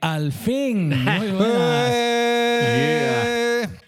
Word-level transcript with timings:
al 0.00 0.32
fin. 0.32 0.88
Muy 1.04 1.30
buenas. 1.38 1.92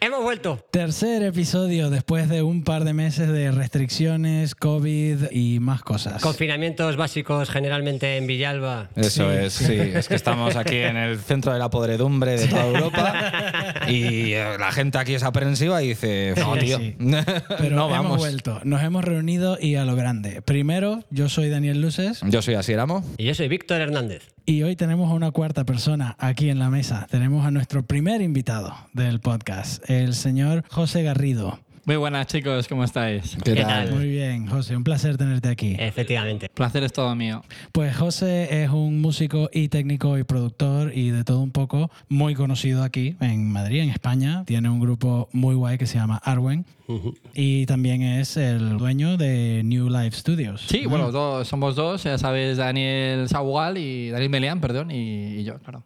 Hemos 0.00 0.22
vuelto. 0.22 0.65
Tercer 0.80 1.22
episodio 1.22 1.88
después 1.88 2.28
de 2.28 2.42
un 2.42 2.62
par 2.62 2.84
de 2.84 2.92
meses 2.92 3.30
de 3.30 3.50
restricciones, 3.50 4.54
COVID 4.54 5.30
y 5.30 5.58
más 5.58 5.80
cosas. 5.80 6.20
Confinamientos 6.20 6.96
básicos 6.98 7.48
generalmente 7.48 8.18
en 8.18 8.26
Villalba. 8.26 8.90
Eso 8.94 9.30
Sí, 9.30 9.36
es, 9.38 9.52
sí. 9.54 9.72
Es 9.72 10.06
que 10.06 10.14
estamos 10.14 10.54
aquí 10.54 10.76
en 10.76 10.98
el 10.98 11.18
centro 11.18 11.54
de 11.54 11.58
la 11.58 11.70
podredumbre 11.70 12.38
de 12.38 12.46
toda 12.48 12.66
Europa 12.66 13.14
y 13.88 14.34
eh, 14.34 14.58
la 14.60 14.70
gente 14.70 14.98
aquí 14.98 15.14
es 15.14 15.22
aprensiva 15.22 15.82
y 15.82 15.88
dice, 15.88 16.34
no, 16.36 16.58
tío, 16.58 16.76
sí. 16.76 16.94
Pero 16.98 17.74
no 17.74 17.86
hemos 17.86 17.90
vamos. 17.90 18.18
vuelto, 18.18 18.60
nos 18.64 18.82
hemos 18.82 19.02
reunido 19.02 19.56
y 19.58 19.76
a 19.76 19.86
lo 19.86 19.96
grande. 19.96 20.42
Primero, 20.42 21.04
yo 21.08 21.30
soy 21.30 21.48
Daniel 21.48 21.80
Luces 21.80 22.20
Yo 22.28 22.42
soy 22.42 22.52
Asieramo. 22.52 23.02
Y 23.16 23.24
yo 23.24 23.34
soy 23.34 23.48
Víctor 23.48 23.80
Hernández. 23.80 24.28
y 24.44 24.62
hoy 24.62 24.76
tenemos 24.76 25.10
a 25.10 25.14
una 25.14 25.30
cuarta 25.30 25.64
persona 25.64 26.16
aquí 26.18 26.50
en 26.50 26.58
la 26.58 26.68
mesa. 26.68 27.06
Tenemos 27.10 27.46
a 27.46 27.50
nuestro 27.50 27.82
primer 27.86 28.20
invitado 28.20 28.74
del 28.92 29.20
podcast, 29.20 29.88
el 29.88 30.12
señor 30.12 30.64
José 30.70 31.02
Garrido. 31.02 31.58
Muy 31.84 31.94
buenas 31.94 32.26
chicos, 32.26 32.66
¿cómo 32.66 32.82
estáis? 32.82 33.36
¿Qué 33.44 33.54
¿Qué 33.54 33.62
tal? 33.62 33.92
Muy 33.94 34.08
bien, 34.08 34.48
José, 34.48 34.76
un 34.76 34.82
placer 34.82 35.16
tenerte 35.16 35.48
aquí. 35.48 35.76
Efectivamente. 35.78 36.48
Placer 36.52 36.82
es 36.82 36.92
todo 36.92 37.14
mío. 37.14 37.44
Pues 37.70 37.96
José 37.96 38.64
es 38.64 38.70
un 38.70 39.00
músico 39.00 39.48
y 39.52 39.68
técnico 39.68 40.18
y 40.18 40.24
productor 40.24 40.90
y 40.92 41.10
de 41.10 41.22
todo 41.22 41.40
un 41.40 41.52
poco 41.52 41.92
muy 42.08 42.34
conocido 42.34 42.82
aquí 42.82 43.14
en 43.20 43.52
Madrid, 43.52 43.82
en 43.82 43.90
España. 43.90 44.42
Tiene 44.46 44.68
un 44.68 44.80
grupo 44.80 45.28
muy 45.30 45.54
guay 45.54 45.78
que 45.78 45.86
se 45.86 45.96
llama 45.98 46.16
Arwen 46.24 46.66
y 47.34 47.66
también 47.66 48.02
es 48.02 48.36
el 48.36 48.78
dueño 48.78 49.16
de 49.16 49.62
New 49.64 49.88
Life 49.88 50.16
Studios. 50.18 50.62
Sí, 50.68 50.86
bueno, 50.86 51.12
dos- 51.12 51.46
somos 51.46 51.76
dos, 51.76 52.02
ya 52.02 52.18
sabes, 52.18 52.56
Daniel 52.56 53.28
Sabugal 53.28 53.78
y 53.78 54.10
Daniel 54.10 54.30
Melián, 54.30 54.60
perdón, 54.60 54.90
y, 54.90 55.36
y 55.38 55.44
yo, 55.44 55.60
claro. 55.60 55.84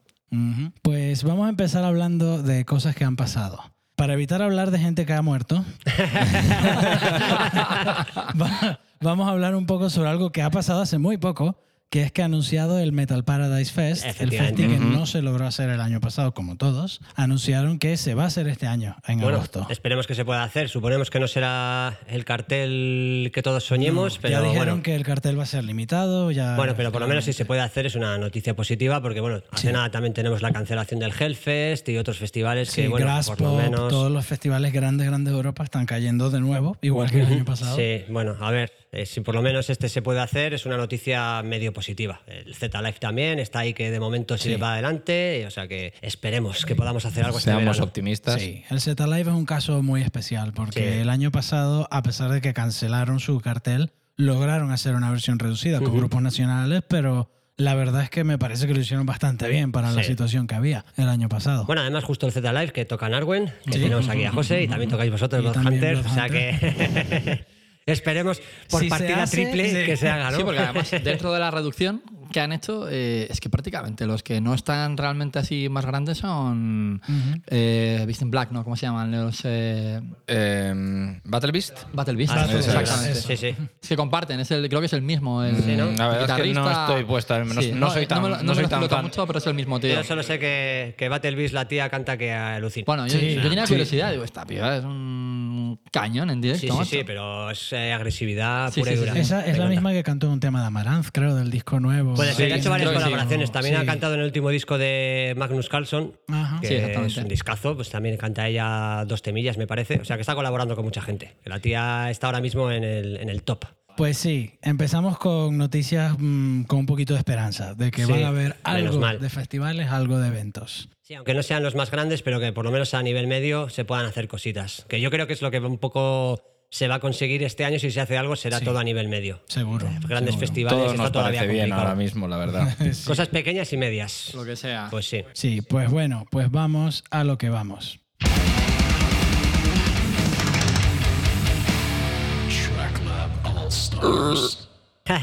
Pues 0.81 1.25
vamos 1.25 1.47
a 1.47 1.51
empezar 1.51 1.85
hablando 1.85 2.43
de 2.43 2.65
cosas 2.65 2.95
que 2.97 3.05
han 3.05 3.17
pasado. 3.17 3.61
Para 4.01 4.15
evitar 4.15 4.41
hablar 4.41 4.71
de 4.71 4.79
gente 4.79 5.05
que 5.05 5.13
ha 5.13 5.21
muerto, 5.21 5.63
va- 8.41 8.81
vamos 8.99 9.29
a 9.29 9.31
hablar 9.31 9.55
un 9.55 9.67
poco 9.67 9.91
sobre 9.91 10.09
algo 10.09 10.33
que 10.33 10.41
ha 10.41 10.51
pasado 10.51 10.81
hace 10.81 10.97
muy 10.97 11.19
poco, 11.19 11.55
que 11.91 12.03
es 12.03 12.13
que 12.13 12.23
ha 12.23 12.27
anunciado 12.27 12.79
el 12.79 12.93
Metal 12.93 13.25
Paradise 13.25 13.73
Fest, 13.73 14.05
el 14.05 14.11
Efectivamente. 14.11 14.63
festi 14.63 14.79
que 14.79 14.85
no 14.85 15.07
se 15.07 15.23
logró 15.23 15.45
hacer 15.45 15.69
el 15.71 15.81
año 15.81 16.01
pasado, 16.01 16.33
como 16.33 16.57
todos, 16.57 17.01
anunciaron 17.17 17.81
que 17.81 17.97
se 17.97 18.15
va 18.15 18.23
a 18.25 18.27
hacer 18.27 18.47
este 18.47 18.69
año, 18.69 18.95
en 19.09 19.19
Bueno, 19.19 19.39
agosto. 19.39 19.67
esperemos 19.71 20.07
que 20.07 20.15
se 20.15 20.25
pueda 20.25 20.45
hacer. 20.45 20.69
Suponemos 20.69 21.11
que 21.11 21.19
no 21.19 21.27
será 21.27 21.99
el 22.07 22.25
cartel 22.25 23.33
que 23.35 23.43
todos 23.43 23.65
soñemos, 23.65 24.19
pero 24.19 24.35
ya 24.35 24.41
dijeron 24.41 24.67
bueno. 24.67 24.83
que 24.85 24.95
el 24.95 25.03
cartel 25.03 25.37
va 25.37 25.43
a 25.43 25.47
ser 25.47 25.65
limitado, 25.65 26.31
ya... 26.31 26.55
Bueno, 26.55 26.75
pero 26.77 26.93
por 26.93 27.01
lo 27.01 27.09
menos 27.09 27.25
si 27.25 27.33
se 27.33 27.45
puede 27.45 27.61
hacer 27.61 27.87
es 27.87 27.97
una 27.97 28.17
noticia 28.19 28.55
positiva 28.55 29.03
porque 29.03 29.21
bueno, 29.21 29.43
hace 29.51 29.73
nada 29.73 29.91
también 29.91 30.15
tenemos 30.15 30.43
la 30.43 30.53
cancelación 30.53 31.01
del 31.01 31.13
Hellfest 31.19 31.89
y 31.89 31.99
otros 31.99 32.19
festivales 32.19 32.71
Sí, 32.71 32.83
que 32.83 32.89
bueno, 32.89 33.21
por 33.27 33.41
lo 33.41 33.57
menos 33.57 33.89
todos 33.89 34.13
los 34.13 34.25
festivales 34.25 34.73
grandes, 34.73 35.09
grandes 35.09 35.33
de 35.33 35.37
Europa 35.37 35.65
están 35.65 35.87
cayendo 35.87 36.31
de 36.31 36.39
nuevo, 36.41 36.77
igual 36.83 37.11
que 37.11 37.21
el 37.23 37.27
año 37.27 37.45
pasado. 37.45 37.75
Sí, 37.75 38.05
bueno, 38.09 38.37
a 38.41 38.51
ver, 38.53 38.71
eh, 38.93 39.07
si 39.07 39.21
por 39.21 39.35
lo 39.35 39.43
menos 39.43 39.71
este 39.71 39.89
se 39.89 40.03
puede 40.03 40.21
hacer, 40.21 40.53
es 40.55 40.67
una 40.67 40.77
noticia 40.77 41.43
medio 41.43 41.73
positiva. 41.73 42.23
El 42.27 42.55
Z 42.55 42.81
Live 42.83 42.97
también 43.01 43.39
está 43.39 43.61
ahí 43.61 43.73
que 43.75 43.91
de 43.91 44.01
momento 44.01 44.37
sigue 44.39 44.59
para 44.59 44.73
adelante, 44.75 45.45
o 45.47 45.51
sea 45.51 45.69
que 45.69 45.95
esperemos 46.03 46.65
que 46.67 46.75
podamos 46.75 47.05
hacer 47.05 47.25
algo 47.25 47.39
este 47.39 47.51
Seamos 47.51 47.65
verano. 47.67 47.85
optimistas. 47.85 48.41
Sí, 48.41 48.65
el 48.71 48.81
Z 48.81 49.07
Live 49.07 49.21
es 49.31 49.37
un 49.37 49.47
caso 49.47 49.83
muy 49.83 50.03
especial 50.03 50.53
porque 50.53 50.81
Sí. 50.93 50.99
el 51.01 51.09
año 51.11 51.31
pasado, 51.31 51.87
a 51.91 52.03
pesar 52.03 52.31
de 52.31 52.41
que 52.41 52.53
cancelaron 52.55 53.21
su 53.21 53.41
cartel, 53.41 53.93
lograron 54.17 54.71
hacer 54.73 54.95
una 54.95 55.11
versión 55.11 55.39
reducida 55.39 55.81
con 55.81 55.97
grupos 55.97 56.21
nacionales, 56.21 56.83
pero 56.89 57.31
la 57.57 57.75
verdad 57.75 58.03
es 58.03 58.11
que 58.11 58.25
me 58.25 58.39
parece 58.39 58.67
que 58.67 58.75
lo 58.75 58.81
hicieron 58.81 59.07
bastante 59.07 59.49
bien 59.49 59.71
para 59.71 59.93
la 59.93 60.03
Sí. 60.03 60.09
situación 60.11 60.47
que 60.47 60.55
había 60.55 60.85
el 60.97 61.09
año 61.09 61.29
pasado. 61.29 61.65
Bueno, 61.65 61.83
además 61.83 62.05
justo 62.05 62.27
el 62.27 62.33
Z 62.33 62.53
Live 62.53 62.73
que 62.73 62.85
toca 62.87 63.07
en 63.07 63.15
Arwen, 63.15 63.53
que 63.67 63.79
tenemos 63.79 64.09
aquí 64.09 64.25
a 64.25 64.33
José 64.33 64.63
y 64.63 64.69
también 64.69 64.91
tocáis 64.91 65.11
vosotros, 65.13 65.41
Y 65.43 65.45
los 65.45 65.57
Hunters, 65.57 66.01
Blood 66.01 66.11
o 66.11 66.15
sea 66.15 66.29
que 66.29 67.45
esperemos 67.93 68.41
por 68.69 68.83
Si 68.83 68.89
partida 68.89 69.23
hace, 69.23 69.37
triple 69.43 69.71
sí. 69.71 69.87
que 69.87 69.97
se 69.97 70.09
haga, 70.09 70.31
¿no? 70.31 70.39
Sí, 70.39 70.45
porque 70.45 70.61
además 70.61 70.91
dentro 71.05 71.33
de 71.33 71.41
la 71.41 71.51
reducción 71.51 72.03
que 72.33 72.41
han 72.41 72.53
hecho, 72.53 72.87
eh, 72.89 73.27
es 73.31 73.41
que 73.41 73.49
prácticamente 73.51 74.07
los 74.07 74.23
que 74.23 74.41
no 74.41 74.55
están 74.55 74.97
realmente 74.97 75.39
así 75.39 75.69
más 75.69 75.85
grandes 75.85 76.19
son 76.19 77.01
eh, 77.47 78.03
Beast 78.07 78.23
in 78.23 78.31
Black, 78.31 78.51
¿no? 78.53 78.65
¿Cómo 78.65 78.77
se 78.77 78.87
llaman? 78.87 79.11
Los 79.11 79.41
eh, 79.45 80.01
Eh, 80.27 81.21
Battle 81.25 81.53
Beast. 81.53 81.79
Battle 81.93 82.15
Beast. 82.15 82.33
Ah, 82.37 82.47
es. 82.49 82.67
exactamente. 82.67 83.15
Sí, 83.21 83.37
sí. 83.37 83.55
Es 83.83 83.89
que 83.89 83.97
comparten, 83.97 84.41
es 84.41 84.51
el, 84.51 84.69
creo 84.69 84.81
que 84.81 84.87
es 84.87 84.93
el 84.93 85.03
mismo. 85.03 85.43
El, 85.43 85.57
Sí, 85.61 85.77
¿no? 85.77 85.91
La 85.93 86.09
verdad 86.09 86.39
es 86.39 86.45
que 86.47 86.53
no 86.55 86.71
estoy 86.71 87.05
puesto, 87.05 87.39
no- 87.39 87.45
no 87.45 87.91
soy 87.91 88.07
tan- 88.07 88.23
me 88.23 88.29
no 88.31 88.37
me 88.43 88.55
soy 88.55 88.63
lo 88.65 88.69
tan 88.69 88.89
fan. 88.89 89.05
mucho, 89.05 89.27
pero 89.27 89.39
es 89.39 89.47
el 89.47 89.55
mismo 89.55 89.79
tío. 89.81 89.95
Yo 89.95 90.05
solo 90.05 90.23
sé 90.23 90.39
que, 90.39 90.95
que 90.97 91.09
Battle 91.09 91.35
Beast 91.35 91.55
la 91.55 91.67
tía 91.69 91.89
canta 91.91 92.17
que 92.17 92.33
alucina. 92.33 92.85
Bueno, 92.87 93.07
yo, 93.07 93.19
Sí, 93.19 93.35
yo 93.35 93.43
tenía 93.43 93.67
sí. 93.67 93.73
curiosidad, 93.75 94.11
digo, 94.13 94.25
esta 94.25 94.45
piba 94.47 94.77
es 94.77 94.85
un 94.85 95.81
cañón 95.93 96.31
en 96.31 96.41
directo. 96.41 96.67
Sí, 96.79 96.85
sí, 96.85 96.97
sí, 96.99 97.03
pero 97.05 97.51
es 97.51 97.73
eh, 97.73 97.93
agresividad 97.93 98.73
Sí, 98.73 98.81
pura 98.81 98.91
sí, 98.93 98.95
y 98.95 98.99
sí, 98.99 99.01
dura. 99.01 99.15
sí. 99.15 99.21
Esa 99.21 99.47
es 99.47 99.59
la 99.59 99.67
misma 99.67 99.93
que 99.93 100.03
cantó 100.03 100.31
un 100.31 100.41
tema 100.41 100.61
de 100.61 100.67
Amaranth, 100.67 101.09
creo, 101.13 101.35
del 101.35 101.51
disco 101.51 101.81
nuevo. 101.81 102.15
Puede 102.21 102.35
ser, 102.35 102.47
Sí, 102.49 102.53
ha 102.53 102.57
hecho 102.57 102.71
varias 102.71 102.89
sí. 102.91 102.95
colaboraciones. 102.95 103.51
También 103.53 103.77
Sí. 103.77 103.81
ha 103.83 103.87
cantado 103.87 104.15
en 104.15 104.21
el 104.21 104.27
último 104.27 104.51
disco 104.51 104.79
de 104.79 105.35
Magnus 105.37 105.69
Carlson, 105.69 106.13
Ajá. 106.29 106.61
que 106.61 106.67
Sí, 106.69 106.75
es 106.75 107.17
un 107.17 107.29
discazo. 107.29 107.75
Pues 107.77 107.91
también 107.91 108.17
canta 108.17 108.47
ella 108.49 109.05
dos 109.07 109.23
temillas, 109.23 109.57
me 109.59 109.67
parece. 109.67 110.01
O 110.01 110.05
sea, 110.05 110.17
que 110.17 110.23
está 110.23 110.35
colaborando 110.35 110.77
con 110.77 110.85
mucha 110.85 111.01
gente. 111.03 111.37
La 111.45 111.61
tía 111.61 112.11
está 112.11 112.27
ahora 112.29 112.41
mismo 112.41 112.71
en 112.71 112.85
el, 112.85 113.17
en 113.17 113.29
el 113.29 113.43
top. 113.43 113.65
Pues 113.97 114.17
sí, 114.17 114.53
empezamos 114.63 115.19
con 115.19 115.59
noticias 115.59 116.15
mm, 116.19 116.63
con 116.63 116.79
un 116.79 116.87
poquito 116.87 117.13
de 117.15 117.19
esperanza, 117.19 117.75
de 117.75 117.91
que 117.91 118.07
Sí, 118.07 118.11
van 118.13 118.23
a 118.23 118.29
haber 118.29 118.57
algo 118.63 118.99
mal. 118.99 119.21
de 119.21 119.29
festivales, 119.29 119.89
algo 119.91 120.19
de 120.19 120.29
eventos. 120.29 120.89
Sí, 121.03 121.15
aunque 121.15 121.35
no 121.35 121.43
sean 121.43 121.63
los 121.65 121.75
más 121.75 121.91
grandes, 121.91 122.23
pero 122.23 122.39
que 122.41 122.53
por 122.53 122.65
lo 122.65 122.71
menos 122.71 122.95
a 122.95 123.03
nivel 123.03 123.27
medio 123.27 123.69
se 123.69 123.85
puedan 123.85 124.07
hacer 124.07 124.29
cositas. 124.29 124.87
Que 124.89 125.01
yo 125.01 125.11
creo 125.11 125.27
que 125.27 125.33
es 125.33 125.43
lo 125.43 125.51
que 125.51 125.59
un 125.59 125.77
poco 125.79 126.41
se 126.73 126.87
va 126.87 126.97
a 126.97 127.01
conseguir 127.01 127.43
este 127.43 127.65
año. 127.65 127.79
Si 127.79 127.91
se 127.91 128.01
hace 128.01 128.17
algo, 128.17 128.37
será 128.37 128.59
Sí. 128.61 128.65
todo 128.65 128.79
a 128.79 128.85
nivel 128.85 129.09
medio. 129.09 129.43
Seguro. 129.49 129.87
Grandes 130.07 130.35
seguro. 130.35 130.39
festivales 130.39 130.79
Todo 130.79 130.91
está 130.93 131.03
nos 131.03 131.13
todavía 131.13 131.41
parece 131.41 131.53
bien 131.53 131.65
complicado. 131.65 131.89
ahora 131.89 131.95
mismo, 131.97 132.29
la 132.29 132.37
verdad. 132.37 132.77
Cosas 133.07 133.29
pequeñas 133.29 133.73
y 133.73 133.77
medias. 133.77 134.33
Lo 134.35 134.45
que 134.45 134.55
sea. 134.57 134.87
Pues 134.91 135.09
sí. 135.09 135.25
Sí, 135.33 135.63
pues 135.63 135.91
bueno, 135.91 136.27
pues 136.31 136.51
vamos 136.51 137.03
a 137.11 137.25
lo 137.25 137.39
que 137.39 137.49
vamos. 137.51 137.99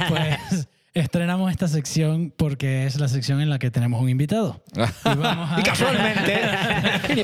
Pues 0.09 0.67
estrenamos 0.93 1.51
esta 1.51 1.67
sección 1.67 2.33
porque 2.35 2.85
es 2.85 2.99
la 2.99 3.07
sección 3.07 3.41
en 3.41 3.49
la 3.49 3.59
que 3.59 3.71
tenemos 3.71 4.01
un 4.01 4.09
invitado. 4.09 4.61
Y, 4.75 5.15
vamos 5.17 5.51
a, 5.51 5.59
Y 5.59 5.63
casualmente. 5.63 6.41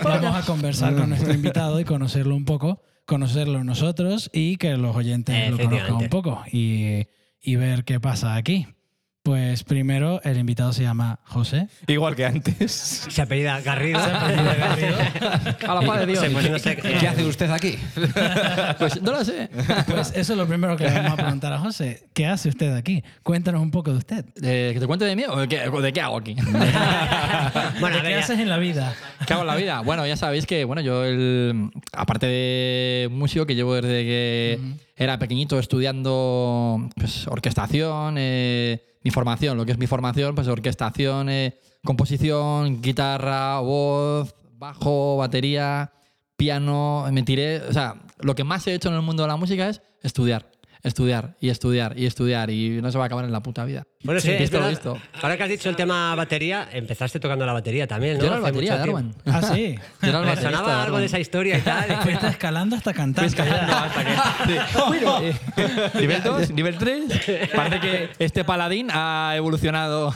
vamos 0.04 0.36
a 0.36 0.46
conversar 0.46 0.96
con 0.96 1.10
nuestro 1.10 1.34
invitado 1.34 1.80
y 1.80 1.86
conocerlo 1.86 2.36
un 2.36 2.46
poco, 2.46 2.82
conocerlo 3.06 3.64
nosotros 3.64 4.30
y 4.34 4.58
que 4.58 4.78
los 4.78 4.96
oyentes 4.96 5.50
lo 5.50 5.58
conozcan 5.58 5.96
un 5.96 6.10
poco 6.10 6.44
y, 6.52 7.08
y 7.42 7.56
ver 7.56 7.84
qué 7.84 8.00
pasa 8.00 8.36
aquí. 8.36 8.68
Pues 9.24 9.64
primero 9.64 10.22
el 10.26 10.38
invitado 10.38 10.74
se 10.74 10.84
llama 10.84 11.18
José. 11.24 11.70
Igual 11.88 12.14
que 12.14 12.26
antes. 12.26 12.74
Se 13.08 13.22
apellida 13.22 13.62
Garrido. 13.62 13.98
A 14.02 15.76
la 15.76 15.82
paz 15.82 16.00
de 16.02 16.08
Dios. 16.08 16.26
¿Qué 17.00 17.08
hace 17.08 17.24
usted 17.24 17.50
aquí? 17.50 17.78
Pues 18.78 19.02
no 19.02 19.14
lo 19.14 19.24
sé. 19.24 19.50
Pues 19.88 20.12
eso 20.14 20.34
es 20.34 20.38
lo 20.38 20.46
primero 20.46 20.76
que 20.76 20.84
le 20.84 20.92
vamos 20.92 21.14
a 21.14 21.16
preguntar 21.16 21.54
a 21.54 21.60
José. 21.60 22.04
¿Qué 22.14 22.26
hace 22.26 22.50
usted 22.50 22.76
aquí? 22.76 23.02
Cuéntanos 23.24 23.62
un 23.62 23.72
poco 23.72 23.92
de 23.92 23.98
usted. 24.00 24.26
Eh, 24.44 24.72
¿Que 24.74 24.80
te 24.82 24.88
cuente 24.88 25.06
de 25.06 25.16
mí 25.16 25.24
o 25.26 25.40
de 25.40 25.48
qué, 25.48 25.70
o 25.70 25.82
de 25.82 25.94
qué 25.94 26.02
hago 26.02 26.18
aquí? 26.18 26.36
Bueno, 27.80 27.98
¿Qué 28.02 28.16
haces 28.16 28.40
en 28.40 28.50
la 28.50 28.58
vida? 28.58 28.94
¿Qué 29.26 29.34
hago 29.34 29.44
en 29.44 29.48
la 29.48 29.56
vida? 29.56 29.80
Bueno, 29.82 30.06
ya 30.06 30.18
sabéis 30.18 30.46
que, 30.46 30.66
bueno, 30.66 30.82
yo, 30.82 31.06
el, 31.06 31.72
aparte 31.94 32.26
de 32.26 33.08
músico, 33.10 33.46
que 33.46 33.56
llevo 33.56 33.76
desde 33.76 34.04
que 34.04 34.60
era 34.98 35.18
pequeñito 35.18 35.60
estudiando 35.60 36.90
pues, 36.96 37.28
orquestación, 37.28 38.16
eh, 38.18 38.93
mi 39.04 39.12
formación, 39.12 39.58
lo 39.58 39.66
que 39.66 39.74
es 39.74 39.78
mi 39.78 39.88
formación, 39.88 40.36
pues 40.36 40.48
orquestación, 40.48 41.30
eh, 41.30 41.60
composición, 41.84 42.82
guitarra, 42.82 43.60
voz, 43.60 44.36
bajo, 44.58 45.18
batería, 45.18 45.92
piano, 46.38 47.06
me 47.12 47.24
tiré, 47.24 47.62
o 47.62 47.74
sea, 47.74 47.96
lo 48.20 48.36
que 48.36 48.44
más 48.44 48.66
he 48.68 48.74
hecho 48.74 48.90
en 48.90 48.96
el 48.96 49.02
mundo 49.02 49.24
de 49.24 49.28
la 49.28 49.36
música 49.36 49.70
es 49.70 49.82
estudiar. 50.02 50.52
Estudiar 50.84 51.38
y 51.40 51.50
estudiar 51.50 51.98
y 51.98 52.06
estudiar 52.06 52.50
y 52.50 52.82
no 52.82 52.92
se 52.92 52.98
va 52.98 53.06
a 53.06 53.08
acabar 53.08 53.24
en 53.24 53.32
la 53.32 53.42
puta 53.42 53.64
vida. 53.64 53.88
Bueno, 54.04 54.20
sí, 54.20 54.32
es 54.32 54.40
visto 54.42 54.58
lo 54.58 54.66
verdad. 54.66 54.70
visto. 54.82 55.02
Ahora 55.22 55.38
que 55.38 55.44
has 55.44 55.50
dicho 55.50 55.70
el 55.70 55.76
tema 55.76 56.14
batería, 56.16 56.68
empezaste 56.74 57.20
tocando 57.20 57.46
la 57.46 57.54
batería 57.54 57.88
también, 57.88 58.18
¿no? 58.18 58.22
Yo 58.22 58.28
era 58.28 58.40
la 58.40 58.48
Hace 58.48 58.52
batería 58.52 58.78
de. 58.78 59.04
Ah, 59.32 59.42
sí. 59.42 59.76
Yo 60.02 60.10
era 60.10 60.20
el 60.20 60.26
Me 60.26 60.30
baterista 60.32 60.50
de 60.50 60.56
sonaba 60.58 60.84
algo 60.84 60.98
de 60.98 61.06
esa 61.06 61.20
historia 61.20 61.58
y 61.58 61.62
tal. 61.62 61.86
Fuiste 62.04 62.28
escalando 62.28 62.76
hasta 62.76 62.94
cantando. 62.94 63.28
escalando 63.30 63.74
hasta 63.74 64.04
que. 64.04 64.14
nivel 66.00 66.22
2, 66.24 66.52
nivel 66.52 66.78
3. 66.78 67.04
Parece 67.56 67.80
que 67.80 68.10
este 68.20 68.44
paladín 68.44 68.90
ha 68.92 69.34
evolucionado. 69.36 70.14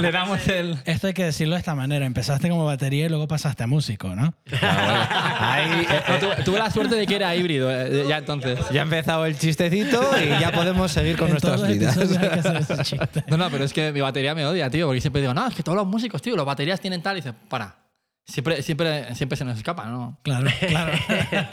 Le 0.00 0.10
damos 0.12 0.46
el. 0.48 0.76
Esto 0.84 1.08
hay 1.08 1.14
que 1.14 1.24
decirlo 1.24 1.54
de 1.56 1.60
esta 1.60 1.74
manera. 1.74 2.06
Empezaste 2.06 2.48
como 2.48 2.64
batería 2.64 3.06
y 3.06 3.08
luego 3.08 3.26
pasaste 3.28 3.64
a 3.64 3.66
músico, 3.66 4.14
¿no? 4.14 4.32
Ahí, 4.60 5.86
eh, 5.90 6.02
No, 6.08 6.18
tuve, 6.18 6.36
tuve 6.44 6.58
la 6.58 6.70
suerte 6.70 6.94
de 6.94 7.06
que 7.06 7.16
era 7.16 7.34
híbrido, 7.34 7.70
eh, 7.70 8.04
ya 8.08 8.18
entonces. 8.18 8.58
ya 8.70 8.80
ha 8.80 8.84
empezado 8.84 9.26
el 9.26 9.36
chistecito 9.38 10.00
y 10.22 10.40
ya 10.40 10.52
podemos 10.52 10.90
seguir 10.92 11.16
con 11.16 11.26
En 11.28 11.32
nuestras 11.32 11.60
los 11.60 11.68
vidas. 11.68 11.96
episodios 11.96 12.22
hay 12.22 12.28
que 12.30 12.38
hacer 12.40 12.56
ese 12.56 12.76
chiste. 12.84 13.07
No, 13.28 13.36
no, 13.36 13.50
pero 13.50 13.64
es 13.64 13.72
que 13.72 13.92
mi 13.92 14.00
batería 14.00 14.34
me 14.34 14.44
odia, 14.46 14.70
tío, 14.70 14.86
porque 14.86 15.00
siempre 15.00 15.20
digo, 15.20 15.34
no, 15.34 15.46
es 15.46 15.54
que 15.54 15.62
todos 15.62 15.76
los 15.76 15.86
músicos, 15.86 16.22
tío, 16.22 16.36
las 16.36 16.46
baterías 16.46 16.80
tienen 16.80 17.02
tal, 17.02 17.16
y 17.16 17.20
dice, 17.20 17.32
para. 17.48 17.88
Siempre, 18.24 18.60
siempre, 18.60 19.14
siempre 19.14 19.38
se 19.38 19.44
nos 19.46 19.56
escapa, 19.56 19.86
¿no? 19.86 20.18
Claro, 20.22 20.50
claro. 20.68 20.92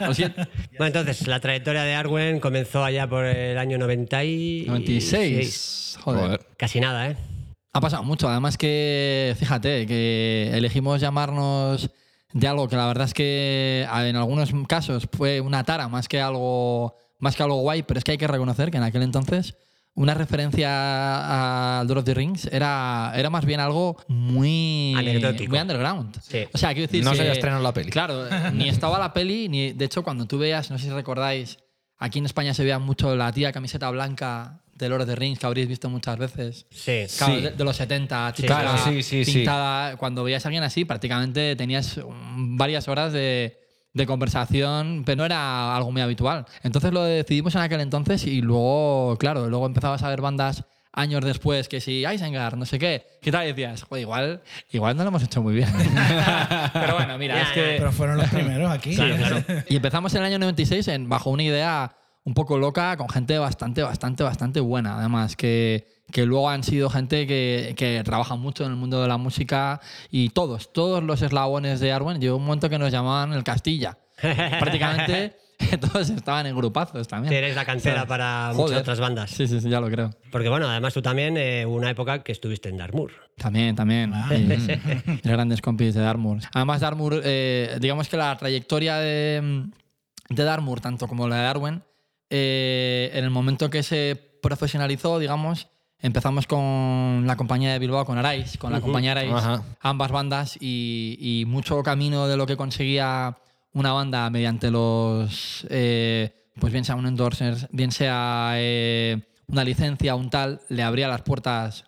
Lo 0.00 0.12
siento. 0.12 0.42
Bueno, 0.72 0.86
entonces, 0.86 1.26
la 1.26 1.40
trayectoria 1.40 1.84
de 1.84 1.94
Arwen 1.94 2.38
comenzó 2.38 2.84
allá 2.84 3.08
por 3.08 3.24
el 3.24 3.56
año 3.56 3.78
90 3.78 4.24
y... 4.24 4.64
96. 4.66 5.98
Joder. 6.02 6.20
Joder. 6.20 6.46
Casi 6.58 6.78
nada, 6.80 7.08
¿eh? 7.08 7.16
Ha 7.72 7.80
pasado 7.80 8.02
mucho. 8.02 8.28
Además 8.28 8.58
que, 8.58 9.34
fíjate, 9.38 9.86
que 9.86 10.50
elegimos 10.52 11.00
llamarnos 11.00 11.90
de 12.32 12.48
algo 12.48 12.68
que 12.68 12.76
la 12.76 12.86
verdad 12.86 13.06
es 13.06 13.14
que 13.14 13.86
en 13.90 14.16
algunos 14.16 14.50
casos 14.68 15.08
fue 15.10 15.40
una 15.40 15.64
tara 15.64 15.88
más 15.88 16.08
que 16.08 16.20
algo, 16.20 16.94
más 17.18 17.36
que 17.36 17.42
algo 17.42 17.56
guay, 17.56 17.82
pero 17.82 17.98
es 17.98 18.04
que 18.04 18.12
hay 18.12 18.18
que 18.18 18.26
reconocer 18.26 18.70
que 18.70 18.76
en 18.76 18.82
aquel 18.82 19.02
entonces 19.02 19.56
una 19.96 20.14
referencia 20.14 20.68
a 21.80 21.84
Lord 21.84 21.98
of 21.98 22.04
the 22.04 22.14
Rings 22.14 22.46
era, 22.52 23.12
era 23.16 23.30
más 23.30 23.44
bien 23.44 23.60
algo 23.60 23.96
muy, 24.08 24.94
Anecdótico. 24.96 25.50
muy 25.50 25.58
underground. 25.58 26.16
Sí. 26.22 26.44
O 26.52 26.58
sea, 26.58 26.74
quiero 26.74 26.86
decir 26.86 27.02
No 27.02 27.10
se 27.10 27.16
que- 27.16 27.20
había 27.22 27.32
estrenado 27.32 27.62
la 27.62 27.72
peli. 27.72 27.90
Claro, 27.90 28.24
ni 28.52 28.68
estaba 28.68 28.98
la 28.98 29.12
peli, 29.12 29.48
ni 29.48 29.72
de 29.72 29.84
hecho 29.84 30.02
cuando 30.02 30.26
tú 30.26 30.38
veas, 30.38 30.70
no 30.70 30.78
sé 30.78 30.84
si 30.84 30.90
recordáis, 30.90 31.58
aquí 31.98 32.18
en 32.18 32.26
España 32.26 32.52
se 32.54 32.62
veía 32.62 32.78
mucho 32.78 33.16
la 33.16 33.32
tía 33.32 33.52
camiseta 33.52 33.88
blanca 33.90 34.60
de 34.74 34.90
Lord 34.90 35.00
of 35.02 35.08
the 35.08 35.16
Rings 35.16 35.38
que 35.38 35.46
habréis 35.46 35.66
visto 35.68 35.88
muchas 35.88 36.18
veces. 36.18 36.66
Sí. 36.70 37.04
Claro, 37.16 37.34
Sí. 37.36 37.40
de, 37.40 37.50
de 37.52 37.64
los 37.64 37.76
70, 37.76 38.34
Sí, 38.36 38.42
claro, 38.42 38.76
sí, 38.84 39.02
sí, 39.02 39.24
sí. 39.24 39.32
pintada. 39.32 39.96
Cuando 39.96 40.22
veías 40.22 40.44
a 40.44 40.48
alguien 40.48 40.62
así, 40.64 40.84
prácticamente 40.84 41.56
tenías 41.56 41.98
varias 42.36 42.86
horas 42.86 43.14
de, 43.14 43.58
de 43.96 44.06
conversación, 44.06 45.02
pero 45.06 45.16
no 45.16 45.24
era 45.24 45.74
algo 45.74 45.90
muy 45.90 46.02
habitual. 46.02 46.44
Entonces 46.62 46.92
lo 46.92 47.02
decidimos 47.02 47.54
en 47.54 47.62
aquel 47.62 47.80
entonces 47.80 48.24
y 48.26 48.42
luego, 48.42 49.16
claro, 49.18 49.48
luego 49.48 49.66
empezabas 49.66 50.02
a 50.02 50.10
ver 50.10 50.20
bandas 50.20 50.64
años 50.92 51.24
después 51.24 51.68
que 51.68 51.80
si 51.80 52.04
Isengard, 52.06 52.56
no 52.56 52.66
sé 52.66 52.78
qué, 52.78 53.06
¿qué 53.22 53.32
tal? 53.32 53.44
Y 53.44 53.48
decías, 53.48 53.82
"Joder, 53.82 54.02
igual, 54.02 54.42
igual 54.70 54.96
no 54.96 55.02
lo 55.02 55.08
hemos 55.08 55.22
hecho 55.22 55.42
muy 55.42 55.54
bien. 55.54 55.68
pero 56.72 56.94
bueno, 56.94 57.16
mira, 57.18 57.36
Ya, 57.36 57.42
es 57.42 57.48
que... 57.50 57.74
Pero 57.78 57.92
fueron 57.92 58.18
los 58.18 58.28
primeros 58.28 58.70
aquí. 58.70 58.96
Y 59.68 59.76
empezamos 59.76 60.12
en 60.14 60.20
el 60.20 60.26
año 60.26 60.38
96 60.38 60.88
en, 60.88 61.08
bajo 61.08 61.30
una 61.30 61.42
idea 61.42 61.96
un 62.24 62.34
poco 62.34 62.58
loca, 62.58 62.96
con 62.96 63.08
gente 63.08 63.38
bastante, 63.38 63.82
bastante, 63.82 64.24
bastante 64.24 64.60
buena, 64.60 64.98
además, 64.98 65.36
que, 65.36 65.86
que 66.16 66.24
luego 66.24 66.48
han 66.48 66.64
sido 66.64 66.88
gente 66.88 67.26
que, 67.26 67.74
que 67.76 68.02
trabaja 68.02 68.36
mucho 68.36 68.64
en 68.64 68.70
el 68.70 68.76
mundo 68.78 69.02
de 69.02 69.06
la 69.06 69.18
música 69.18 69.82
y 70.10 70.30
todos, 70.30 70.72
todos 70.72 71.04
los 71.04 71.20
eslabones 71.20 71.78
de 71.78 71.92
Arwen, 71.92 72.22
llegó 72.22 72.38
un 72.38 72.46
momento 72.46 72.70
que 72.70 72.78
nos 72.78 72.90
llamaban 72.90 73.34
el 73.34 73.44
Castilla. 73.44 73.98
Prácticamente 74.22 75.36
todos 75.78 76.08
estaban 76.08 76.46
en 76.46 76.56
grupazos 76.56 77.06
también. 77.06 77.28
Tienes 77.28 77.54
la 77.54 77.66
cantera 77.66 78.06
para 78.06 78.52
muchas 78.54 78.78
otras 78.78 78.98
bandas. 78.98 79.30
Sí, 79.30 79.46
sí, 79.46 79.60
sí, 79.60 79.68
ya 79.68 79.78
lo 79.78 79.90
creo. 79.90 80.10
Porque 80.32 80.48
bueno, 80.48 80.66
además 80.66 80.94
tú 80.94 81.02
también, 81.02 81.36
eh, 81.36 81.66
una 81.66 81.90
época 81.90 82.22
que 82.22 82.32
estuviste 82.32 82.70
en 82.70 82.78
Dartmoor. 82.78 83.12
También, 83.36 83.76
también. 83.76 84.14
Sí. 84.30 85.20
Los 85.22 85.32
grandes 85.32 85.60
compis 85.60 85.92
de 85.92 86.00
Dartmoor. 86.00 86.38
Además, 86.54 86.80
Dartmoor, 86.80 87.20
eh, 87.24 87.76
digamos 87.78 88.08
que 88.08 88.16
la 88.16 88.34
trayectoria 88.38 88.96
de, 88.96 89.66
de 90.30 90.44
Dartmoor, 90.44 90.80
tanto 90.80 91.08
como 91.08 91.28
la 91.28 91.36
de 91.36 91.42
Darwin, 91.42 91.82
eh, 92.30 93.10
en 93.12 93.22
el 93.22 93.30
momento 93.30 93.68
que 93.68 93.82
se 93.82 94.16
profesionalizó, 94.40 95.18
digamos, 95.18 95.68
empezamos 96.00 96.46
con 96.46 97.24
la 97.26 97.36
compañía 97.36 97.72
de 97.72 97.78
Bilbao, 97.78 98.04
con 98.04 98.18
Arais, 98.18 98.56
con 98.58 98.72
la 98.72 98.80
compañía 98.80 99.12
Arais, 99.12 99.32
Ajá. 99.32 99.62
ambas 99.80 100.10
bandas, 100.10 100.56
y, 100.60 101.16
y 101.20 101.44
mucho 101.46 101.82
camino 101.82 102.28
de 102.28 102.36
lo 102.36 102.46
que 102.46 102.56
conseguía 102.56 103.38
una 103.72 103.92
banda 103.92 104.30
mediante 104.30 104.70
los, 104.70 105.66
eh, 105.70 106.48
pues 106.58 106.72
bien 106.72 106.84
sea 106.84 106.94
un 106.94 107.06
endorser, 107.06 107.68
bien 107.72 107.92
sea 107.92 108.52
eh, 108.54 109.20
una 109.48 109.64
licencia, 109.64 110.14
un 110.14 110.30
tal, 110.30 110.60
le 110.68 110.82
abría 110.82 111.08
las 111.08 111.22
puertas 111.22 111.84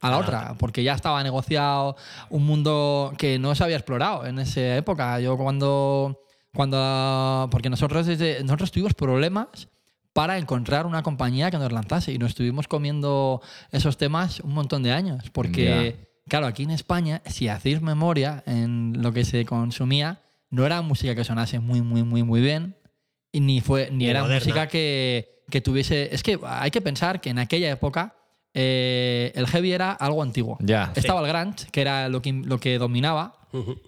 a 0.00 0.10
la 0.10 0.16
A 0.16 0.18
la 0.18 0.24
otra, 0.24 0.54
porque 0.58 0.82
ya 0.84 0.94
estaba 0.94 1.22
negociado 1.22 1.96
un 2.30 2.46
mundo 2.46 3.12
que 3.18 3.38
no 3.38 3.54
se 3.54 3.64
había 3.64 3.76
explorado 3.76 4.26
en 4.26 4.38
esa 4.38 4.76
época. 4.76 5.18
Yo 5.18 5.36
cuando, 5.36 6.20
cuando 6.54 7.48
porque 7.50 7.68
nosotros 7.68 8.06
desde, 8.06 8.42
nosotros 8.44 8.70
tuvimos 8.70 8.94
problemas 8.94 9.68
para 10.18 10.36
encontrar 10.36 10.84
una 10.84 11.04
compañía 11.04 11.48
que 11.48 11.58
nos 11.58 11.70
lanzase 11.70 12.10
y 12.12 12.18
nos 12.18 12.30
estuvimos 12.30 12.66
comiendo 12.66 13.40
esos 13.70 13.96
temas 13.96 14.40
un 14.40 14.52
montón 14.52 14.82
de 14.82 14.90
años, 14.90 15.30
porque 15.30 16.08
claro, 16.26 16.48
aquí 16.48 16.64
en 16.64 16.72
España, 16.72 17.22
si 17.24 17.46
hacéis 17.46 17.80
memoria 17.82 18.42
en 18.44 19.00
lo 19.00 19.12
que 19.12 19.24
se 19.24 19.44
consumía, 19.44 20.20
no 20.50 20.66
era 20.66 20.82
música 20.82 21.14
que 21.14 21.22
sonase 21.22 21.60
muy, 21.60 21.82
muy, 21.82 22.02
muy, 22.02 22.24
muy 22.24 22.40
bien, 22.40 22.74
y 23.30 23.38
ni, 23.38 23.60
fue, 23.60 23.90
ni 23.92 23.98
Ni 23.98 24.06
era 24.08 24.22
moderna. 24.22 24.40
música 24.40 24.66
que, 24.66 25.44
que 25.50 25.60
tuviese... 25.60 26.12
Es 26.12 26.24
que 26.24 26.36
hay 26.42 26.72
que 26.72 26.80
pensar 26.80 27.20
que 27.20 27.30
en 27.30 27.38
aquella 27.38 27.70
época 27.70 28.16
eh, 28.54 29.30
el 29.36 29.46
heavy 29.46 29.70
era 29.70 29.92
algo 29.92 30.20
antiguo. 30.20 30.58
Ya. 30.58 30.92
Estaba 30.96 31.20
el 31.20 31.32
grunge, 31.32 31.68
que 31.70 31.80
era 31.80 32.08
lo 32.08 32.20
que, 32.22 32.32
lo 32.32 32.58
que 32.58 32.76
dominaba, 32.78 33.38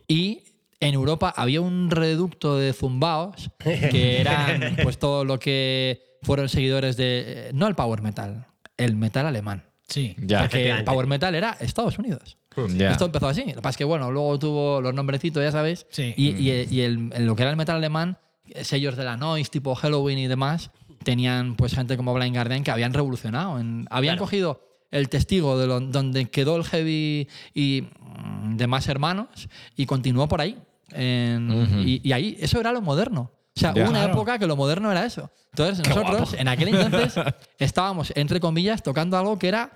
y 0.06 0.44
en 0.79 0.94
Europa 0.94 1.35
había 1.37 1.61
un 1.61 1.91
reducto 1.91 2.56
de 2.56 2.73
zumbaos 2.73 3.50
que 3.59 4.21
eran 4.21 4.77
pues 4.85 4.97
todo 5.00 5.25
lo 5.25 5.41
que 5.41 6.09
fueron 6.22 6.49
seguidores 6.49 6.96
de... 6.96 7.25
eh, 7.26 7.50
No 7.55 7.67
el 7.67 7.75
power 7.75 8.02
metal, 8.02 8.46
el 8.76 8.96
metal 8.96 9.26
alemán. 9.26 9.64
Sí. 9.88 10.14
Ya. 10.19 10.43
Porque 10.43 10.70
el 10.70 10.84
power 10.84 11.06
metal 11.06 11.34
era 11.34 11.56
Estados 11.61 11.99
Unidos. 11.99 12.37
Ya. 12.76 12.90
Esto 12.93 13.06
empezó 13.06 13.28
así. 13.28 13.40
Lo 13.46 13.55
que 13.55 13.62
pasa 13.62 13.70
es 13.70 13.76
que, 13.76 13.84
bueno, 13.84 14.11
luego 14.11 14.38
tuvo 14.38 14.81
los 14.81 14.94
nombrecitos, 14.94 15.43
ya 15.43 15.50
sabéis. 15.52 15.87
Sí. 15.90 16.14
Y, 16.17 16.28
y- 16.31 16.69
y 16.70 16.81
el- 16.82 17.11
en 17.12 17.26
lo 17.26 17.34
que 17.34 17.43
era 17.43 17.50
el 17.50 17.56
metal 17.56 17.76
alemán, 17.76 18.19
eh, 18.46 18.64
sellos 18.64 18.96
de 18.96 19.05
la 19.05 19.17
noise, 19.17 19.50
tipo 19.50 19.75
Halloween 19.75 20.19
y 20.19 20.26
demás, 20.28 20.70
tenían 21.05 21.56
pues 21.56 21.75
gente 21.75 21.96
como 21.96 22.12
Blind 22.14 22.34
Guardian 22.34 22.62
que 22.62 22.70
habían 22.70 22.93
revolucionado. 22.93 23.58
en- 23.58 23.87
habían 23.90 24.14
Claro. 24.17 24.26
cogido 24.26 24.67
el 24.90 25.08
testigo 25.08 25.58
de 25.58 25.67
lo- 25.67 25.81
donde 25.81 26.26
quedó 26.31 26.56
el 26.56 26.64
heavy 26.64 27.28
y 27.55 27.84
mm, 28.00 28.56
demás 28.56 28.88
hermanos 28.88 29.49
y 29.76 29.87
continuó 29.87 30.28
por 30.28 30.40
ahí. 30.40 30.58
En- 30.93 31.50
Ujú. 31.50 31.78
y, 31.81 32.00
y 32.05 32.12
ahí, 32.12 32.37
eso 32.40 32.61
era 32.61 32.72
lo 32.72 32.81
moderno. 32.82 33.31
O 33.60 33.62
sea, 33.62 33.74
Ya. 33.74 33.82
hubo 33.82 33.90
una 33.90 33.98
Claro. 34.00 34.14
época 34.14 34.38
que 34.38 34.46
lo 34.46 34.56
moderno 34.56 34.90
era 34.90 35.04
eso. 35.04 35.30
Entonces, 35.52 35.86
nosotros, 35.86 36.34
en 36.34 36.48
aquel 36.48 36.68
entonces, 36.74 37.14
estábamos, 37.58 38.12
entre 38.16 38.40
comillas, 38.40 38.82
tocando 38.82 39.18
algo 39.18 39.38
que 39.38 39.48
era 39.48 39.70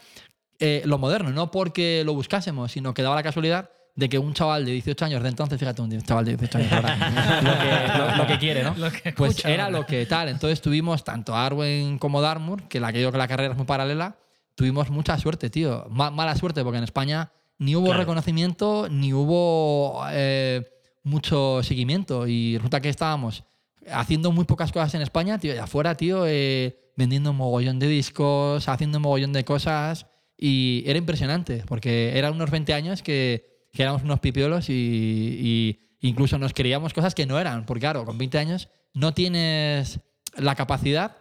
eh, 0.59 0.83
lo 0.87 0.99
moderno, 0.99 1.31
no 1.31 1.51
porque 1.51 2.03
lo 2.05 2.15
buscásemos, 2.15 2.73
sino 2.73 2.95
que 2.95 3.03
daba 3.03 3.15
la 3.17 3.23
casualidad 3.23 3.71
de 3.97 4.09
que 4.09 4.19
un 4.19 4.33
chaval 4.35 4.65
de 4.65 4.73
18 4.73 5.05
años 5.05 5.23
de 5.23 5.29
entonces, 5.29 5.59
fíjate, 5.59 5.83
un 5.83 6.01
chaval 6.03 6.25
de 6.25 6.37
18 6.37 6.59
años 6.59 6.73
ahora, 6.73 6.97
lo, 7.43 7.53
que, 7.53 7.99
lo- 7.99 8.17
lo 8.17 8.27
que 8.27 8.39
quiere, 8.39 8.63
¿no? 8.65 8.75
Lo 8.79 8.91
que 8.91 9.13
pues 9.13 9.33
escucha 9.33 9.51
era 9.51 9.69
lo 9.71 9.85
que 9.87 10.07
tal. 10.07 10.29
Entonces 10.29 10.61
tuvimos 10.63 11.05
tanto 11.05 11.35
a 11.35 11.45
Arwen 11.47 11.99
como 11.99 12.21
Dartmoor, 12.23 12.63
que 12.69 12.81
la 12.81 12.93
que 12.93 13.01
yo 13.03 13.13
que 13.13 13.19
la 13.19 13.29
carrera 13.29 13.53
es 13.53 13.57
muy 13.57 13.67
paralela, 13.67 14.17
tuvimos 14.57 14.91
mucha 14.91 15.19
suerte, 15.19 15.51
tío. 15.51 15.87
Ma- 15.91 16.11
mala 16.11 16.35
suerte, 16.37 16.63
porque 16.65 16.79
en 16.79 16.85
España 16.85 17.31
ni 17.59 17.77
hubo 17.77 17.87
Claro. 17.87 18.01
reconocimiento, 18.01 18.89
ni 18.91 19.13
hubo 19.13 20.05
eh, 20.11 20.63
mucho 21.05 21.63
seguimiento. 21.63 22.27
Y 22.27 22.57
resulta 22.57 22.81
que 22.81 22.89
estábamos 22.89 23.45
haciendo 23.91 24.33
muy 24.33 24.45
pocas 24.45 24.73
cosas 24.73 24.95
en 24.95 25.03
España, 25.03 25.39
tío, 25.39 25.55
y 25.55 25.59
afuera, 25.59 25.97
tío, 25.97 26.27
eh, 26.27 26.93
vendiendo 26.97 27.31
un 27.31 27.37
mogollón 27.37 27.79
de 27.79 27.89
discos, 27.89 28.69
haciendo 28.69 28.99
un 28.99 29.03
mogollón 29.03 29.33
de 29.33 29.45
cosas. 29.45 30.07
Y 30.37 30.83
era 30.87 30.99
impresionante, 30.99 31.63
porque 31.67 32.19
eran 32.19 32.35
unos 32.35 32.51
20 32.51 32.75
años 32.75 33.03
que, 33.03 33.69
que 33.73 33.83
éramos 33.83 34.03
unos 34.03 34.21
pipiolos 34.21 34.69
y, 34.69 34.73
y 34.73 36.09
incluso 36.09 36.39
nos 36.39 36.53
creíamos 36.53 36.93
cosas 36.93 37.15
que 37.15 37.27
no 37.27 37.39
eran. 37.39 37.67
Porque 37.67 37.81
claro, 37.81 38.05
con 38.05 38.19
20 38.19 38.39
años 38.39 38.69
no 38.93 39.15
tienes 39.15 40.01
la 40.37 40.55
capacidad 40.55 41.17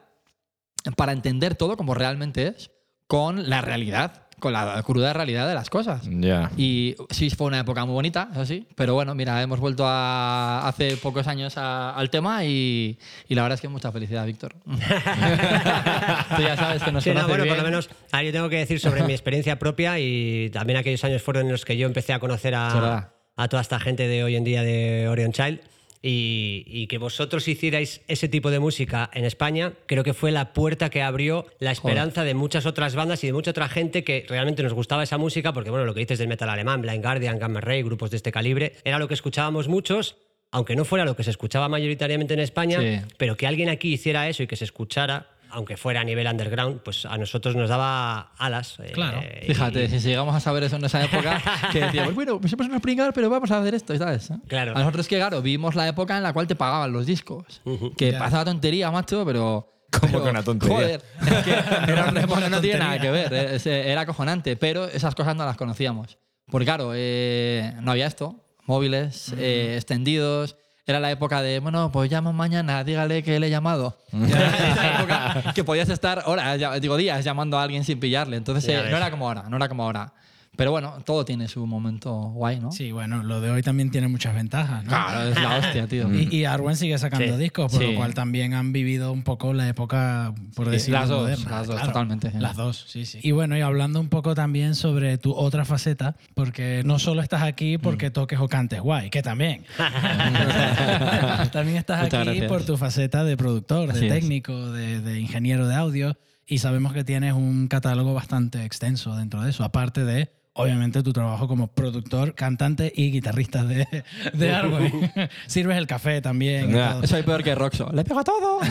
para 0.96 1.12
entender 1.12 1.56
todo 1.56 1.78
como 1.78 1.94
realmente 1.94 2.48
es 2.48 2.72
con 3.08 3.50
la 3.50 3.62
realidad, 3.62 4.23
con 4.44 4.52
la 4.54 4.84
cruda 4.84 5.14
realidad 5.14 5.48
de 5.48 5.54
las 5.56 5.70
cosas. 5.70 6.02
Ya. 6.10 6.52
Y 6.58 6.96
sí, 7.10 7.30
fue 7.30 7.48
una 7.48 7.60
época 7.60 7.86
muy 7.86 7.94
bonita, 7.94 8.28
eso 8.34 8.46
sí. 8.46 8.68
Pero 8.76 8.94
bueno, 8.94 9.16
mira, 9.16 9.42
hemos 9.42 9.60
vuelto 9.62 9.86
a, 9.88 10.68
hace 10.68 10.98
pocos 10.98 11.28
años 11.28 11.58
a- 11.58 11.92
al 11.96 12.10
tema 12.10 12.44
y, 12.44 13.00
y 13.30 13.36
la 13.36 13.44
verdad 13.44 13.56
es 13.56 13.62
que 13.62 13.70
mucha 13.70 13.92
felicidad, 13.92 14.26
Víctor. 14.26 14.54
Tú 14.66 16.42
ya 16.42 16.58
sabes 16.58 16.84
que 16.84 16.92
nos 16.92 17.04
Sí, 17.04 17.12
no, 17.12 17.22
bueno, 17.28 17.38
por 17.38 17.44
bien. 17.46 17.58
lo 17.58 17.64
menos, 17.64 17.90
ahora 18.12 18.24
yo 18.26 18.32
tengo 18.34 18.50
que 18.50 18.58
decir 18.58 18.80
sobre 18.80 19.04
mi 19.04 19.14
experiencia 19.14 19.58
propia 19.58 19.98
y 20.00 20.50
también 20.52 20.78
aquellos 20.78 21.04
años 21.04 21.22
fueron 21.22 21.46
en 21.46 21.52
los 21.54 21.66
que 21.66 21.78
yo 21.78 21.88
empecé 21.88 22.14
a 22.14 22.20
conocer 22.20 22.54
a, 22.56 23.12
a 23.36 23.48
toda 23.48 23.62
esta 23.62 23.80
gente 23.80 24.08
de 24.08 24.24
hoy 24.24 24.36
en 24.36 24.44
día 24.44 24.64
de 24.64 25.08
Orion 25.08 25.32
Child. 25.32 25.62
Y, 26.06 26.66
y 26.68 26.88
que 26.88 26.98
vosotros 26.98 27.48
hicierais 27.48 28.02
ese 28.10 28.28
tipo 28.28 28.52
de 28.52 28.60
música 28.60 29.10
en 29.14 29.24
España, 29.24 29.72
creo 29.86 30.04
que 30.04 30.14
fue 30.14 30.32
la 30.34 30.52
puerta 30.52 30.90
que 30.90 31.02
abrió 31.02 31.46
la 31.60 31.72
esperanza 31.72 32.26
de 32.26 32.34
muchas 32.34 32.66
otras 32.66 32.94
bandas 32.94 33.24
y 33.24 33.28
de 33.28 33.34
mucha 33.34 33.52
otra 33.52 33.70
gente 33.70 34.04
que 34.04 34.26
realmente 34.28 34.64
nos 34.64 34.74
gustaba 34.74 35.04
esa 35.04 35.18
música, 35.18 35.54
porque 35.54 35.70
bueno, 35.70 35.86
lo 35.86 35.94
que 35.94 36.02
dices 36.02 36.20
del 36.20 36.28
metal 36.28 36.50
alemán, 36.50 36.82
Blind 36.82 37.02
Guardian, 37.02 37.40
Gamma 37.40 37.62
Ray, 37.62 37.84
grupos 37.84 38.12
de 38.12 38.18
este 38.18 38.34
calibre, 38.34 38.74
era 38.84 39.00
lo 39.00 39.08
que 39.08 39.14
escuchábamos 39.14 39.70
muchos, 39.70 40.18
aunque 40.52 40.76
no 40.76 40.84
fuera 40.84 41.06
lo 41.06 41.16
que 41.16 41.24
se 41.24 41.30
escuchaba 41.32 41.70
mayoritariamente 41.70 42.34
en 42.34 42.42
España, 42.42 42.80
Sí. 42.82 43.14
pero 43.18 43.38
que 43.38 43.48
alguien 43.48 43.70
aquí 43.70 43.94
hiciera 43.94 44.28
eso 44.28 44.44
y 44.44 44.48
que 44.48 44.58
se 44.58 44.66
escuchara, 44.66 45.30
aunque 45.54 45.78
fuera 45.78 46.02
a 46.02 46.04
nivel 46.04 46.28
underground, 46.28 46.82
pues 46.82 47.06
a 47.06 47.18
nosotros 47.18 47.56
nos 47.56 47.70
daba 47.70 48.32
alas. 48.38 48.78
eh, 48.80 48.92
Claro. 48.94 49.22
y- 49.42 49.46
Fíjate, 49.48 49.88
si 49.88 50.00
llegamos 50.00 50.36
a 50.36 50.40
saber 50.40 50.64
eso 50.64 50.76
en 50.76 50.86
esa 50.86 51.04
época, 51.04 51.42
que 51.72 51.80
decíamos, 51.82 52.14
bueno, 52.16 52.40
pues 52.42 52.52
somos 52.52 52.68
unos 52.68 52.82
pringados, 52.82 53.14
pero 53.14 53.30
vamos 53.30 53.50
a 53.52 53.60
hacer 53.60 53.74
esto, 53.76 53.96
¿sabes? 53.98 54.30
Claro. 54.48 54.72
A 54.76 54.80
nosotros 54.80 55.08
que, 55.08 55.18
claro, 55.18 55.42
vimos 55.42 55.76
la 55.76 55.88
época 55.88 56.18
en 56.18 56.24
la 56.24 56.34
cual 56.34 56.48
te 56.48 56.56
pagaban 56.56 56.92
los 56.92 57.06
discos. 57.06 57.62
Que 57.98 58.12
Ya. 58.12 58.20
pasaba 58.20 58.46
tontería, 58.46 58.90
macho, 58.92 59.24
pero 59.26 59.70
Como 60.00 60.24
que 60.24 60.30
una 60.30 60.44
tontería. 60.44 60.76
Joder, 60.76 61.02
es 61.22 61.44
que 61.44 61.52
era 61.92 62.06
un 62.10 62.16
deporte, 62.16 62.50
no 62.50 62.60
tiene 62.60 62.80
nada 62.80 63.00
que 63.00 63.12
ver. 63.12 63.32
eh, 63.34 63.56
es- 63.56 63.66
Era 63.68 64.02
acojonante, 64.02 64.56
pero 64.58 64.86
esas 64.86 65.14
cosas 65.16 65.36
no 65.36 65.46
las 65.46 65.56
conocíamos. 65.58 66.18
Porque 66.50 66.66
claro, 66.66 66.92
eh, 66.96 67.74
no 67.82 67.92
había 67.92 68.08
esto. 68.08 68.40
Móviles 68.66 69.34
eh, 69.38 69.74
extendidos. 69.76 70.56
Era 70.86 71.00
la 71.00 71.12
época 71.12 71.42
de, 71.42 71.60
bueno, 71.60 71.92
pues 71.94 72.12
llamo 72.12 72.34
mañana, 72.34 72.84
dígale 72.84 73.24
que 73.24 73.40
le 73.40 73.48
he 73.48 73.50
llamado. 73.50 73.98
Era 74.12 74.72
esa 74.72 74.96
época 74.96 75.54
que 75.56 75.64
podías 75.64 75.88
estar 75.88 76.24
horas, 76.26 76.60
digo 76.82 76.98
días, 76.98 77.24
llamando 77.24 77.58
a 77.58 77.64
alguien 77.64 77.86
sin 77.86 78.02
pillarle. 78.02 78.36
Entonces 78.36 78.68
eh, 78.68 78.90
no 78.90 78.98
era 78.98 79.10
como 79.10 79.28
ahora, 79.28 79.46
no 79.48 79.56
era 79.56 79.70
como 79.70 79.84
ahora. 79.84 80.12
Pero 80.56 80.70
bueno, 80.70 80.98
todo 81.04 81.26
tiene 81.26 81.48
su 81.48 81.66
momento 81.66 82.14
guay, 82.14 82.60
¿no? 82.60 82.72
Sí, 82.72 82.92
bueno, 82.92 83.24
lo 83.24 83.42
de 83.42 83.50
hoy 83.50 83.64
también 83.64 83.90
tiene 83.90 84.08
muchas 84.08 84.36
ventajas, 84.36 84.84
¿no? 84.84 84.90
Claro, 84.92 85.30
es 85.30 85.42
la 85.42 85.58
hostia, 85.58 85.88
tío. 85.90 86.14
Y, 86.14 86.36
y 86.36 86.46
Arwen 86.46 86.76
sigue 86.76 86.96
sacando 87.00 87.36
Sí. 87.36 87.42
discos, 87.42 87.72
por 87.72 87.82
Sí. 87.82 87.88
lo 87.92 87.96
cual 87.96 88.14
también 88.14 88.54
han 88.54 88.72
vivido 88.72 89.12
un 89.12 89.24
poco 89.24 89.52
la 89.54 89.68
época, 89.68 90.34
por 90.56 90.70
decirlo 90.70 91.00
las 91.00 91.10
dos, 91.10 91.22
moderna. 91.22 91.50
las 91.58 91.68
dos, 91.68 91.82
totalmente, 91.82 92.30
sí. 92.32 92.38
Las 92.40 92.56
dos, 92.56 92.86
sí, 92.88 93.06
sí. 93.06 93.20
Y 93.24 93.32
bueno, 93.32 93.58
y 93.58 93.62
hablando 93.62 94.00
un 94.00 94.10
poco 94.10 94.36
también 94.36 94.76
sobre 94.76 95.18
tu 95.18 95.34
otra 95.34 95.66
faceta, 95.66 96.16
porque 96.36 96.84
no 96.86 97.00
solo 97.00 97.22
estás 97.24 97.42
aquí 97.42 97.80
porque 97.80 98.10
Mm. 98.10 98.14
toques 98.14 98.40
o 98.40 98.48
cantes 98.48 98.80
guay, 98.80 99.10
que 99.10 99.24
también. 99.24 99.66
también 101.52 101.78
estás 101.78 102.04
Muchas 102.04 102.20
aquí 102.22 102.30
gracias. 102.30 102.48
por 102.52 102.64
tu 102.64 102.78
faceta 102.78 103.24
de 103.24 103.38
productor, 103.38 103.92
de 103.92 104.00
Así 104.00 104.08
técnico, 104.08 104.72
de, 104.72 105.02
de 105.02 105.20
ingeniero 105.20 105.68
de 105.68 105.76
audio, 105.76 106.18
y 106.46 106.60
sabemos 106.60 106.94
que 106.94 107.04
tienes 107.04 107.34
un 107.34 107.68
catálogo 107.68 108.14
bastante 108.14 108.64
extenso 108.66 109.16
dentro 109.16 109.42
de 109.42 109.50
eso, 109.50 109.64
aparte 109.64 110.04
de 110.04 110.30
obviamente 110.56 111.02
tu 111.04 111.12
trabajo 111.14 111.48
como 111.48 111.68
productor, 111.68 112.36
cantante 112.36 112.92
y 112.96 113.12
guitarrista 113.12 113.64
de, 113.64 113.88
de 114.34 114.54
Arwen. 114.54 115.12
Sirves 115.48 115.78
el 115.78 115.88
café 115.88 116.22
también. 116.22 116.70
y 116.72 116.74
Ya. 116.76 116.92
todo. 116.94 117.08
Soy 117.08 117.24
peor 117.24 117.44
que 117.44 117.56
Roxo. 117.56 117.90
Le 117.92 118.04
pego 118.04 118.20
a 118.20 118.24
todo. 118.24 118.60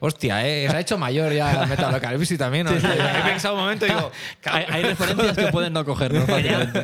Hostia, 0.00 0.46
eh, 0.46 0.68
se 0.68 0.76
ha 0.76 0.80
hecho 0.80 0.98
mayor 0.98 1.32
ya 1.32 1.66
Metalocalipsis 1.66 2.38
también. 2.38 2.66
¿no? 2.66 2.72
He 2.72 3.22
pensado 3.24 3.54
un 3.54 3.60
momento 3.62 3.86
y 3.86 3.88
digo, 3.88 4.10
hay, 4.44 4.64
hay 4.68 4.82
referencias 4.82 5.36
que 5.36 5.46
pueden 5.48 5.72
no 5.72 5.84
cogernos 5.84 6.24
fácilmente. 6.28 6.82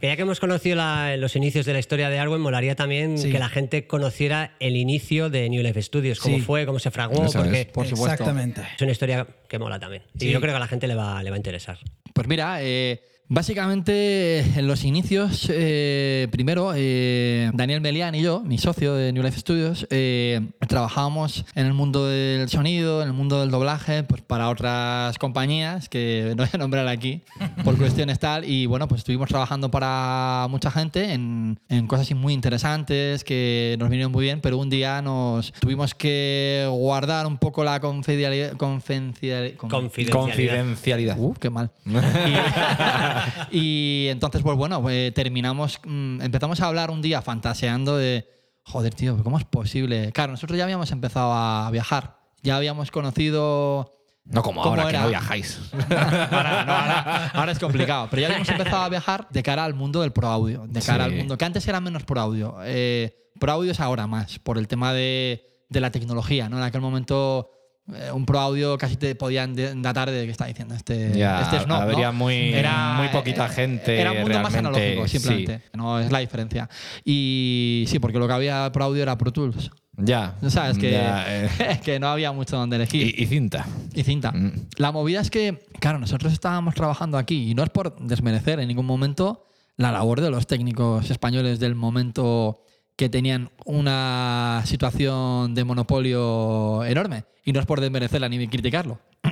Que 0.00 0.06
ya 0.08 0.16
que 0.16 0.22
hemos 0.22 0.40
conocido 0.40 0.76
la- 0.76 1.16
los 1.16 1.36
inicios 1.36 1.66
de 1.66 1.72
la 1.72 1.78
historia 1.80 2.08
de 2.10 2.18
Arwen, 2.18 2.40
molaría 2.40 2.74
también 2.76 3.18
Sí. 3.18 3.30
que 3.30 3.38
la 3.38 3.48
gente 3.48 3.86
conociera 3.86 4.52
el 4.60 4.76
inicio 4.76 5.30
de 5.30 5.48
New 5.50 5.62
Life 5.62 5.82
Studios, 5.82 6.18
cómo 6.20 6.36
Sí. 6.36 6.42
fue, 6.42 6.66
cómo 6.66 6.78
se 6.78 6.90
fraguó, 6.90 7.24
Eso 7.24 7.38
es. 7.40 7.44
porque 7.44 7.70
Por 7.72 7.86
supuesto. 7.86 8.12
Exactamente. 8.12 8.62
es 8.76 8.82
una 8.82 8.92
historia 8.92 9.26
que 9.48 9.58
mola 9.58 9.78
también. 9.78 10.02
Sí. 10.18 10.28
Y 10.28 10.32
yo 10.32 10.40
creo 10.40 10.52
que 10.52 10.56
a 10.56 10.60
la 10.60 10.68
gente 10.68 10.86
le 10.86 10.94
va, 10.94 11.22
le 11.22 11.30
va 11.30 11.36
a 11.36 11.38
interesar. 11.38 11.78
Pues 12.12 12.28
mira, 12.28 12.62
eh, 12.62 13.02
básicamente 13.28 14.40
en 14.58 14.66
los 14.66 14.84
inicios, 14.84 15.48
eh, 15.52 16.28
primero, 16.30 16.72
eh, 16.76 17.50
Daniel 17.54 17.80
Melián 17.80 18.14
y 18.14 18.22
yo, 18.22 18.40
mi 18.40 18.58
socio 18.58 18.94
de 18.94 19.12
New 19.12 19.22
Life 19.22 19.40
Studios, 19.40 19.86
eh, 19.90 20.40
trabajábamos 20.68 21.44
en 21.54 21.66
el 21.66 21.72
mundo 21.74 22.06
del 22.06 22.48
sonido, 22.48 23.02
en 23.02 23.08
el 23.08 23.14
mundo 23.14 23.40
del 23.40 23.50
doblaje, 23.50 24.02
pues 24.04 24.22
para 24.22 24.48
otras 24.48 25.18
compañías 25.18 25.88
que 25.88 26.34
no 26.36 26.42
voy 26.44 26.50
a 26.52 26.58
nombrar 26.58 26.88
aquí 26.88 27.22
por 27.64 27.76
cuestiones 27.78 28.18
tal. 28.18 28.44
Y 28.48 28.66
bueno, 28.66 28.88
pues 28.88 29.00
estuvimos 29.00 29.28
trabajando 29.28 29.70
para 29.70 30.46
mucha 30.50 30.70
gente 30.70 31.12
en, 31.12 31.58
en 31.68 31.86
cosas 31.86 32.10
muy 32.14 32.32
interesantes 32.32 33.24
que 33.24 33.76
nos 33.78 33.88
vinieron 33.90 34.12
muy 34.12 34.24
bien, 34.24 34.40
pero 34.40 34.58
un 34.58 34.70
día 34.70 35.00
nos 35.02 35.52
tuvimos 35.60 35.94
que 35.94 36.66
guardar 36.70 37.26
un 37.26 37.38
poco 37.38 37.64
la 37.64 37.80
confidencialidad. 37.80 38.52
confidencialidad- 38.56 39.56
con- 39.56 39.70
Confidencialidad. 39.70 40.56
confidencialidad. 40.58 41.16
Uh, 41.18 41.34
qué 41.34 41.50
mal. 41.50 41.70
Y, 41.84 43.13
y 43.50 44.06
entonces, 44.10 44.42
pues 44.42 44.56
bueno, 44.56 44.80
pues, 44.82 45.12
terminamos, 45.14 45.80
mm, 45.84 46.20
empezamos 46.22 46.60
a 46.60 46.66
hablar 46.66 46.90
un 46.90 47.02
día 47.02 47.22
fantaseando 47.22 47.96
de, 47.96 48.28
joder, 48.64 48.94
tío, 48.94 49.22
¿cómo 49.22 49.38
es 49.38 49.44
posible? 49.44 50.12
Claro, 50.12 50.32
nosotros 50.32 50.56
ya 50.58 50.64
habíamos 50.64 50.90
empezado 50.92 51.32
a 51.32 51.68
viajar, 51.70 52.18
ya 52.42 52.56
habíamos 52.56 52.90
conocido... 52.90 53.90
No 54.26 54.42
como 54.42 54.62
¿Cómo 54.62 54.70
ahora, 54.76 54.84
que 54.84 54.90
era? 54.96 55.02
no 55.02 55.08
viajáis. 55.10 55.60
ahora, 55.72 56.64
no, 56.64 56.72
ahora- 56.72 57.28
ahora 57.34 57.52
es 57.52 57.58
complicado, 57.58 58.08
pero 58.10 58.22
ya 58.22 58.28
habíamos 58.28 58.48
empezado 58.48 58.82
a 58.82 58.88
viajar 58.88 59.26
de 59.30 59.42
cara 59.42 59.64
al 59.66 59.74
mundo 59.74 60.00
del 60.00 60.12
pro 60.12 60.28
audio, 60.28 60.64
de 60.66 60.80
cara 60.80 61.04
Sí. 61.04 61.10
al 61.10 61.16
mundo 61.18 61.36
que 61.36 61.44
antes 61.44 61.68
era 61.68 61.78
menos 61.80 62.04
pro 62.04 62.18
audio. 62.22 62.56
Eh, 62.64 63.14
pro 63.38 63.52
audio 63.52 63.72
es 63.72 63.80
ahora 63.80 64.06
más, 64.06 64.38
por 64.38 64.56
el 64.56 64.66
tema 64.66 64.94
de, 64.94 65.44
de 65.68 65.80
la 65.80 65.90
tecnología, 65.90 66.48
¿no? 66.48 66.56
En 66.56 66.62
aquel 66.62 66.80
momento... 66.80 67.50
eh, 67.92 68.10
un 68.12 68.24
pro 68.24 68.40
audio 68.40 68.78
casi 68.78 68.96
te 68.96 69.14
podían 69.14 69.54
datar 69.82 70.10
de 70.10 70.24
que 70.24 70.30
está 70.30 70.46
diciendo 70.46 70.74
este, 70.74 71.12
Ya, 71.16 71.42
este 71.42 71.56
es 71.58 71.66
no, 71.66 71.74
habría 71.74 72.06
¿no? 72.08 72.12
muy- 72.14 72.54
muy 72.96 73.08
poquita 73.08 73.48
gente 73.48 74.00
Era 74.00 74.12
un 74.12 74.20
mundo 74.22 74.40
más 74.40 74.54
analógico, 74.54 75.06
simplemente. 75.08 75.60
No 75.74 76.00
es 76.00 76.10
la 76.10 76.18
diferencia. 76.20 76.68
Y 77.04 77.84
sí, 77.88 77.98
porque 77.98 78.18
lo 78.18 78.26
que 78.26 78.32
había 78.32 78.70
Pro 78.72 78.84
Audio 78.84 79.02
era 79.02 79.16
Pro 79.18 79.32
Tools. 79.32 79.70
Ya. 79.96 80.34
¿Sabes? 80.48 80.76
Que, 80.78 80.90
ya, 80.92 81.24
eh, 81.28 81.80
que 81.84 82.00
no 82.00 82.08
había 82.08 82.32
mucho 82.32 82.56
donde 82.56 82.76
elegir. 82.76 83.14
y, 83.18 83.22
y 83.22 83.26
cinta. 83.26 83.66
Y 83.94 84.02
cinta. 84.02 84.32
Mm. 84.32 84.52
La 84.78 84.90
movida 84.90 85.20
es 85.20 85.30
que, 85.30 85.64
claro, 85.78 85.98
nosotros 85.98 86.32
estábamos 86.32 86.74
trabajando 86.74 87.16
aquí 87.18 87.50
y 87.50 87.54
no 87.54 87.62
es 87.62 87.70
por 87.70 87.94
desmerecer 88.00 88.58
en 88.60 88.68
ningún 88.68 88.86
momento 88.86 89.46
la 89.76 89.92
labor 89.92 90.20
de 90.20 90.30
los 90.30 90.46
técnicos 90.46 91.10
españoles 91.10 91.60
del 91.60 91.74
momento 91.74 92.63
que 92.96 93.08
tenían 93.08 93.50
una 93.64 94.62
situación 94.66 95.54
de 95.54 95.64
monopolio 95.64 96.84
enorme. 96.84 97.24
Y 97.44 97.52
no 97.52 97.60
es 97.60 97.66
por 97.66 97.80
desmerecerla 97.80 98.28
ni 98.28 98.46
criticarlo. 98.48 99.00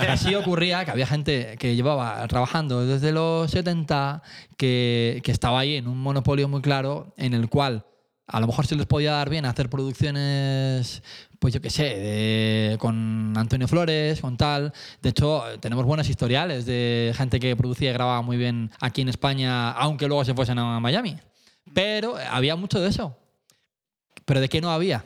Pero 0.00 0.16
sí 0.16 0.34
ocurría 0.34 0.84
que 0.84 0.90
había 0.90 1.06
gente 1.06 1.56
que 1.58 1.74
llevaba 1.74 2.26
trabajando 2.28 2.86
desde 2.86 3.12
los 3.12 3.50
70 3.50 4.22
que, 4.56 5.20
que 5.24 5.32
estaba 5.32 5.60
ahí 5.60 5.76
en 5.76 5.88
un 5.88 5.98
monopolio 6.00 6.48
muy 6.48 6.62
claro 6.62 7.12
en 7.16 7.34
el 7.34 7.48
cual 7.48 7.84
a 8.28 8.40
lo 8.40 8.46
mejor 8.48 8.66
se 8.66 8.74
les 8.76 8.86
podía 8.86 9.12
dar 9.12 9.30
bien 9.30 9.44
hacer 9.44 9.68
producciones, 9.70 11.02
pues 11.38 11.54
yo 11.54 11.60
qué 11.60 11.70
sé, 11.70 11.84
de- 11.84 12.76
con 12.78 13.32
Antonio 13.36 13.68
Flores, 13.68 14.20
con 14.20 14.36
tal. 14.36 14.72
De 15.00 15.10
hecho, 15.10 15.44
tenemos 15.60 15.84
buenos 15.84 16.08
historiales 16.08 16.66
de 16.66 17.12
gente 17.16 17.38
que 17.38 17.54
producía 17.56 17.90
y 17.90 17.92
grababa 17.92 18.22
muy 18.22 18.36
bien 18.36 18.70
aquí 18.80 19.02
en 19.02 19.08
España, 19.10 19.70
aunque 19.72 20.08
luego 20.08 20.24
se 20.24 20.34
fuesen 20.34 20.58
a 20.58 20.80
Miami. 20.80 21.16
Pero 21.74 22.16
había 22.30 22.56
mucho 22.56 22.80
de 22.80 22.88
eso. 22.88 23.16
¿Pero 24.24 24.40
de 24.40 24.48
qué 24.48 24.60
no 24.60 24.70
había? 24.70 25.04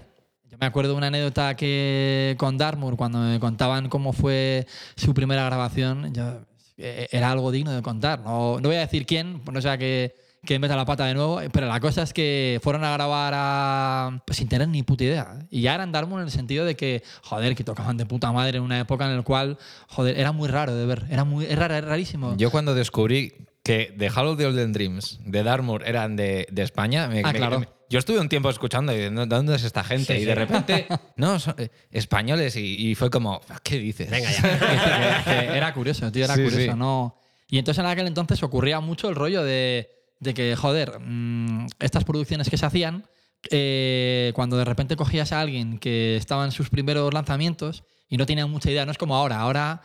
Yo 0.51 0.57
me 0.59 0.67
acuerdo 0.67 0.93
de 0.93 0.99
una 0.99 1.09
anécdota 1.09 1.55
que 1.57 2.35
con 2.39 2.57
Dartmoor, 2.59 2.97
cuando 2.97 3.19
me 3.21 3.39
contaban 3.39 3.89
cómo 3.89 4.13
fue 4.13 4.67
su 4.97 5.15
primera 5.15 5.45
grabación, 5.45 6.13
yo- 6.15 6.41
eh, 6.79 7.09
era 7.13 7.31
algo 7.31 7.51
digno 7.51 7.73
de 7.73 7.83
contar. 7.83 8.21
No, 8.21 8.59
no 8.61 8.69
voy 8.69 8.77
a 8.77 8.81
decir 8.81 9.05
quién, 9.07 9.43
no 9.53 9.61
sea 9.61 9.77
que, 9.77 10.15
que 10.47 10.59
meta 10.59 10.75
la 10.75 10.87
pata 10.87 11.05
de 11.05 11.13
nuevo, 11.13 11.39
pero 11.53 11.67
la 11.67 11.79
cosa 11.81 12.03
es 12.03 12.15
que 12.15 12.59
fueron 12.63 12.83
a 12.85 12.91
grabar 12.93 13.35
a, 13.37 14.23
pues 14.27 14.39
sin 14.39 14.49
tener 14.49 14.67
ni 14.69 14.83
puta 14.83 15.05
idea. 15.05 15.47
Y 15.51 15.61
ya 15.61 15.75
eran 15.75 15.93
Dartmoor 15.93 16.23
en 16.23 16.27
el 16.29 16.33
sentido 16.33 16.65
de 16.65 16.77
que, 16.77 17.03
joder, 17.23 17.55
que 17.55 17.63
tocaban 17.65 17.99
de 17.99 18.07
puta 18.07 18.33
madre 18.33 18.57
en 18.57 18.65
una 18.65 18.81
época 18.81 19.05
en 19.05 19.17
la 19.19 19.23
cual, 19.23 19.59
joder, 19.89 20.19
era 20.19 20.33
muy 20.33 20.49
raro 20.49 20.75
de 20.75 20.87
ver. 20.87 21.05
Era 21.11 21.25
muy 21.25 21.45
era 21.45 21.69
rarísimo. 21.69 22.35
Yo 22.39 22.51
cuando 22.51 22.75
descubrí 22.75 23.35
que 23.71 23.95
The 23.97 24.09
Hall 24.11 24.27
of 24.27 24.39
the 24.39 24.47
Olden 24.47 24.73
Dreams 24.73 25.21
de 25.25 25.43
Dartmoor 25.43 25.87
eran 25.87 26.17
de, 26.17 26.47
de 26.51 26.63
España, 26.63 27.07
me- 27.09 27.21
Ah, 27.25 27.33
me- 27.33 27.39
claro. 27.39 27.61
me- 27.61 27.69
yo 27.89 27.99
estuve 27.99 28.19
un 28.21 28.29
tiempo 28.29 28.49
escuchando 28.51 28.93
y 28.93 28.97
diciendo, 28.97 29.27
¿de 29.27 29.35
dónde 29.37 29.55
es 29.57 29.65
esta 29.65 29.83
gente? 29.83 30.15
Sí, 30.17 30.23
y 30.23 30.25
de 30.25 30.33
sí. 30.33 30.39
repente, 30.39 30.87
no, 31.17 31.39
son 31.41 31.55
eh, 31.59 31.71
españoles 31.91 32.55
y, 32.57 32.89
y 32.91 32.95
fue 32.95 33.11
como, 33.11 33.41
¿qué 33.65 33.79
dices? 33.79 34.11
Venga 34.11 34.31
ya. 34.31 35.55
era 35.57 35.73
curioso, 35.75 36.11
tío, 36.13 36.25
era 36.25 36.35
Sí, 36.37 36.43
curioso, 36.45 36.73
sí. 36.73 36.79
¿no? 36.79 37.17
Y 37.49 37.59
entonces 37.59 37.83
en 37.83 37.91
aquel 37.91 38.07
entonces 38.07 38.43
ocurría 38.43 38.79
mucho 38.81 39.09
el 39.09 39.17
rollo 39.17 39.43
de, 39.43 39.91
de 40.21 40.35
que, 40.35 40.55
joder, 40.57 41.01
mm, 41.01 41.67
estas 41.81 42.05
producciones 42.05 42.49
que 42.49 42.57
se 42.57 42.67
hacían, 42.67 43.05
eh, 43.51 44.33
cuando 44.35 44.57
de 44.57 44.65
repente 44.65 44.95
cogías 44.97 45.33
a 45.33 45.41
alguien 45.41 45.79
que 45.79 46.17
estaba 46.17 46.45
en 46.45 46.53
sus 46.53 46.71
primeros 46.71 47.13
lanzamientos 47.13 47.83
y 48.09 48.17
no 48.19 48.27
tenía 48.27 48.47
mucha 48.47 48.71
idea, 48.71 48.85
no 48.87 48.93
es 48.93 48.99
como 48.99 49.17
ahora, 49.17 49.41
ahora 49.41 49.83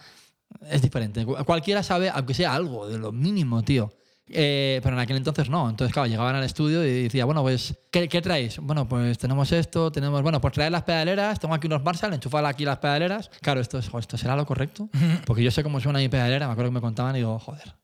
es 0.70 0.82
diferente. 0.82 1.26
Cu- 1.26 1.36
Cualquiera 1.46 1.84
sabe, 1.84 2.10
aunque 2.10 2.34
sea 2.34 2.54
algo, 2.54 2.88
de 2.88 2.98
lo 2.98 3.12
mínimo, 3.12 3.64
tío. 3.64 3.92
Eh, 4.28 4.80
pero 4.82 4.96
en 4.96 5.02
aquel 5.02 5.18
entonces 5.18 5.50
no. 5.50 5.70
Entonces, 5.70 5.94
claro, 5.94 6.08
llegaban 6.08 6.36
al 6.36 6.44
estudio 6.44 6.84
y 6.84 7.04
decía, 7.04 7.26
bueno, 7.26 7.44
pues, 7.44 7.76
¿qué, 7.92 8.10
qué 8.10 8.22
traéis? 8.24 8.58
Bueno, 8.60 8.88
pues 8.88 9.20
tenemos 9.20 9.52
esto, 9.52 9.92
tenemos, 9.92 10.22
bueno, 10.24 10.42
pues 10.42 10.54
traer 10.54 10.72
las 10.72 10.82
pedaleras, 10.84 11.40
tengo 11.40 11.54
aquí 11.54 11.68
unos 11.68 11.84
Marshall, 11.84 12.14
enchufar 12.14 12.44
aquí 12.46 12.66
las 12.66 12.80
pedaleras. 12.80 13.30
Claro, 13.42 13.62
esto, 13.62 13.78
es, 13.78 13.88
esto 14.00 14.18
será 14.18 14.36
lo 14.36 14.46
correcto. 14.48 14.90
Porque 15.28 15.44
yo 15.44 15.52
sé 15.52 15.62
cómo 15.62 15.80
suena 15.80 16.00
mi 16.00 16.10
pedalera, 16.10 16.48
me 16.48 16.54
acuerdo 16.54 16.72
que 16.72 16.76
me 16.76 16.82
contaban 16.82 17.16
y 17.16 17.20
digo, 17.20 17.38
joder. 17.38 17.76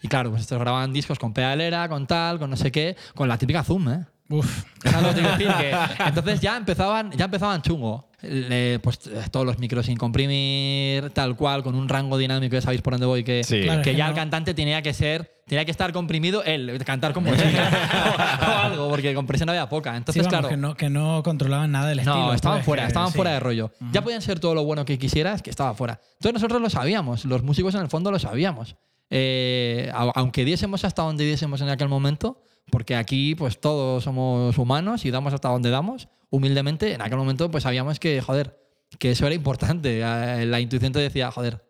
Y 0.00 0.08
claro, 0.08 0.30
pues 0.30 0.42
estos 0.42 0.58
grababan 0.58 0.92
discos 0.92 1.18
con 1.18 1.32
pedalera, 1.34 1.88
con 1.88 2.06
tal, 2.06 2.38
con 2.38 2.48
no 2.50 2.56
sé 2.56 2.72
qué, 2.72 2.96
con 3.14 3.28
la 3.28 3.36
típica 3.38 3.62
Zoom, 3.62 3.88
¿eh? 3.90 4.06
Uf. 4.32 4.64
¿Sabes 4.82 5.02
lo 5.02 5.08
que 5.08 5.14
te 5.14 5.36
quiero 5.36 5.56
decir? 5.56 5.70
Que 5.96 6.02
entonces 6.06 6.40
ya 6.40 6.56
empezaban, 6.56 7.10
ya 7.12 7.24
empezaban 7.26 7.62
chungo. 7.62 8.08
Le- 8.22 8.78
pues 8.78 9.00
todos 9.32 9.44
los 9.44 9.58
micros 9.58 9.86
sin 9.86 9.96
comprimir, 9.96 11.10
tal 11.10 11.34
cual, 11.36 11.62
con 11.64 11.74
un 11.74 11.88
rango 11.88 12.16
dinámico, 12.16 12.54
ya 12.54 12.60
sabéis 12.60 12.80
por 12.80 12.92
dónde 12.94 13.06
voy, 13.06 13.24
que, 13.24 13.42
Sí. 13.42 13.62
Claro, 13.62 13.82
que 13.82 13.96
ya 13.96 14.04
no- 14.04 14.10
el 14.10 14.16
cantante 14.16 14.54
tenía 14.54 14.80
que 14.80 14.94
ser, 14.94 15.42
tenía 15.48 15.64
que 15.64 15.72
estar 15.72 15.92
comprimido 15.92 16.44
él, 16.44 16.80
cantar 16.86 17.12
como 17.14 17.34
chica 17.34 17.68
o, 18.46 18.50
o 18.50 18.54
algo, 18.58 18.88
porque 18.90 19.12
compresión 19.12 19.48
había 19.50 19.68
poca. 19.68 19.90
Sí, 19.90 19.96
Entonces, 19.96 20.22
vamos, 20.22 20.30
claro. 20.38 20.48
que, 20.48 20.56
no, 20.56 20.74
que 20.76 20.88
no 20.88 21.22
controlaban 21.24 21.72
nada 21.72 21.88
del 21.88 21.98
estilo. 21.98 22.16
No, 22.16 22.32
estaban 22.34 22.58
pues, 22.58 22.66
fuera, 22.66 22.86
estaban 22.86 23.10
sí. 23.10 23.16
fuera 23.16 23.32
de 23.32 23.40
rollo. 23.40 23.72
Ya 23.92 24.02
podían 24.02 24.22
ser 24.22 24.38
todo 24.38 24.54
lo 24.54 24.64
bueno 24.64 24.84
que 24.84 24.98
quisieras, 25.00 25.42
que 25.42 25.50
estaba 25.50 25.74
fuera. 25.74 26.00
Entonces 26.14 26.34
nosotros 26.34 26.62
lo 26.62 26.70
sabíamos, 26.70 27.24
los 27.24 27.42
músicos 27.42 27.74
en 27.74 27.80
el 27.80 27.88
fondo 27.88 28.12
lo 28.12 28.20
sabíamos. 28.20 28.76
Eh, 29.10 29.90
au- 29.94 30.12
aunque 30.14 30.44
diésemos 30.44 30.84
hasta 30.84 31.02
donde 31.02 31.24
diésemos 31.24 31.60
en 31.60 31.68
aquel 31.70 31.88
momento, 31.88 32.40
porque 32.70 32.96
aquí 32.96 33.34
pues 33.34 33.60
todos 33.60 34.04
somos 34.04 34.56
humanos 34.58 35.04
y 35.04 35.10
damos 35.10 35.32
hasta 35.34 35.48
donde 35.48 35.70
damos, 35.70 36.08
humildemente. 36.30 36.94
En 36.94 37.02
aquel 37.02 37.18
momento 37.18 37.50
pues 37.50 37.64
sabíamos 37.64 37.98
que, 37.98 38.20
joder, 38.20 38.58
que 38.98 39.12
eso 39.12 39.26
era 39.26 39.34
importante. 39.34 40.00
Eh, 40.00 40.46
La 40.46 40.60
intuición 40.60 40.92
te 40.92 40.98
decía, 40.98 41.30
joder, 41.30 41.64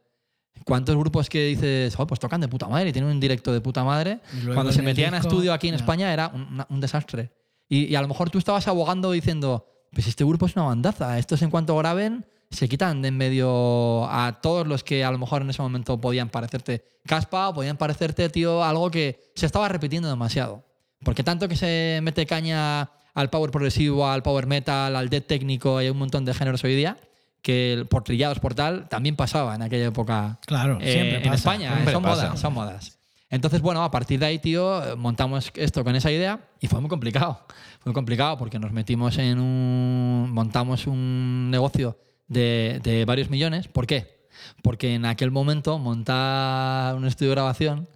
¿cuántos 0.64 0.96
grupos 0.96 1.28
que 1.28 1.44
dices, 1.46 1.94
joder, 1.94 2.08
pues 2.08 2.20
tocan 2.20 2.40
de 2.40 2.48
puta 2.48 2.68
madre 2.68 2.90
y 2.90 2.92
tienen 2.92 3.10
un 3.10 3.20
directo 3.20 3.52
de 3.52 3.60
puta 3.60 3.84
madre? 3.84 4.20
Cuando 4.54 4.72
se 4.72 4.82
metían 4.82 5.14
a 5.14 5.18
estudio 5.18 5.52
aquí 5.52 5.68
en. 5.68 5.74
España 5.74 6.12
era 6.12 6.32
un, 6.68 6.80
desastre. 6.80 7.32
Y, 7.68 7.86
y 7.86 7.94
a 7.94 8.02
lo 8.02 8.08
mejor 8.08 8.30
tú 8.30 8.38
estabas 8.38 8.68
abogando 8.68 9.10
diciendo, 9.12 9.66
pues 9.92 10.06
este 10.06 10.24
grupo 10.24 10.46
es 10.46 10.56
una 10.56 10.66
bandaza, 10.66 11.18
estos 11.18 11.42
en 11.42 11.50
cuanto 11.50 11.76
graben 11.76 12.26
se 12.52 12.68
quitan 12.68 13.02
de 13.02 13.08
en 13.08 13.16
medio 13.16 14.04
a 14.10 14.40
todos 14.42 14.66
los 14.66 14.84
que 14.84 15.04
a 15.04 15.10
lo 15.10 15.18
mejor 15.18 15.42
en 15.42 15.50
ese 15.50 15.62
momento 15.62 16.00
podían 16.00 16.28
parecerte 16.28 16.84
caspa 17.06 17.48
o 17.48 17.54
podían 17.54 17.76
parecerte, 17.76 18.28
tío, 18.28 18.62
algo 18.62 18.90
que 18.90 19.32
se 19.34 19.46
estaba 19.46 19.68
repitiendo 19.68 20.08
demasiado. 20.08 20.64
Porque 21.04 21.22
tanto 21.24 21.48
que 21.48 21.56
se 21.56 22.00
mete 22.02 22.26
caña 22.26 22.90
al 23.14 23.28
power 23.30 23.50
progresivo, 23.50 24.08
al 24.08 24.22
power 24.22 24.46
metal, 24.46 24.94
al 24.96 25.08
death 25.08 25.26
técnico, 25.26 25.78
hay 25.78 25.88
un 25.90 25.98
montón 25.98 26.24
de 26.24 26.32
géneros 26.34 26.62
hoy 26.64 26.74
día, 26.74 26.96
que 27.42 27.72
el- 27.72 27.86
por 27.86 28.04
trillados, 28.04 28.38
por 28.38 28.54
tal, 28.54 28.88
también 28.88 29.16
pasaba 29.16 29.54
en 29.54 29.62
aquella 29.62 29.86
época 29.86 30.38
Claro, 30.46 30.78
eh, 30.80 30.92
siempre 30.92 31.16
en 31.16 31.22
pasa. 31.24 31.34
España. 31.34 31.68
eh, 31.68 31.72
Siempre 31.74 31.92
son 31.94 32.02
pasa. 32.04 32.24
modas, 32.26 32.40
son 32.40 32.54
modas. 32.54 32.98
Entonces, 33.30 33.60
bueno, 33.62 33.82
a 33.82 33.90
partir 33.90 34.20
de 34.20 34.26
ahí, 34.26 34.38
tío, 34.38 34.80
montamos 34.96 35.50
esto 35.54 35.82
con 35.84 35.96
esa 35.96 36.10
idea 36.12 36.38
y 36.60 36.66
fue 36.68 36.80
muy 36.80 36.88
complicado. 36.90 37.40
Fue 37.80 37.90
muy 37.90 37.94
complicado 37.94 38.36
porque 38.36 38.58
nos 38.58 38.72
metimos 38.72 39.16
en 39.18 39.40
un. 39.40 40.30
montamos 40.32 40.86
un 40.86 41.50
negocio 41.50 41.96
de, 42.28 42.78
de 42.82 43.04
varios 43.06 43.30
millones. 43.30 43.68
¿Por 43.68 43.86
qué? 43.86 44.26
Porque 44.62 44.94
en 44.94 45.06
aquel 45.06 45.30
momento 45.30 45.78
montar 45.78 46.94
un 46.94 47.06
estudio 47.06 47.30
de 47.30 47.34
grabación 47.36 47.88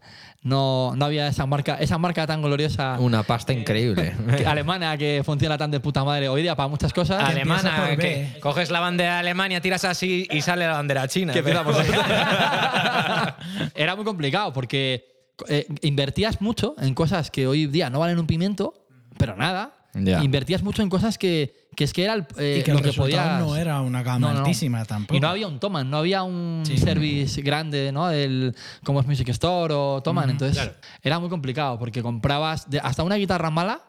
no, 0.47 0.95
no 0.95 1.05
había 1.07 1.27
esa 1.27 1.45
marca, 1.45 1.75
esa 1.81 1.99
marca 1.99 2.25
tan 2.25 2.41
gloriosa 2.41 2.97
Una 3.01 3.25
pasta 3.25 3.53
increíble. 3.53 4.15
que- 4.37 4.47
alemana 4.47 4.97
que 4.97 5.23
funciona 5.25 5.59
tan 5.59 5.73
de 5.73 5.81
puta 5.81 6.05
madre 6.05 6.29
hoy 6.29 6.43
día 6.43 6.55
para 6.55 6.69
muchas 6.69 6.93
cosas. 6.93 7.21
Alemana, 7.23 7.97
que 7.99 8.29
coges 8.41 8.71
la 8.71 8.79
bandera 8.79 9.15
de 9.15 9.19
Alemania, 9.19 9.61
tiras 9.61 9.85
así 9.85 10.29
y 10.31 10.41
sale 10.43 10.65
la 10.65 10.75
bandera 10.75 11.09
china. 11.09 11.33
que 11.33 11.41
empezamos. 11.41 11.77
Era 13.75 13.97
muy 13.97 14.05
complicado 14.05 14.53
porque 14.53 15.33
eh, 15.49 15.67
invertías 15.83 16.41
mucho 16.41 16.77
en 16.79 16.95
cosas 16.95 17.31
que 17.33 17.49
hoy 17.49 17.67
día 17.67 17.91
no 17.91 17.99
valen 17.99 18.19
un 18.19 18.27
pimiento, 18.29 18.87
pero 19.19 19.37
nada. 19.37 19.73
Invertías 19.95 20.63
mucho 20.63 20.83
en 20.83 20.91
cosas 20.91 21.17
que, 21.19 21.66
que 21.77 21.85
es 21.85 21.93
que 21.93 22.03
era 22.05 22.15
el, 22.15 22.27
eh, 22.39 22.59
y 22.61 22.65
que 22.65 22.73
lo 22.73 22.79
el 22.79 22.85
que 22.85 22.93
podías. 22.93 23.39
no 23.39 23.55
era 23.57 23.81
una 23.83 24.03
gama 24.03 24.19
No, 24.29 24.33
no. 24.33 24.39
altísima 24.41 24.85
tampoco. 24.85 25.15
Y 25.17 25.21
no 25.21 25.29
había 25.29 25.47
un 25.47 25.61
Toman, 25.61 25.89
no 25.89 25.99
había 25.99 26.23
un 26.25 26.63
Sí. 26.67 26.79
service 26.79 27.41
grande, 27.43 27.93
¿no? 27.93 28.11
El, 28.11 28.55
como 28.83 29.01
es 29.01 29.07
Music 29.07 29.29
Store 29.29 29.73
o 29.75 30.03
Toman. 30.03 30.31
Entonces 30.31 30.57
Claro. 30.57 30.73
era 31.03 31.19
muy 31.21 31.29
complicado 31.29 31.79
porque 31.79 32.03
comprabas 32.03 32.69
de- 32.69 32.81
hasta 32.81 33.03
una 33.05 33.15
guitarra 33.17 33.51
mala 33.51 33.81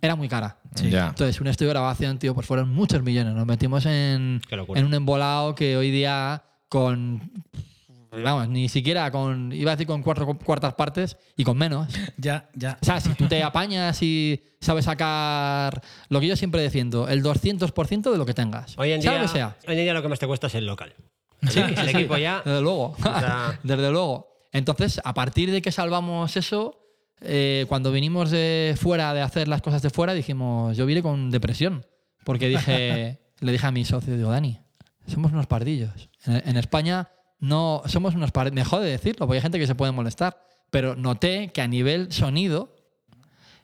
era 0.00 0.14
muy 0.14 0.28
cara. 0.28 0.58
Ya. 0.74 1.08
Entonces, 1.08 1.40
un 1.40 1.46
estudio 1.48 1.68
de 1.70 1.74
grabación, 1.74 2.18
tío, 2.18 2.34
pues 2.34 2.46
fueron 2.46 2.72
muchos 2.72 3.02
millones. 3.02 3.34
Nos 3.34 3.46
metimos 3.46 3.84
en, 3.86 4.40
en 4.50 4.84
un 4.84 4.94
embolado 4.94 5.54
que 5.54 5.76
hoy 5.76 5.90
día 5.90 6.42
con. 6.68 7.32
Vamos, 8.22 8.48
ni 8.48 8.68
siquiera 8.68 9.10
con. 9.10 9.52
Iba 9.52 9.72
a 9.72 9.76
decir 9.76 9.86
con 9.86 10.02
cuatro 10.02 10.26
cuartas 10.38 10.74
partes 10.74 11.16
y 11.36 11.44
con 11.44 11.56
menos. 11.58 11.88
Ya, 12.16 12.48
ya. 12.54 12.78
O 12.80 12.84
sea, 12.84 13.00
si 13.00 13.10
tú 13.14 13.26
te 13.28 13.42
apañas 13.42 14.00
y 14.02 14.42
sabes 14.60 14.84
sacar 14.86 15.80
lo 16.08 16.20
que 16.20 16.26
yo 16.28 16.36
siempre 16.36 16.60
defiendo, 16.62 17.08
el 17.08 17.22
200% 17.22 18.10
de 18.10 18.18
lo 18.18 18.26
que 18.26 18.34
tengas. 18.34 18.76
Hoy 18.78 18.92
en, 18.92 19.02
sea 19.02 19.12
día, 19.12 19.20
lo 19.20 19.26
que 19.26 19.32
sea. 19.32 19.56
hoy 19.66 19.74
en 19.74 19.80
día 19.84 19.94
lo 19.94 20.02
que 20.02 20.08
más 20.08 20.18
te 20.18 20.26
cuesta 20.26 20.46
es 20.46 20.54
el 20.54 20.66
local. 20.66 20.94
Sí, 21.48 21.60
el 21.60 21.76
sí, 21.76 21.82
sí. 21.84 21.90
equipo 21.96 22.16
ya. 22.16 22.42
Desde 22.44 22.60
luego. 22.60 22.96
sea- 23.02 23.58
Desde 23.62 23.90
luego. 23.90 24.28
Entonces, 24.52 25.00
a 25.04 25.12
partir 25.14 25.50
de 25.50 25.60
que 25.60 25.70
salvamos 25.70 26.36
eso, 26.36 26.80
eh, 27.20 27.66
cuando 27.68 27.92
vinimos 27.92 28.30
de 28.30 28.74
fuera 28.80 29.12
de 29.14 29.20
hacer 29.20 29.48
las 29.48 29.60
cosas 29.62 29.82
de 29.82 29.90
fuera, 29.90 30.14
dijimos, 30.14 30.76
yo 30.76 30.86
vine 30.86 31.02
con 31.02 31.30
depresión. 31.30 31.84
Porque 32.24 32.48
dije, 32.48 33.20
le 33.40 33.52
dije 33.52 33.66
a 33.66 33.70
mi 33.70 33.84
socio, 33.84 34.16
digo, 34.16 34.30
Dani, 34.30 34.58
somos 35.06 35.32
unos 35.32 35.46
pardillos. 35.46 36.08
En, 36.24 36.42
en 36.48 36.56
España 36.56 37.08
no 37.38 37.82
somos 37.86 38.14
unos 38.14 38.32
pardillos. 38.32 38.54
Me 38.54 38.64
jode 38.64 38.90
decirlo, 38.90 39.26
porque 39.26 39.38
hay 39.38 39.42
gente 39.42 39.58
que 39.58 39.66
se 39.66 39.74
puede 39.74 39.92
molestar. 39.92 40.42
Pero 40.70 40.96
noté 40.96 41.52
que 41.52 41.62
a 41.62 41.68
nivel 41.68 42.12
sonido 42.12 42.74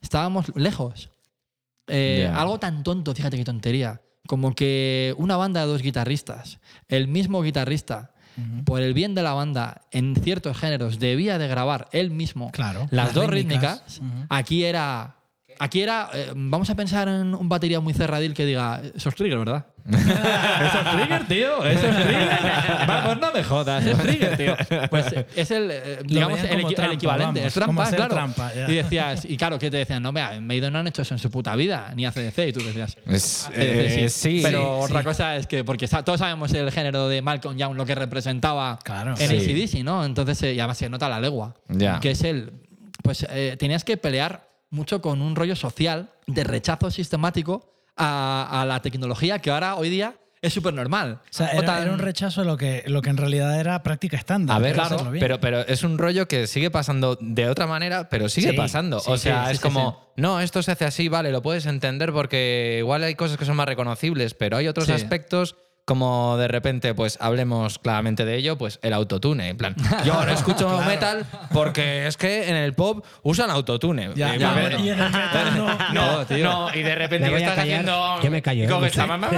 estábamos 0.01 0.53
lejos. 0.55 1.11
Eh. 1.89 2.31
Algo 2.33 2.59
tan 2.59 2.83
tonto, 2.83 3.15
fíjate 3.15 3.37
qué 3.37 3.45
tontería, 3.45 4.03
como 4.27 4.55
que 4.55 5.15
una 5.19 5.37
banda 5.37 5.61
de 5.61 5.67
dos 5.67 5.83
guitarristas, 5.83 6.61
el 6.89 7.09
mismo 7.09 7.43
guitarrista, 7.43 8.13
por 8.65 8.81
el 8.81 8.95
bien 8.95 9.15
de 9.15 9.23
la 9.23 9.35
banda, 9.35 9.83
en 9.91 10.17
ciertos 10.17 10.57
géneros, 10.57 10.99
debía 10.99 11.37
de 11.37 11.49
grabar 11.49 11.89
él 11.93 12.11
mismo 12.11 12.51
Claro, 12.51 12.81
las, 12.91 13.07
las 13.07 13.15
dos 13.15 13.29
rítmicas. 13.29 14.01
Aquí 14.29 14.65
era... 14.65 15.17
Aquí 15.59 15.83
era, 15.83 16.09
eh, 16.15 16.33
vamos 16.35 16.71
a 16.71 16.75
pensar 16.75 17.09
en 17.09 17.35
un 17.35 17.49
batería 17.49 17.79
muy 17.79 17.93
cerradil 17.93 18.33
que 18.33 18.47
diga, 18.47 18.81
eso 18.97 19.11
es 19.11 19.15
trigger, 19.15 19.39
¿verdad? 19.39 19.67
eso 19.89 20.79
es 20.79 20.91
trigger, 20.97 21.27
tío, 21.29 21.65
eso 21.65 21.87
es 21.89 21.97
trigger. 21.97 22.29
Vamos, 22.87 23.21
no 23.21 23.33
me 23.33 23.43
jodas, 23.43 23.85
es 23.85 23.99
trigger, 23.99 24.37
tío. 24.37 24.57
Pues 24.91 25.07
es 25.35 25.51
el, 25.51 25.71
eh, 25.71 25.99
digamos, 26.05 26.39
el, 26.45 26.61
equivalente, 26.61 27.05
vamos, 27.41 27.47
es 27.47 27.55
trampa, 27.55 27.91
claro. 27.91 28.15
trampa, 28.15 28.53
y 28.69 28.75
decías, 28.75 29.25
y 29.25 29.37
claro, 29.37 29.59
¿qué 29.59 29.71
te 29.71 29.79
decían? 29.79 30.03
No, 30.03 30.13
vea, 30.13 30.35
en 30.37 30.47
Maiden 30.47 30.73
no 30.73 30.79
han 30.79 30.87
hecho 30.87 31.03
eso 31.03 31.15
en 31.15 31.19
su 31.19 31.31
puta 31.31 31.57
vida, 31.57 31.93
ni 31.97 32.07
ACDC, 32.07 32.39
y 32.49 32.53
tú 32.53 32.61
decías, 32.65 32.97
Es- 33.07 33.47
ACDC 33.49 33.57
eh, 33.59 34.09
sí. 34.09 34.41
Pero 34.43 34.59
sí, 34.59 34.85
otra 34.85 35.01
sí. 35.01 35.05
cosa 35.05 35.37
es 35.37 35.47
que, 35.47 35.65
porque 35.65 35.89
todos 35.89 36.19
sabemos 36.21 36.53
el 36.53 36.71
género 36.71 37.09
de 37.09 37.23
Malcolm 37.23 37.57
Young, 37.57 37.77
lo 37.77 37.85
que 37.87 37.95
representaba 37.95 38.79
Claro. 38.85 39.15
en 39.19 39.29
Sí. 39.29 39.37
ACDC, 39.37 39.85
¿no? 39.85 40.05
Entonces, 40.05 40.43
eh, 40.43 40.55
y 40.55 40.61
además 40.61 40.79
se 40.79 40.89
nota 40.89 41.09
la 41.09 41.21
legua. 41.21 41.55
Ya. 41.69 41.99
Que 42.01 42.13
es 42.13 42.23
el. 42.23 42.53
Pues 43.03 43.27
eh, 43.31 43.57
tenías 43.59 43.83
que 43.85 43.97
pelear 43.97 44.49
mucho 44.71 45.03
con 45.03 45.21
un 45.23 45.35
rollo 45.35 45.57
social 45.57 46.11
de 46.27 46.45
rechazo 46.45 46.91
sistemático 46.91 47.69
a, 47.97 48.61
a 48.63 48.67
la 48.67 48.81
tecnología 48.83 49.39
que 49.39 49.51
ahora, 49.51 49.77
hoy 49.77 49.91
día, 49.91 50.15
es 50.41 50.53
súper 50.53 50.75
normal. 50.75 51.21
O 51.23 51.27
sea, 51.31 51.51
era, 51.51 51.81
era 51.81 51.93
un 51.93 52.01
rechazo 52.01 52.41
a 52.41 52.45
lo 52.45 52.57
que, 52.57 52.83
lo 52.89 53.01
que 53.01 53.11
en 53.11 53.17
realidad 53.17 53.61
era 53.61 53.81
práctica 53.85 54.17
estándar. 54.17 54.57
A 54.57 54.59
ver, 54.59 54.77
bien. 54.77 55.21
pero, 55.21 55.39
pero 55.41 55.61
es 55.61 55.85
un 55.85 55.99
rollo 55.99 56.27
que 56.27 56.49
sigue 56.49 56.69
pasando 56.69 57.17
de 57.21 57.49
otra 57.49 57.69
manera, 57.69 58.09
pero 58.09 58.29
sigue 58.29 58.51
Sí, 58.51 58.57
pasando. 58.57 58.99
sí, 58.99 59.09
o 59.09 59.17
sea, 59.19 59.47
sí, 59.47 59.53
es 59.53 59.61
como, 59.61 60.13
no, 60.17 60.41
esto 60.41 60.61
se 60.65 60.73
hace 60.73 60.85
así, 60.85 61.09
vale, 61.09 61.31
lo 61.31 61.43
puedes 61.43 61.67
entender 61.67 62.13
porque 62.13 62.77
igual 62.81 63.05
hay 63.05 63.15
cosas 63.15 63.37
que 63.37 63.45
son 63.45 63.55
más 63.55 63.67
reconocibles, 63.67 64.35
pero 64.35 64.57
hay 64.57 64.67
otros 64.67 64.89
aspectos 64.89 65.55
como 65.85 66.37
de 66.37 66.47
repente, 66.49 66.95
pues 66.95 67.19
hablemos 67.21 67.79
claramente 67.81 68.25
de 68.25 68.37
ello, 68.37 68.57
pues 68.57 68.79
el 68.83 68.93
autotune. 68.93 69.49
En 69.49 69.57
plan, 69.57 69.75
yo 70.05 70.15
ahora 70.15 70.33
escucho 70.33 70.81
metal 70.83 71.27
porque 71.53 72.07
es 72.07 72.17
que 72.17 72.49
en 72.49 72.57
el 72.57 72.73
pop 72.75 73.05
usan 73.23 73.51
autotune. 73.51 74.11
Ya, 74.15 74.37
ya, 74.37 74.53
bueno, 74.53 74.79
y 74.79 74.91
en 74.91 74.99
el 75.01 75.11
metal 75.11 75.53
no. 75.57 75.67
no, 75.93 76.17
No, 76.19 76.27
tío. 76.27 76.45
no, 76.45 76.75
y 76.75 76.83
de 76.83 76.95
repente 76.95 77.25
Me 77.25 77.31
¿qué 77.31 77.35
voy 77.35 77.43
a 77.43 77.47
estás 77.49 77.57
callar. 77.65 77.81
haciendo. 77.81 78.23
Yo 78.23 78.31
me 78.31 78.43
callo, 78.43 78.65
y 78.65 78.67
coges 78.69 78.97
la 78.97 79.07
mamá, 79.07 79.31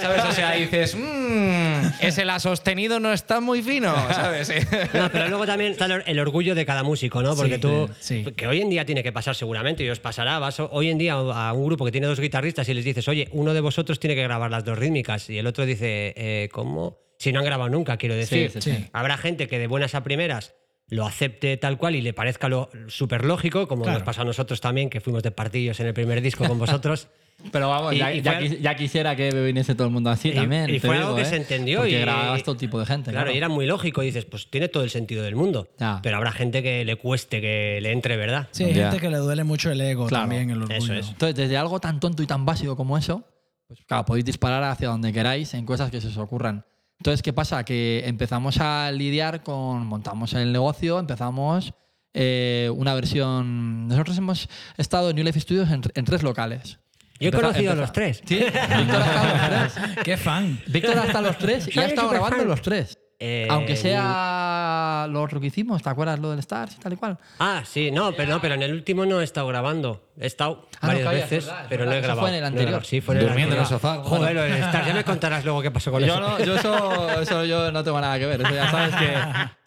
¿Sabes? 0.00 0.24
O 0.24 0.32
sea, 0.32 0.52
dices, 0.52 0.94
mmm, 0.96 1.86
ese 2.00 2.24
la 2.24 2.38
sostenido 2.38 3.00
no 3.00 3.12
está 3.12 3.40
muy 3.40 3.62
fino, 3.62 3.92
¿sabes? 4.12 4.52
No, 4.94 5.10
pero 5.10 5.28
luego 5.28 5.46
también 5.46 5.72
está 5.72 5.86
el- 5.86 6.02
el 6.06 6.18
orgullo 6.20 6.54
de 6.54 6.64
cada 6.64 6.82
músico, 6.82 7.22
¿no? 7.22 7.34
Porque 7.34 7.54
Sí, 7.56 7.60
tú, 7.60 7.90
sí. 8.00 8.24
que 8.36 8.46
hoy 8.46 8.60
en 8.60 8.70
día 8.70 8.84
tiene 8.84 9.02
que 9.02 9.12
pasar 9.12 9.34
seguramente 9.34 9.82
y 9.84 9.90
os 9.90 9.98
pasará, 10.00 10.38
vas 10.38 10.60
hoy 10.60 10.90
en 10.90 10.98
día 10.98 11.14
a 11.14 11.52
un 11.52 11.66
grupo 11.66 11.84
que 11.84 11.92
tiene 11.92 12.06
dos 12.06 12.20
guitarristas 12.20 12.68
y 12.68 12.74
les 12.74 12.84
dices, 12.84 13.08
oye, 13.08 13.28
uno 13.32 13.54
de 13.54 13.60
vosotros 13.60 13.98
tiene 13.98 14.14
que 14.14 14.22
grabar 14.22 14.50
las 14.50 14.64
dos 14.64 14.78
rítmicas 14.78 15.28
y 15.32 15.38
el 15.38 15.46
otro 15.46 15.64
dice, 15.66 16.14
eh, 16.16 16.48
¿cómo? 16.52 16.98
Si 17.18 17.32
no 17.32 17.38
han 17.40 17.44
grabado 17.44 17.70
nunca, 17.70 17.96
quiero 17.96 18.14
decir. 18.14 18.50
sí, 18.50 18.60
sí. 18.60 18.84
Habrá 18.92 19.16
gente 19.16 19.46
que 19.48 19.58
de 19.58 19.66
buenas 19.66 19.94
a 19.94 20.02
primeras 20.02 20.54
lo 20.88 21.06
acepte 21.06 21.56
tal 21.56 21.78
cual 21.78 21.94
y 21.96 22.02
le 22.02 22.12
parezca 22.12 22.48
lo 22.48 22.68
súper 22.88 23.24
lógico, 23.24 23.66
como 23.66 23.82
Claro. 23.84 23.98
nos 24.00 24.04
pasó 24.06 24.22
a 24.22 24.24
nosotros 24.24 24.60
también, 24.60 24.90
que 24.90 25.00
fuimos 25.00 25.22
de 25.22 25.30
partillos 25.30 25.80
en 25.80 25.86
el 25.86 25.94
primer 25.94 26.20
disco 26.20 26.44
con 26.46 26.58
vosotros. 26.58 27.08
Pero 27.50 27.68
vamos, 27.70 27.94
Y- 27.94 27.98
ya, 27.98 28.12
y 28.12 28.20
ya 28.22 28.34
fue- 28.38 28.60
ya 28.60 28.76
quisiera 28.76 29.16
que 29.16 29.30
viniese 29.30 29.74
todo 29.74 29.86
el 29.88 29.92
mundo 29.92 30.10
así 30.10 30.28
Y- 30.28 30.32
también. 30.34 30.68
y 30.68 30.78
fue 30.78 30.90
digo, 30.94 31.06
algo 31.06 31.16
que 31.16 31.22
¿eh? 31.22 31.26
se 31.26 31.36
entendió 31.36 31.78
Porque 31.78 31.92
y- 31.96 32.00
grababas 32.00 32.42
todo 32.44 32.56
tipo 32.56 32.78
de 32.78 32.86
gente. 32.86 33.10
Claro, 33.10 33.24
Claro, 33.24 33.34
y 33.34 33.38
era 33.38 33.48
muy 33.48 33.66
lógico. 33.66 34.02
Y 34.02 34.06
dices, 34.06 34.26
pues 34.26 34.48
tiene 34.50 34.68
todo 34.68 34.84
el 34.84 34.90
sentido 34.90 35.24
del 35.24 35.34
mundo. 35.34 35.68
Ya. 35.78 35.98
Pero 36.02 36.18
habrá 36.18 36.30
gente 36.32 36.62
que 36.62 36.84
le 36.84 36.96
cueste, 36.96 37.40
que 37.40 37.78
le 37.80 37.90
entre, 37.90 38.16
¿verdad? 38.16 38.48
Sí, 38.52 38.64
hay 38.64 38.74
Ya. 38.74 38.90
gente 38.90 39.00
que 39.00 39.10
le 39.10 39.16
duele 39.16 39.42
mucho 39.44 39.72
el 39.72 39.80
ego 39.80 40.06
Claro, 40.06 40.24
también, 40.24 40.50
el 40.50 40.58
orgullo. 40.62 40.76
eso 40.76 40.94
es. 40.94 41.08
Entonces, 41.08 41.34
desde 41.34 41.56
algo 41.56 41.80
tan 41.80 41.98
tonto 42.00 42.22
y 42.22 42.26
tan 42.26 42.44
básico 42.44 42.76
como 42.76 42.96
eso, 42.98 43.24
pues 43.72 43.86
claro, 43.86 44.04
podéis 44.04 44.24
disparar 44.24 44.62
hacia 44.64 44.88
donde 44.88 45.12
queráis 45.12 45.54
en 45.54 45.64
cosas 45.64 45.90
que 45.90 46.00
se 46.00 46.08
os 46.08 46.16
ocurran. 46.18 46.64
Entonces, 46.98 47.22
¿qué 47.22 47.32
pasa? 47.32 47.64
Que 47.64 48.02
empezamos 48.06 48.58
a 48.60 48.92
lidiar 48.92 49.42
con, 49.42 49.86
montamos 49.86 50.34
el 50.34 50.52
negocio, 50.52 50.98
empezamos 50.98 51.74
eh, 52.14 52.70
una 52.76 52.94
versión... 52.94 53.88
Nosotros 53.88 54.16
hemos 54.18 54.48
estado 54.76 55.10
en 55.10 55.16
New 55.16 55.24
Life 55.24 55.40
Studios 55.40 55.70
en, 55.70 55.82
en 55.94 56.04
tres 56.04 56.22
locales. 56.22 56.78
Yo 57.18 57.28
he 57.28 57.32
conocido 57.32 57.72
a 57.72 57.74
los 57.74 57.92
tres. 57.92 58.22
Sí, 58.24 58.36
Víctor 58.36 59.02
ha 59.02 59.06
estado 59.06 59.26
en 59.26 59.62
los 59.62 59.74
tres. 59.74 59.96
¡Qué 60.04 60.16
fan! 60.16 60.60
Víctor 60.66 60.98
ha 60.98 61.04
estado 61.04 61.18
en 61.18 61.32
los 61.32 61.38
tres 61.38 61.76
y 61.76 61.78
ha 61.78 61.86
estado 61.86 62.08
grabando 62.10 62.44
los 62.44 62.62
tres. 62.62 62.98
Eh, 63.24 63.46
Aunque 63.48 63.76
sea 63.76 65.06
lo 65.08 65.22
otro 65.22 65.40
que 65.40 65.46
hicimos, 65.46 65.80
¿te 65.80 65.88
acuerdas 65.88 66.18
lo 66.18 66.30
del 66.30 66.40
Stars 66.40 66.74
y 66.74 66.80
tal 66.80 66.94
y 66.94 66.96
cual? 66.96 67.18
Ah, 67.38 67.62
sí, 67.64 67.92
no, 67.92 68.12
pero 68.16 68.30
no, 68.32 68.40
pero 68.40 68.54
en 68.54 68.62
el 68.64 68.72
último 68.72 69.06
no 69.06 69.20
he 69.20 69.24
estado 69.24 69.46
grabando. 69.46 70.08
He 70.18 70.26
estado 70.26 70.66
Ah, 70.80 70.88
no, 70.88 71.04
varias 71.04 71.06
es 71.24 71.30
veces, 71.30 71.46
verdad, 71.46 71.66
pero 71.68 71.78
verdad. 71.84 71.90
no 71.92 71.94
he 71.94 71.98
Eso 72.00 72.06
grabado. 72.08 72.20
fue 72.22 72.28
en 72.30 72.34
el 72.34 72.40
No 72.40 72.46
anterior. 72.48 72.68
grabado, 72.70 72.88
Sí, 72.88 73.00
fue 73.00 73.14
en 73.14 73.20
el 73.20 73.26
Durmiendo 73.28 73.54
en 73.54 73.60
el 73.60 73.64
anterior. 73.64 73.80
sofá. 73.80 74.08
Joder, 74.08 74.34
lo 74.34 74.42
del 74.42 74.52
Stars, 74.54 74.86
ya 74.88 74.94
me 74.94 75.04
contarás 75.04 75.44
luego 75.44 75.62
qué 75.62 75.70
pasó 75.70 75.92
con 75.92 76.00
Yo, 76.04 76.06
eso. 76.14 76.20
no, 76.20 76.44
yo 76.44 76.56
eso, 76.56 77.20
eso 77.20 77.44
yo 77.44 77.70
no 77.70 77.84
tengo 77.84 78.00
nada 78.00 78.18
que 78.18 78.26
ver. 78.26 78.40
Eso 78.42 78.54
ya 78.54 78.70
sabes 78.72 78.94
que 78.96 79.14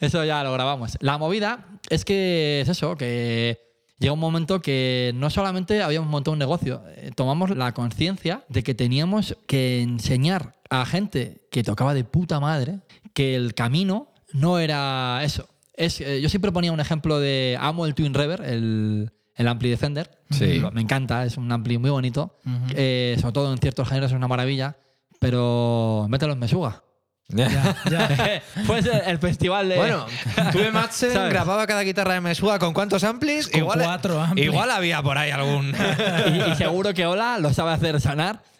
eso 0.06 0.22
ya 0.24 0.44
lo 0.44 0.52
grabamos. 0.52 0.98
La 1.00 1.16
movida 1.16 1.64
es 1.88 2.04
que 2.04 2.60
es 2.60 2.68
eso, 2.68 2.94
que 2.98 3.65
llega 3.98 4.12
un 4.12 4.20
momento 4.20 4.60
que 4.60 5.12
no 5.14 5.30
solamente 5.30 5.82
habíamos 5.82 6.08
montado 6.10 6.32
un 6.32 6.38
negocio, 6.38 6.82
eh, 6.88 7.10
tomamos 7.14 7.50
la 7.50 7.72
conciencia 7.72 8.44
de 8.48 8.62
que 8.62 8.74
teníamos 8.74 9.36
que 9.46 9.82
enseñar 9.82 10.56
a 10.70 10.84
gente 10.84 11.46
que 11.50 11.62
tocaba 11.62 11.94
de 11.94 12.04
puta 12.04 12.40
madre 12.40 12.80
que 13.14 13.34
el 13.34 13.54
camino 13.54 14.08
no 14.32 14.58
era 14.58 15.20
eso. 15.22 15.48
Es, 15.74 16.00
eh, 16.00 16.20
yo 16.20 16.28
siempre 16.28 16.52
ponía 16.52 16.72
un 16.72 16.80
ejemplo 16.80 17.20
de 17.20 17.56
amo 17.60 17.86
el 17.86 17.94
Twin 17.94 18.14
Reverb, 18.14 18.44
el, 18.44 19.12
el 19.34 19.48
Ampli 19.48 19.70
Defender. 19.70 20.10
Sí. 20.30 20.62
Me 20.72 20.80
encanta, 20.80 21.24
es 21.24 21.36
un 21.36 21.50
Ampli 21.52 21.78
muy 21.78 21.90
bonito. 21.90 22.38
Eh, 22.74 23.16
sobre 23.20 23.32
todo 23.32 23.52
en 23.52 23.58
ciertos 23.58 23.88
géneros 23.88 24.10
es 24.10 24.16
una 24.16 24.28
maravilla. 24.28 24.76
Pero 25.18 26.06
mételo 26.08 26.34
en 26.34 26.38
Mesuga. 26.38 26.82
pues 28.66 28.86
el, 28.86 29.18
festival 29.18 29.68
de. 29.68 29.76
Bueno, 29.76 30.06
tuve 30.52 30.70
Madsen 30.70 31.12
¿Sabes? 31.12 31.30
grababa 31.30 31.66
cada 31.66 31.82
guitarra 31.82 32.14
de 32.14 32.20
Mesúa 32.20 32.60
con 32.60 32.72
cuántos 32.72 33.02
amplis. 33.02 33.48
Con 33.48 33.62
cuatro 33.62 34.20
amplis. 34.20 34.46
Igual 34.46 34.70
había 34.70 35.02
por 35.02 35.18
ahí 35.18 35.32
algún. 35.32 35.74
y, 36.26 36.52
y 36.52 36.54
seguro 36.54 36.94
que 36.94 37.04
Ola 37.04 37.38
lo 37.38 37.52
sabe 37.52 37.72
hacer 37.72 38.00
sonar. 38.00 38.42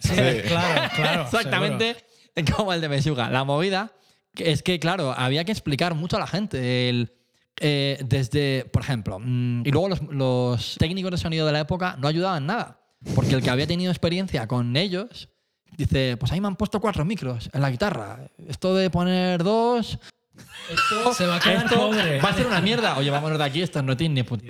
Claro, 0.47 0.91
claro. 0.95 1.23
Exactamente 1.23 1.97
como 2.57 2.73
el 2.73 2.81
de 2.81 2.89
Mesuga. 2.89 3.31
La 3.31 3.45
movida 3.45 3.93
es 4.37 4.63
que, 4.63 4.79
claro, 4.79 5.15
había 5.17 5.45
que 5.45 5.53
explicar 5.53 5.95
mucho 5.95 6.17
a 6.17 6.21
la 6.21 6.27
gente. 6.27 6.89
El, 6.89 7.13
eh, 7.59 7.99
desde, 8.05 8.67
por 8.73 8.83
ejemplo, 8.83 9.19
mm, 9.19 9.67
y 9.67 9.71
luego 9.71 9.89
los, 9.89 10.03
los 10.03 10.77
técnicos 10.79 11.11
de 11.11 11.17
sonido 11.17 11.47
de 11.47 11.53
la 11.53 11.61
época 11.61 11.97
no 11.99 12.09
ayudaban 12.09 12.47
nada. 12.47 12.81
Porque 13.15 13.35
el 13.35 13.43
que 13.43 13.51
había 13.51 13.67
tenido 13.67 13.91
experiencia 13.91 14.47
con 14.47 14.77
ellos 14.77 15.29
dice: 15.77 16.17
Pues 16.19 16.33
ahí 16.33 16.41
me 16.41 16.49
han 16.49 16.57
puesto 16.57 16.81
cuatro 16.81 17.05
micros 17.05 17.51
en 17.53 17.61
la 17.61 17.71
guitarra. 17.71 18.21
Esto 18.49 18.75
de 18.75 18.91
poner 18.91 19.43
dos. 19.43 19.99
Esto, 20.71 21.15
Se 21.15 21.27
va 21.27 21.37
a 21.37 21.41
quedar 21.41 21.65
esto 21.65 21.77
pobre. 21.77 22.21
Va 22.21 22.29
a 22.29 22.35
ser 22.35 22.47
una 22.47 22.61
mierda. 22.61 22.99
Oye, 22.99 23.09
vámonos 23.09 23.39
de 23.39 23.45
aquí, 23.45 23.63
esto 23.63 23.81
no 23.83 23.97
tiene 23.97 24.17
ni 24.17 24.23
puta. 24.23 24.45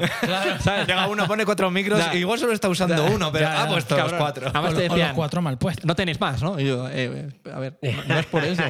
¿Sabes? 0.60 0.86
Llega 0.88 1.06
uno, 1.06 1.26
pone 1.28 1.44
cuatro 1.44 1.70
micros, 1.70 1.98
Ya. 1.98 2.12
igual 2.16 2.38
solo 2.40 2.52
está 2.52 2.68
usando 2.68 3.04
uno, 3.04 3.30
pero 3.30 3.44
Ya, 3.46 3.62
ha 3.62 3.68
puesto 3.68 3.96
los 3.96 4.12
cuatro. 4.14 4.48
Además 4.52 4.72
O, 4.72 4.76
te 4.76 4.82
o 4.84 4.88
los 4.88 4.96
decían, 4.96 5.14
cuatro 5.14 5.42
mal 5.42 5.58
puestos. 5.58 5.84
no 5.84 5.94
tenéis 5.94 6.18
más, 6.20 6.42
¿no? 6.42 6.58
Y 6.58 6.66
yo, 6.66 6.88
eh, 6.88 7.28
eh, 7.44 7.50
a 7.52 7.58
ver, 7.60 7.78
no, 8.08 8.18
es 8.18 8.26
por 8.26 8.42
eso. 8.44 8.62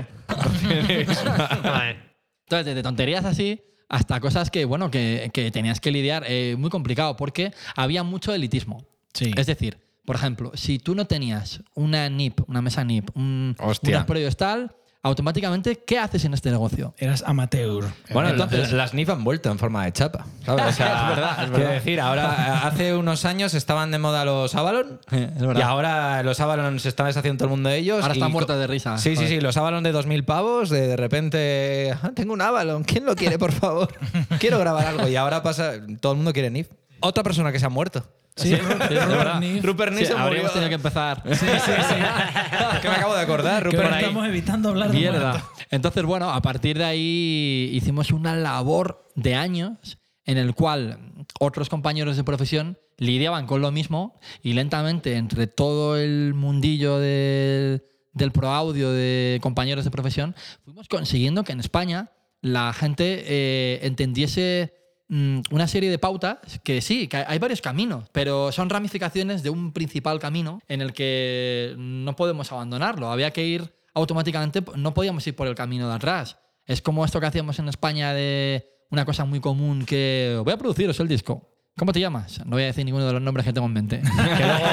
Entonces, 1.49 2.67
desde 2.67 2.83
tonterías 2.83 3.25
así 3.25 3.63
hasta 3.89 4.19
cosas 4.21 4.51
que, 4.51 4.65
bueno, 4.65 4.91
que, 4.91 5.31
que 5.33 5.51
tenías 5.51 5.81
que 5.81 5.93
lidiar, 5.93 6.25
eh, 6.27 6.57
muy 6.59 6.71
complicado, 6.71 7.17
porque 7.17 7.53
había 7.77 8.03
mucho 8.03 8.35
elitismo. 8.35 8.85
Sí. 9.15 9.33
Es 9.37 9.47
decir, 9.47 9.79
por 10.07 10.17
ejemplo, 10.17 10.53
si 10.55 10.79
tú 10.79 10.95
no 10.95 11.07
tenías 11.07 11.61
una 11.75 12.09
NIP, 12.09 12.49
una 12.49 12.63
mesa 12.63 12.85
NIP, 12.85 13.11
un, 13.17 13.57
Hostia. 13.59 14.07
tal, 14.37 14.73
automáticamente, 15.03 15.85
¿qué 15.87 15.99
haces 16.01 16.25
en 16.25 16.35
este 16.35 16.51
negocio? 16.51 16.93
Eras 16.99 17.23
amateur. 17.27 17.85
Bueno, 18.13 18.31
Entonces- 18.31 18.73
las 18.73 18.93
NIF 18.93 19.09
han 19.11 19.23
vuelto 19.23 19.51
en 19.53 19.59
forma 19.59 19.85
de 19.85 19.93
chapa. 19.93 20.27
¿sabes? 20.45 20.65
O 20.67 20.73
sea, 20.73 20.87
Es 21.13 21.17
verdad, 21.17 21.31
es 21.31 21.37
quiero 21.37 21.53
verdad. 21.59 21.73
decir, 21.75 22.01
ahora 22.01 22.67
hace 22.67 22.95
unos 22.97 23.25
años 23.25 23.55
estaban 23.55 23.93
de 23.93 23.99
moda 23.99 24.25
los 24.25 24.55
Avalon. 24.57 24.99
Y 25.57 25.61
ahora 25.63 26.23
los 26.25 26.41
Avalon 26.41 26.81
se 26.81 26.89
están 26.89 27.07
deshaciendo 27.07 27.39
todo 27.39 27.47
el 27.47 27.51
mundo 27.51 27.69
de 27.69 27.79
ellos. 27.79 28.03
Ahora 28.03 28.15
están 28.15 28.33
muertos 28.33 28.59
de 28.59 28.67
risa. 28.67 28.99
Sí, 28.99 29.15
sí, 29.15 29.29
sí. 29.29 29.41
Los 29.41 29.57
Avalon 29.57 29.85
de 29.85 29.93
2.000 29.95 30.25
pavos, 30.25 30.71
de, 30.71 30.89
de 30.89 30.97
repente. 30.97 31.95
"Ah, 32.03 32.11
tengo 32.15 32.33
un 32.33 32.43
Avalon. 32.43 32.83
¿Quién 32.83 33.05
lo 33.07 33.15
quiere, 33.15 33.39
por 33.39 33.53
favor? 33.53 33.89
Quiero 34.41 34.59
grabar 34.59 34.87
algo. 34.87 35.07
Y 35.09 35.15
ahora 35.15 35.41
pasa. 35.43 35.75
Todo 36.01 36.13
el 36.13 36.17
mundo 36.17 36.33
quiere 36.33 36.51
NIF. 36.51 36.69
Otra 36.99 37.23
persona 37.23 37.53
que 37.53 37.61
se 37.61 37.67
ha 37.67 37.69
muerto. 37.69 38.05
Sí. 38.37 38.55
Rupert 39.63 39.93
Sí, 39.95 39.99
Nif 39.99 40.09
se 40.09 40.15
murió. 40.15 40.19
habríamos 40.19 40.53
tenido 40.53 40.69
que 40.69 40.75
empezar. 40.75 41.23
Sí, 41.27 41.35
sí, 41.37 41.47
sí. 41.89 41.95
que 42.83 42.89
me 42.89 42.95
acabo 42.95 43.15
de 43.15 43.23
acordar. 43.23 43.65
Rupert 43.65 43.83
ahora 43.85 44.01
estamos 44.01 44.29
evitando 44.29 44.69
hablar 44.69 44.91
de 44.91 44.99
Mierda. 44.99 45.43
Entonces, 45.71 46.05
bueno, 46.05 46.31
a 46.31 46.43
partir 46.43 46.77
de 46.79 46.85
ahí 46.85 47.71
hicimos 47.73 48.11
una 48.11 48.37
labor 48.37 49.09
de 49.15 49.35
años 49.35 49.99
en 50.27 50.39
el 50.39 50.55
cual 50.55 50.99
otros 51.41 51.69
compañeros 51.69 52.17
de 52.17 52.25
profesión 52.25 52.79
lidiaban 52.99 53.47
con 53.47 53.61
lo 53.63 53.71
mismo 53.71 54.19
y 54.43 54.53
lentamente 54.55 55.17
entre 55.17 55.47
todo 55.47 55.97
el 55.97 56.35
mundillo 56.35 56.99
del, 56.99 57.85
del 58.13 58.33
pro 58.33 58.51
audio 58.51 58.91
de 58.91 59.39
compañeros 59.43 59.85
de 59.85 59.91
profesión 59.91 60.35
fuimos 60.65 60.89
consiguiendo 60.89 61.45
que 61.45 61.53
en 61.53 61.61
España 61.61 62.11
la 62.41 62.73
gente 62.73 63.23
eh, 63.27 63.81
entendiese 63.83 64.73
mm, 65.09 65.41
una 65.51 65.67
serie 65.69 65.91
de 65.91 65.99
pautas 65.99 66.39
que 66.63 66.81
sí, 66.81 67.09
que 67.09 67.19
hay 67.19 67.39
varios 67.39 67.61
caminos, 67.61 68.05
pero 68.13 68.53
son 68.53 68.71
ramificaciones 68.71 69.43
de 69.43 69.51
un 69.51 69.73
principal 69.73 70.19
camino 70.19 70.61
en 70.69 70.81
el 70.81 70.93
que 70.93 71.75
no 71.79 72.17
podemos 72.17 72.51
abandonarlo. 72.53 73.11
Había 73.11 73.31
que 73.33 73.45
ir 73.45 73.75
automáticamente, 73.95 74.63
no 74.77 74.95
podíamos 74.95 75.27
ir 75.27 75.35
por 75.35 75.47
el 75.47 75.55
camino 75.55 75.89
de 75.89 75.95
atrás. 75.95 76.39
Es 76.67 76.83
como 76.83 77.05
esto 77.05 77.21
que 77.21 77.27
hacíamos 77.27 77.59
en 77.59 77.69
España 77.69 78.13
de 78.13 78.69
una 78.91 79.05
cosa 79.05 79.25
muy 79.25 79.41
común 79.41 79.85
que 79.85 80.41
voy 80.45 80.53
a 80.53 80.57
produciros 80.57 80.99
el 81.01 81.09
disco. 81.09 81.49
¿Cómo 81.79 81.93
te 81.93 82.01
llamas? 82.01 82.41
No 82.47 82.53
voy 82.53 82.63
a 82.63 82.67
decir 82.67 82.87
ninguno 82.87 83.07
de 83.07 83.13
los 83.13 83.21
nombres 83.21 83.45
que 83.45 83.53
tengo 83.53 83.67
en 83.67 83.73
mente. 83.75 84.01
Que 84.11 84.45
luego, 84.45 84.65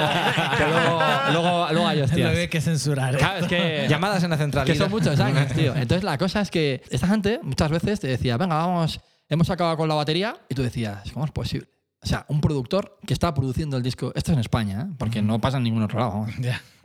que 0.58 0.63
luego, 0.63 1.00
luego, 1.32 1.67
luego 1.72 1.88
hay 1.88 2.02
hostias. 2.02 2.19
Luego 2.22 2.39
hay 2.39 2.48
que 2.48 2.62
censurar. 2.62 3.15
¿eh? 3.15 3.17
Claro, 3.17 3.39
es 3.39 3.48
que 3.48 3.86
Llamadas 3.89 4.24
en 4.24 4.30
la 4.30 4.38
central. 4.38 4.65
que 4.65 4.76
son 4.76 4.89
muchos 4.89 5.19
años, 5.19 5.52
tío. 5.54 5.76
Entonces 5.76 6.04
la 6.04 6.17
cosa 6.17 6.39
es 6.39 6.50
que 6.50 6.82
esta 6.89 7.08
gente 7.08 7.41
muchas 7.43 7.69
veces 7.72 8.00
te 8.00 8.08
decía, 8.08 8.38
venga, 8.38 8.56
vamos, 8.56 9.02
hemos 9.29 9.49
acabado 9.49 9.77
con 9.77 9.88
la 9.88 9.95
batería 9.95 10.38
y 10.49 10.55
tú 10.55 10.63
decías, 10.63 11.12
¿cómo 11.12 11.25
es 11.25 11.31
posible? 11.31 11.67
O 12.01 12.05
sea, 12.05 12.25
un 12.27 12.41
productor 12.41 12.97
que 13.05 13.13
está 13.13 13.33
produciendo 13.33 13.77
el 13.77 13.83
disco, 13.83 14.12
esto 14.15 14.31
es 14.31 14.36
en 14.36 14.41
España, 14.41 14.88
¿eh? 14.89 14.93
porque 14.97 15.21
no 15.21 15.39
pasa 15.39 15.57
en 15.57 15.63
ningún 15.63 15.83
otro 15.83 15.99
lado. 15.99 16.25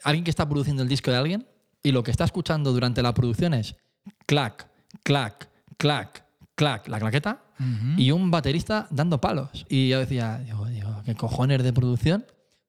Alguien 0.04 0.24
que 0.24 0.30
está 0.30 0.48
produciendo 0.48 0.82
el 0.82 0.88
disco 0.88 1.10
de 1.10 1.16
alguien 1.16 1.46
y 1.82 1.90
lo 1.90 2.02
que 2.02 2.10
está 2.12 2.24
escuchando 2.24 2.72
durante 2.72 3.02
la 3.02 3.12
producción 3.14 3.54
es 3.54 3.76
clac, 4.26 4.68
clac, 5.02 5.48
clac, 5.76 6.24
clac, 6.54 6.88
la 6.88 7.00
claqueta 7.00 7.42
y 7.96 8.12
un 8.12 8.30
baterista 8.30 8.86
dando 8.90 9.20
palos. 9.20 9.66
Y 9.68 9.88
yo 9.88 9.98
decía, 9.98 10.38
digo, 10.38 10.66
digo, 10.66 11.02
¿qué 11.04 11.16
cojones 11.16 11.62
de 11.64 11.72
producción 11.72 12.24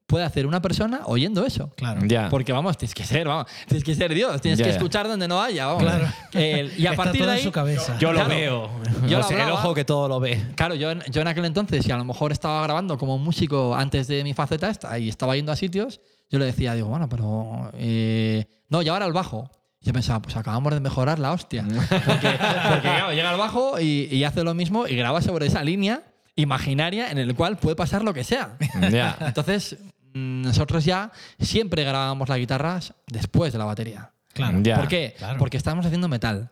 puede 0.10 0.26
hacer 0.26 0.46
una 0.48 0.62
persona 0.62 1.02
oyendo 1.06 1.46
eso? 1.46 1.70
Claro. 1.78 2.02
Ya. 2.06 2.28
Porque 2.30 2.52
vamos, 2.52 2.78
tienes 2.78 2.94
que 2.96 3.06
ser, 3.06 3.28
vamos, 3.28 3.46
tienes 3.68 3.84
que 3.84 3.94
ser 3.96 4.14
Dios, 4.14 4.42
tienes 4.42 4.58
Ya, 4.60 4.66
que 4.66 4.72
ya. 4.72 4.76
escuchar 4.78 5.08
donde 5.08 5.28
no 5.28 5.42
haya, 5.42 5.68
vamos. 5.68 5.84
Claro. 5.84 6.08
El- 6.34 6.74
y 6.78 6.88
a 6.88 6.92
Está 6.92 7.04
partir 7.04 7.22
todo 7.22 7.30
de 7.30 7.36
en 7.36 7.40
ahí, 7.40 7.44
su 7.44 7.52
cabeza. 7.52 7.98
Yo 8.00 8.12
lo 8.12 8.16
Claro. 8.26 8.30
veo. 8.30 8.70
Yo 9.08 9.18
O 9.18 9.22
lo 9.22 9.28
sea, 9.28 9.46
el 9.46 9.52
ojo 9.52 9.74
que 9.74 9.86
todo 9.86 10.08
lo 10.10 10.20
ve. 10.20 10.44
Claro, 10.56 10.74
yo 10.76 10.92
en, 10.92 11.02
yo 11.12 11.22
en 11.22 11.28
aquel 11.28 11.46
entonces, 11.46 11.88
y 11.88 11.92
a 11.92 11.98
lo 11.98 12.04
mejor 12.06 12.32
estaba 12.32 12.62
grabando 12.64 12.98
como 12.98 13.18
músico 13.20 13.76
antes 13.76 14.08
de 14.08 14.24
mi 14.24 14.34
faceta 14.34 14.70
esta 14.70 14.98
y 14.98 15.08
estaba 15.10 15.36
yendo 15.36 15.52
a 15.52 15.56
sitios, 15.56 16.02
yo 16.30 16.40
le 16.40 16.46
decía, 16.46 16.74
digo, 16.74 16.88
bueno, 16.90 17.08
pero. 17.08 17.72
eh, 17.76 18.46
no, 18.70 18.82
y 18.82 18.90
ahora 18.90 19.06
el 19.06 19.14
bajo. 19.14 19.50
Y 19.82 19.86
yo 19.86 19.94
pensaba, 19.94 20.22
pues 20.22 20.36
acabamos 20.36 20.74
de 20.74 20.80
mejorar 20.82 21.20
la 21.20 21.32
hostia. 21.32 21.64
Porque, 21.90 22.06
porque, 22.06 22.82
claro, 22.82 23.14
llega 23.14 23.32
el 23.32 23.38
bajo 23.38 23.80
y, 23.80 24.10
y 24.12 24.24
hace 24.26 24.44
lo 24.44 24.54
mismo 24.54 24.88
y 24.88 24.96
graba 24.98 25.22
sobre 25.22 25.46
esa 25.48 25.64
línea 25.64 26.02
imaginaria 26.36 27.12
en 27.12 27.18
el 27.18 27.36
cual 27.36 27.58
puede 27.58 27.76
pasar 27.76 28.04
lo 28.04 28.14
que 28.14 28.24
sea. 28.24 28.58
Ya. 28.92 29.18
Entonces, 29.22 29.78
nosotros 30.14 30.86
ya 30.86 31.12
siempre 31.40 31.84
grabábamos 31.84 32.30
las 32.30 32.38
guitarras 32.38 32.94
después 33.08 33.52
de 33.54 33.60
la 33.60 33.66
batería. 33.66 34.12
Claro. 34.34 34.60
Ya. 34.62 34.76
¿Por 34.78 34.88
qué? 34.88 35.16
claro. 35.18 35.38
Porque 35.40 35.58
estábamos 35.58 35.86
haciendo 35.86 36.08
metal. 36.08 36.52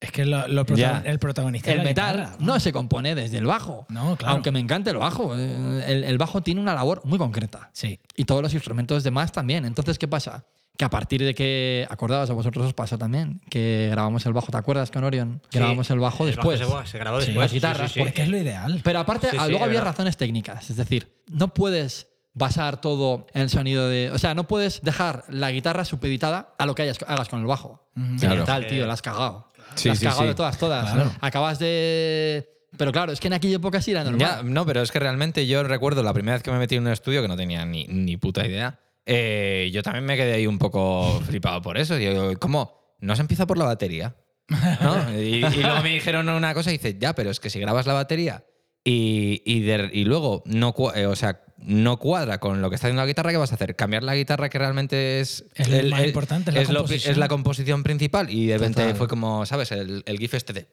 Es 0.00 0.12
que 0.12 0.24
lo, 0.24 0.46
lo 0.46 0.64
el 1.04 1.18
protagonista. 1.18 1.72
El 1.72 1.78
la 1.78 1.84
metal 1.84 2.16
guitarra. 2.16 2.36
no 2.38 2.60
se 2.60 2.72
compone 2.72 3.14
desde 3.16 3.38
el 3.38 3.46
bajo. 3.46 3.84
No, 3.88 4.16
claro. 4.16 4.34
Aunque 4.34 4.52
me 4.52 4.60
encante 4.60 4.90
el 4.90 4.96
bajo. 4.96 5.36
eh, 5.36 5.84
El, 5.88 6.04
el 6.04 6.18
bajo 6.18 6.40
tiene 6.40 6.60
una 6.60 6.72
labor 6.74 7.02
muy 7.04 7.18
concreta. 7.18 7.70
Sí. 7.72 7.98
Y 8.16 8.24
todos 8.24 8.40
los 8.42 8.54
instrumentos 8.54 9.02
demás 9.02 9.32
también. 9.32 9.64
Entonces, 9.64 9.98
¿qué 9.98 10.06
pasa? 10.06 10.44
Que 10.76 10.84
a 10.84 10.90
partir 10.90 11.24
de 11.24 11.34
que, 11.34 11.84
acordaos, 11.90 12.30
a 12.30 12.34
vosotros 12.34 12.64
os 12.66 12.74
pasó 12.74 12.96
también, 12.96 13.40
que 13.50 13.88
grabamos 13.90 14.24
el 14.26 14.32
bajo, 14.32 14.52
¿te 14.52 14.58
acuerdas 14.58 14.92
con 14.92 15.02
Orion? 15.02 15.42
Sí, 15.50 15.58
Grabamos 15.58 15.90
el 15.90 15.98
bajo 15.98 16.22
el 16.28 16.36
después. 16.36 16.60
se, 16.60 16.66
se 16.92 16.98
grabó 16.98 17.20
Sí, 17.20 17.26
después. 17.26 17.44
las 17.46 17.52
guitarras, 17.52 17.90
sí, 17.90 17.94
sí, 17.94 17.94
sí. 17.94 18.00
Porque 18.04 18.22
es 18.22 18.28
lo 18.28 18.36
ideal. 18.36 18.80
Pero 18.84 19.00
aparte, 19.00 19.28
Sí, 19.30 19.36
sí, 19.36 19.48
luego 19.48 19.64
había 19.64 19.80
verdad. 19.80 19.90
razones 19.94 20.16
técnicas. 20.16 20.70
Es 20.70 20.76
decir, 20.76 21.12
no 21.26 21.52
puedes 21.52 22.06
basar 22.38 22.80
todo 22.80 23.26
en 23.34 23.42
el 23.42 23.50
sonido 23.50 23.88
de. 23.88 24.10
O 24.12 24.18
sea, 24.18 24.34
no 24.34 24.46
puedes 24.48 24.80
dejar 24.82 25.24
la 25.28 25.50
guitarra 25.50 25.84
supeditada 25.84 26.54
a 26.58 26.66
lo 26.66 26.74
que 26.74 26.82
hayas- 26.82 26.98
hagas 27.06 27.28
con 27.28 27.40
el 27.40 27.46
bajo. 27.46 27.88
Claro. 28.20 28.44
Tal, 28.44 28.66
tío, 28.66 28.86
la 28.86 28.94
has 28.94 29.02
cagado. 29.02 29.48
Sí, 29.74 29.88
la 29.88 29.92
has 29.92 29.98
sí, 29.98 30.04
cagado 30.06 30.22
sí. 30.22 30.28
de 30.28 30.34
todas, 30.34 30.58
todas. 30.58 30.92
Claro. 30.92 31.12
Acabas 31.20 31.58
de. 31.58 32.48
Pero 32.76 32.92
claro, 32.92 33.12
es 33.12 33.20
que 33.20 33.26
en 33.28 33.32
aquella 33.34 33.56
época 33.56 33.80
sí 33.82 33.90
era 33.90 34.04
normal. 34.04 34.20
Ya, 34.20 34.42
no, 34.42 34.64
pero 34.66 34.82
es 34.82 34.92
que 34.92 34.98
realmente 34.98 35.46
yo 35.46 35.62
recuerdo 35.62 36.02
la 36.02 36.12
primera 36.12 36.34
vez 36.34 36.42
que 36.42 36.50
me 36.50 36.58
metí 36.58 36.76
en 36.76 36.82
un 36.86 36.92
estudio 36.92 37.22
que 37.22 37.28
no 37.28 37.36
tenía 37.36 37.64
ni, 37.64 37.86
ni 37.86 38.16
puta 38.16 38.46
idea. 38.46 38.78
eh, 39.06 39.70
yo 39.72 39.82
también 39.82 40.04
me 40.04 40.16
quedé 40.16 40.34
ahí 40.34 40.46
un 40.46 40.58
poco 40.58 41.20
flipado 41.26 41.62
por 41.62 41.78
eso. 41.78 41.98
Yo, 41.98 42.38
¿cómo? 42.38 42.94
¿No 43.00 43.16
se 43.16 43.22
empieza 43.22 43.46
por 43.46 43.56
la 43.58 43.64
batería? 43.64 44.16
¿No? 44.80 45.12
Y, 45.14 45.44
y 45.44 45.62
luego 45.62 45.82
me 45.82 45.90
dijeron 45.90 46.28
una 46.28 46.52
cosa 46.54 46.70
y 46.70 46.74
dice, 46.78 46.96
ya, 46.98 47.14
pero 47.14 47.30
es 47.30 47.40
que 47.40 47.48
si 47.50 47.58
grabas 47.60 47.86
la 47.86 47.94
batería 47.94 48.44
y, 48.84 49.42
y, 49.44 49.60
de- 49.60 49.90
y 49.92 50.04
luego 50.04 50.42
no, 50.46 50.74
eh, 50.94 51.06
o 51.06 51.16
sea, 51.16 51.42
no 51.58 51.96
cuadra 51.98 52.38
con 52.38 52.62
lo 52.62 52.70
que 52.70 52.76
está 52.76 52.86
haciendo 52.86 53.02
la 53.02 53.06
guitarra, 53.06 53.30
¿qué 53.30 53.36
vas 53.36 53.52
a 53.52 53.56
hacer? 53.56 53.74
¿Cambiar 53.76 54.02
la 54.02 54.14
guitarra 54.14 54.48
que 54.48 54.58
realmente 54.58 55.20
es, 55.20 55.44
más 55.90 56.00
importante, 56.06 56.50
es 56.50 56.68
la 56.68 56.74
lo- 56.74 56.86
es 57.10 57.16
la 57.16 57.28
composición 57.28 57.82
principal? 57.82 58.30
Y 58.30 58.46
de 58.46 58.58
repente 58.58 58.82
fue 58.94 59.08
como, 59.08 59.44
¿sabes? 59.46 59.72
El, 59.72 60.02
el 60.06 60.18
GIF 60.18 60.34
este 60.34 60.52
de... 60.52 60.66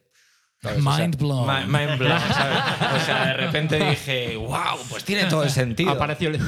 ¿sabes? 0.66 0.86
O 0.86 0.92
sea, 0.92 0.98
Mind 1.00 1.16
blown. 1.18 1.48
mi- 1.48 1.78
Mind 1.78 1.98
blown, 1.98 2.20
¿sabes? 2.34 2.58
O 3.02 3.06
sea, 3.06 3.26
de 3.28 3.34
repente 3.34 3.80
dije, 3.90 4.36
wow, 4.38 4.78
pues 4.90 5.04
tiene 5.04 5.26
todo 5.26 5.44
el 5.44 5.50
sentido. 5.50 5.92
Apareció 5.92 6.30
el- 6.30 6.40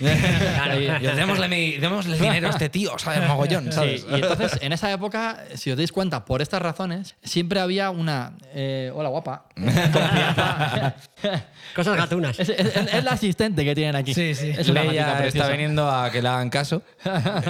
Y 0.00 1.06
démosle, 1.06 1.48
mi- 1.48 1.76
démosle 1.78 2.18
dinero 2.18 2.48
a 2.48 2.50
este 2.50 2.68
tío, 2.68 2.98
¿sabes? 2.98 3.26
Mogollón, 3.28 3.72
¿sabes? 3.72 4.02
Sí, 4.02 4.06
y 4.10 4.14
entonces, 4.14 4.58
en 4.60 4.72
esa 4.72 4.90
época, 4.92 5.44
si 5.54 5.70
os 5.70 5.76
dais 5.76 5.92
cuenta, 5.92 6.24
por 6.24 6.42
estas 6.42 6.60
razones, 6.62 7.14
siempre 7.22 7.60
había 7.60 7.90
una. 7.90 8.32
eh, 8.54 8.90
hola, 8.94 9.08
guapa. 9.08 9.44
confianza. 9.54 10.94
Cosas 11.74 11.96
gatunas. 11.96 12.38
es, 12.38 12.48
es- 12.48 12.76
es 12.76 13.04
la 13.04 13.12
asistente 13.12 13.64
que 13.64 13.74
tienen 13.74 13.96
aquí. 13.96 14.12
Sí, 14.14 14.34
sí. 14.34 14.50
Es 14.56 14.68
una 14.68 14.82
gatita 14.82 15.02
Leia 15.06 15.16
preciosa. 15.18 15.38
está 15.46 15.48
viniendo 15.52 15.90
a 15.90 16.10
que 16.10 16.20
le 16.20 16.28
hagan 16.28 16.50
caso. 16.50 16.82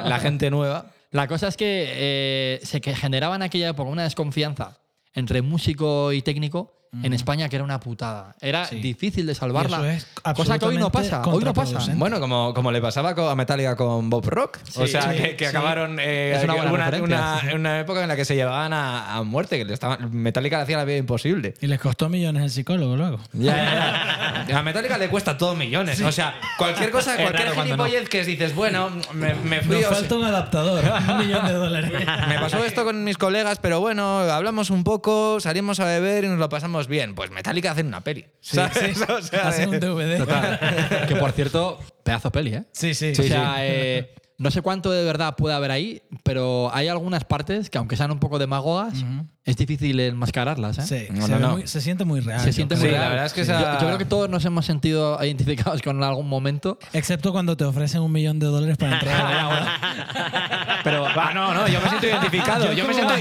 La 0.04 0.18
gente 0.20 0.50
nueva. 0.50 0.86
La 1.10 1.26
cosa 1.28 1.48
es 1.48 1.56
que 1.56 1.86
eh, 1.90 2.60
se 2.62 2.80
que 2.80 2.94
generaba 2.94 3.36
en 3.36 3.42
aquella 3.42 3.68
época 3.70 3.90
una 3.90 4.04
desconfianza 4.04 4.78
entre 5.14 5.42
músico 5.42 6.12
y 6.12 6.22
técnico 6.22 6.81
en 7.02 7.14
España 7.14 7.48
que 7.48 7.56
era 7.56 7.64
una 7.64 7.80
putada. 7.80 8.34
Era 8.40 8.66
Sí. 8.66 8.76
difícil 8.76 9.24
de 9.24 9.32
Y 9.32 9.34
eso 9.34 9.40
salvarla. 9.40 9.94
es 9.94 10.06
cosa 10.36 10.58
que 10.58 10.66
hoy 10.66 10.76
no 10.76 10.92
pasa. 10.92 11.22
Hoy 11.24 11.42
no 11.42 11.54
pasa. 11.54 11.78
Bueno, 11.94 12.20
como, 12.20 12.52
como 12.52 12.70
le 12.70 12.82
pasaba 12.82 13.14
a 13.30 13.34
Metallica 13.34 13.76
con 13.76 14.10
Bob 14.10 14.26
Rock. 14.28 14.58
o 14.76 14.86
sea, 14.86 15.10
sí, 15.10 15.16
que, 15.16 15.36
que 15.36 15.44
sí. 15.46 15.50
acabaron 15.56 15.98
eh, 15.98 16.34
Es 16.36 16.44
una 16.44 16.54
buena 16.54 16.72
una, 16.72 16.98
una- 17.00 17.40
una 17.54 17.80
época 17.80 18.02
en 18.02 18.08
la 18.08 18.16
que 18.16 18.26
se 18.26 18.34
llevaban 18.34 18.74
a, 18.74 19.14
a 19.16 19.22
muerte, 19.22 19.56
que 19.56 19.64
le 19.64 19.72
estaban, 19.72 20.14
Metallica 20.14 20.58
le 20.58 20.62
hacía 20.64 20.76
la 20.76 20.84
vida 20.84 20.98
imposible. 20.98 21.54
Y 21.62 21.66
les 21.66 21.80
costó 21.80 22.10
millones 22.10 22.42
el 22.42 22.50
psicólogo 22.50 22.94
luego. 22.96 23.20
Ya, 23.32 23.56
ya, 23.56 24.44
ya. 24.48 24.58
A 24.58 24.62
Metallica 24.62 24.98
le 24.98 25.08
cuesta 25.08 25.38
todo 25.38 25.54
millones. 25.54 25.98
O 26.02 26.12
sea, 26.12 26.34
cualquier 26.58 26.90
cosa, 26.90 27.16
cualquier 27.16 27.54
cuando 27.54 27.76
no. 27.76 27.84
gilipollez 27.84 28.08
que 28.10 28.22
dices, 28.24 28.54
bueno, 28.54 28.90
me, 29.14 29.34
me 29.34 29.62
fui. 29.62 29.76
Nos 29.76 29.86
o 29.86 29.88
sea, 29.88 29.96
falta 29.98 30.14
un 30.16 30.24
adaptador, 30.24 30.84
un 31.10 31.18
millón 31.18 31.46
de 31.46 31.52
dólares. 31.54 31.90
me 32.28 32.38
pasó 32.38 32.62
esto 32.64 32.84
con 32.84 33.02
mis 33.04 33.16
colegas, 33.16 33.58
pero 33.62 33.80
bueno, 33.80 34.18
hablamos 34.20 34.68
un 34.70 34.84
poco, 34.84 35.40
salimos 35.40 35.80
a 35.80 35.86
beber 35.86 36.24
y 36.24 36.28
nos 36.28 36.38
lo 36.38 36.48
pasamos 36.50 36.81
bien. 36.88 37.14
Pues 37.14 37.30
Metallica 37.30 37.72
hacen 37.72 37.86
una 37.86 38.02
peli. 38.02 38.26
Sí, 38.40 38.56
¿sabes? 38.56 38.96
sí. 38.96 39.02
O 39.08 39.22
sea, 39.22 39.48
Hacen 39.48 39.68
un 39.70 39.80
DVD. 39.80 40.18
Total. 40.18 41.06
que 41.08 41.16
por 41.16 41.32
cierto, 41.32 41.78
pedazo 42.02 42.30
peli, 42.30 42.54
¿eh? 42.54 42.64
Sí, 42.72 42.94
sí. 42.94 43.12
o 43.12 43.22
sea, 43.22 43.56
eh, 43.66 44.14
no 44.42 44.50
sé 44.50 44.60
cuánto 44.62 44.90
de 44.90 45.04
verdad 45.04 45.36
puede 45.36 45.54
haber 45.54 45.70
ahí, 45.70 46.02
pero 46.24 46.70
hay 46.74 46.88
algunas 46.88 47.24
partes 47.24 47.70
que, 47.70 47.78
aunque 47.78 47.96
sean 47.96 48.10
un 48.10 48.18
poco 48.18 48.38
demagogas, 48.38 49.04
es 49.44 49.56
difícil 49.56 49.98
enmascararlas. 49.98 50.78
¿eh? 50.78 50.82
Sí, 51.08 51.12
No, 51.14 51.26
se, 51.26 51.32
no, 51.32 51.38
ve 51.38 51.42
no. 51.42 51.50
muy- 51.52 51.66
se 51.66 51.80
siente 51.80 52.04
muy 52.04 52.20
real. 52.20 52.40
Se 52.40 52.46
yo 52.46 52.52
siente 52.52 52.74
creo. 52.76 52.82
muy 52.84 52.88
Sí, 52.90 52.92
la 52.94 52.98
real. 53.00 53.10
verdad 53.10 53.26
es 53.26 53.32
que 53.32 53.44
Yo- 53.44 53.52
esa- 53.54 53.72
yo, 53.80 53.86
creo 53.86 53.98
que 53.98 54.04
todos 54.04 54.28
nos 54.30 54.44
hemos 54.44 54.64
sentido 54.66 55.18
identificados 55.24 55.82
con 55.82 56.02
algún 56.04 56.28
momento. 56.28 56.78
Excepto 56.92 57.32
cuando 57.32 57.56
te 57.56 57.64
ofrecen 57.64 58.02
un 58.02 58.12
millón 58.12 58.38
de 58.38 58.46
dólares 58.46 58.76
para 58.76 58.94
entrar 58.94 59.20
a 59.26 59.34
la 59.34 59.44
boda. 59.46 60.80
Pero, 60.84 61.02
va, 61.16 61.32
no, 61.32 61.54
no, 61.54 61.68
yo 61.68 61.80
me 61.80 61.88
siento 61.88 62.06
identificado. 62.06 62.66
Yo 62.66 62.72
Yo, 62.72 62.86
me 62.86 62.94
siento, 62.94 63.14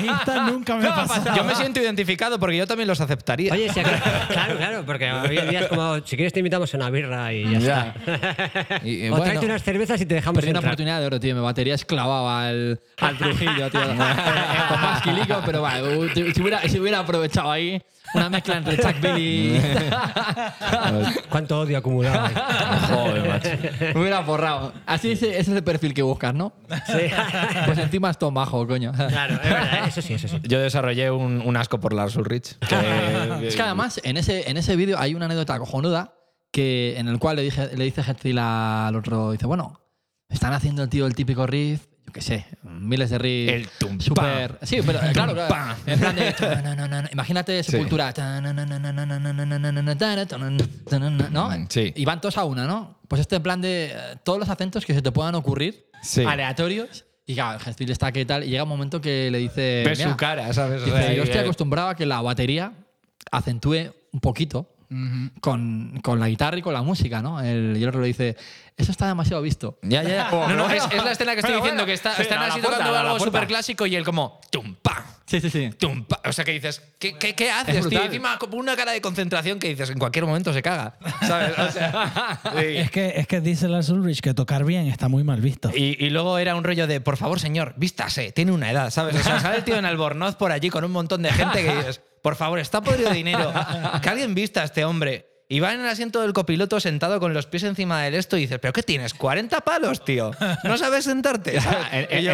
nunca 0.51 0.75
me 0.75 0.88
ha 0.88 0.95
pasado. 0.95 1.36
yo 1.36 1.43
me 1.43 1.55
siento 1.55 1.79
identificado 1.81 2.39
porque 2.39 2.57
yo 2.57 2.67
también 2.67 2.88
los 2.88 2.99
aceptaría. 3.01 3.53
Oye, 3.53 3.71
si 3.71 3.79
acá- 3.79 4.27
claro, 4.29 4.57
claro, 4.57 4.86
porque 4.86 5.12
hoy 5.29 5.38
en 5.38 5.49
día 5.49 5.60
es 5.62 5.67
como, 5.67 5.95
si 6.05 6.15
quieres 6.15 6.34
te 6.34 6.39
invitamos 6.39 6.73
a 6.73 6.77
una 6.77 6.89
birra 6.89 7.34
y 7.34 7.43
ya, 7.51 7.60
Ya. 7.60 7.95
está. 7.97 8.81
Y, 8.84 9.05
y 9.05 9.07
o 9.07 9.12
bueno, 9.12 9.25
tráete 9.25 9.45
unas 9.45 9.63
cervezas 9.63 9.99
y 10.01 10.05
te 10.05 10.15
dejamos 10.15 10.41
una 10.43 10.47
entrar. 10.49 10.65
oportunidad 10.65 10.99
de 10.99 11.10
oro, 11.12 11.19
tío. 11.19 11.36
Mi 11.36 11.41
batería 11.41 11.76
esclavaba 11.76 12.47
al, 12.47 12.80
al 13.00 13.17
Trujillo, 13.17 13.69
tío. 13.69 13.82
Con 13.88 13.97
más 14.82 15.02
quilico, 15.02 15.41
pero 15.45 15.62
bueno, 15.62 16.13
si 16.13 16.41
hubiera, 16.41 16.62
si 16.67 16.80
hubiera 16.80 17.00
aprovechado 17.00 17.52
ahí 17.52 17.82
una 18.13 18.30
mezcla 18.30 18.58
entre 18.58 18.78
Chuck 18.78 19.00
Billy 19.02 19.56
y... 19.56 19.62
Cuánto 21.30 21.60
odio 21.62 21.78
acumulado. 21.78 22.26
ahí. 22.26 22.34
Joder, 22.89 23.28
macho. 23.30 23.50
Me 23.93 24.02
hubiera 24.02 24.24
forrado. 24.24 24.74
Así 24.86 25.12
ese, 25.12 25.30
ese 25.30 25.39
es 25.52 25.58
el 25.58 25.63
perfil 25.63 25.93
que 25.93 26.02
buscas, 26.02 26.34
¿no? 26.34 26.52
Sí. 26.88 27.10
Pues 27.65 27.78
encima 27.78 28.10
es 28.10 28.17
todo 28.17 28.32
bajo, 28.32 28.67
coño. 28.67 28.91
Claro, 28.91 29.36
es 29.36 29.43
verdad, 29.43 29.88
eso 29.88 30.02
sí, 30.02 30.13
eso 30.15 30.28
sí. 30.28 30.39
Yo 30.43 30.60
desarrollé 30.60 31.10
un, 31.12 31.41
un 31.45 31.58
asco 31.58 31.80
por 31.80 31.93
Lars 31.93 32.15
Ulrich. 32.17 32.58
que- 32.60 33.47
Es 33.47 33.56
que 33.56 33.62
además 33.62 34.02
en 34.04 34.17
ese, 34.17 34.50
en 34.50 34.58
ese 34.58 34.76
vídeo 34.76 35.00
hay 35.00 35.15
una 35.15 35.26
anécdota 35.26 35.58
cojonuda 35.60 36.13
que, 36.52 36.95
en 36.97 37.08
el 37.08 37.17
cual 37.17 37.38
le, 37.38 37.43
dije, 37.43 37.69
le 37.78 37.86
dice 37.86 38.02
Hetfield 38.02 38.39
al 38.39 38.95
otro, 38.97 39.32
dice, 39.32 39.45
bueno, 39.45 39.80
están 40.31 40.53
haciendo 40.53 40.83
el 40.83 40.89
tío 40.89 41.05
el 41.05 41.15
típico 41.15 41.45
riff, 41.45 41.81
yo 42.05 42.13
qué 42.13 42.21
sé, 42.21 42.45
miles 42.63 43.09
de 43.09 43.17
riffs. 43.17 43.53
El 43.53 43.67
tum, 43.79 43.99
Super. 43.99 44.57
Sí, 44.63 44.79
pero 44.85 44.99
eh, 44.99 45.11
claro, 45.13 45.33
claro. 45.33 45.75
En 45.85 45.99
plan 45.99 46.15
de. 46.15 46.35
na, 46.39 46.61
na, 46.61 46.87
na, 46.87 47.01
na. 47.03 47.09
Imagínate 47.11 47.61
Sepultura. 47.63 48.13
¿No? 51.31 51.49
Sí. 51.69 51.93
Y 51.95 52.05
van 52.05 52.21
todos 52.21 52.37
a 52.37 52.45
una, 52.45 52.65
¿no? 52.65 52.99
Pues 53.07 53.21
este 53.21 53.35
en 53.35 53.43
plan 53.43 53.61
de 53.61 53.91
eh, 53.93 53.97
todos 54.23 54.39
los 54.39 54.49
acentos 54.49 54.85
que 54.85 54.93
se 54.93 55.01
te 55.01 55.11
puedan 55.11 55.35
ocurrir, 55.35 55.87
Sí. 56.01 56.23
aleatorios. 56.23 57.05
Y 57.25 57.35
claro, 57.35 57.59
el 57.77 57.91
está 57.91 58.11
que 58.11 58.25
tal. 58.25 58.43
Y 58.43 58.47
llega 58.49 58.63
un 58.63 58.69
momento 58.69 58.99
que 58.99 59.29
le 59.31 59.37
dice. 59.37 59.83
Ves 59.85 59.99
su 59.99 60.17
cara, 60.17 60.51
¿sabes? 60.53 60.83
Dice, 60.83 61.15
yo 61.15 61.23
estoy 61.23 61.39
eh, 61.39 61.43
acostumbrado 61.43 61.89
a 61.89 61.95
que 61.95 62.05
la 62.05 62.21
batería 62.21 62.73
acentúe 63.31 63.93
un 64.11 64.19
poquito 64.19 64.67
con, 65.39 65.99
con 66.04 66.19
la 66.19 66.27
guitarra 66.27 66.58
y 66.58 66.62
con 66.62 66.73
la 66.73 66.82
música, 66.82 67.21
¿no? 67.21 67.39
El, 67.39 67.77
y 67.77 67.84
el 67.84 67.89
otro 67.89 68.01
le 68.01 68.08
dice, 68.08 68.36
eso 68.75 68.91
está 68.91 69.08
demasiado 69.08 69.41
visto. 69.41 69.80
Ya, 69.84 70.04
ya, 70.04 70.10
ya. 70.10 70.30
No, 70.32 70.49
no, 70.56 70.69
es, 70.69 70.84
es 70.91 71.04
la 71.04 71.12
escena 71.12 71.34
que 71.34 71.39
estoy 71.39 71.54
Pero 71.54 71.63
diciendo 71.63 71.84
bueno, 71.84 71.86
que 71.86 71.93
está, 71.93 72.15
sí, 72.15 72.23
están 72.23 72.39
así 72.43 72.60
puerta, 72.60 72.80
tocando 72.80 72.97
algo 72.97 73.19
súper 73.19 73.47
clásico 73.47 73.86
y 73.86 73.95
él 73.95 74.04
como 74.04 74.41
tum 74.51 74.75
pa, 74.82 75.06
Sí, 75.25 75.39
sí, 75.39 75.49
sí. 75.49 75.69
tum. 75.77 76.06
O 76.25 76.34
sea 76.34 76.43
que 76.43 76.51
dices, 76.51 76.82
¿qué, 76.99 77.17
qué, 77.17 77.36
qué 77.36 77.49
haces, 77.51 77.77
Es 77.77 77.88
tío? 77.88 78.04
Encima 78.04 78.38
con 78.38 78.54
una 78.54 78.75
cara 78.75 78.91
de 78.91 78.99
concentración 78.99 79.60
que 79.60 79.69
dices, 79.69 79.89
en 79.89 79.97
cualquier 79.97 80.25
momento 80.25 80.51
se 80.51 80.62
caga. 80.62 80.97
¿Sabes? 81.21 81.58
O 81.58 81.71
sea, 81.71 82.39
sí. 82.60 82.65
Es 82.77 82.91
que, 82.91 83.13
es 83.15 83.27
que 83.27 83.39
dice 83.39 83.69
Lars 83.69 83.88
Ulrich 83.89 84.19
que 84.19 84.34
tocar 84.34 84.65
bien 84.65 84.88
está 84.88 85.08
muy 85.08 85.23
mal 85.23 85.39
visto. 85.39 85.71
Y, 85.73 85.95
y 86.04 86.10
luego 86.10 86.38
era 86.38 86.56
un 86.56 86.65
rollo 86.65 86.86
de, 86.86 86.99
por 86.99 87.15
favor, 87.15 87.39
señor, 87.39 87.75
vístase, 87.77 88.34
tiene 88.34 88.51
una 88.51 88.71
edad, 88.71 88.89
¿sabes? 88.89 89.15
O 89.15 89.23
sea, 89.23 89.39
sale 89.39 89.58
el 89.58 89.63
tío 89.63 89.77
en 89.77 89.86
Albornoz 89.86 90.36
por 90.36 90.51
allí 90.51 90.69
con 90.69 90.84
un 90.84 90.91
montón 90.91 91.21
de 91.21 91.32
gente 91.32 91.63
que 91.63 91.75
dices, 91.77 92.01
por 92.21 92.36
favor, 92.36 92.60
está 92.60 92.81
podrido 92.81 93.10
de 93.10 93.15
dinero, 93.15 93.51
que 94.01 94.10
alguien 94.10 94.34
vista 94.36 94.62
a 94.62 94.65
este 94.65 94.86
hombre. 94.86 95.27
Y 95.49 95.60
va 95.60 95.73
en 95.73 95.81
el 95.81 95.88
asiento 95.89 96.21
del 96.21 96.31
copiloto 96.31 96.79
sentado 96.79 97.19
con 97.19 97.34
los 97.34 97.45
pies 97.45 97.63
encima 97.63 98.01
del 98.03 98.13
esto 98.13 98.38
y 98.38 98.41
dices, 98.43 98.57
¿pero 98.62 98.71
qué 98.71 98.84
tienes? 98.84 99.13
¿40 99.13 99.62
palos, 99.65 100.05
tío? 100.05 100.31
¿No 100.63 100.77
sabes 100.77 101.03
sentarte? 101.03 101.60
y, 102.17 102.23
yo- 102.23 102.31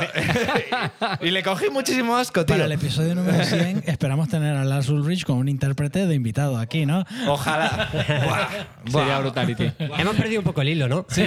y 1.21 1.31
le 1.31 1.41
cogí 1.41 1.71
muchísimo 1.71 2.15
asco, 2.15 2.45
tío. 2.45 2.53
Para 2.53 2.65
el 2.65 2.73
episodio 2.73 3.15
número 3.15 3.43
100 3.43 3.85
esperamos 3.87 4.29
tener 4.29 4.55
a 4.55 4.63
Lars 4.63 4.89
Ulrich 4.89 5.23
con 5.25 5.37
un 5.39 5.49
intérprete 5.49 6.05
de 6.05 6.13
invitado 6.13 6.59
aquí, 6.59 6.85
¿no? 6.85 7.05
Ojalá. 7.27 7.89
Buah, 7.91 8.47
buah. 8.91 9.01
Sería 9.03 9.19
brutality. 9.19 9.71
Hemos 9.97 10.15
perdido 10.15 10.41
un 10.41 10.45
poco 10.45 10.61
el 10.61 10.69
hilo, 10.69 10.87
¿no? 10.87 11.07
Sí. 11.09 11.23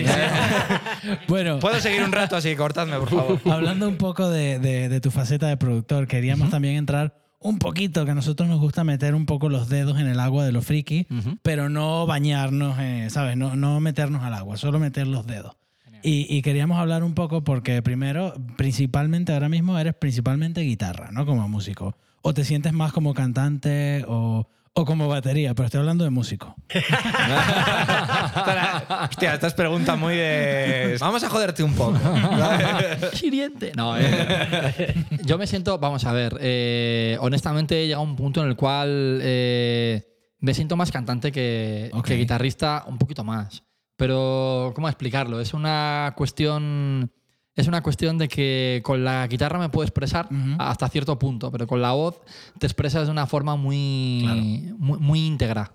Bueno, 1.27 1.59
Puedo 1.59 1.81
seguir 1.81 2.05
un 2.05 2.13
rato 2.13 2.37
así, 2.37 2.55
cortadme, 2.55 2.99
por 2.99 3.11
favor. 3.11 3.41
hablando 3.53 3.89
un 3.89 3.97
poco 3.97 4.31
de, 4.31 4.61
de- 4.61 4.89
de 4.89 5.01
tu 5.01 5.11
faceta 5.11 5.49
de 5.49 5.57
productor, 5.57 6.07
queríamos 6.07 6.51
también 6.51 6.77
entrar 6.77 7.15
un 7.41 7.59
poquito, 7.59 8.05
que 8.05 8.11
a 8.11 8.15
nosotros 8.15 8.49
nos 8.49 8.61
gusta 8.61 8.85
meter 8.85 9.15
un 9.15 9.27
poco 9.27 9.49
los 9.49 9.69
dedos 9.69 9.99
en 9.99 10.07
el 10.07 10.21
agua 10.21 10.45
de 10.45 10.53
lo 10.53 10.63
friki, 10.63 11.07
pero 11.43 11.69
no 11.69 12.07
bañarnos, 12.07 12.79
eh, 12.79 13.09
¿sabes? 13.11 13.37
No, 13.37 13.57
no 13.57 13.81
meternos 13.81 14.23
al 14.23 14.35
agua, 14.35 14.57
solo 14.57 14.79
meter 14.79 15.07
los 15.07 15.27
dedos. 15.27 15.57
Y, 16.03 16.27
y 16.35 16.43
queríamos 16.43 16.79
hablar 16.79 17.03
un 17.03 17.15
poco 17.15 17.45
porque 17.45 17.83
primero, 17.83 18.35
principalmente 18.57 19.33
ahora 19.33 19.49
mismo 19.49 19.79
eres 19.79 19.95
principalmente 19.95 20.63
guitarra, 20.63 21.11
¿no? 21.13 21.27
Como 21.27 21.47
músico. 21.49 21.97
O 22.23 22.33
te 22.35 22.45
sientes 22.45 22.73
más 22.73 22.93
como 22.93 23.15
cantante 23.15 24.05
o, 24.07 24.47
o 24.75 24.85
como 24.85 25.09
batería, 25.09 25.55
pero 25.55 25.67
estoy 25.67 25.81
hablando 25.81 26.05
de 26.05 26.11
músico. 26.11 26.55
Hostia, 29.11 29.35
esta 29.35 29.49
es 29.49 29.55
pregunta 29.55 29.97
muy 29.97 30.15
de... 30.15 30.97
Vamos 31.01 31.25
a 31.25 31.29
joderte 31.29 31.63
un 31.63 31.75
poco. 31.75 31.99
Hiriente. 33.23 33.73
No, 33.77 33.97
eh, 33.99 34.95
yo 35.25 35.39
me 35.39 35.47
siento, 35.47 35.79
vamos 35.79 36.05
a 36.05 36.13
ver, 36.13 36.37
eh, 36.41 37.17
honestamente 37.21 37.83
he 37.83 37.87
llegado 37.87 38.05
a 38.05 38.07
un 38.07 38.17
punto 38.17 38.43
en 38.43 38.49
el 38.49 38.57
cual 38.57 39.21
eh, 39.23 40.07
me 40.39 40.55
siento 40.55 40.77
más 40.77 40.93
cantante 40.93 41.33
que, 41.33 41.91
que 42.05 42.17
guitarrista, 42.17 42.85
un 42.87 42.99
poquito 42.99 43.25
más. 43.25 43.65
Pero, 43.97 44.73
¿cómo 44.75 44.89
explicarlo? 44.89 45.41
Es 45.41 45.53
una 45.53 46.15
cuestión... 46.17 47.13
Es 47.61 47.69
una 47.69 47.83
cuestión 47.83 48.17
de 48.17 48.27
que 48.27 48.81
con 48.83 49.05
la 49.05 49.27
guitarra 49.27 49.59
me 49.59 49.69
puedo 49.69 49.85
expresar 49.85 50.31
hasta 50.59 50.89
cierto 50.89 51.19
punto, 51.19 51.51
pero 51.53 51.67
con 51.67 51.83
la 51.83 51.93
voz 51.93 52.19
te 52.59 52.67
expresas 52.67 53.05
de 53.05 53.11
una 53.11 53.27
forma 53.27 53.55
muy, 53.55 54.73
muy, 54.79 54.99
muy 54.99 55.27
íntegra. 55.27 55.71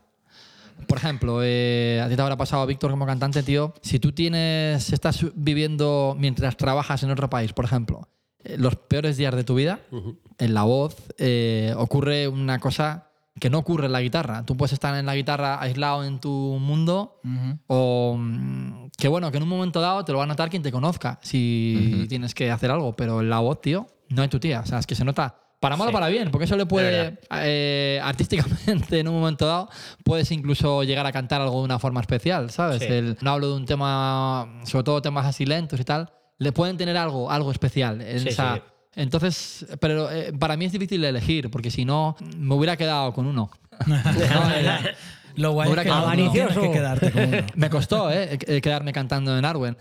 Por 0.87 0.97
ejemplo, 0.97 1.41
eh, 1.43 2.01
a 2.03 2.09
ti 2.09 2.15
te 2.15 2.21
habrá 2.23 2.37
pasado, 2.37 2.65
Víctor, 2.65 2.89
como 2.89 3.05
cantante, 3.05 3.43
tío. 3.43 3.75
Si 3.81 3.99
tú 3.99 4.13
tienes, 4.13 4.91
estás 4.91 5.23
viviendo 5.35 6.15
mientras 6.17 6.57
trabajas 6.57 7.03
en 7.03 7.11
otro 7.11 7.29
país, 7.29 7.53
por 7.53 7.65
ejemplo, 7.65 8.09
eh, 8.43 8.55
los 8.57 8.75
peores 8.75 9.17
días 9.17 9.35
de 9.35 9.43
tu 9.43 9.53
vida, 9.53 9.79
en 10.39 10.53
la 10.55 10.63
voz 10.63 10.95
eh, 11.19 11.71
ocurre 11.77 12.27
una 12.27 12.57
cosa 12.57 13.11
que 13.39 13.49
no 13.49 13.57
ocurre 13.59 13.87
en 13.87 13.91
la 13.91 14.01
guitarra. 14.01 14.45
Tú 14.45 14.55
puedes 14.55 14.73
estar 14.73 14.95
en 14.95 15.05
la 15.05 15.15
guitarra 15.15 15.61
aislado 15.61 16.03
en 16.05 16.19
tu 16.19 16.29
mundo 16.59 17.19
o 17.67 18.15
mm, 18.17 18.89
que 18.97 19.07
bueno, 19.09 19.29
que 19.31 19.37
en 19.37 19.43
un 19.43 19.49
momento 19.49 19.81
dado 19.81 20.05
te 20.05 20.11
lo 20.11 20.19
va 20.19 20.23
a 20.23 20.27
notar 20.27 20.49
quien 20.49 20.61
te 20.63 20.71
conozca 20.71 21.19
si 21.21 22.05
tienes 22.09 22.33
que 22.33 22.49
hacer 22.51 22.71
algo, 22.71 22.95
pero 22.95 23.21
en 23.21 23.29
la 23.29 23.39
voz, 23.39 23.61
tío, 23.61 23.87
no 24.09 24.21
hay 24.21 24.29
tu 24.29 24.39
tía. 24.39 24.61
O 24.61 24.65
sea, 24.65 24.79
es 24.79 24.87
que 24.87 24.95
se 24.95 25.03
nota 25.03 25.35
para 25.59 25.75
mal 25.77 25.89
o 25.89 25.91
para 25.91 26.07
bien, 26.09 26.29
porque 26.31 26.45
eso 26.45 26.55
le 26.57 26.65
puede, 26.65 27.17
eh, 27.31 27.99
artísticamente, 28.03 28.99
en 28.99 29.07
un 29.07 29.15
momento 29.15 29.47
dado, 29.47 29.69
puedes 30.03 30.31
incluso 30.31 30.83
llegar 30.83 31.05
a 31.05 31.11
cantar 31.11 31.41
algo 31.41 31.57
de 31.59 31.63
una 31.65 31.79
forma 31.79 32.01
especial, 32.01 32.51
¿sabes? 32.51 32.83
Sí. 32.83 32.87
El- 32.87 33.17
no 33.21 33.31
hablo 33.31 33.49
de 33.49 33.55
un 33.55 33.65
tema, 33.65 34.61
sobre 34.65 34.83
todo 34.83 35.01
temas 35.01 35.25
así 35.25 35.45
lentos 35.45 35.79
y 35.79 35.83
tal, 35.83 36.11
le 36.37 36.51
pueden 36.51 36.77
tener 36.77 36.95
algo, 36.97 37.31
algo 37.31 37.51
especial 37.51 38.01
en, 38.01 38.19
Sí, 38.21 38.29
esa. 38.29 38.61
Entonces, 38.95 39.65
pero 39.79 40.09
eh, 40.11 40.31
para 40.37 40.55
mí 40.57 40.65
es 40.65 40.71
difícil 40.71 41.03
elegir, 41.03 41.49
porque 41.51 41.69
si 41.69 41.83
no, 41.85 42.15
me 42.37 42.55
hubiera 42.55 42.77
quedado 42.77 43.13
con 43.13 43.25
uno. 43.27 43.49
No, 43.87 43.95
eh, 44.55 44.95
Lo 45.35 45.51
guay 45.51 45.69
es 45.69 45.75
que 45.75 45.83
que- 45.83 45.89
no 45.89 45.95
tienes 46.13 46.23
Avaricioso. 46.23 46.61
que 46.61 46.71
quedarte 46.71 47.11
con 47.11 47.23
uno. 47.25 47.37
me 47.55 47.69
costó, 47.69 48.09
¿eh? 48.09 48.39
eh, 48.47 48.61
Quedarme 48.61 48.93
cantando 48.93 49.37
en 49.37 49.43
Arwen. 49.43 49.75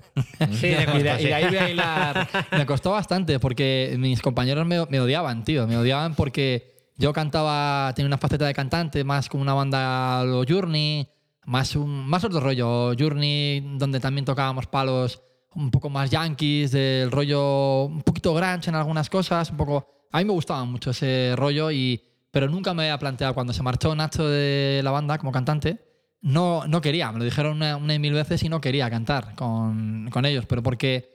Sí, 0.50 0.66
y, 0.72 0.84
costó, 0.84 0.98
de, 0.98 1.14
y 1.14 1.18
sí. 1.18 1.24
de 1.26 1.34
ahí 1.34 1.44
voy 1.46 1.56
a 1.58 1.70
hilar. 1.70 2.28
Me 2.50 2.66
costó 2.66 2.90
bastante 2.90 3.38
porque 3.38 3.94
mis 3.98 4.20
compañeros 4.20 4.66
me, 4.66 4.84
me 4.86 4.98
odiaban, 5.00 5.44
tío. 5.44 5.68
Me 5.68 5.76
odiaban 5.76 6.16
porque 6.16 6.74
yo 6.96 7.12
cantaba, 7.12 7.92
tenía 7.94 8.08
una 8.08 8.18
faceta 8.18 8.46
de 8.46 8.52
cantante 8.54 9.04
más 9.04 9.28
como 9.28 9.42
una 9.42 9.54
banda 9.54 10.24
lo 10.24 10.42
Journey, 10.48 11.06
más, 11.44 11.76
un, 11.76 12.04
más 12.08 12.24
otro 12.24 12.40
rollo. 12.40 12.92
Journey, 12.98 13.76
donde 13.78 14.00
también 14.00 14.24
tocábamos 14.24 14.66
palos 14.66 15.22
un 15.56 15.70
poco 15.70 15.88
más 15.90 16.10
yankees, 16.10 16.70
del 16.72 17.10
rollo 17.10 17.84
un 17.84 18.02
poquito 18.02 18.34
grunge 18.34 18.68
en 18.70 18.74
algunas 18.76 19.08
cosas, 19.10 19.50
un 19.50 19.56
poco... 19.56 20.06
A 20.12 20.18
mí 20.18 20.24
me 20.24 20.32
gustaba 20.32 20.64
mucho 20.64 20.90
ese 20.90 21.34
rollo, 21.36 21.70
y, 21.70 22.00
pero 22.30 22.48
nunca 22.48 22.72
me 22.74 22.84
había 22.84 22.98
planteado 22.98 23.34
cuando 23.34 23.52
se 23.52 23.62
marchó 23.62 23.94
Nacho 23.94 24.28
de 24.28 24.80
la 24.84 24.90
banda 24.92 25.18
como 25.18 25.32
cantante, 25.32 25.80
no, 26.22 26.66
no 26.66 26.80
quería, 26.80 27.10
me 27.12 27.18
lo 27.18 27.24
dijeron 27.24 27.56
una, 27.56 27.76
una 27.76 27.94
y 27.94 27.98
mil 27.98 28.12
veces 28.14 28.42
y 28.42 28.48
no 28.48 28.60
quería 28.60 28.88
cantar 28.88 29.34
con, 29.34 30.08
con 30.10 30.24
ellos, 30.24 30.46
pero 30.46 30.62
porque 30.62 31.10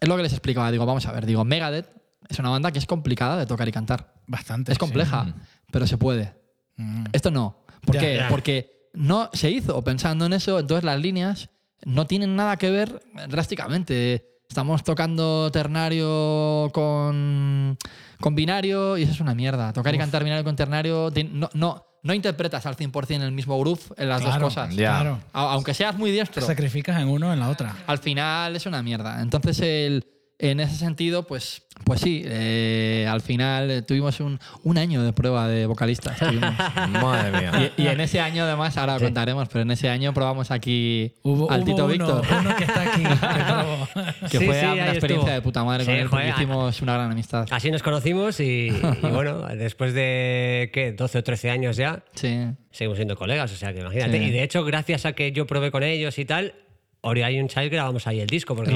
es 0.00 0.08
lo 0.08 0.16
que 0.16 0.22
les 0.22 0.32
explicaba. 0.32 0.70
Digo, 0.72 0.84
vamos 0.86 1.06
a 1.06 1.12
ver, 1.12 1.26
digo, 1.26 1.44
Megadeth 1.44 1.88
es 2.28 2.38
una 2.38 2.50
banda 2.50 2.72
que 2.72 2.78
es 2.78 2.86
complicada 2.86 3.36
de 3.36 3.46
tocar 3.46 3.68
y 3.68 3.72
cantar. 3.72 4.14
Bastante. 4.26 4.72
Es 4.72 4.78
compleja, 4.78 5.32
pero 5.70 5.86
se 5.86 5.96
puede. 5.96 6.34
sí. 6.76 6.82
Mm. 6.82 7.04
Esto 7.12 7.30
no. 7.30 7.64
¿Por 7.84 7.94
Ya, 7.96 8.00
qué? 8.00 8.16
ya. 8.16 8.28
Porque 8.28 8.88
no 8.94 9.30
se 9.32 9.50
hizo 9.50 9.82
pensando 9.84 10.26
en 10.26 10.32
eso, 10.32 10.58
entonces 10.58 10.84
las 10.84 11.00
líneas 11.00 11.50
no 11.84 12.06
tienen 12.06 12.36
nada 12.36 12.56
que 12.56 12.70
ver 12.70 13.00
drásticamente. 13.28 14.24
Estamos 14.48 14.82
tocando 14.82 15.50
ternario 15.50 16.70
con, 16.72 17.76
con 18.20 18.34
binario 18.34 18.96
y 18.96 19.02
eso 19.02 19.12
es 19.12 19.20
una 19.20 19.34
mierda. 19.34 19.72
Tocar 19.72 19.94
y 19.94 19.98
cantar 19.98 20.24
binario 20.24 20.42
con 20.44 20.56
ternario 20.56 21.12
no, 21.32 21.50
no, 21.52 21.84
no 22.02 22.14
interpretas 22.14 22.64
al 22.64 22.76
100% 22.76 23.22
el 23.22 23.32
mismo 23.32 23.58
groove 23.60 23.80
en 23.96 24.08
las 24.08 24.22
Claro, 24.22 24.40
dos 24.40 24.54
cosas. 24.54 24.74
Ya. 24.74 25.00
Claro. 25.00 25.18
Aunque 25.32 25.74
seas 25.74 25.96
muy 25.98 26.10
Te 26.10 26.14
diestro, 26.14 26.46
sacrificas 26.46 27.00
en 27.00 27.08
uno 27.08 27.28
o 27.28 27.32
en 27.32 27.40
la 27.40 27.50
otra. 27.50 27.76
al 27.86 27.98
final 27.98 28.56
es 28.56 28.64
una 28.64 28.82
mierda. 28.82 29.20
Entonces, 29.20 29.60
el, 29.60 30.04
en 30.40 30.60
ese 30.60 30.76
sentido, 30.76 31.24
pues, 31.26 31.62
pues 31.84 32.00
sí, 32.00 32.22
eh, 32.24 33.06
al 33.10 33.20
final 33.22 33.70
eh, 33.70 33.82
tuvimos 33.82 34.20
un, 34.20 34.38
un 34.62 34.78
año 34.78 35.02
de 35.02 35.12
prueba 35.12 35.48
de 35.48 35.66
vocalistas. 35.66 36.16
Madre 36.90 37.30
mía. 37.40 37.72
Y, 37.76 37.82
y 37.82 37.86
en 37.88 38.00
ese 38.00 38.20
año, 38.20 38.44
además, 38.44 38.76
ahora 38.76 38.94
lo 38.94 39.00
contaremos, 39.00 39.48
pero 39.48 39.62
en 39.62 39.70
ese 39.72 39.88
año 39.88 40.14
probamos 40.14 40.50
aquí 40.50 41.14
Hubo, 41.22 41.50
al 41.50 41.60
hubo 41.62 41.66
Tito 41.66 41.84
uno, 41.86 41.92
Víctor, 41.92 42.24
uno 42.40 42.56
que 42.56 42.64
está 42.64 42.82
aquí. 42.82 43.02
que 43.02 43.44
probó. 43.44 43.88
que 44.30 44.38
Sí, 44.38 44.46
fue 44.46 44.60
sí, 44.60 44.66
una 44.66 44.88
experiencia 44.90 44.98
estuvo. 44.98 45.30
de 45.30 45.42
puta 45.42 45.64
madre 45.64 45.84
con 45.84 45.94
él, 45.94 46.08
porque 46.08 46.30
joder, 46.30 46.34
hicimos 46.36 46.82
una 46.82 46.94
gran 46.94 47.10
amistad. 47.10 47.46
Así 47.50 47.70
nos 47.70 47.82
conocimos 47.82 48.38
y, 48.40 48.68
y 49.02 49.06
bueno, 49.08 49.40
después 49.56 49.92
de, 49.92 50.70
¿qué? 50.72 50.92
12 50.92 51.18
o 51.18 51.22
13 51.24 51.50
años 51.50 51.76
ya, 51.76 52.04
Sí. 52.14 52.46
seguimos 52.70 52.96
siendo 52.98 53.16
colegas, 53.16 53.52
o 53.52 53.56
sea 53.56 53.72
que 53.72 53.80
imagínate. 53.80 54.18
Sí. 54.18 54.24
Y 54.24 54.30
de 54.30 54.42
hecho, 54.44 54.64
gracias 54.64 55.04
a 55.04 55.14
que 55.14 55.32
yo 55.32 55.46
probé 55.46 55.70
con 55.72 55.82
ellos 55.82 56.16
y 56.18 56.24
tal, 56.24 56.54
Ori 57.00 57.22
un 57.40 57.48
Child 57.48 57.70
grabamos 57.72 58.06
ahí 58.06 58.20
el 58.20 58.26
disco, 58.28 58.54
porque 58.54 58.72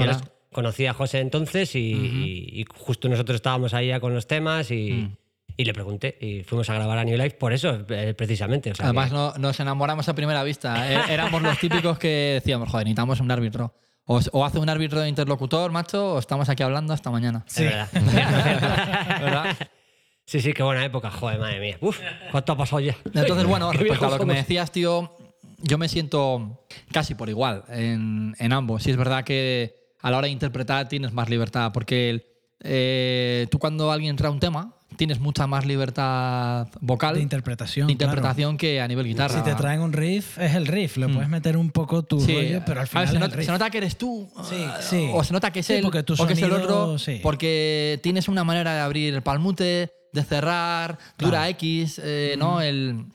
conocí 0.53 0.85
a 0.85 0.93
José 0.93 1.19
entonces 1.19 1.75
y, 1.75 1.79
y- 1.79 2.61
y 2.61 2.65
justo 2.73 3.09
nosotros 3.09 3.35
estábamos 3.35 3.73
ahí 3.73 3.87
ya 3.87 3.99
con 3.99 4.13
los 4.13 4.25
temas 4.27 4.71
y, 4.71 4.91
Mm. 4.91 5.15
y 5.57 5.65
le 5.65 5.73
pregunté 5.73 6.17
y 6.21 6.43
fuimos 6.43 6.69
a 6.69 6.75
grabar 6.75 6.97
a 6.97 7.03
New 7.03 7.17
Life 7.17 7.35
por 7.37 7.51
eso, 7.53 7.85
eh, 7.89 8.13
precisamente. 8.17 8.71
o 8.71 8.75
sea 8.75 8.85
Además, 8.85 9.09
que- 9.09 9.15
no- 9.15 9.33
nos 9.37 9.59
enamoramos 9.59 10.07
a 10.07 10.15
primera 10.15 10.43
vista. 10.43 10.91
Eh, 10.91 10.97
Éramos 11.09 11.41
los 11.41 11.57
típicos 11.59 11.97
que 11.99 12.07
decíamos, 12.41 12.69
joder, 12.69 12.85
necesitamos 12.85 13.19
un 13.19 13.29
árbitro. 13.31 13.73
O, 14.05 14.19
o 14.33 14.45
hace 14.45 14.59
un 14.59 14.67
árbitro 14.69 14.99
de 14.99 15.07
interlocutor, 15.09 15.71
macho, 15.71 16.15
o 16.15 16.19
estamos 16.19 16.49
aquí 16.49 16.61
hablando 16.63 16.93
hasta 16.93 17.09
mañana. 17.09 17.45
es 17.47 17.55
verdad. 17.59 17.87
¿Verdad? 19.21 19.57
sí, 20.25 20.41
sí, 20.41 20.53
qué 20.53 20.63
buena 20.63 20.83
época, 20.85 21.09
joder, 21.11 21.39
madre 21.39 21.59
mía. 21.59 21.77
Uf, 21.81 21.99
¿cuánto 22.31 22.51
ha 22.53 22.57
pasado 22.57 22.79
ya? 22.81 22.95
Entonces, 23.13 23.45
bueno, 23.45 23.71
respecto 23.73 24.05
a 24.07 24.09
lo 24.09 24.17
que 24.19 24.25
me 24.25 24.33
somos. 24.33 24.35
decías, 24.47 24.71
tío, 24.71 25.15
yo 25.59 25.77
me 25.77 25.87
siento 25.87 26.65
casi 26.91 27.15
por 27.15 27.29
igual 27.29 27.63
en, 27.69 28.35
en 28.39 28.51
ambos. 28.53 28.83
Sí, 28.83 28.91
es 28.91 28.97
verdad 28.97 29.23
que 29.23 29.82
a 30.03 30.11
la 30.11 30.17
hora 30.19 30.27
de 30.27 30.31
interpretar 30.33 30.87
tienes 30.87 31.11
más 31.13 31.27
libertad, 31.29 31.71
porque 31.73 32.11
el- 32.11 32.23
eh, 32.65 33.47
tú 33.49 33.57
cuando 33.59 33.91
alguien 33.91 34.15
trae 34.15 34.31
un 34.31 34.39
tema, 34.39 34.73
tienes 34.95 35.19
mucha 35.19 35.47
más 35.47 35.65
libertad 35.65 36.67
vocal, 36.79 37.15
De 37.15 37.21
interpretación. 37.21 37.87
de 37.87 37.97
claro. 37.97 38.11
interpretación 38.11 38.57
que 38.57 38.79
a 38.79 38.87
nivel 38.87 39.07
guitarra. 39.07 39.35
Si 39.39 39.43
te 39.43 39.55
traen 39.55 39.81
un 39.81 39.91
riff, 39.91 40.37
es 40.37 40.53
el 40.53 40.67
riff. 40.67 40.97
Le 40.97 41.07
puedes 41.09 41.27
meter 41.29 41.57
un 41.57 41.71
poco 41.71 42.03
tu 42.03 42.17
Mm. 42.17 42.25
Sí, 42.25 42.35
rollo, 42.35 42.61
pero 42.65 42.81
al 42.81 42.87
final 42.87 43.05
ver, 43.05 43.13
se, 43.13 43.19
nota, 43.19 43.25
el 43.25 43.37
riff. 43.37 43.45
se 43.47 43.51
nota 43.51 43.69
que 43.71 43.77
eres 43.79 43.97
tú. 43.97 44.29
Sí, 44.47 44.55
eh, 44.55 44.67
sí. 44.81 45.09
O 45.11 45.23
se 45.23 45.33
nota 45.33 45.51
que 45.51 45.59
es 45.61 45.69
él. 45.71 45.81
porque 45.81 45.99
o 45.99 46.27
que 46.27 46.33
es 46.33 46.41
el 46.41 46.51
otro. 46.51 46.97
sí. 46.99 47.19
Porque 47.23 47.99
tienes 48.03 48.27
una 48.27 48.43
manera 48.43 48.75
de 48.75 48.81
abrir 48.81 49.13
el 49.15 49.23
palmute, 49.23 49.91
de 50.13 50.23
cerrar, 50.23 50.99
dura 51.17 51.31
Claro. 51.39 51.45
X, 51.49 51.99
eh, 52.03 52.35
¿no? 52.37 52.61
El, 52.61 53.05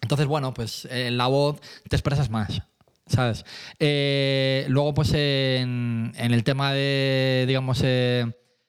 entonces, 0.00 0.26
bueno, 0.26 0.54
pues 0.54 0.88
en 0.90 1.18
la 1.18 1.26
voz 1.26 1.60
te 1.90 1.94
expresas 1.96 2.30
más. 2.30 2.62
¿Sabes? 3.08 3.44
Eh, 3.78 4.66
luego, 4.68 4.94
pues 4.94 5.12
en, 5.14 6.12
en 6.16 6.32
el 6.32 6.44
tema 6.44 6.72
de, 6.72 7.44
digamos, 7.46 7.80
eh, 7.84 8.26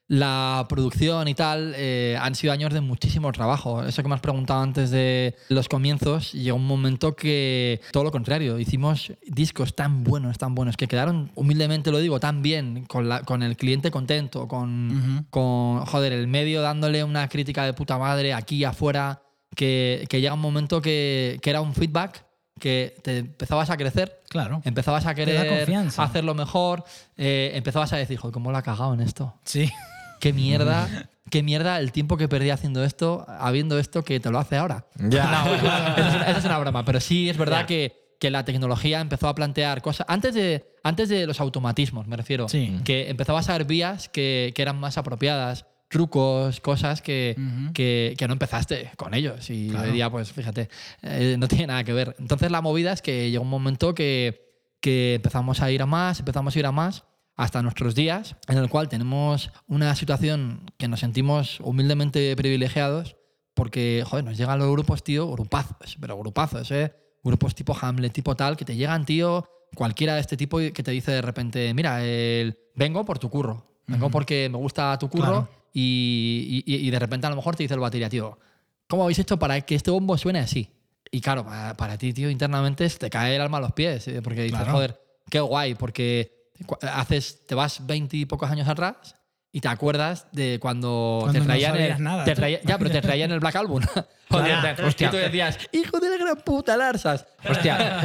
la 0.10 0.66
producción 0.68 1.28
y 1.28 1.36
tal, 1.36 1.74
eh, 1.78 2.18
han 2.20 2.34
sido 2.34 2.52
años 2.52 2.74
de 2.74 2.82
muchísimo 2.82 3.32
trabajo. 3.32 3.84
Eso 3.84 4.02
que 4.02 4.10
me 4.10 4.16
has 4.16 4.22
preguntado 4.22 4.60
antes 4.60 4.90
de 4.90 5.36
los 5.50 5.70
comienzos, 5.70 6.34
llegó 6.34 6.58
un 6.58 6.66
momento 6.66 7.16
que 7.16 7.80
todo 7.92 8.04
lo 8.04 8.12
contrario, 8.12 8.58
hicimos 8.58 9.14
discos 9.28 9.76
tan 9.76 10.04
buenos, 10.04 10.40
tan 10.40 10.56
buenos, 10.56 10.78
que 10.78 10.88
quedaron, 10.88 11.32
humildemente 11.36 11.92
lo 11.92 12.00
digo, 12.00 12.20
tan 12.20 12.42
bien, 12.42 12.86
con, 12.88 13.08
la, 13.08 13.22
con 13.22 13.44
el 13.44 13.56
cliente 13.56 13.92
contento, 13.92 14.48
con, 14.48 15.28
con, 15.30 15.86
joder, 15.86 16.12
el 16.12 16.28
medio 16.28 16.64
dándole 16.64 17.04
una 17.04 17.30
crítica 17.30 17.64
de 17.64 17.74
puta 17.74 18.00
madre 18.00 18.34
aquí 18.34 18.56
y 18.56 18.64
afuera, 18.64 19.22
que, 19.56 20.08
que 20.10 20.22
llega 20.22 20.34
un 20.34 20.42
momento 20.42 20.82
que, 20.82 21.38
que 21.44 21.52
era 21.52 21.62
un 21.62 21.76
feedback 21.76 22.26
que 22.60 22.96
te 23.02 23.18
empezabas 23.20 23.70
a 23.70 23.78
crecer 23.78 24.22
Claro. 24.30 24.62
empezabas 24.66 25.06
a 25.06 25.16
querer 25.16 25.66
hacerlo 25.98 26.34
mejor, 26.36 26.84
eh, 27.18 27.52
empezabas 27.56 27.92
a 27.94 27.98
decir, 27.98 28.18
joder, 28.18 28.34
¿cómo 28.34 28.52
la 28.52 28.60
ha 28.60 28.62
cagado 28.64 28.94
en 28.94 29.00
esto? 29.02 29.36
Sí. 29.46 29.72
¿Qué 30.20 30.34
mierda? 30.34 30.88
¿Qué 31.30 31.44
mierda 31.44 31.80
el 31.80 31.92
tiempo 31.92 32.18
que 32.18 32.28
perdí 32.28 32.50
haciendo 32.50 32.84
esto, 32.84 33.26
habiendo 33.28 33.78
esto 33.78 34.04
que 34.04 34.20
te 34.20 34.30
lo 34.32 34.40
hace 34.40 34.58
ahora? 34.58 34.86
Ya. 34.98 35.26
No, 35.46 35.54
eso, 36.08 36.18
es, 36.22 36.28
eso 36.28 36.40
es 36.40 36.46
una 36.46 36.58
broma, 36.60 36.84
pero 36.86 37.00
sí 37.00 37.30
es 37.30 37.38
verdad 37.38 37.66
que, 37.66 38.16
que 38.20 38.30
la 38.32 38.44
tecnología 38.46 39.00
empezó 39.00 39.28
a 39.28 39.36
plantear 39.36 39.82
cosas. 39.82 40.06
Antes 40.10 40.34
de, 40.34 40.74
antes 40.84 41.08
de 41.10 41.26
los 41.28 41.40
automatismos, 41.40 42.08
me 42.08 42.18
refiero. 42.18 42.50
Sí. 42.50 42.80
Que 42.84 43.10
empezabas 43.10 43.48
a 43.50 43.54
ver 43.54 43.66
vías 43.66 44.10
que, 44.10 44.52
que 44.56 44.62
eran 44.62 44.80
más 44.80 44.98
apropiadas, 44.98 45.66
trucos, 45.90 46.62
cosas 46.62 47.02
que, 47.02 47.36
Ujú. 47.38 47.74
que, 47.74 48.16
que 48.18 48.28
no 48.28 48.34
empezaste 48.34 48.92
con 48.96 49.14
ellos. 49.14 49.50
Y 49.50 49.70
Claro. 49.70 49.88
hoy 49.88 49.94
día, 49.94 50.10
pues 50.10 50.32
fíjate, 50.32 50.70
eh, 51.02 51.36
no 51.38 51.48
tiene 51.48 51.68
nada 51.68 51.84
que 51.84 51.94
ver. 51.94 52.16
Entonces 52.20 52.52
la 52.52 52.62
movida 52.62 52.94
es 52.94 53.02
que 53.02 53.30
llegó 53.32 53.44
un 53.44 53.50
momento 53.50 53.94
que, 53.94 54.50
que 54.80 55.16
empezamos 55.16 55.62
a 55.62 55.72
ir 55.72 55.82
a 55.82 55.86
más, 55.86 56.20
empezamos 56.20 56.56
a 56.56 56.60
ir 56.60 56.66
a 56.66 56.72
más 56.72 57.04
hasta 57.36 57.62
nuestros 57.62 57.96
días, 57.96 58.36
en 58.48 58.58
el 58.58 58.70
cual 58.70 58.90
tenemos 58.90 59.52
una 59.68 59.96
situación 59.96 60.70
que 60.78 60.88
nos 60.88 61.00
sentimos 61.00 61.60
humildemente 61.62 62.36
privilegiados 62.36 63.16
porque, 63.54 64.04
joder, 64.06 64.26
nos 64.26 64.38
llegan 64.38 64.60
los 64.60 64.70
grupos, 64.72 65.04
tío, 65.04 65.30
grupazos, 65.32 65.98
pero 66.00 66.18
grupazos, 66.18 66.70
¿eh? 66.72 66.94
Grupos 67.24 67.56
tipo 67.56 67.76
Hamlet, 67.82 68.14
tipo 68.14 68.36
tal, 68.36 68.56
que 68.56 68.64
te 68.66 68.76
llegan, 68.76 69.06
tío, 69.06 69.46
cualquiera 69.76 70.16
de 70.16 70.22
este 70.22 70.38
tipo 70.38 70.58
que 70.60 70.72
te 70.84 70.92
dice 70.92 71.12
de 71.12 71.22
repente, 71.22 71.74
mira, 71.74 72.04
el, 72.06 72.58
vengo 72.76 73.04
por 73.06 73.20
tu 73.20 73.30
curro, 73.30 73.66
vengo 73.88 74.06
Ujú. 74.08 74.12
porque 74.12 74.48
me 74.50 74.58
gusta 74.58 74.98
tu 75.00 75.10
curro 75.10 75.24
Claro. 75.48 75.59
Y, 75.80 76.64
y- 76.66 76.88
y 76.88 76.90
de 76.92 77.00
repente 77.00 77.28
a 77.28 77.30
lo 77.30 77.36
mejor 77.36 77.56
te 77.56 77.64
dice 77.64 77.74
el 77.74 77.80
batería, 77.80 78.10
tío, 78.10 78.38
¿cómo 78.88 79.04
habéis 79.04 79.20
hecho 79.20 79.38
para 79.38 79.60
que 79.62 79.76
este 79.76 79.92
bombo 79.92 80.18
suene 80.18 80.40
así? 80.40 80.70
Y 81.12 81.22
claro, 81.22 81.44
para, 81.46 81.76
para 81.76 81.98
ti, 81.98 82.14
tío, 82.14 82.30
internamente 82.30 82.88
te 82.90 83.10
cae 83.10 83.36
el 83.36 83.42
alma 83.42 83.58
a 83.58 83.62
los 83.62 83.72
pies, 83.74 84.08
¿eh? 84.08 84.22
porque 84.22 84.44
dices, 84.44 84.58
Claro. 84.60 84.72
joder, 84.74 85.02
qué 85.30 85.40
guay, 85.40 85.76
porque 85.76 86.52
haces, 86.82 87.46
te 87.48 87.56
vas 87.56 87.86
veinte 87.86 88.18
y 88.18 88.26
pocos 88.26 88.50
años 88.52 88.68
atrás 88.68 89.16
y 89.52 89.62
te 89.62 89.68
acuerdas 89.68 90.28
de 90.32 90.60
cuando, 90.62 91.20
Cuando 91.22 91.34
te 91.34 91.40
no 91.40 91.46
traían 91.46 91.72
sabías 91.72 91.98
el, 91.98 92.04
nada, 92.04 92.24
te 92.24 92.36
traía- 92.36 92.62
ya, 92.64 92.78
pero 92.78 92.92
te 92.92 93.02
traían 93.02 93.32
el 93.32 93.40
Black 93.40 93.56
Album. 93.56 93.82
Joder, 94.30 94.60
Claro. 94.60 94.90
y 94.90 94.94
tú 95.08 95.16
decías, 95.18 95.58
hijo 95.72 96.00
de 96.00 96.10
la 96.12 96.18
gran 96.18 96.36
puta, 96.46 96.78
Larsas. 96.78 97.26
Hostia, 97.50 98.00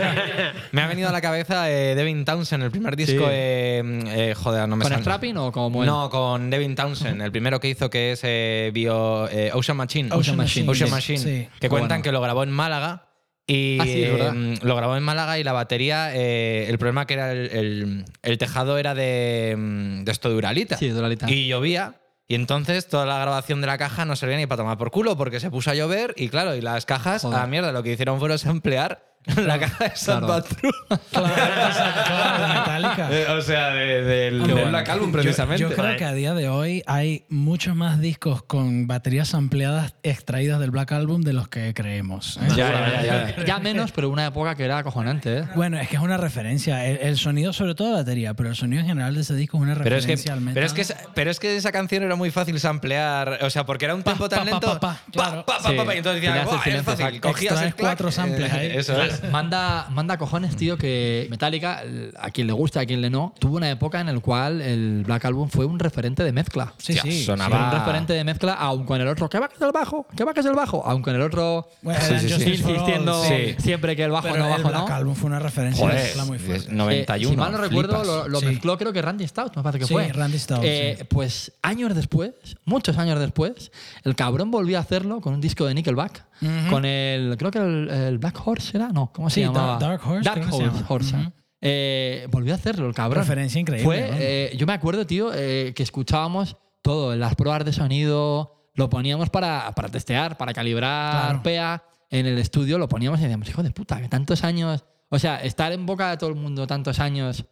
me 0.72 0.80
ha 0.80 0.86
venido 0.86 1.10
a 1.10 1.12
la 1.12 1.20
cabeza 1.20 1.70
eh, 1.70 1.94
Devin 1.94 2.24
Townsend, 2.24 2.62
el 2.64 2.70
primer 2.70 2.96
disco. 2.96 3.24
Sí. 3.26 3.30
eh, 3.30 3.82
eh, 4.06 4.34
joder, 4.34 4.66
no 4.66 4.76
me 4.76 4.84
¿Con. 4.88 4.92
Strapping 5.00 5.36
o 5.36 5.52
como? 5.52 5.84
No, 5.84 6.08
con 6.08 6.48
Devin 6.48 6.74
Townsend, 6.74 7.20
el 7.20 7.30
primero 7.30 7.60
que 7.60 7.68
hizo 7.68 7.90
que 7.90 8.12
es 8.12 8.20
eh, 8.24 8.70
bio, 8.72 9.28
eh, 9.28 9.50
Ocean 9.52 9.76
Machine. 9.76 10.08
Ocean 10.14 10.36
Machine. 10.38 10.70
Ocean 10.70 10.88
Sí. 10.88 10.94
Machine. 10.94 11.18
Sí. 11.18 11.48
Que 11.60 11.68
cuentan 11.68 11.88
Bueno. 11.98 12.02
que 12.04 12.12
lo 12.12 12.20
grabó 12.22 12.42
en 12.42 12.50
Málaga. 12.52 13.08
Y 13.46 13.78
Ah, 13.80 13.84
sí, 13.84 14.02
eh, 14.04 14.54
lo 14.62 14.74
grabó 14.76 14.96
en 14.96 15.02
Málaga 15.02 15.38
y 15.38 15.44
la 15.44 15.52
batería, 15.52 16.14
eh, 16.16 16.66
el 16.68 16.78
problema 16.78 17.06
que 17.06 17.14
era 17.14 17.30
el, 17.32 17.50
el- 17.50 18.04
el 18.22 18.38
tejado 18.38 18.78
era 18.78 18.94
de, 18.94 19.54
mm, 19.58 20.04
de 20.04 20.12
esto 20.12 20.30
de 20.30 20.36
Uralita. 20.36 20.76
Sí, 20.78 20.88
de 20.88 20.98
Uralita. 20.98 21.30
Y 21.30 21.46
llovía. 21.48 22.00
Y 22.26 22.36
entonces 22.36 22.88
toda 22.88 23.04
la 23.04 23.18
grabación 23.18 23.60
de 23.60 23.66
la 23.66 23.76
caja 23.76 24.06
no 24.06 24.16
servía 24.16 24.38
ni 24.38 24.46
para 24.46 24.62
tomar 24.62 24.78
por 24.78 24.90
culo 24.90 25.14
porque 25.18 25.40
se 25.40 25.50
puso 25.50 25.70
a 25.70 25.74
llover 25.74 26.14
y 26.16 26.30
claro, 26.30 26.54
y 26.56 26.62
las 26.62 26.86
cajas 26.86 27.20
Joder. 27.20 27.36
a 27.38 27.42
la 27.42 27.46
mierda. 27.46 27.70
Lo 27.70 27.82
que 27.82 27.92
hicieron 27.92 28.18
fueron 28.18 28.38
emplear 28.46 29.03
la 29.36 29.58
caja 29.58 29.84
de 29.84 29.96
Sad 29.96 30.18
Claro. 30.20 30.34
But 30.34 30.46
True. 30.58 30.72
Claro, 31.10 31.34
claro, 31.34 32.42
de 32.42 32.54
Metallica. 32.60 33.08
Eh, 33.10 33.26
o 33.30 33.40
sea, 33.42 33.68
de- 33.68 34.02
del 34.02 34.40
Hombre, 34.40 34.54
del 34.56 34.68
Black 34.70 34.88
Album, 34.90 35.06
yo- 35.06 35.12
precisamente. 35.12 35.62
Yo, 35.62 35.70
creo 35.70 35.96
que 35.96 36.04
a 36.04 36.12
día 36.12 36.34
de 36.34 36.48
hoy 36.48 36.82
hay 36.86 37.24
muchos 37.28 37.74
más 37.74 38.00
discos 38.00 38.42
con 38.42 38.86
baterías 38.86 39.34
ampliadas 39.34 39.94
extraídas 40.02 40.60
del 40.60 40.70
Black 40.70 40.92
Album 40.92 41.22
de 41.22 41.32
los 41.32 41.48
que 41.48 41.72
creemos. 41.74 42.36
¿eh? 42.38 42.48
Ya, 42.56 42.56
ya, 42.56 43.02
ya, 43.02 43.34
ya. 43.36 43.44
Ya 43.54 43.58
menos, 43.58 43.92
pero 43.92 44.08
una 44.10 44.26
época 44.26 44.54
que 44.54 44.64
era 44.64 44.78
acojonante, 44.78 45.38
¿eh? 45.38 45.44
Bueno, 45.54 45.78
es 45.78 45.88
que 45.88 45.96
es 45.96 46.02
una 46.02 46.16
referencia. 46.16 46.84
El, 46.86 46.98
el 46.98 47.16
sonido, 47.16 47.52
sobre 47.52 47.74
todo 47.74 47.88
de 47.88 47.94
batería, 47.94 48.34
pero 48.34 48.48
el 48.50 48.56
sonido 48.56 48.80
en 48.82 48.86
general 48.88 49.14
de 49.14 49.20
ese 49.22 49.34
disco 49.34 49.56
es 49.58 49.62
una 49.62 49.74
Pero 49.74 49.96
es, 49.96 50.04
que, 50.06 50.12
referencia 50.12 50.32
al 50.32 50.40
metal. 50.40 50.54
pero, 50.54 50.66
es 50.66 50.72
que, 50.72 50.80
esa- 50.82 50.96
pero 51.14 51.30
es 51.30 51.40
que 51.40 51.56
esa 51.56 51.72
canción 51.72 52.02
era 52.02 52.16
muy 52.16 52.30
fácil 52.30 52.58
samplear. 52.60 53.38
O 53.42 53.50
sea, 53.50 53.64
porque 53.64 53.84
era 53.86 53.94
un 53.94 54.02
tempo 54.02 54.28
tan 54.28 54.40
pa, 54.40 54.44
lento. 54.44 54.60
pa, 54.66 54.80
pa, 54.80 55.00
claro. 55.12 55.44
pa, 55.46 55.58
pa, 55.58 55.68
Sí. 55.70 55.76
pa, 55.76 55.84
pa, 55.84 55.94
y 55.94 55.98
entonces 55.98 56.20
decían, 56.20 56.34
Tenías 56.34 56.66
el 56.66 56.72
"Buah, 56.72 56.78
es 56.78 56.84
fácil. 57.00 57.20
Cogías 57.20 57.62
el 57.62 57.74
cuatro 57.74 58.08
clac, 58.08 58.14
samples 58.14 58.52
eh, 58.52 58.56
ahí. 58.56 58.76
Eso 58.76 59.00
es. 59.02 59.13
Manda, 59.30 59.88
manda 59.90 60.16
cojones, 60.18 60.56
tío, 60.56 60.76
que 60.78 61.26
Metallica, 61.30 61.82
a 62.18 62.30
quien 62.30 62.46
le 62.46 62.52
gusta, 62.52 62.80
a 62.80 62.86
quien 62.86 63.00
le 63.00 63.10
no, 63.10 63.34
tuvo 63.38 63.56
una 63.56 63.70
época 63.70 64.00
en 64.00 64.06
la 64.06 64.18
cual 64.20 64.60
el 64.60 65.02
Black 65.04 65.24
Album 65.24 65.48
fue 65.48 65.64
un 65.66 65.78
referente 65.78 66.22
de 66.24 66.32
mezcla. 66.32 66.72
Sí, 66.78 66.94
sí. 66.94 67.24
sonaba- 67.24 67.56
Fue 67.56 67.64
un 67.66 67.72
referente 67.80 68.12
de 68.12 68.24
mezcla, 68.24 68.54
aun 68.54 68.84
con 68.84 69.00
el 69.00 69.08
otro, 69.08 69.28
que 69.28 69.38
bajes 69.38 69.60
el 69.60 69.72
bajo, 69.72 70.06
que 70.16 70.24
bajes 70.24 70.44
el 70.46 70.54
bajo, 70.54 70.82
aun 70.86 71.02
con 71.02 71.14
el 71.14 71.22
otro 71.22 71.68
Bueno, 71.82 72.00
Sí, 72.00 72.18
sí, 72.20 72.28
sí. 72.28 72.50
Insistiendo 72.50 73.22
Sí. 73.24 73.54
siempre 73.58 73.96
que 73.96 74.04
el 74.04 74.10
bajo 74.10 74.28
Pero 74.28 74.38
no, 74.38 74.44
el 74.46 74.62
bajo 74.62 74.68
Black 74.68 74.88
no. 74.88 74.94
Album 74.94 75.14
fue 75.14 75.26
una 75.28 75.38
referencia 75.38 75.82
Joder, 75.84 75.98
de 75.98 76.04
mezcla 76.04 76.24
muy 76.24 76.38
fuerte. 76.38 76.66
es 76.66 76.72
91. 76.72 77.28
Eh, 77.28 77.30
si 77.30 77.36
mal 77.36 77.52
no 77.52 77.58
recuerdo, 77.58 77.98
flipas. 78.00 78.06
lo, 78.06 78.28
lo 78.28 78.40
Sí. 78.40 78.46
mezcló 78.46 78.78
creo 78.78 78.92
que 78.92 79.02
Randy 79.02 79.26
Stout, 79.26 79.56
me 79.56 79.62
parece 79.62 79.80
que 79.80 79.86
Sí, 79.86 79.92
fue. 79.94 80.12
Randy 80.12 80.38
Stout, 80.38 80.60
Eh, 80.64 80.96
sí. 80.98 81.04
Pues 81.08 81.52
años 81.62 81.94
después, 81.94 82.32
muchos 82.64 82.96
años 82.98 83.18
después, 83.18 83.70
el 84.04 84.14
cabrón 84.16 84.50
volvió 84.50 84.78
a 84.78 84.80
hacerlo 84.80 85.20
con 85.20 85.34
un 85.34 85.40
disco 85.40 85.66
de 85.66 85.74
Nickelback, 85.74 86.24
con 86.70 86.84
el, 86.84 87.36
creo 87.38 87.50
que 87.50 87.58
el, 87.58 87.90
el 87.90 88.18
Black 88.18 88.40
Horse 88.46 88.76
era, 88.76 88.88
no, 88.88 89.12
¿cómo 89.12 89.30
se 89.30 89.36
Sí, 89.36 89.40
llamaba? 89.46 89.78
Dark- 89.78 90.00
Horse, 90.06 90.28
Dark 90.28 90.42
Horse, 90.52 90.64
llama. 90.64 90.86
Horse. 90.88 91.16
Eh, 91.60 92.26
volvió 92.30 92.52
a 92.52 92.56
hacerlo 92.56 92.86
el 92.86 92.94
cabrón. 92.94 93.22
Referencia 93.22 93.60
increíble, 93.60 93.84
Fue, 93.84 94.10
eh, 94.12 94.56
yo 94.56 94.66
me 94.66 94.72
acuerdo, 94.74 95.06
tío, 95.06 95.30
eh, 95.34 95.72
que 95.74 95.82
escuchábamos 95.82 96.56
todo, 96.82 97.16
las 97.16 97.34
pruebas 97.36 97.64
de 97.64 97.72
sonido, 97.72 98.70
lo 98.74 98.90
poníamos 98.90 99.30
para, 99.30 99.72
para 99.74 99.88
testear, 99.88 100.36
para 100.36 100.52
calibrar 100.52 101.26
Claro. 101.28 101.42
PEA 101.42 101.82
en 102.10 102.26
el 102.26 102.38
estudio, 102.38 102.76
lo 102.78 102.88
poníamos 102.88 103.18
y 103.20 103.22
decíamos, 103.22 103.48
hijo 103.48 103.62
de 103.62 103.70
puta, 103.70 104.00
que 104.00 104.08
tantos 104.08 104.44
años. 104.44 104.84
O 105.08 105.18
sea, 105.18 105.36
estar 105.42 105.72
en 105.72 105.86
boca 105.86 106.10
de 106.10 106.16
todo 106.18 106.28
el 106.28 106.36
mundo 106.36 106.66
tantos 106.66 106.98
años, 106.98 107.44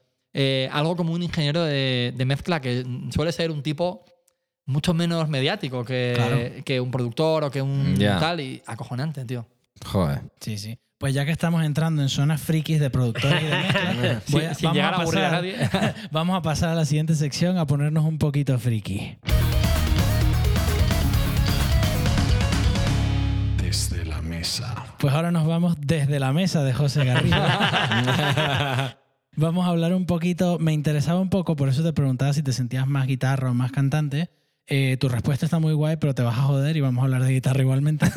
algo 0.71 0.97
como 0.97 1.13
un 1.15 1.23
ingeniero 1.23 1.63
de, 1.63 2.13
de 2.17 2.25
mezcla 2.25 2.61
que 2.61 2.85
suele 3.11 3.33
ser 3.33 3.51
un 3.51 3.63
tipo 3.63 4.05
mucho 4.67 4.95
menos 4.95 5.29
mediático 5.29 5.85
que, 5.85 6.13
Claro. 6.15 6.39
que 6.65 6.81
un 6.81 6.91
productor 6.91 7.45
o 7.45 7.51
que 7.51 7.63
un 7.63 7.97
Ya. 7.97 8.19
tal, 8.19 8.41
y 8.41 8.63
acojonante, 8.67 9.25
tío. 9.25 9.47
Joder. 9.85 10.23
Sí, 10.41 10.59
sí. 10.59 10.79
Pues 10.99 11.15
ya 11.15 11.25
que 11.25 11.33
estamos 11.33 11.65
entrando 11.65 12.01
en 12.03 12.09
zonas 12.09 12.41
frikis 12.41 12.79
de 12.79 12.89
productores 12.89 13.43
y 13.43 13.47
de 13.47 13.57
mezcla, 13.57 13.91
a- 14.51 14.55
sin 14.55 14.65
vamos 14.67 14.77
llegar 14.77 14.95
a 14.95 14.97
aburrir 14.99 15.25
a 15.25 15.31
pasar- 15.31 15.33
nadie. 15.33 15.57
vamos 16.13 16.37
a 16.39 16.43
pasar 16.43 16.69
a 16.69 16.75
la 16.77 16.85
siguiente 16.85 17.15
sección 17.17 17.59
a 17.59 17.67
ponernos 17.67 18.05
un 18.05 18.19
poquito 18.19 18.57
friki. 18.59 19.19
Desde 23.61 24.05
la 24.05 24.21
mesa. 24.23 24.75
Pues 24.99 25.13
ahora 25.15 25.31
nos 25.33 25.47
vamos 25.47 25.77
desde 25.81 26.21
la 26.21 26.33
mesa 26.33 26.63
de 26.63 26.73
José 26.73 27.05
Garrido. 27.05 27.37
vamos 29.37 29.67
a 29.67 29.71
hablar 29.71 29.95
un 29.95 30.07
poquito, 30.07 30.59
me 30.59 30.73
interesaba 30.73 31.19
un 31.21 31.31
poco, 31.31 31.57
por 31.57 31.69
eso 31.69 31.83
te 31.83 31.93
preguntaba 31.93 32.33
si 32.33 32.43
te 32.43 32.53
sentías 32.53 32.87
más 32.87 33.07
guitarra 33.07 33.51
o 33.51 33.55
más 33.55 33.73
cantante. 33.73 34.31
Eh, 34.67 34.97
tu 34.97 35.09
respuesta 35.09 35.45
está 35.45 35.59
muy 35.59 35.73
guay, 35.73 35.97
pero 35.97 36.15
te 36.15 36.23
vas 36.23 36.39
a 36.39 36.43
joder 36.43 36.77
y 36.77 36.81
vamos 36.81 37.03
a 37.03 37.05
hablar 37.05 37.25
de 37.25 37.33
guitarra 37.33 37.61
igualmente. 37.61 38.07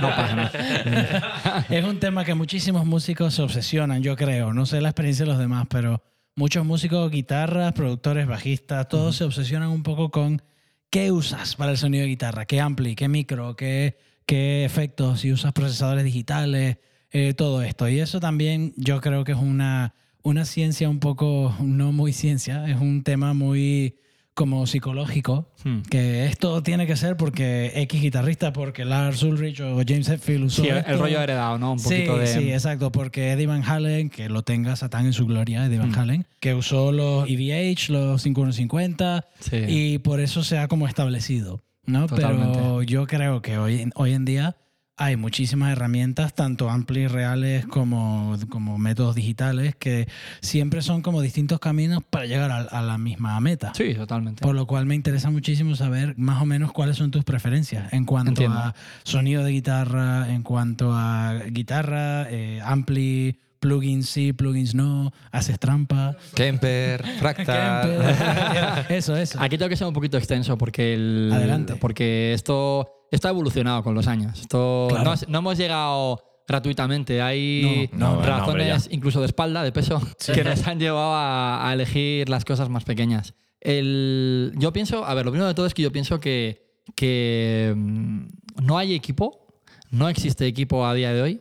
No 0.00 0.08
pasa 0.08 0.36
nada. 0.36 1.66
es 1.70 1.84
un 1.84 1.98
tema 1.98 2.24
que 2.24 2.34
muchísimos 2.34 2.84
músicos 2.84 3.34
se 3.34 3.42
obsesionan, 3.42 4.02
yo 4.02 4.14
creo. 4.16 4.52
No 4.52 4.66
sé 4.66 4.80
la 4.80 4.90
experiencia 4.90 5.24
de 5.24 5.30
los 5.30 5.38
demás, 5.38 5.66
pero 5.70 6.02
muchos 6.34 6.66
músicos, 6.66 7.10
guitarras, 7.10 7.72
productores, 7.72 8.26
bajistas, 8.26 8.88
todos 8.88 9.16
se 9.16 9.24
obsesionan 9.24 9.70
un 9.70 9.82
poco 9.82 10.10
con 10.10 10.42
qué 10.90 11.12
usas 11.12 11.56
para 11.56 11.70
el 11.70 11.78
sonido 11.78 12.02
de 12.02 12.08
guitarra, 12.08 12.44
qué 12.44 12.60
ampli, 12.60 12.94
qué 12.94 13.08
micro, 13.08 13.56
qué, 13.56 13.96
qué 14.26 14.64
efectos, 14.64 15.20
si 15.20 15.32
usas 15.32 15.52
procesadores 15.52 16.04
digitales, 16.04 16.76
eh, 17.10 17.34
todo 17.34 17.62
esto. 17.62 17.88
Y 17.88 18.00
eso 18.00 18.20
también 18.20 18.74
yo 18.76 19.00
creo 19.00 19.24
que 19.24 19.32
es 19.32 19.38
una, 19.38 19.94
una 20.22 20.44
ciencia 20.44 20.88
un 20.88 21.00
poco, 21.00 21.54
no 21.60 21.92
muy 21.92 22.12
ciencia, 22.12 22.68
es 22.68 22.78
un 22.80 23.02
tema 23.02 23.32
muy 23.32 23.96
como 24.36 24.66
psicológico, 24.66 25.48
Hmm. 25.64 25.80
que 25.90 26.26
esto 26.26 26.62
tiene 26.62 26.86
que 26.86 26.94
ser 26.94 27.16
porque 27.16 27.72
X 27.74 28.02
guitarrista, 28.02 28.52
porque 28.52 28.84
Lars 28.84 29.22
Ulrich 29.22 29.60
o 29.62 29.76
James 29.84 30.08
Hetfield 30.10 30.44
usó 30.44 30.62
Sí, 30.62 30.68
el, 30.68 30.76
esto. 30.76 30.92
el 30.92 30.98
rollo 30.98 31.22
heredado, 31.22 31.58
¿no? 31.58 31.72
Un 31.72 31.78
Sí, 31.78 31.88
poquito 31.88 32.18
de. 32.18 32.26
sí, 32.26 32.52
exacto, 32.52 32.92
porque 32.92 33.32
Eddie 33.32 33.46
Van 33.46 33.64
Halen, 33.64 34.10
que 34.10 34.28
lo 34.28 34.42
tenga 34.42 34.76
Satán 34.76 35.06
en 35.06 35.14
su 35.14 35.24
gloria, 35.26 35.64
Eddie. 35.64 35.78
Van 35.78 35.98
Halen, 35.98 36.26
que 36.38 36.52
usó 36.54 36.92
los 36.92 37.26
EVH, 37.28 37.88
los 37.90 38.20
5150, 38.22 39.24
Sí. 39.40 39.56
y 39.66 39.98
por 40.00 40.20
eso 40.20 40.44
se 40.44 40.58
ha 40.58 40.68
como 40.68 40.86
establecido, 40.86 41.62
¿no? 41.86 42.06
Pero 42.06 42.82
yo 42.82 43.06
creo 43.06 43.40
que 43.40 43.56
hoy, 43.58 43.80
en- 43.80 43.92
hoy 43.94 44.12
en 44.12 44.24
día 44.26 44.56
hay 44.98 45.16
muchísimas 45.16 45.72
herramientas, 45.72 46.34
tanto 46.34 46.70
amplis 46.70 47.12
reales 47.12 47.66
como, 47.66 48.36
como 48.48 48.78
métodos 48.78 49.14
digitales, 49.14 49.74
que 49.76 50.08
siempre 50.40 50.80
son 50.82 51.02
como 51.02 51.20
distintos 51.20 51.60
caminos 51.60 52.02
para 52.08 52.26
llegar 52.26 52.50
a, 52.50 52.58
a 52.60 52.82
la 52.82 52.96
misma 52.96 53.38
meta. 53.40 53.72
Sí, 53.74 53.94
totalmente. 53.94 54.42
Por 54.42 54.54
lo 54.54 54.66
cual 54.66 54.86
me 54.86 54.94
interesa 54.94 55.30
muchísimo 55.30 55.74
saber 55.76 56.14
más 56.16 56.40
o 56.40 56.46
menos 56.46 56.72
cuáles 56.72 56.96
son 56.96 57.10
tus 57.10 57.24
preferencias 57.24 57.92
en 57.92 58.04
cuanto 58.06 58.30
Entiendo. 58.30 58.58
a 58.58 58.74
sonido 59.02 59.44
de 59.44 59.52
guitarra, 59.52 60.32
en 60.32 60.42
cuanto 60.42 60.92
a 60.94 61.34
guitarra, 61.50 62.26
eh, 62.30 62.60
ampli, 62.64 63.38
plugins 63.58 64.08
sí, 64.08 64.32
plugins 64.32 64.74
no, 64.74 65.12
haces 65.32 65.58
trampa. 65.58 66.16
Kemper, 66.34 67.04
Fractal. 67.18 68.86
eso, 68.88 69.16
eso. 69.16 69.40
Aquí 69.40 69.58
tengo 69.58 69.68
que 69.68 69.76
ser 69.76 69.86
un 69.86 69.92
poquito 69.94 70.16
extenso 70.16 70.56
porque 70.56 70.94
el, 70.94 71.30
Adelante. 71.32 71.76
porque 71.76 72.32
esto, 72.32 72.95
esto 73.10 73.28
ha 73.28 73.30
evolucionado 73.30 73.82
con 73.82 73.94
los 73.94 74.06
años. 74.06 74.40
Esto 74.40 74.86
Claro. 74.90 75.04
no, 75.04 75.10
has- 75.12 75.28
no 75.28 75.38
hemos 75.38 75.56
llegado 75.58 76.22
gratuitamente. 76.48 77.20
Hay 77.22 77.88
No, 77.92 78.14
no, 78.14 78.20
no, 78.20 78.26
razones 78.26 78.88
incluso 78.92 79.20
de 79.20 79.26
espalda, 79.26 79.62
de 79.62 79.72
peso, 79.72 80.00
que 80.34 80.44
nos 80.44 80.66
han 80.66 80.78
llevado 80.78 81.14
a, 81.14 81.68
a 81.68 81.72
elegir 81.72 82.28
las 82.28 82.44
cosas 82.44 82.68
más 82.68 82.84
pequeñas. 82.84 83.34
El, 83.60 84.52
yo 84.56 84.72
pienso, 84.72 85.04
a 85.04 85.14
ver, 85.14 85.24
lo 85.24 85.32
primero 85.32 85.48
de 85.48 85.54
todo 85.54 85.66
es 85.66 85.74
que 85.74 85.82
yo 85.82 85.90
pienso 85.90 86.20
que, 86.20 86.82
que 86.94 87.74
mm, 87.76 88.26
no 88.62 88.78
hay 88.78 88.94
equipo, 88.94 89.60
no 89.90 90.08
existe 90.08 90.46
equipo 90.46 90.86
a 90.86 90.94
día 90.94 91.12
de 91.12 91.22
hoy 91.22 91.40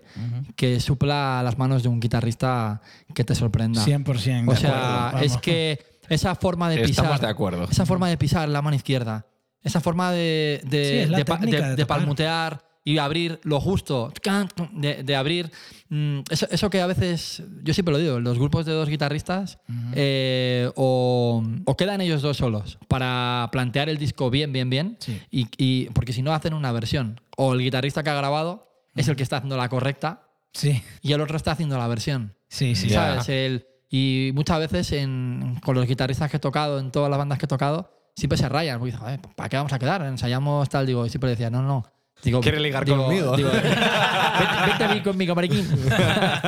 que 0.56 0.80
supla 0.80 1.42
las 1.44 1.58
manos 1.58 1.84
de 1.84 1.90
un 1.90 2.00
guitarrista 2.00 2.82
que 3.14 3.24
te 3.24 3.36
sorprenda. 3.36 3.84
100%. 3.84 4.52
O 4.52 4.56
sea, 4.56 5.08
acuerdo, 5.10 5.26
es 5.26 5.38
que 5.38 5.80
esa 6.10 6.36
forma 6.36 6.70
de 6.70 6.78
pisar. 6.78 7.06
Estamos 7.06 7.22
de 7.22 7.28
acuerdo. 7.28 7.64
Esa 7.70 7.86
forma 7.86 8.08
de 8.10 8.18
pisar 8.18 8.48
la 8.50 8.62
mano 8.62 8.76
izquierda. 8.76 9.26
Esa 9.66 9.82
forma 9.82 10.12
de, 10.14 10.62
de, 10.64 10.84
Sí, 10.86 11.12
de 11.12 11.60
de- 11.62 11.76
de 11.76 11.86
palmutear 11.86 12.64
y 12.88 13.00
abrir 13.00 13.40
lo 13.44 13.60
justo. 13.60 14.14
De, 14.74 15.04
de 15.04 15.16
abrir. 15.16 15.52
mm, 15.90 16.20
Eso, 16.30 16.48
eso 16.52 16.70
que 16.70 16.80
a 16.82 16.86
veces. 16.88 17.42
Yo 17.64 17.74
siempre 17.74 17.92
lo 17.92 17.98
digo, 17.98 18.20
los 18.20 18.38
grupos 18.38 18.66
de 18.68 18.74
dos 18.74 18.88
guitarristas 18.88 19.58
eh, 19.96 20.70
o, 20.76 21.44
o 21.66 21.78
quedan 21.78 22.02
ellos 22.02 22.22
dos 22.22 22.38
solos 22.38 22.78
para 22.88 23.50
plantear 23.52 23.90
el 23.90 23.98
disco 23.98 24.30
bien, 24.30 24.54
bien, 24.54 24.70
bien. 24.70 24.98
Sí. 25.00 25.20
Y, 25.32 25.48
y- 25.58 25.90
porque 25.90 26.14
si 26.14 26.22
no 26.22 26.32
hacen 26.34 26.54
una 26.54 26.72
versión. 26.72 27.20
O 27.38 27.54
el 27.54 27.60
guitarrista 27.62 28.04
que 28.04 28.12
ha 28.12 28.16
grabado 28.16 28.70
es 28.96 29.08
el 29.08 29.16
que 29.16 29.24
está 29.24 29.38
haciendo 29.38 29.58
la 29.58 29.68
correcta 29.68 30.22
Sí, 30.54 30.82
y 31.02 31.12
el 31.12 31.20
otro 31.22 31.36
está 31.36 31.52
haciendo 31.52 31.78
la 31.78 31.88
versión. 31.88 32.34
sí, 32.48 32.76
sí. 32.76 32.90
¿Sabes? 32.92 33.28
El- 33.30 33.66
y 33.90 34.32
muchas 34.36 34.60
veces 34.60 34.92
en- 34.94 35.60
con 35.64 35.74
los 35.76 35.88
guitarristas 35.88 36.30
que 36.30 36.38
he 36.38 36.40
tocado, 36.40 36.80
en 36.80 36.92
todas 36.92 37.10
las 37.10 37.18
bandas 37.18 37.40
que 37.40 37.46
he 37.46 37.48
tocado, 37.48 37.92
siempre 38.16 38.38
se 38.38 38.48
rayan. 38.50 38.80
Porque 38.80 38.92
dicen, 38.92 39.02
"Joder, 39.06 39.20
¿para 39.36 39.50
qué 39.50 39.58
vamos 39.58 39.74
a 39.74 39.80
quedar? 39.80 40.02
Ensayamos 40.04 40.70
tal. 40.70 40.86
Digo, 40.86 41.06
y 41.06 41.10
siempre 41.10 41.30
decía, 41.32 41.50
no, 41.50 41.62
no. 41.62 41.86
Digo, 42.24 42.40
¿Quiere 42.42 42.60
ligar 42.62 42.86
digo- 42.86 43.04
conmigo? 43.04 43.36
digo, 43.36 43.50
vete, 43.54 43.68
vete 43.68 44.84
a 44.84 44.92
mí 44.94 45.02
conmigo, 45.02 45.36
mariquín. 45.36 45.68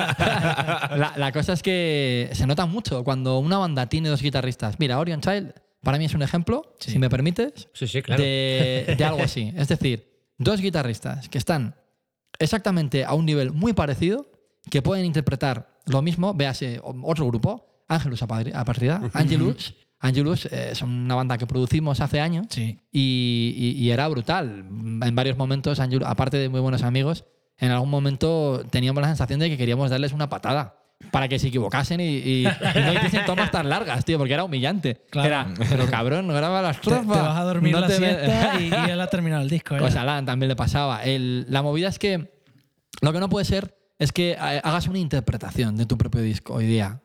la, 0.07 1.13
la 1.15 1.31
cosa 1.31 1.53
es 1.53 1.61
que 1.61 2.29
se 2.33 2.47
nota 2.47 2.65
mucho 2.65 3.03
cuando 3.03 3.39
una 3.39 3.57
banda 3.57 3.87
tiene 3.87 4.09
dos 4.09 4.21
guitarristas. 4.21 4.79
Mira, 4.79 4.97
Orion 4.99 5.21
Child, 5.21 5.53
para 5.83 5.97
mí 5.97 6.05
es 6.05 6.13
un 6.13 6.21
ejemplo, 6.21 6.73
Sí. 6.79 6.91
si 6.91 6.99
me 6.99 7.09
permites, 7.09 7.69
Sí, 7.73 7.87
sí, 7.87 8.01
claro. 8.01 8.21
de, 8.21 8.95
de 8.97 9.03
algo 9.05 9.21
así. 9.23 9.53
Es 9.55 9.67
decir, 9.67 10.25
dos 10.37 10.61
guitarristas 10.61 11.29
que 11.29 11.37
están 11.37 11.75
exactamente 12.39 13.05
a 13.05 13.13
un 13.13 13.25
nivel 13.25 13.51
muy 13.51 13.73
parecido, 13.73 14.25
que 14.69 14.81
pueden 14.81 15.05
interpretar 15.05 15.79
lo 15.85 16.01
mismo, 16.01 16.33
véase 16.33 16.79
otro 16.83 17.25
grupo, 17.27 17.83
Angelus 17.87 18.21
Apadri- 18.23 18.53
Apatrida, 18.53 19.01
Angelus. 19.13 19.75
Angelus 19.99 20.45
eh, 20.45 20.69
es 20.71 20.81
una 20.81 21.15
banda 21.15 21.37
que 21.37 21.47
producimos 21.47 22.01
hace 22.01 22.19
años 22.19 22.47
Sí. 22.49 22.79
y, 22.91 23.53
y- 23.57 23.83
y 23.83 23.91
era 23.91 24.07
brutal. 24.07 24.65
En 24.69 25.15
varios 25.15 25.37
momentos, 25.37 25.79
Angelus, 25.79 26.07
aparte 26.07 26.37
de 26.37 26.49
muy 26.49 26.59
buenos 26.59 26.83
amigos, 26.83 27.25
en 27.57 27.71
algún 27.71 27.89
momento 27.89 28.63
teníamos 28.69 29.01
la 29.01 29.07
sensación 29.07 29.39
de 29.39 29.49
que 29.49 29.57
queríamos 29.57 29.89
darles 29.89 30.13
una 30.13 30.29
patada 30.29 30.75
para 31.11 31.27
que 31.27 31.37
se 31.39 31.47
equivocasen 31.47 31.99
y, 31.99 32.03
y- 32.17 32.41
y 32.47 32.79
no 32.83 32.93
hiciesen 32.93 33.25
tomas 33.25 33.49
tan 33.51 33.69
largas, 33.69 34.03
tío, 34.05 34.17
porque 34.17 34.33
era 34.33 34.43
humillante. 34.43 35.01
Claro. 35.09 35.27
Era, 35.27 35.47
pero 35.69 35.85
cabrón, 35.87 36.27
no 36.27 36.33
graba 36.33 36.61
las 36.61 36.77
Te, 36.77 36.89
te 36.89 36.89
trofas. 36.89 37.21
vas 37.21 37.37
a 37.37 37.43
dormir 37.43 37.71
no 37.73 37.79
la 37.81 37.87
te 37.87 37.97
siesta 37.97 38.59
y, 38.59 38.63
y 38.87 38.91
él 38.91 39.01
ha 39.01 39.07
terminado 39.07 39.41
el 39.43 39.49
disco. 39.49 39.75
¿eh? 39.75 39.79
Pues 39.79 39.95
a 39.95 40.01
Alan 40.01 40.25
también 40.25 40.47
le 40.49 40.55
pasaba. 40.55 41.03
El- 41.03 41.45
la 41.49 41.61
movida 41.63 41.87
es 41.87 41.97
que 41.99 42.31
lo 43.01 43.13
que 43.13 43.19
no 43.19 43.29
puede 43.29 43.45
ser 43.45 43.75
es 43.99 44.11
que 44.11 44.31
eh, 44.33 44.35
hagas 44.63 44.87
una 44.87 44.99
interpretación 44.99 45.75
de 45.75 45.85
tu 45.87 45.97
propio 45.97 46.21
disco 46.21 46.53
hoy 46.55 46.65
día. 46.67 47.01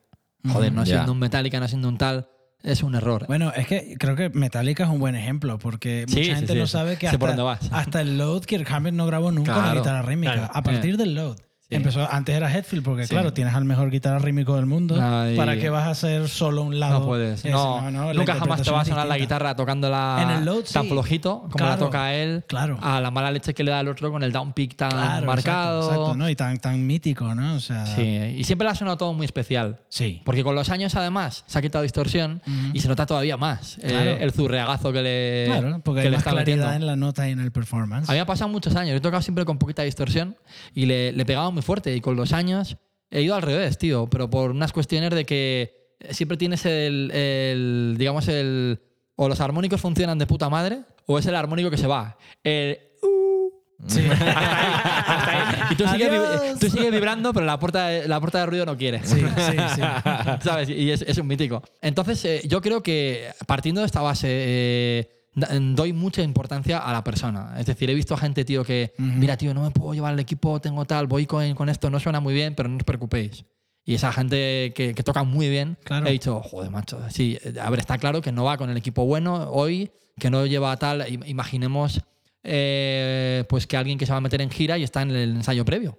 Joder, 0.47 0.73
no 0.73 0.85
Ya. 0.85 0.95
siendo 0.97 1.13
un 1.13 1.19
Metallica, 1.19 1.59
no 1.61 1.69
siendo 1.69 1.89
un 1.89 1.97
tal, 1.99 2.29
es 2.63 2.83
un 2.83 2.95
error. 2.95 3.25
Bueno, 3.27 3.53
es 3.55 3.67
que 3.67 3.97
creo 3.99 4.15
que 4.17 4.31
Metallica 4.31 4.85
es 4.85 4.91
un 4.91 4.99
buen 5.01 5.15
ejemplo 5.15 5.59
porque 5.59 6.05
Sí, 6.09 6.21
mucha 6.21 6.37
gente 6.37 6.53
sí, 6.53 6.59
no 6.59 6.67
sí. 6.67 6.73
sabe 6.73 6.97
que 6.97 7.09
hasta, 7.09 7.59
hasta 7.73 8.01
el 8.01 8.19
Load 8.19 8.43
Kirk 8.45 8.71
Hammett 8.71 8.95
no 8.95 9.07
grabó 9.07 9.33
nunca 9.33 9.55
Claro, 9.55 9.81
guitarra 9.81 10.03
rítmica. 10.03 10.33
claro. 10.35 10.51
A 10.55 10.63
partir 10.63 10.95
Eh. 10.95 10.97
del 10.99 11.15
Load. 11.15 11.37
Sí. 11.73 11.77
Empezó, 11.77 12.09
antes 12.11 12.35
era 12.37 12.53
Headfield 12.53 12.85
porque, 12.85 13.05
Sí. 13.05 13.11
claro, 13.11 13.33
tienes 13.33 13.55
al 13.55 13.65
mejor 13.65 13.91
guitarra 13.91 14.19
rítmico 14.19 14.57
del 14.57 14.67
mundo. 14.67 14.97
Ay. 15.01 15.37
¿Para 15.37 15.57
qué 15.57 15.71
vas 15.71 15.87
a 15.87 15.91
hacer 15.91 16.29
solo 16.29 16.63
un 16.63 16.79
lado? 16.79 17.01
No 17.01 17.07
puedes. 17.07 17.41
ese? 17.41 17.51
No, 17.51 17.91
la 17.91 18.13
nunca 18.15 18.35
jamás 18.35 18.63
te 18.63 18.71
va 18.71 18.81
a 18.83 18.85
sonar 18.85 19.07
la 19.07 19.19
guitarra 19.19 19.57
tocándola 19.57 20.19
En 20.23 20.31
el 20.31 20.45
load, 20.45 20.65
tan 20.73 20.83
sí. 20.85 20.89
flojito 20.89 21.49
como 21.51 21.65
la 21.65 21.73
Claro, 21.73 21.85
toca 21.87 22.15
él. 22.15 22.45
claro. 22.47 22.79
A 22.83 23.01
la 23.01 23.11
mala 23.11 23.31
leche 23.31 23.55
que 23.55 23.65
le 23.65 23.71
da 23.71 23.81
el 23.81 23.89
otro 23.89 24.11
con 24.13 24.23
el 24.23 24.33
down 24.33 24.53
pick 24.53 24.77
tan 24.77 24.91
Claro, 24.91 25.27
marcado. 25.27 25.79
Exacto, 25.81 26.01
exacto, 26.03 26.17
¿no? 26.19 26.29
Y 26.31 26.37
tan, 26.37 26.59
tan 26.59 26.87
mítico, 26.87 27.35
¿no? 27.35 27.55
O 27.55 27.61
sea, 27.61 27.87
Sí, 27.87 28.03
y 28.37 28.45
siempre 28.45 28.65
le 28.67 28.73
ha 28.73 28.75
sonado 28.75 28.97
todo 28.97 29.13
muy 29.15 29.25
especial. 29.25 29.81
sí. 29.89 30.21
Porque 30.25 30.45
con 30.45 30.55
los 30.55 30.69
años, 30.71 30.95
además, 30.95 31.45
se 31.47 31.59
ha 31.59 31.63
quitado 31.63 31.83
distorsión 31.83 32.43
y 32.73 32.81
se 32.81 32.89
nota 32.89 33.07
todavía 33.07 33.37
más 33.37 33.79
eh, 33.79 33.89
Claro. 33.89 34.11
el 34.21 34.33
zurreagazo 34.33 34.93
que 34.93 35.03
le, 35.03 35.45
Claro, 35.47 35.81
porque 35.85 36.01
que 36.03 36.07
hay 36.07 36.11
le 36.11 36.17
más 36.17 36.21
está 36.21 36.31
claridad 36.33 36.57
metiendo. 36.67 36.73
en 36.77 36.87
la 36.87 36.97
nota 36.97 37.29
y 37.29 37.33
en 37.33 37.41
el 37.41 37.51
performance. 37.53 38.09
A 38.09 38.13
mí 38.13 38.17
me 38.17 38.21
ha 38.23 38.27
pasado 38.27 38.49
muchos 38.51 38.75
años. 38.77 38.97
He 38.97 39.01
tocado 39.01 39.23
siempre 39.23 39.45
con 39.45 39.59
poquita 39.59 39.83
distorsión 39.83 40.37
y 40.75 40.87
le, 40.87 41.13
le 41.13 41.25
pegaba 41.25 41.51
muy 41.51 41.62
fuerte. 41.63 41.95
Y 41.95 42.01
con 42.01 42.17
los 42.17 42.33
años 42.33 42.77
he 43.11 43.23
ido 43.23 43.35
al 43.35 43.43
revés, 43.43 43.79
tío. 43.79 44.09
Pero 44.11 44.29
por 44.31 44.51
unas 44.51 44.73
cuestiones 44.73 45.11
de 45.11 45.25
que 45.25 45.97
siempre 46.11 46.37
tienes 46.37 46.65
el, 46.67 47.11
el, 47.13 47.95
digamos, 47.99 48.29
el... 48.29 48.81
O 49.17 49.29
los 49.29 49.41
armónicos 49.41 49.81
funcionan 49.81 50.19
de 50.19 50.27
puta 50.27 50.49
madre 50.49 50.81
o 51.07 51.19
es 51.19 51.27
el 51.27 51.35
armónico 51.35 51.71
que 51.71 51.77
se 51.77 51.87
va. 51.87 52.17
El... 52.43 52.79
uh, 53.03 53.51
Sí. 53.87 54.01
hasta 54.11 55.31
ahí. 55.31 55.67
Y 55.73 55.75
tú 55.75 55.87
sigues, 55.89 56.11
vib- 56.13 56.59
tú 56.61 56.71
sigues 56.71 56.91
vibrando, 56.93 57.33
pero 57.33 57.45
la 57.45 57.59
puerta, 57.59 57.89
de- 57.89 58.07
la 58.07 58.21
puerta 58.21 58.39
de 58.39 58.47
ruido 58.47 58.65
no 58.65 58.77
quiere. 58.77 59.01
Sí, 59.05 59.21
sí, 59.21 59.57
sí. 59.75 59.81
¿Sabes? 60.41 60.69
Y 60.69 60.91
es, 60.91 61.03
es 61.03 61.19
un 61.19 61.27
mítico. 61.27 61.63
Entonces, 61.81 62.25
eh, 62.25 62.43
yo 62.47 62.61
creo 62.61 62.83
que 62.83 63.29
partiendo 63.47 63.81
de 63.81 63.87
esta 63.87 64.01
base, 64.01 64.29
eh, 64.31 65.11
doy 65.35 65.93
mucha 65.93 66.23
importancia 66.23 66.79
a 66.79 66.93
la 66.93 67.03
persona. 67.03 67.55
Es 67.59 67.67
decir, 67.67 67.89
he 67.91 67.95
visto 67.95 68.15
a 68.15 68.19
gente, 68.19 68.45
tío, 68.45 68.65
que, 68.65 68.93
mira, 68.99 69.37
tío, 69.37 69.55
no 69.55 69.63
me 69.63 69.71
puedo 69.71 69.95
llevar 69.95 70.13
el 70.15 70.21
equipo, 70.21 70.61
tengo 70.61 70.85
tal, 70.85 71.07
voy 71.07 71.27
con, 71.27 71.55
con 71.55 71.69
esto, 71.69 71.89
no 71.91 71.99
suena 72.01 72.21
muy 72.21 72.35
bien, 72.35 72.55
pero 72.55 72.69
no 72.69 72.77
os 72.77 72.85
preocupéis. 72.85 73.45
Y 73.85 73.95
esa 73.95 74.13
gente 74.13 74.73
que, 74.77 74.95
que 74.95 75.03
toca 75.03 75.23
muy 75.25 75.49
bien, 75.49 75.77
Claro. 75.85 76.07
he 76.07 76.13
dicho, 76.13 76.41
joder, 76.43 76.71
macho, 76.71 77.01
sí, 77.11 77.39
a 77.61 77.69
ver, 77.71 77.81
está 77.81 77.99
claro 77.99 78.21
que 78.21 78.31
no 78.31 78.45
va 78.45 78.57
con 78.57 78.71
el 78.71 78.77
equipo 78.77 79.05
bueno 79.07 79.49
hoy, 79.51 79.91
que 80.19 80.31
no 80.31 80.47
lleva 80.47 80.77
tal, 80.77 81.01
im- 81.09 81.27
imaginemos 81.27 82.01
eh, 82.45 83.45
pues 83.49 83.67
que 83.67 83.77
alguien 83.77 83.99
que 83.99 84.05
se 84.07 84.13
va 84.13 84.19
a 84.19 84.21
meter 84.21 84.41
en 84.41 84.51
gira 84.51 84.77
y 84.79 84.83
está 84.83 85.03
en 85.03 85.11
el 85.11 85.37
ensayo 85.37 85.65
previo. 85.65 85.99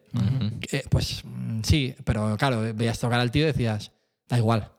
Eh, 0.71 0.83
pues 0.89 1.23
mm, 1.25 1.61
sí, 1.63 1.95
pero 2.03 2.37
claro, 2.37 2.61
veías 2.75 2.99
tocar 2.99 3.19
al 3.19 3.31
tío 3.31 3.43
y 3.43 3.47
decías, 3.47 3.91
da 4.29 4.37
igual. 4.37 4.69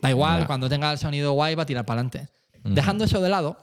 Da 0.00 0.10
igual, 0.10 0.40
Ya. 0.40 0.46
cuando 0.46 0.68
tenga 0.68 0.90
el 0.92 0.98
sonido 0.98 1.32
guay 1.32 1.54
va 1.54 1.64
a 1.64 1.66
tirar 1.66 1.84
para 1.84 2.00
adelante. 2.00 2.28
Dejando 2.64 3.04
eso 3.04 3.20
de 3.20 3.28
lado, 3.28 3.56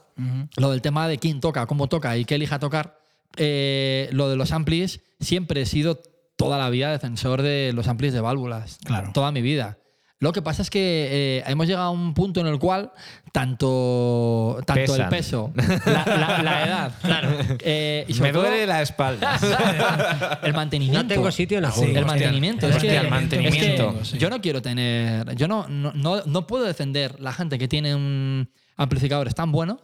lo 0.58 0.72
del 0.72 0.82
tema 0.82 1.08
de 1.08 1.18
quién 1.18 1.40
toca, 1.40 1.66
cómo 1.68 1.88
toca 1.88 2.18
y 2.18 2.26
qué 2.26 2.36
elija 2.36 2.60
tocar, 2.60 3.00
eh, 3.38 4.10
lo 4.12 4.30
de 4.30 4.36
los 4.36 4.52
amplis, 4.52 5.02
siempre 5.20 5.62
he 5.62 5.66
sido 5.66 6.02
toda 6.36 6.58
la 6.58 6.70
vida 6.70 6.92
defensor 6.92 7.42
de 7.42 7.72
los 7.74 7.88
amplis 7.88 8.14
de 8.14 8.22
válvulas. 8.22 8.80
Claro. 8.84 9.12
Toda 9.14 9.32
mi 9.32 9.42
vida. 9.42 9.78
Lo 10.20 10.34
que 10.34 10.42
pasa 10.42 10.64
es 10.64 10.72
que 10.72 10.80
eh, 11.12 11.44
hemos 11.46 11.68
llegado 11.68 11.86
a 11.86 11.90
un 11.92 12.16
punto 12.16 12.40
en 12.40 12.48
el 12.48 12.58
cual 12.58 12.92
tanto, 13.32 14.60
tanto 14.66 14.96
el 14.96 15.08
peso, 15.10 15.52
la, 15.86 16.04
la- 16.06 16.42
la 16.44 16.66
edad, 16.66 16.92
eh, 17.64 18.06
y 18.08 18.14
sobre 18.14 18.30
Me 18.30 18.34
todo 18.34 18.48
duele 18.48 18.66
la 18.66 18.82
espalda. 18.82 20.40
el 20.44 20.54
mantenimiento. 20.54 21.04
No 21.04 21.08
tengo 21.08 21.32
sitio 21.32 21.58
en 21.58 21.64
la 21.64 21.72
Sí, 21.72 21.82
el 21.82 21.88
hostia. 21.90 22.06
mantenimiento. 22.06 22.66
Hostia, 22.68 22.78
es 22.94 23.00
que, 23.00 23.06
el 23.06 23.10
mantenimiento. 23.12 23.90
es 23.90 23.98
que 24.00 24.06
Sí. 24.06 24.18
yo 24.18 24.30
no 24.30 24.42
quiero 24.42 24.62
tener. 24.62 25.36
Yo 25.36 25.48
no, 25.48 25.68
no, 25.68 25.92
no, 25.94 26.24
no 26.26 26.48
puedo 26.48 26.66
defender 26.66 27.20
la 27.20 27.34
gente 27.34 27.58
que 27.60 27.68
tiene 27.68 27.94
un 27.96 28.50
amplificadores 28.78 29.36
tan 29.36 29.52
buenos 29.52 29.80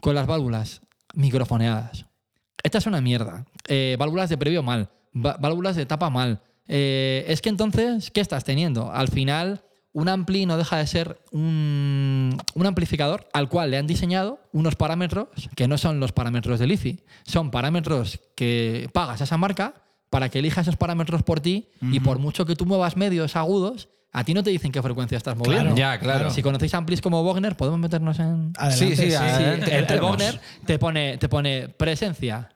con 0.00 0.14
las 0.14 0.26
válvulas 0.26 0.82
microfoneadas. 1.14 2.06
Esta 2.62 2.78
es 2.78 2.86
una 2.86 3.00
mierda. 3.00 3.44
Eh, 3.68 3.96
válvulas 3.98 4.28
de 4.28 4.38
previo 4.38 4.62
mal. 4.62 4.90
Válvulas 5.12 5.76
de 5.76 5.86
tapa 5.86 6.10
mal. 6.10 6.42
Eh, 6.66 7.24
es 7.28 7.40
que 7.40 7.48
entonces, 7.48 8.10
¿qué 8.10 8.20
estás 8.20 8.44
teniendo? 8.44 8.90
Al 8.92 9.08
final, 9.08 9.64
un 9.92 10.08
ampli 10.08 10.44
no 10.44 10.56
deja 10.56 10.78
de 10.78 10.86
ser 10.86 11.20
un, 11.30 12.36
un 12.54 12.66
amplificador 12.66 13.28
al 13.32 13.48
cual 13.48 13.70
le 13.70 13.78
han 13.78 13.86
diseñado 13.86 14.40
unos 14.52 14.74
parámetros 14.74 15.28
que 15.54 15.68
no 15.68 15.78
son 15.78 16.00
los 16.00 16.12
parámetros 16.12 16.58
del 16.58 16.72
IFI. 16.72 17.00
Son 17.24 17.50
parámetros 17.50 18.20
que 18.34 18.88
pagas 18.92 19.20
a 19.20 19.24
esa 19.24 19.36
marca 19.36 19.74
para 20.10 20.28
que 20.28 20.38
elija 20.38 20.60
esos 20.60 20.76
parámetros 20.76 21.22
por 21.22 21.40
ti 21.40 21.68
y 21.80 21.98
por 22.00 22.20
mucho 22.20 22.46
que 22.46 22.54
tú 22.54 22.66
muevas 22.66 22.96
medios 22.96 23.34
agudos, 23.34 23.88
a 24.16 24.22
ti 24.24 24.32
no 24.32 24.42
te 24.44 24.50
dicen 24.50 24.70
qué 24.70 24.80
frecuencia 24.80 25.18
estás 25.18 25.36
moviendo. 25.36 25.74
Ya, 25.74 25.98
claro. 25.98 26.30
Si 26.30 26.40
conocéis 26.40 26.72
amplis 26.74 27.00
como 27.00 27.22
Wagner, 27.24 27.56
podemos 27.56 27.80
meternos 27.80 28.18
en... 28.20 28.52
Adelante, 28.56 28.96
Sí, 28.96 29.02
sí, 29.02 29.10
Sí, 29.10 29.14
adelante. 29.16 29.66
el, 29.66 29.72
el 29.72 29.78
entremos. 29.80 30.10
Wagner 30.12 30.40
te 30.64 30.78
pone, 30.78 31.18
te 31.18 31.28
pone 31.28 31.68
presencia. 31.68 32.48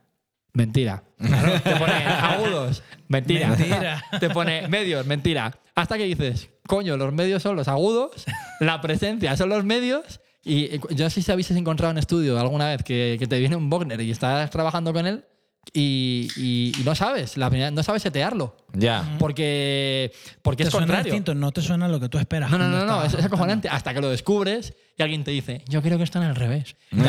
Mentira. 0.52 1.02
te 1.18 1.76
pone 1.76 1.92
agudos. 1.94 2.82
Mentira. 3.09 3.48
Mentira. 3.48 4.04
te 4.20 4.30
pone 4.30 4.68
medios. 4.68 5.04
Mentira. 5.04 5.59
Hasta 5.74 5.98
que 5.98 6.04
dices, 6.04 6.48
coño, 6.66 6.96
los 6.96 7.12
medios 7.12 7.42
son 7.42 7.56
los 7.56 7.66
agudos, 7.68 8.24
la 8.61 8.80
presencia 8.80 9.36
son 9.36 9.48
los 9.48 9.64
medios. 9.64 10.20
Y 10.44 10.78
yo 10.94 11.04
no 11.04 11.11
sé 11.11 11.22
si 11.22 11.30
habéis 11.32 11.50
encontrado 11.50 11.90
en 11.90 11.98
estudio 11.98 12.38
alguna 12.38 12.68
vez 12.68 12.82
que, 12.84 13.16
que 13.18 13.26
te 13.26 13.38
viene 13.38 13.56
un 13.56 13.68
Wagner 13.68 14.00
y 14.00 14.11
estás 14.12 14.48
trabajando 14.50 14.92
con 14.92 15.06
él 15.06 15.24
y, 15.72 16.28
y- 16.36 16.72
y 16.80 16.84
no 16.84 16.94
sabes, 16.94 17.36
la 17.36 17.48
primera- 17.50 17.70
no 17.70 17.82
sabes 17.82 18.02
setearlo. 18.02 18.56
Ya. 18.72 19.16
Porque, 19.18 20.12
porque 20.42 20.64
Te 20.64 20.68
es 20.68 20.70
suena 20.72 20.86
contrario. 20.86 21.12
distinto, 21.12 21.34
no 21.34 21.52
te 21.52 21.60
suena 21.62 21.88
lo 21.88 22.00
que 22.00 22.08
tú 22.08 22.18
esperas. 22.18 22.50
No, 22.50 22.58
no, 22.58 22.68
no, 22.68 22.84
no, 22.84 23.04
es, 23.04 23.14
es 23.14 23.24
acojonante. 23.24 23.68
Hasta 23.68 23.92
que 23.94 24.00
lo 24.00 24.08
descubres 24.10 24.74
y 24.96 25.02
alguien 25.02 25.24
te 25.24 25.30
dice, 25.30 25.62
yo 25.68 25.82
creo 25.82 25.98
que 25.98 26.04
están 26.04 26.22
al 26.22 26.34
revés. 26.36 26.76
y 26.90 27.00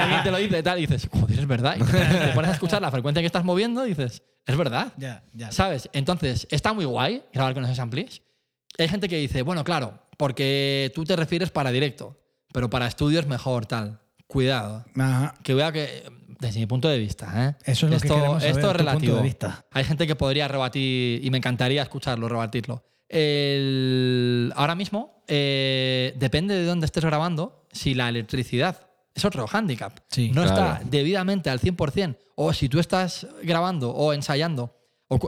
alguien 0.00 0.22
te 0.22 0.30
lo 0.30 0.38
dice 0.38 0.58
y 0.58 0.62
tal, 0.62 0.78
y 0.78 0.86
dices, 0.86 1.08
joder, 1.12 1.38
es 1.38 1.46
verdad. 1.46 1.76
Y 1.78 1.82
te, 1.84 1.98
te 2.26 2.28
pones 2.34 2.50
a 2.50 2.54
escuchar 2.54 2.80
la 2.82 2.90
frecuencia 2.90 3.20
que 3.22 3.26
estás 3.26 3.44
moviendo 3.44 3.84
y 3.86 3.90
dices, 3.90 4.22
es 4.46 4.56
verdad. 4.56 4.92
Ya, 4.96 5.22
ya. 5.32 5.52
¿Sabes? 5.52 5.88
Entonces, 5.92 6.46
está 6.50 6.72
muy 6.72 6.84
guay 6.84 7.22
grabar 7.32 7.54
con 7.54 7.64
esos 7.64 7.78
amplis. 7.78 8.22
Hay 8.78 8.88
gente 8.88 9.08
que 9.08 9.16
dice, 9.18 9.42
bueno, 9.42 9.64
claro, 9.64 9.98
porque 10.16 10.92
tú 10.94 11.04
te 11.04 11.16
refieres 11.16 11.50
para 11.50 11.70
directo, 11.72 12.18
pero 12.52 12.68
para 12.70 12.86
estudio 12.86 13.20
es 13.20 13.26
mejor, 13.26 13.66
tal. 13.66 14.00
Cuidado. 14.26 14.84
Ajá. 14.98 15.34
Que 15.42 15.54
vea 15.54 15.72
que, 15.72 16.04
desde 16.38 16.60
mi 16.60 16.66
punto 16.66 16.88
de 16.88 16.98
vista, 16.98 17.32
¿eh? 17.48 17.56
Eso 17.64 17.86
es 17.86 17.92
lo 17.92 17.98
que 18.00 18.06
esto, 18.06 18.14
queremos 18.14 18.42
saber, 18.42 18.56
esto 18.56 18.58
es 18.58 18.62
tu 18.62 18.66
punto 18.68 18.78
relativo. 18.78 19.16
de 19.16 19.22
vista. 19.22 19.64
Hay 19.70 19.84
gente 19.84 20.06
que 20.06 20.16
podría 20.16 20.48
rebatir 20.48 21.24
y 21.24 21.30
me 21.30 21.38
encantaría 21.38 21.82
escucharlo, 21.82 22.28
rebatirlo. 22.28 22.82
El- 23.08 24.52
ahora 24.56 24.74
mismo, 24.74 25.22
eh, 25.28 26.14
depende 26.16 26.54
de 26.54 26.64
dónde 26.64 26.86
estés 26.86 27.04
grabando, 27.04 27.66
si 27.72 27.94
la 27.94 28.08
electricidad 28.08 28.88
es 29.14 29.24
otro 29.24 29.46
hándicap. 29.46 29.98
Sí, 30.08 30.28
no 30.32 30.42
claro. 30.42 30.74
está 30.74 30.80
debidamente 30.88 31.48
al 31.50 31.58
100%, 31.60 32.16
o 32.34 32.52
si 32.52 32.68
tú 32.68 32.78
estás 32.80 33.26
grabando 33.42 33.90
o 33.90 34.12
ensayando. 34.12 34.75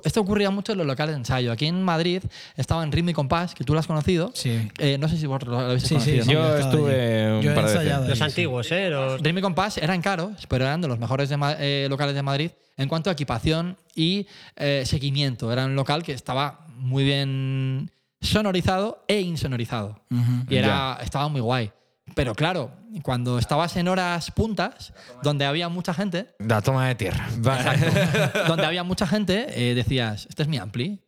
Esto 0.05 0.21
ocurría 0.23 0.51
mucho 0.51 0.73
en 0.73 0.79
los 0.79 0.87
locales 0.89 1.15
de 1.15 1.19
ensayo. 1.21 1.53
Aquí 1.53 1.67
en 1.67 1.83
Madrid 1.85 2.21
estaba 2.57 2.83
en 2.83 2.91
Ritmo 2.91 3.11
y 3.11 3.13
Compás, 3.13 3.55
que 3.55 3.63
tú 3.63 3.75
lo 3.75 3.79
has 3.81 3.87
conocido. 3.87 4.33
Sí. 4.35 4.69
Eh, 4.79 4.99
no 4.99 5.09
sé 5.09 5.17
si 5.17 5.27
vosotros 5.27 5.53
lo 5.53 5.59
habéis 5.61 5.83
Sí, 5.83 5.89
sí, 5.89 5.95
conocido. 6.19 6.25
sí, 6.25 6.33
¿no? 6.33 6.35
Yo 6.35 6.57
estuve 6.59 7.25
allí. 7.27 7.37
un 7.37 7.43
Yo 7.43 7.51
he 7.53 7.55
par 7.55 7.69
de 7.69 7.79
veces. 7.79 8.09
Los 8.09 8.21
antiguos, 8.23 8.73
¿eh? 8.73 8.91
Los- 8.91 9.21
Ritmo 9.23 9.39
y 9.39 9.43
Compás 9.43 9.79
eran 9.79 10.03
caros, 10.03 10.47
pero 10.49 10.65
eran 10.65 10.81
de 10.81 10.89
los 10.89 10.99
mejores 10.99 11.29
de 11.29 11.37
eh, 11.61 11.87
locales 11.89 12.15
de 12.17 12.23
Madrid 12.23 12.51
en 12.77 12.89
cuanto 12.89 13.09
a 13.09 13.13
equipación 13.13 13.77
y 13.95 14.27
eh, 14.57 14.83
seguimiento. 14.85 15.53
Era 15.53 15.65
un 15.67 15.77
local 15.77 16.03
que 16.03 16.13
estaba 16.13 16.67
muy 16.77 17.05
bien 17.05 17.93
sonorizado 18.21 19.05
e 19.07 19.21
insonorizado. 19.21 20.01
Ujú. 20.11 20.45
Y 20.49 20.57
era, 20.57 20.99
estaba 21.03 21.29
muy 21.29 21.41
guay. 21.41 21.71
Pero 22.19 22.35
claro, 22.35 22.73
cuando 23.05 23.39
estabas 23.39 23.77
en 23.77 23.87
horas 23.87 24.33
puntas, 24.33 24.93
donde 25.23 25.45
había 25.45 25.69
mucha 25.69 25.95
gente, 25.95 26.35
La 26.41 26.61
toma 26.61 26.89
de 26.89 26.97
tierra. 26.97 27.29
donde 28.49 28.67
había 28.67 28.83
mucha 28.83 29.07
gente, 29.07 29.47
eh, 29.55 29.77
decías, 29.77 30.27
este 30.29 30.43
es 30.43 30.49
mi 30.49 30.59
ampli. 30.59 31.01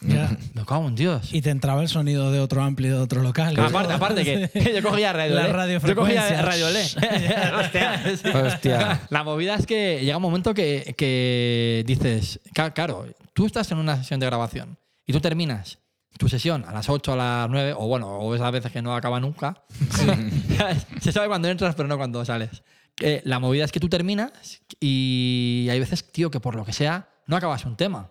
Ya. 0.00 0.36
Me 0.54 0.64
cago 0.64 0.88
en 0.88 0.96
Dios. 0.96 1.32
Y 1.32 1.40
te 1.40 1.50
entraba 1.50 1.82
el 1.82 1.88
sonido 1.88 2.32
de 2.32 2.40
otro 2.40 2.64
ampli 2.64 2.88
de 2.88 2.96
otro 2.96 3.22
local. 3.22 3.56
Aparte, 3.60 3.92
aparte 3.92 4.24
que, 4.24 4.48
que 4.48 4.74
yo 4.82 4.82
cogía 4.82 5.12
radio 5.12 5.36
La 5.36 5.46
radiofrecuencia. 5.46 6.20
Yo 6.20 6.26
cogía 6.26 6.42
radio 6.42 6.68
L. 6.68 6.84
Sí. 6.84 8.28
Hostia. 8.34 9.02
La 9.08 9.22
movida 9.22 9.54
es 9.54 9.66
que 9.66 10.00
llega 10.00 10.16
un 10.16 10.22
momento 10.24 10.52
que, 10.52 10.96
que 10.98 11.84
dices, 11.86 12.40
claro, 12.74 13.06
tú 13.34 13.46
estás 13.46 13.70
en 13.70 13.78
una 13.78 13.98
sesión 13.98 14.18
de 14.18 14.26
grabación 14.26 14.76
y 15.06 15.12
tú 15.12 15.20
terminas 15.20 15.78
tu 16.18 16.28
sesión 16.28 16.64
a 16.66 16.72
las 16.72 16.88
8, 16.88 17.12
a 17.12 17.16
las 17.16 17.50
9, 17.50 17.74
o 17.76 17.86
bueno, 17.86 18.08
o 18.18 18.34
esas 18.34 18.50
veces 18.52 18.72
que 18.72 18.82
no 18.82 18.94
acaba 18.94 19.20
nunca. 19.20 19.62
Se 21.00 21.12
sabe 21.12 21.28
cuando 21.28 21.48
entras, 21.48 21.74
pero 21.74 21.88
no 21.88 21.96
cuando 21.96 22.24
sales. 22.24 22.62
Eh, 23.00 23.20
la 23.24 23.38
movida 23.38 23.64
es 23.64 23.72
que 23.72 23.80
tú 23.80 23.88
terminas 23.88 24.62
y 24.80 25.68
hay 25.70 25.78
veces, 25.78 26.10
tío, 26.12 26.30
que 26.30 26.40
por 26.40 26.54
lo 26.54 26.64
que 26.64 26.72
sea, 26.72 27.08
no 27.26 27.36
acabas 27.36 27.64
un 27.64 27.76
tema. 27.76 28.10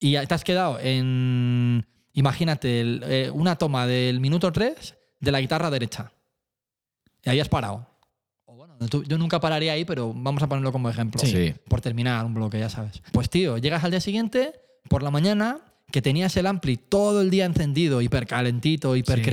Y 0.00 0.16
te 0.26 0.34
has 0.34 0.44
quedado 0.44 0.78
en, 0.80 1.86
imagínate, 2.14 2.80
el- 2.80 3.02
eh, 3.06 3.30
una 3.32 3.56
toma 3.56 3.86
del 3.86 4.18
minuto 4.20 4.50
3 4.50 4.96
de 5.20 5.30
la 5.32 5.40
guitarra 5.40 5.70
derecha. 5.70 6.12
Y 7.22 7.30
ahí 7.30 7.38
has 7.40 7.48
parado. 7.48 7.86
O 8.46 8.54
bueno, 8.56 8.74
tú- 8.88 9.04
yo 9.04 9.18
nunca 9.18 9.38
pararía 9.40 9.74
ahí, 9.74 9.84
pero 9.84 10.12
vamos 10.14 10.42
a 10.42 10.48
ponerlo 10.48 10.72
como 10.72 10.88
ejemplo. 10.88 11.20
Sí. 11.20 11.54
Por 11.68 11.80
terminar 11.80 12.24
un 12.24 12.34
bloque, 12.34 12.58
ya 12.58 12.68
sabes. 12.70 13.02
Pues 13.12 13.28
tío, 13.30 13.58
llegas 13.58 13.84
al 13.84 13.90
día 13.90 14.00
siguiente, 14.00 14.54
por 14.88 15.02
la 15.02 15.10
mañana 15.10 15.60
que 15.90 16.02
tenías 16.02 16.36
el 16.36 16.46
ampli 16.46 16.76
todo 16.76 17.20
el 17.20 17.30
día 17.30 17.44
encendido, 17.44 18.00
hiper 18.02 18.26
calentito, 18.26 18.96
hiper 18.96 19.18
Sí. 19.18 19.24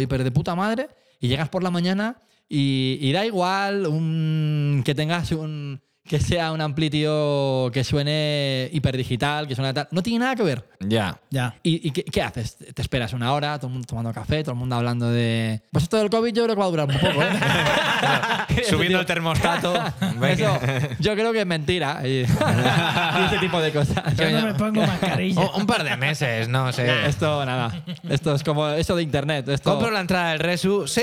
hiper 0.00 0.24
de 0.24 0.30
puta 0.30 0.54
madre, 0.54 0.88
y 1.20 1.28
llegas 1.28 1.48
por 1.48 1.62
la 1.62 1.70
mañana 1.70 2.22
y, 2.48 2.98
y 3.00 3.12
da 3.12 3.24
igual 3.24 3.86
un, 3.86 4.82
que 4.84 4.94
tengas 4.94 5.32
un 5.32 5.80
que 6.04 6.18
sea 6.20 6.52
un 6.52 6.60
ampli 6.60 6.90
tío 6.90 7.70
que 7.72 7.84
suene 7.84 8.68
hiperdigital, 8.72 9.46
que 9.46 9.54
suene 9.54 9.72
tal. 9.72 9.88
No 9.92 10.02
tiene 10.02 10.20
nada 10.20 10.34
que 10.36 10.42
ver. 10.42 10.68
Ya. 10.80 11.20
Ya. 11.30 11.54
¿Y, 11.62 11.88
y 11.88 11.90
qué, 11.92 12.04
qué 12.04 12.22
haces? 12.22 12.56
Te 12.56 12.82
esperas 12.82 13.12
una 13.12 13.32
hora, 13.32 13.56
todo 13.58 13.68
el 13.68 13.74
mundo 13.74 13.86
tomando 13.86 14.12
café, 14.12 14.42
todo 14.42 14.52
el 14.52 14.58
mundo 14.58 14.76
hablando 14.76 15.10
de. 15.10 15.62
Pues 15.70 15.84
esto 15.84 15.98
del 15.98 16.10
COVID 16.10 16.34
yo 16.34 16.44
creo 16.44 16.56
que 16.56 16.60
va 16.60 16.66
a 16.66 16.70
durar 16.70 16.88
un 16.88 16.98
poco, 16.98 17.22
¿eh? 17.22 18.64
Subiendo 18.68 19.00
el 19.00 19.06
termostato. 19.06 19.74
Eso, 20.28 20.58
yo 20.98 21.14
creo 21.14 21.32
que 21.32 21.40
es 21.40 21.46
mentira. 21.46 22.00
Y, 22.04 22.08
y 22.20 22.22
ese 22.22 23.38
tipo 23.40 23.60
de 23.60 23.72
cosas. 23.72 24.16
Yo 24.16 24.30
no 24.30 24.46
me 24.46 24.54
pongo 24.54 24.80
mascarilla. 24.80 25.40
Un, 25.40 25.62
un 25.62 25.66
par 25.66 25.84
de 25.84 25.96
meses, 25.96 26.48
no 26.48 26.72
sé. 26.72 27.06
Esto, 27.06 27.44
nada. 27.46 27.84
Esto 28.08 28.34
es 28.34 28.42
como 28.42 28.68
eso 28.68 28.96
de 28.96 29.02
internet. 29.02 29.48
Esto, 29.48 29.70
¿Compro 29.70 29.90
la 29.90 30.00
entrada 30.00 30.30
del 30.32 30.40
Resu? 30.40 30.86
Sí. 30.86 31.00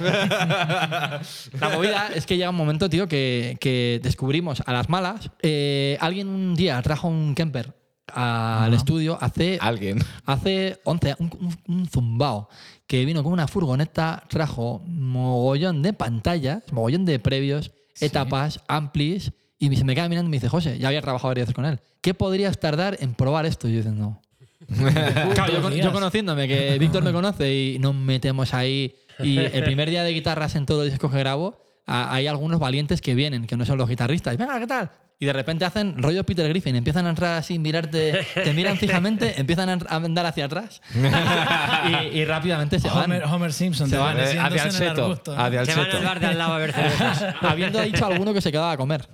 La 0.00 1.68
movida 1.72 2.08
es 2.14 2.26
que 2.26 2.36
llega 2.36 2.50
un 2.50 2.56
momento, 2.56 2.88
tío, 2.90 3.06
que, 3.06 3.56
que 3.60 4.00
descubrimos 4.32 4.62
a 4.64 4.72
las 4.72 4.88
malas. 4.88 5.30
eh, 5.42 5.98
alguien 6.00 6.28
un 6.28 6.54
día 6.54 6.80
trajo 6.80 7.08
un 7.08 7.34
camper 7.34 7.74
al 8.14 8.72
estudio 8.74 9.16
hace, 9.20 9.58
Alguien. 9.60 9.98
hace 10.26 10.80
11, 10.84 11.16
un, 11.18 11.30
un, 11.40 11.56
un 11.76 11.86
zumbao, 11.86 12.48
que 12.86 13.04
vino 13.04 13.22
con 13.22 13.32
una 13.32 13.46
furgoneta, 13.46 14.24
trajo 14.28 14.82
mogollón 14.86 15.82
de 15.82 15.92
pantallas, 15.92 16.62
mogollón 16.72 17.04
de 17.04 17.18
previos, 17.18 17.72
etapas, 18.00 18.60
amplis, 18.68 19.32
y 19.58 19.74
se 19.76 19.84
me 19.84 19.94
queda 19.94 20.08
mirando 20.08 20.28
y 20.28 20.30
me 20.30 20.36
dice, 20.36 20.48
José, 20.48 20.78
ya 20.78 20.88
había 20.88 21.00
trabajado 21.00 21.28
varias 21.28 21.46
veces 21.46 21.54
con 21.54 21.64
él, 21.64 21.80
¿qué 22.02 22.12
podrías 22.12 22.58
tardar 22.58 22.96
en 23.00 23.14
probar 23.14 23.46
esto? 23.46 23.68
Y 23.68 23.72
yo 23.72 23.76
diciendo, 23.78 24.20
Claro, 25.34 25.70
yo 25.70 25.92
conociéndome, 25.92 26.48
que 26.48 26.78
Víctor 26.78 27.02
me 27.02 27.12
conoce 27.12 27.54
y 27.54 27.78
nos 27.78 27.94
metemos 27.94 28.52
ahí. 28.54 28.94
Y 29.20 29.38
el 29.38 29.64
primer 29.64 29.88
día 29.90 30.02
de 30.04 30.12
guitarras 30.12 30.54
en 30.56 30.66
todo 30.66 30.82
el 30.84 30.90
disco 30.90 31.10
que 31.10 31.18
grabo, 31.18 31.58
a- 31.86 32.12
hay 32.14 32.26
algunos 32.26 32.58
valientes 32.60 33.00
que 33.00 33.14
vienen, 33.14 33.46
que 33.46 33.56
no 33.56 33.64
son 33.64 33.78
los 33.78 33.88
guitarristas. 33.88 34.34
Y, 34.34 34.36
Venga, 34.36 34.58
¿qué 34.60 34.66
tal? 34.66 34.90
Y 35.18 35.24
de 35.26 35.32
repente 35.32 35.64
hacen 35.64 36.02
rollo 36.02 36.24
Peter 36.24 36.48
Griffin, 36.48 36.74
empiezan 36.74 37.06
a 37.06 37.10
entrar 37.10 37.38
así, 37.38 37.56
mirarte, 37.56 38.26
te 38.34 38.52
miran 38.52 38.76
fijamente, 38.76 39.34
empiezan 39.40 39.68
a 39.68 39.78
a 39.88 39.96
andar 39.96 40.26
hacia 40.26 40.46
atrás 40.46 40.82
y, 42.12 42.18
y 42.18 42.24
rápidamente 42.24 42.80
se 42.80 42.88
van. 42.88 43.04
Homer, 43.04 43.24
Homer 43.24 43.52
Simpson. 43.52 43.88
Se 43.88 43.96
van, 43.96 44.16
desvaneciéndose 44.16 44.60
hacia 44.60 44.64
el 44.86 44.90
seto. 44.90 45.02
arbusto, 45.04 45.36
¿no? 45.36 45.42
Hacia 45.44 45.60
el 45.60 45.66
Se 45.66 45.74
van 45.76 45.90
al 45.92 46.04
bar 46.04 46.20
de 46.20 46.26
al 46.26 46.38
lado 46.38 46.54
a 46.54 46.58
ver 46.58 46.72
cervezas. 46.72 47.34
Habiendo 47.40 47.80
dicho 47.82 48.04
alguno 48.04 48.34
que 48.34 48.40
se 48.40 48.50
quedaba 48.50 48.72
a 48.72 48.76
comer. 48.76 49.08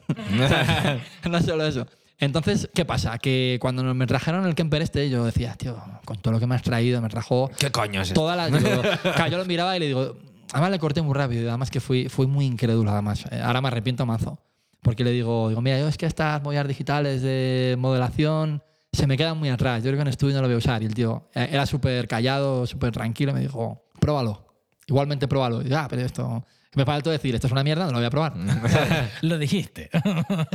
no 1.28 1.42
solo 1.42 1.66
eso. 1.66 1.86
Entonces, 2.20 2.68
¿qué 2.74 2.84
pasa? 2.84 3.18
Que 3.18 3.58
cuando 3.60 3.82
me 3.94 4.06
trajeron 4.06 4.44
el 4.46 4.54
Kemper 4.56 4.82
este, 4.82 5.08
yo 5.08 5.24
decía, 5.24 5.54
tío, 5.54 5.76
con 6.04 6.16
todo 6.20 6.32
lo 6.32 6.40
que 6.40 6.46
me 6.48 6.56
has 6.56 6.62
traído, 6.62 7.00
me 7.00 7.08
trajo 7.08 7.48
¿Qué 7.58 7.70
coño 7.70 8.00
es 8.00 8.08
esto? 8.08 8.20
todas 8.20 8.36
las. 8.36 8.50
digo, 8.50 8.82
claro, 9.02 9.28
yo 9.30 9.38
lo 9.38 9.44
miraba 9.44 9.76
y 9.76 9.80
le 9.80 9.86
digo, 9.86 10.16
además 10.52 10.70
le 10.70 10.78
corté 10.78 11.02
muy 11.02 11.14
rápido, 11.14 11.42
y 11.44 11.48
además 11.48 11.70
que 11.70 11.80
fui, 11.80 12.08
fui 12.08 12.26
muy 12.26 12.46
incrédulo, 12.46 12.90
además. 12.90 13.24
Eh, 13.30 13.40
Ahora 13.40 13.60
me 13.60 13.68
arrepiento 13.68 14.06
mazo. 14.06 14.38
Porque 14.82 15.04
le 15.04 15.10
digo, 15.10 15.48
digo, 15.48 15.60
mira, 15.60 15.78
yo 15.78 15.88
es 15.88 15.96
que 15.98 16.06
estas 16.06 16.42
movidas 16.42 16.68
digitales 16.68 17.20
de 17.22 17.76
modelación 17.78 18.62
se 18.92 19.06
me 19.06 19.16
quedan 19.16 19.36
muy 19.36 19.48
atrás. 19.48 19.82
Yo 19.82 19.90
creo 19.90 19.96
que 19.96 20.02
en 20.02 20.08
estudio 20.08 20.36
no 20.36 20.42
lo 20.42 20.48
voy 20.48 20.54
a 20.54 20.58
usar. 20.58 20.82
Y 20.82 20.86
el 20.86 20.94
tío 20.94 21.28
eh, 21.34 21.48
era 21.50 21.66
súper 21.66 22.06
callado, 22.06 22.66
súper 22.66 22.92
tranquilo, 22.92 23.32
me 23.32 23.40
dijo, 23.40 23.84
pruébalo. 23.98 24.46
Igualmente 24.86 25.26
pruébalo. 25.26 25.62
Y 25.62 25.68
yo, 25.68 25.78
ah, 25.78 25.86
pero 25.90 26.02
esto. 26.02 26.44
Me 26.74 26.84
faltó 26.84 27.10
decir, 27.10 27.34
esto 27.34 27.46
es 27.46 27.52
una 27.52 27.64
mierda, 27.64 27.86
no 27.86 27.92
lo 27.92 27.98
voy 27.98 28.06
a 28.06 28.10
probar. 28.10 28.34
Lo 29.22 29.38
dijiste. 29.38 29.88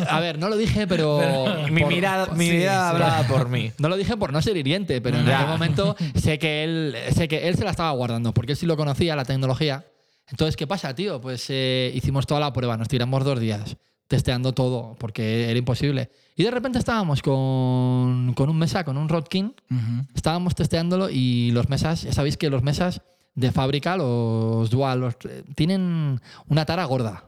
A 0.07 0.20
ver, 0.20 0.38
no 0.38 0.47
lo 0.47 0.55
dije, 0.55 0.86
pero. 0.88 1.20
Mi 1.72 1.82
por- 1.82 1.91
mirada, 1.91 2.28
mi 2.36 2.45
sí, 2.45 2.51
mirada 2.57 2.89
sí. 2.89 2.95
hablaba 2.95 3.28
por 3.28 3.49
mí. 3.49 3.72
No 3.80 3.89
lo 3.89 3.97
dije 3.97 4.16
por 4.16 4.32
no 4.32 4.41
ser 4.41 4.55
hiriente, 4.55 5.01
pero 5.01 5.18
en 5.18 5.28
aquel 5.28 5.47
momento 5.47 5.95
sé 6.16 6.38
que 6.38 6.64
él 6.64 6.95
sé 7.16 7.28
que 7.28 7.47
él 7.47 7.55
se 7.57 7.64
la 7.64 7.72
estaba 7.72 7.91
guardando, 7.91 8.34
porque 8.34 8.51
él 8.53 8.57
sí 8.57 8.66
lo 8.68 8.78
conocía, 8.78 9.16
la 9.16 9.26
tecnología. 9.26 9.86
Entonces, 10.30 10.55
¿qué 10.55 10.68
pasa, 10.68 10.93
tío? 10.95 11.20
Pues 11.20 11.45
eh, 11.49 11.91
hicimos 11.95 12.28
toda 12.28 12.39
la 12.39 12.53
prueba, 12.53 12.78
nos 12.78 12.88
tiramos 12.88 13.24
dos 13.26 13.39
días 13.39 13.76
testeando 14.07 14.53
todo, 14.53 14.95
porque 14.99 15.49
era 15.49 15.57
imposible. 15.57 16.11
Y 16.36 16.43
de 16.43 16.51
repente 16.51 16.78
estábamos 16.78 17.22
con, 17.24 18.34
con 18.36 18.49
un 18.49 18.57
mesa, 18.57 18.84
con 18.84 18.97
un 18.97 19.09
Rodkin, 19.09 19.55
Ujú. 19.72 20.07
estábamos 20.16 20.53
testeándolo 20.55 21.09
y 21.09 21.51
los 21.51 21.70
mesas, 21.70 22.03
ya 22.03 22.14
sabéis 22.14 22.38
que 22.38 22.49
los 22.51 22.61
mesas 22.64 23.01
de 23.36 23.51
fábrica, 23.51 23.97
los 23.97 24.69
dual, 24.69 24.99
los- 24.99 25.15
eh, 25.29 25.43
tienen 25.55 26.19
una 26.47 26.65
tara 26.65 26.86
gorda. 26.86 27.25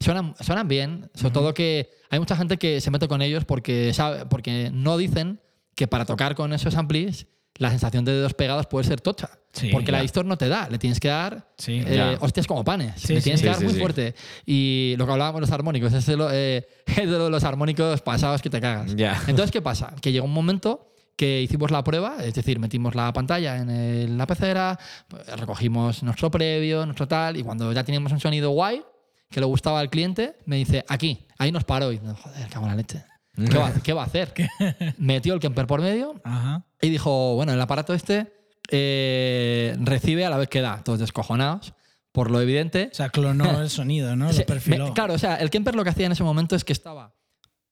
Suenan, 0.00 0.34
suenan 0.40 0.66
bien, 0.66 1.10
sobre 1.14 1.32
todo 1.32 1.54
que 1.54 1.90
hay 2.10 2.18
mucha 2.18 2.36
gente 2.36 2.56
que 2.58 2.80
se 2.80 2.90
mete 2.90 3.06
con 3.06 3.22
ellos 3.22 3.44
porque, 3.44 3.92
sabe, 3.94 4.26
porque 4.26 4.70
no 4.72 4.96
dicen 4.96 5.40
que 5.76 5.86
para 5.86 6.04
tocar 6.04 6.34
con 6.34 6.52
esos 6.52 6.74
amplis 6.76 7.26
la 7.58 7.70
sensación 7.70 8.04
de 8.04 8.12
dedos 8.12 8.34
pegados 8.34 8.66
puede 8.66 8.84
ser 8.84 9.00
tocha. 9.00 9.30
Sí, 9.52 9.68
porque 9.70 9.92
la 9.92 9.98
ya. 9.98 10.02
distor 10.02 10.24
no 10.24 10.36
te 10.38 10.48
da, 10.48 10.68
le 10.70 10.78
tienes 10.78 10.98
que 10.98 11.08
dar 11.08 11.52
Sí, 11.58 11.82
eh, 11.86 12.16
hostias 12.20 12.46
como 12.46 12.64
panes. 12.64 12.94
Sí, 13.00 13.12
le 13.14 13.20
tienes 13.20 13.42
que 13.42 13.48
dar 13.48 13.62
muy 13.62 13.74
fuerte. 13.74 14.14
Y 14.46 14.94
lo 14.96 15.04
que 15.06 15.12
hablábamos 15.12 15.40
de 15.40 15.42
los 15.42 15.50
armónicos, 15.52 15.92
es 15.92 16.06
de, 16.06 16.16
lo- 16.16 16.30
eh, 16.32 16.66
de 16.96 17.04
lo 17.06 17.24
de 17.24 17.30
los 17.30 17.44
armónicos 17.44 18.00
pasados 18.00 18.40
que 18.42 18.48
te 18.50 18.60
cagas. 18.60 18.96
Ya. 18.96 19.20
Entonces, 19.28 19.52
¿qué 19.52 19.60
pasa? 19.60 19.94
Que 20.00 20.10
llegó 20.10 20.24
un 20.24 20.32
momento 20.32 20.91
que 21.16 21.42
hicimos 21.42 21.70
la 21.70 21.84
prueba, 21.84 22.16
es 22.24 22.34
decir, 22.34 22.58
metimos 22.58 22.94
la 22.94 23.12
pantalla 23.12 23.58
en 23.58 23.70
el- 23.70 24.16
la 24.18 24.26
pecera, 24.26 24.78
pues, 25.08 25.26
recogimos 25.38 26.02
nuestro 26.02 26.30
previo, 26.30 26.84
nuestro 26.86 27.06
tal, 27.06 27.36
y 27.36 27.42
cuando 27.42 27.72
ya 27.72 27.84
teníamos 27.84 28.12
un 28.12 28.20
sonido 28.20 28.50
guay, 28.50 28.82
que 29.30 29.40
le 29.40 29.46
gustaba 29.46 29.80
al 29.80 29.88
cliente, 29.90 30.36
me 30.46 30.56
dice, 30.56 30.84
aquí, 30.88 31.26
ahí 31.38 31.52
nos 31.52 31.64
paró. 31.64 31.90
Y 31.92 31.98
joder, 31.98 32.48
cago 32.50 32.64
en 32.66 32.70
la 32.70 32.76
leche. 32.76 33.04
¿Qué 33.34 33.56
va, 33.56 33.72
qué 33.82 33.92
va 33.94 34.02
a 34.02 34.06
hacer? 34.06 34.34
Metió 34.98 35.32
el 35.32 35.40
Kemper 35.40 35.66
por 35.66 35.80
medio 35.80 36.20
Ajá. 36.22 36.66
y 36.82 36.90
dijo, 36.90 37.34
bueno, 37.34 37.52
el 37.54 37.60
aparato 37.62 37.94
este 37.94 38.30
eh, 38.70 39.74
recibe 39.80 40.24
a 40.26 40.30
la 40.30 40.36
vez 40.36 40.48
que 40.48 40.60
da, 40.60 40.82
todos 40.84 40.98
descojonados, 40.98 41.72
por 42.12 42.30
lo 42.30 42.40
evidente. 42.42 42.88
O 42.92 42.94
sea, 42.94 43.08
clonó 43.08 43.44
el 43.62 43.70
sonido, 43.70 44.16
¿no? 44.16 44.30
Lo 44.30 44.44
perfiló. 44.46 44.88
me- 44.88 44.92
claro, 44.92 45.14
o 45.14 45.18
sea, 45.18 45.36
el 45.36 45.48
Kemper 45.50 45.74
lo 45.74 45.84
que 45.84 45.90
hacía 45.90 46.06
en 46.06 46.12
ese 46.12 46.24
momento 46.24 46.56
es 46.56 46.64
que 46.64 46.72
estaba 46.74 47.14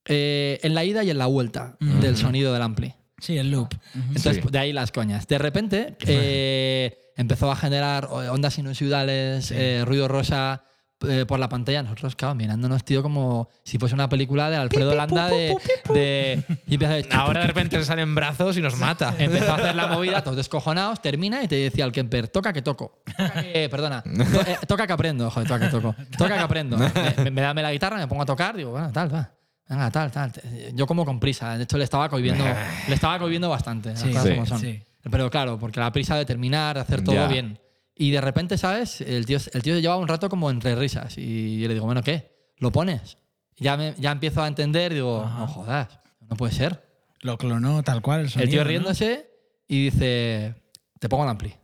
eh, 0.07 0.59
en 0.63 0.75
la 0.75 0.85
ida 0.85 1.05
y 1.05 1.11
en 1.11 1.19
la 1.19 1.27
vuelta 1.27 1.77
del 1.81 2.17
sonido 2.17 2.53
del 2.55 2.63
ampli. 2.63 2.95
Sí, 3.21 3.37
el 3.39 3.51
loop. 3.51 3.69
Entonces, 3.95 4.37
Sí. 4.43 4.49
de 4.51 4.59
ahí 4.59 4.73
las 4.73 4.93
coñas. 4.93 5.27
De 5.29 5.39
repente 5.39 5.97
eh, 6.07 7.13
empezó 7.17 7.51
a 7.51 7.57
generar 7.57 8.07
ondas 8.11 8.55
sinusoidales, 8.55 9.51
eh, 9.51 9.83
ruido 9.87 10.09
rosa 10.09 10.65
eh, 11.09 11.25
por 11.27 11.39
la 11.39 11.49
pantalla. 11.49 11.83
Nosotros, 11.83 12.15
claro, 12.15 12.35
mirándonos, 12.35 12.85
tío, 12.85 13.03
como 13.03 13.49
si 13.65 13.79
fuese 13.79 13.95
una 13.95 14.09
película 14.11 14.51
de 14.51 14.57
Alfredo 14.57 14.95
Landa 14.95 15.29
de, 15.29 15.57
de- 15.95 16.45
y 16.67 16.75
empieza 16.75 16.93
a 16.93 16.97
decir, 16.97 17.13
Ahora 17.15 17.41
de 17.41 17.47
repente 17.47 17.79
le 17.79 17.85
salen 17.85 18.15
brazos 18.15 18.57
y 18.59 18.61
nos 18.61 18.77
mata. 18.77 19.15
Empezó 19.19 19.53
a 19.53 19.55
hacer 19.57 19.75
la 19.75 19.87
movida, 19.87 20.23
todos 20.23 20.37
descojonados, 20.37 21.01
termina 21.01 21.43
y 21.43 21.49
te 21.49 21.57
decía 21.57 21.87
el 21.87 21.93
Kemper, 21.93 22.29
toca 22.29 22.53
que 22.53 22.61
toco. 22.61 23.03
Toca 23.17 23.43
que, 23.43 23.69
perdona, 23.71 24.03
to- 24.03 24.41
eh, 24.43 24.59
toca 24.69 24.87
que 24.87 24.93
aprendo, 24.93 25.31
joder, 25.31 25.49
toca 25.49 25.61
que 25.61 25.69
toco. 25.71 25.95
Toca 26.19 26.35
que 26.35 26.41
aprendo. 26.43 26.77
Me, 27.17 27.25
me- 27.25 27.31
me 27.31 27.41
dame 27.41 27.63
la 27.63 27.73
guitarra, 27.73 27.97
me 27.97 28.07
pongo 28.07 28.23
a 28.23 28.27
tocar, 28.27 28.55
digo, 28.57 28.73
bueno, 28.73 28.91
tal, 28.93 29.15
va. 29.15 29.31
Venga, 29.71 29.91
tal, 29.91 30.11
tal. 30.11 30.33
Yo 30.75 30.87
como 30.87 31.05
con 31.07 31.19
prisa. 31.21 31.57
De 31.57 31.65
hecho, 31.65 31.79
le 31.79 31.85
estaba 31.85 32.09
cohibiendo, 32.11 32.45
le 32.89 32.95
estaba 32.95 33.19
cohibiendo 33.19 33.49
bastante. 33.49 33.91
las 33.91 34.01
Sí, 34.01 34.09
cosas 34.09 34.25
sí, 34.25 34.31
como 34.35 34.47
son. 34.47 34.61
sí. 34.61 34.83
Pero 35.11 35.31
claro, 35.31 35.59
porque 35.59 35.81
la 35.81 35.91
prisa 35.93 36.17
de 36.17 36.27
terminar, 36.27 36.75
de 36.75 36.83
hacer 36.83 37.03
todo 37.03 37.15
Ya. 37.15 37.27
bien. 37.29 37.59
Y 37.95 38.11
de 38.11 38.21
repente, 38.21 38.59
¿sabes? 38.59 39.01
El 39.01 39.25
tío, 39.27 39.39
el 39.53 39.63
tío 39.63 39.79
llevaba 39.79 40.01
un 40.01 40.09
rato 40.09 40.29
como 40.29 40.51
entre 40.51 40.75
risas. 40.75 41.17
Y 41.17 41.61
yo 41.61 41.69
le 41.69 41.75
digo, 41.75 41.87
bueno, 41.87 42.03
¿qué? 42.03 42.53
¿Lo 42.59 42.73
pones? 42.73 43.17
Ya, 43.59 43.77
me, 43.77 43.95
ya 43.99 44.11
empiezo 44.11 44.43
a 44.43 44.49
entender, 44.49 44.93
digo, 44.93 45.25
no 45.39 45.47
jodas, 45.47 46.01
no 46.29 46.37
puede 46.37 46.53
ser. 46.53 46.83
Lo 47.21 47.39
clonó 47.39 47.83
tal 47.83 48.03
cual 48.03 48.21
el 48.23 48.29
sonido. 48.31 48.45
El 48.45 48.51
tío 48.51 48.63
¿no? 48.65 48.69
riéndose 48.69 49.31
y 49.69 49.85
dice, 49.85 50.55
te 50.99 51.09
pongo 51.09 51.23
el 51.25 51.31
ampli. 51.31 51.55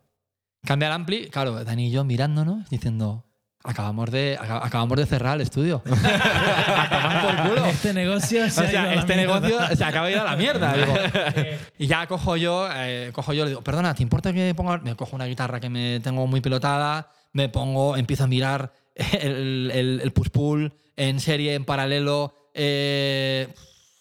Cambia 0.62 0.88
el 0.88 0.92
ampli, 0.94 1.28
claro, 1.28 1.64
Dani 1.64 1.88
y 1.88 1.90
yo 1.90 2.04
mirándonos 2.04 2.68
diciendo, 2.70 3.24
acabamos 3.66 4.10
de, 4.10 4.36
aca- 4.40 4.64
acabamos 4.64 4.96
de 4.98 5.06
cerrar 5.06 5.34
el 5.36 5.42
estudio. 5.42 5.82
por 5.84 7.48
culo. 7.48 7.66
Este 7.66 7.92
negocio 7.92 8.48
se 8.50 8.60
O 8.60 8.64
ha 8.64 8.70
ido 8.70 8.80
a 8.80 8.84
la 8.84 8.94
este 8.94 9.16
mierda. 9.16 9.76
se 9.76 9.84
acaba 9.84 10.06
de 10.06 10.12
ir 10.12 10.18
a 10.18 10.24
la 10.24 10.36
mierda. 10.36 10.72
digo. 10.74 10.94
y 11.78 11.86
ya 11.86 12.06
cojo 12.06 12.36
yo, 12.36 12.68
eh, 12.74 13.10
cojo 13.12 13.32
yo, 13.32 13.44
le 13.44 13.50
digo, 13.50 13.62
perdona, 13.62 13.94
¿te 13.94 14.02
importa 14.02 14.32
que 14.32 14.54
ponga? 14.54 14.78
Me 14.78 14.94
cojo 14.96 15.16
una 15.16 15.26
guitarra 15.26 15.60
que 15.60 15.68
me 15.68 16.00
tengo 16.00 16.26
muy 16.26 16.40
pilotada, 16.40 17.10
me 17.32 17.48
pongo, 17.48 17.96
empiezo 17.96 18.24
a 18.24 18.26
mirar 18.26 18.72
el, 18.94 19.70
el, 19.74 20.00
el 20.02 20.12
push-pull 20.12 20.72
en 20.96 21.20
serie, 21.20 21.54
en 21.54 21.64
paralelo, 21.64 22.50
eh, 22.54 23.48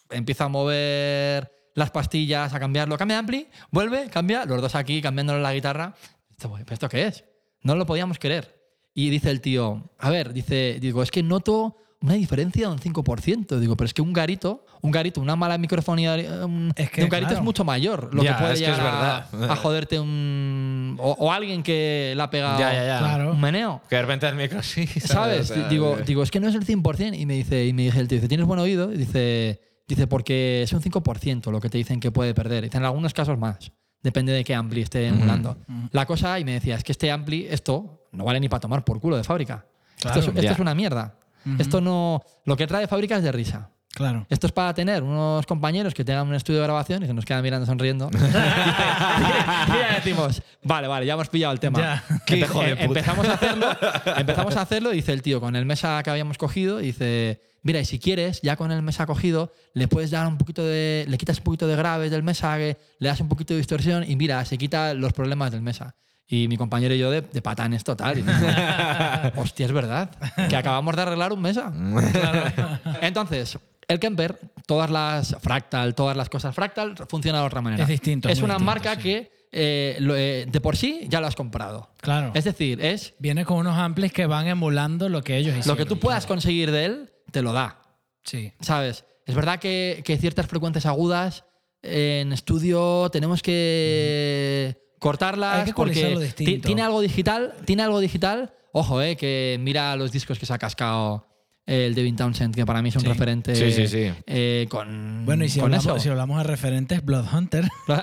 empiezo 0.09 0.45
a 0.45 0.47
mover 0.49 1.51
las 1.74 1.91
pastillas, 1.91 2.53
a 2.53 2.59
cambiarlo, 2.59 2.97
cambia 2.97 3.20
ampli, 3.20 3.49
vuelve, 3.72 4.09
cambia, 4.09 4.45
los 4.45 4.61
dos 4.61 4.76
aquí 4.76 5.01
cambiándole 5.01 5.41
la 5.41 5.53
guitarra. 5.53 5.93
Esto, 6.32 6.49
¿pero 6.53 6.74
¿Esto 6.74 6.88
qué 6.89 7.07
es? 7.07 7.26
No 7.63 7.76
lo 7.76 7.86
podíamos 7.86 8.18
querer. 8.20 8.55
Y 8.98 9.10
dice 9.10 9.30
el 9.30 9.41
tío, 9.41 9.91
a 10.00 10.10
ver, 10.10 10.32
dice, 10.34 10.78
digo, 10.80 11.04
es 11.04 11.12
que 11.12 11.22
noto 11.22 11.76
una 12.02 12.14
diferencia 12.14 12.68
de 12.70 12.74
un 12.74 12.80
5%. 12.80 13.60
Digo, 13.60 13.76
pero 13.76 13.86
es 13.88 13.93
que 13.93 14.02
un 14.02 14.14
garito, 14.14 14.66
un 14.82 14.91
garito, 14.91 15.20
una 15.20 15.36
mala 15.36 15.58
microfonía 15.58 16.16
um, 16.46 16.70
Es 16.76 16.89
que, 16.91 17.02
de 17.02 17.04
un 17.04 17.10
garito 17.10 17.30
claro. 17.30 17.39
es 17.41 17.43
mucho 17.43 17.66
mayor. 17.66 18.14
Lo 18.14 18.24
Ya, 18.24 18.38
que 18.38 18.41
puede 18.43 18.54
es 18.54 18.60
que 18.62 18.66
es 18.72 18.78
llegar 18.78 18.93
a- 18.96 19.28
verdad. 19.32 19.52
A, 19.52 19.56
joderte 19.58 20.00
un. 20.00 20.98
O, 21.00 21.12
o 21.12 21.32
alguien 21.32 21.62
que 21.62 22.14
le 22.16 22.22
ha 22.24 22.30
pegado 22.30 22.58
Ya, 22.58 22.74
ya, 22.74 22.86
ya. 22.86 23.00
Claro. 23.00 23.32
un 23.32 23.41
meneo. 23.41 23.82
Que 23.89 23.98
de 23.98 24.02
repente 24.04 24.28
el 24.30 24.36
micro 24.36 24.64
sí. 24.64 24.88
¿Sabes? 24.88 25.52
O 25.52 25.56
sea, 25.56 25.68
digo, 25.68 25.98
digo, 26.06 26.24
es 26.24 26.32
que 26.32 26.39
no 26.39 26.48
es 26.48 26.56
el 26.56 26.66
100%. 26.66 27.20
Y 27.20 27.26
me 27.26 27.34
dice, 27.34 27.66
y 27.66 27.74
me 27.74 27.84
dice 27.84 28.00
el 28.00 28.08
tío, 28.08 28.18
dice, 28.18 28.30
¿tienes 28.30 28.46
buen 28.48 28.60
oído? 28.60 28.93
Y 28.93 28.98
dice, 28.98 29.60
Dice, 29.88 30.08
porque 30.08 30.64
es 30.64 30.74
un 30.74 30.82
5% 30.82 31.52
lo 31.52 31.62
que 31.62 31.70
te 31.70 31.78
dicen 31.78 32.00
que 32.00 32.12
puede 32.12 32.34
perder. 32.34 32.64
Dice, 32.64 32.78
en 32.78 32.86
algunos 32.86 33.14
casos 33.14 33.38
más. 33.38 33.72
Depende 34.06 34.32
de 34.34 34.43
qué 34.43 34.53
ampli 34.53 34.84
esté 34.84 35.08
emulando. 35.08 35.58
La 35.91 36.06
cosa, 36.06 36.39
y 36.39 36.45
me 36.45 36.51
decía, 36.53 36.76
es 36.76 36.84
que 36.84 36.91
este 36.91 37.12
ampli, 37.12 37.47
esto 37.49 38.06
no 38.12 38.24
vale 38.24 38.39
ni 38.39 38.47
para 38.47 38.60
tomar 38.60 38.86
por 38.86 38.99
culo 38.99 39.18
de 39.18 39.24
fábrica. 39.24 39.66
Claro. 39.99 40.20
esto 40.20 40.32
es, 40.32 40.38
esto 40.38 40.53
es 40.53 40.60
una 40.60 40.76
mierda. 40.76 41.16
Esto 41.58 41.82
no. 41.82 42.22
Lo 42.45 42.56
que 42.56 42.68
trae 42.68 42.82
de 42.82 42.88
fábrica 42.88 43.18
es 43.18 43.24
de 43.24 43.32
risa. 43.32 43.72
Claro. 43.95 44.28
Esto 44.30 44.45
es 44.45 44.53
para 44.53 44.74
tener 44.76 45.01
unos 45.01 45.45
compañeros 45.47 45.93
que 45.95 46.03
tengan 46.06 46.28
un 46.28 46.36
estudio 46.36 46.60
de 46.60 46.66
grabación 46.66 47.01
y 47.01 47.08
se 47.08 47.14
nos 47.16 47.26
quedan 47.26 47.41
mirando 47.41 47.66
sonriendo. 47.66 48.12
y 48.14 49.72
ya 49.72 49.95
decimos, 49.95 50.41
vale, 50.64 50.88
vale, 50.88 51.06
ya 51.08 51.14
hemos 51.14 51.30
pillado 51.30 51.53
el 51.53 51.60
tema. 51.60 51.80
Ya. 51.80 52.03
Qué 52.26 52.38
hijo 52.38 52.60
de 52.62 52.72
Eh, 52.74 52.76
puta. 52.76 52.99
empezamos 52.99 53.28
a 53.28 53.34
hacerlo, 53.34 53.68
empezamos 54.18 54.56
a 54.58 54.62
hacerlo, 54.62 54.89
dice 54.91 55.14
el 55.14 55.22
tío, 55.22 55.39
con 55.41 55.56
el 55.56 55.66
mesa 55.66 56.01
que 56.03 56.10
habíamos 56.12 56.38
cogido, 56.38 56.78
dice, 56.78 57.41
mira, 57.66 57.80
y 57.82 57.86
si 57.86 57.99
quieres, 57.99 58.39
ya 58.41 58.55
con 58.55 58.72
el 58.72 58.82
mesa 58.84 59.05
cogido, 59.05 59.51
le 59.74 59.88
puedes 59.88 60.11
dar 60.11 60.26
un 60.28 60.38
poquito 60.38 60.63
de, 60.63 61.03
le 61.09 61.18
quitas 61.18 61.39
un 61.39 61.43
poquito 61.43 61.68
de 61.68 61.76
graves 61.76 62.11
del 62.11 62.22
mesa, 62.24 62.55
que 62.57 62.78
le 62.99 63.09
das 63.09 63.20
un 63.20 63.28
poquito 63.28 63.53
de 63.53 63.57
distorsión 63.57 64.09
y 64.09 64.16
mira, 64.16 64.45
se 64.45 64.57
quita 64.57 64.93
los 64.93 65.11
problemas 65.13 65.51
del 65.51 65.61
mesa. 65.61 65.95
Y 66.28 66.47
mi 66.47 66.57
compañero 66.57 66.93
y 66.95 66.99
yo 66.99 67.11
de, 67.11 67.22
de 67.22 67.41
patanes 67.41 67.84
total. 67.84 68.24
Hostia, 69.36 69.66
es 69.66 69.72
verdad. 69.72 70.09
Que 70.49 70.55
acabamos 70.55 70.95
de 70.95 71.01
arreglar 71.03 71.34
un 71.34 71.41
mesa. 71.41 71.72
Entonces, 73.01 73.57
el 73.88 73.99
Kemper, 73.99 74.39
todas 74.66 74.89
las 74.89 75.36
Fractal, 75.41 75.93
todas 75.95 76.18
las 76.18 76.30
cosas 76.30 76.55
Fractal, 76.55 76.95
funciona 77.07 77.39
de 77.41 77.45
otra 77.45 77.61
manera. 77.61 77.84
Es 77.84 77.89
distinto, 77.89 78.30
Es 78.30 78.39
una 78.39 78.55
distinto, 78.55 78.66
marca 78.66 78.95
sí. 78.95 79.01
que 79.01 79.32
eh, 79.51 79.97
lo, 79.99 80.16
eh, 80.16 80.47
de 80.49 80.61
por 80.61 80.76
sí 80.76 81.01
ya 81.09 81.22
lo 81.22 81.28
has 81.28 81.36
comprado. 81.36 81.89
Claro. 82.01 82.32
Es 82.34 82.43
decir, 82.43 82.84
es 82.84 83.13
Viene 83.20 83.45
con 83.45 83.57
unos 83.57 83.78
amplis 83.78 84.11
que 84.11 84.26
van 84.26 84.47
emulando 84.47 85.09
lo 85.09 85.24
que 85.24 85.38
ellos 85.38 85.55
hicieron. 85.55 85.78
lo 85.78 85.78
que 85.78 85.88
tú 85.88 85.99
puedas 85.99 86.26
conseguir 86.26 86.72
de 86.72 86.86
él, 86.86 87.11
te 87.36 87.41
lo 87.41 87.51
da. 87.51 87.81
Sí. 88.23 88.53
¿Sabes? 88.61 89.03
Es 89.25 89.36
verdad 89.36 89.59
que, 89.59 90.03
que 90.05 90.17
ciertas 90.17 90.47
frecuencias 90.47 90.86
agudas 90.86 91.43
eh, 91.83 92.21
en 92.21 92.31
estudio 92.31 93.09
tenemos 93.11 93.41
que 93.41 94.77
cortarlas 94.99 95.57
Hay 95.57 95.65
que 95.65 95.73
porque 95.73 96.31
tiene 96.38 96.81
algo 96.81 97.01
digital, 97.01 97.53
tiene 97.65 97.83
algo 97.83 97.99
digital. 97.99 98.53
Ojo, 98.71 99.01
eh, 99.01 99.17
que 99.17 99.57
mira 99.59 99.97
los 99.97 100.13
discos 100.13 100.39
que 100.39 100.45
se 100.45 100.53
ha 100.53 100.57
cascado 100.57 101.27
el 101.68 101.95
Devin 101.95 102.16
Townsend, 102.16 102.53
que 102.55 102.66
para 102.66 102.82
mí 102.82 102.89
es 102.89 102.95
un 102.95 103.01
Sí. 103.01 103.07
referente 103.07 103.55
Sí, 103.55 103.72
sí, 103.72 103.88
sí. 103.88 104.11
eh, 104.28 104.68
con, 104.70 105.26
Bueno, 105.26 105.43
y 105.45 105.49
si 105.49 105.59
con 105.59 105.66
hablamos, 105.74 105.86
eso. 105.86 105.99
si 105.99 106.09
hablamos 106.09 106.38
de 106.38 106.43
referentes, 106.43 107.03
Bloodhunter. 107.03 107.68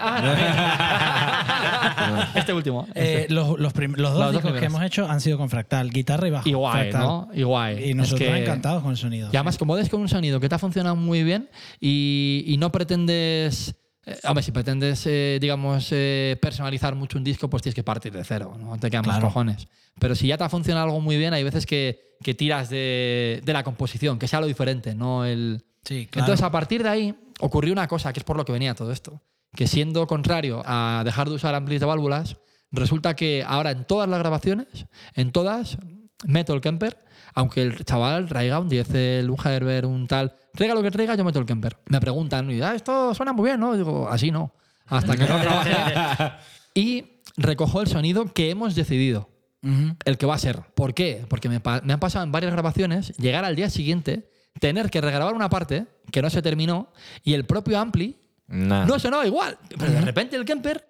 Ah, 1.54 2.28
este 2.34 2.52
último. 2.52 2.86
eh, 2.94 3.26
los, 3.28 3.58
los, 3.58 3.72
los 3.74 3.74
dos 3.74 3.98
Los 3.98 4.14
dos 4.14 4.32
discos 4.32 4.52
que 4.58 4.66
hemos 4.66 4.82
hecho 4.82 5.08
han 5.08 5.20
sido 5.20 5.38
con 5.38 5.48
Fractal, 5.50 5.90
guitarra 5.90 6.28
y 6.28 6.30
bajo. 6.30 6.48
y 6.48 6.52
guay, 6.52 6.72
Fractal. 6.90 7.00
¿no? 7.02 7.28
Y 7.34 7.42
guay. 7.42 7.78
Y 7.84 7.90
Es 7.90 7.96
nosotros 7.96 8.28
que- 8.30 8.36
encantados 8.42 8.82
con 8.82 8.90
el 8.92 8.96
sonido. 8.96 9.28
Y 9.32 9.36
además, 9.36 9.58
como 9.58 9.76
des 9.76 9.88
con 9.88 10.00
un 10.00 10.08
sonido 10.08 10.40
que 10.40 10.48
te 10.48 10.54
ha 10.54 10.58
funcionado 10.58 10.96
muy 10.96 11.22
bien 11.22 11.48
y, 11.80 12.44
y 12.46 12.56
no 12.56 12.72
pretendes. 12.72 13.74
Eh, 14.06 14.18
hombre, 14.24 14.42
si 14.42 14.50
pretendes, 14.52 15.06
eh, 15.06 15.38
digamos, 15.40 15.88
eh, 15.92 16.36
personalizar 16.40 16.94
mucho 16.94 17.18
un 17.18 17.24
disco, 17.24 17.48
pues 17.48 17.62
tienes 17.62 17.74
que 17.74 17.82
partir 17.84 18.12
de 18.12 18.24
cero, 18.24 18.56
no 18.58 18.76
te 18.78 18.90
quedan 18.90 19.04
más 19.06 19.16
Claro. 19.16 19.28
cojones. 19.28 19.68
Pero 19.98 20.14
si 20.14 20.26
ya 20.26 20.36
te 20.38 20.44
ha 20.44 20.48
funcionado 20.48 20.86
algo 20.86 21.00
muy 21.00 21.16
bien, 21.16 21.34
hay 21.34 21.44
veces 21.44 21.66
que, 21.66 22.16
que 22.22 22.34
tiras 22.34 22.68
de, 22.70 23.40
de 23.44 23.52
la 23.52 23.62
composición, 23.62 24.18
que 24.18 24.26
sea 24.28 24.40
lo 24.40 24.46
diferente, 24.46 24.94
no 24.94 25.24
el. 25.24 25.64
Sí, 25.84 26.06
claro. 26.10 26.24
Entonces, 26.26 26.44
a 26.44 26.50
partir 26.50 26.82
de 26.82 26.88
ahí, 26.88 27.14
ocurrió 27.40 27.72
una 27.72 27.88
cosa 27.88 28.12
que 28.12 28.20
es 28.20 28.24
por 28.24 28.36
lo 28.36 28.44
que 28.44 28.52
venía 28.52 28.74
todo 28.74 28.90
esto. 28.92 29.20
Que 29.54 29.66
siendo 29.66 30.06
contrario 30.06 30.62
a 30.64 31.02
dejar 31.04 31.28
de 31.28 31.34
usar 31.34 31.54
amplis 31.54 31.80
de 31.80 31.86
válvulas, 31.86 32.36
resulta 32.70 33.14
que 33.14 33.44
ahora 33.46 33.70
en 33.72 33.84
todas 33.84 34.08
las 34.08 34.18
grabaciones, 34.18 34.86
en 35.14 35.30
todas, 35.32 35.76
meto 36.24 36.54
el 36.54 36.60
Kemper, 36.60 36.96
aunque 37.34 37.62
el 37.62 37.84
chaval 37.84 38.28
traiga 38.28 38.58
un 38.60 38.68
10, 38.68 38.88
un 39.28 39.36
Herbert, 39.44 39.86
un 39.86 40.06
tal, 40.06 40.34
traiga 40.54 40.74
lo 40.74 40.82
que 40.82 40.90
traiga, 40.90 41.14
yo 41.14 41.24
meto 41.24 41.38
el 41.38 41.46
Kemper. 41.46 41.78
Me 41.86 42.00
preguntan, 42.00 42.50
y, 42.50 42.60
"Ah, 42.62 42.74
esto 42.74 43.14
suena 43.14 43.32
muy 43.32 43.46
bien, 43.50 43.60
¿no? 43.60 43.76
Digo, 43.76 44.08
así 44.08 44.30
no. 44.30 44.52
Hasta 44.86 45.16
que 45.16 45.24
no 45.26 45.38
y 46.74 47.04
recojo 47.36 47.80
el 47.80 47.86
sonido 47.88 48.26
que 48.32 48.50
hemos 48.50 48.74
decidido 48.74 49.30
Ujú. 49.62 49.96
el 50.04 50.18
que 50.18 50.26
va 50.26 50.34
a 50.34 50.38
ser. 50.38 50.60
¿Por 50.74 50.92
qué? 50.94 51.24
Porque 51.28 51.48
me, 51.48 51.60
me 51.84 51.92
han 51.92 52.00
pasado 52.00 52.24
en 52.24 52.32
varias 52.32 52.52
grabaciones 52.52 53.16
llegar 53.16 53.44
al 53.44 53.56
día 53.56 53.70
siguiente, 53.70 54.28
tener 54.60 54.90
que 54.90 55.00
regrabar 55.00 55.34
una 55.34 55.48
parte 55.48 55.86
que 56.10 56.20
no 56.20 56.28
se 56.30 56.42
terminó 56.42 56.92
y 57.24 57.34
el 57.34 57.44
propio 57.44 57.78
Ampli 57.78 58.18
Nah. 58.48 58.84
no 58.84 58.98
sonaba 58.98 59.26
igual. 59.26 59.56
Pero 59.78 59.92
de 59.92 60.00
repente 60.02 60.36
el 60.36 60.44
Kemper 60.44 60.84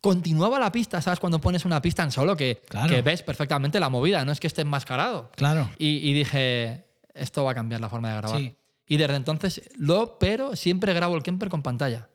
continuaba 0.00 0.60
la 0.60 0.70
pista, 0.70 1.00
¿sabes? 1.02 1.18
Cuando 1.18 1.40
pones 1.40 1.64
una 1.64 1.82
pista 1.82 2.04
en 2.04 2.12
solo 2.12 2.36
que, 2.36 2.62
Claro. 2.68 2.88
que 2.94 3.02
ves 3.02 3.22
perfectamente 3.22 3.80
la 3.80 3.88
movida, 3.88 4.24
no 4.24 4.30
es 4.30 4.38
que 4.38 4.46
esté 4.46 4.62
enmascarado. 4.62 5.30
Claro. 5.34 5.68
Y, 5.78 6.08
y 6.08 6.12
dije, 6.12 6.84
esto 7.14 7.42
va 7.42 7.50
a 7.50 7.54
cambiar 7.54 7.80
la 7.80 7.88
forma 7.88 8.10
de 8.12 8.16
grabar. 8.18 8.38
Sí. 8.38 8.54
Y 8.90 8.96
desde 8.96 9.14
entonces 9.14 9.70
lo, 9.78 10.18
pero 10.18 10.56
siempre 10.56 10.92
grabo 10.94 11.16
el 11.16 11.22
Kemper 11.22 11.48
con 11.48 11.62
pantalla. 11.62 12.08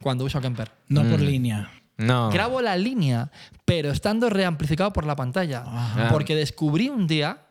Cuando 0.00 0.24
uso 0.24 0.40
Kemper. 0.40 0.70
No 0.88 1.02
por 1.02 1.18
Mm. 1.20 1.24
línea. 1.24 1.70
No. 1.98 2.30
Grabo 2.30 2.62
la 2.62 2.76
línea, 2.76 3.30
pero 3.64 3.90
estando 3.90 4.30
reamplificado 4.30 4.92
por 4.92 5.04
la 5.06 5.16
pantalla. 5.16 5.64
Ajá. 5.66 6.08
Porque 6.10 6.36
descubrí 6.36 6.88
un 6.88 7.08
día 7.08 7.42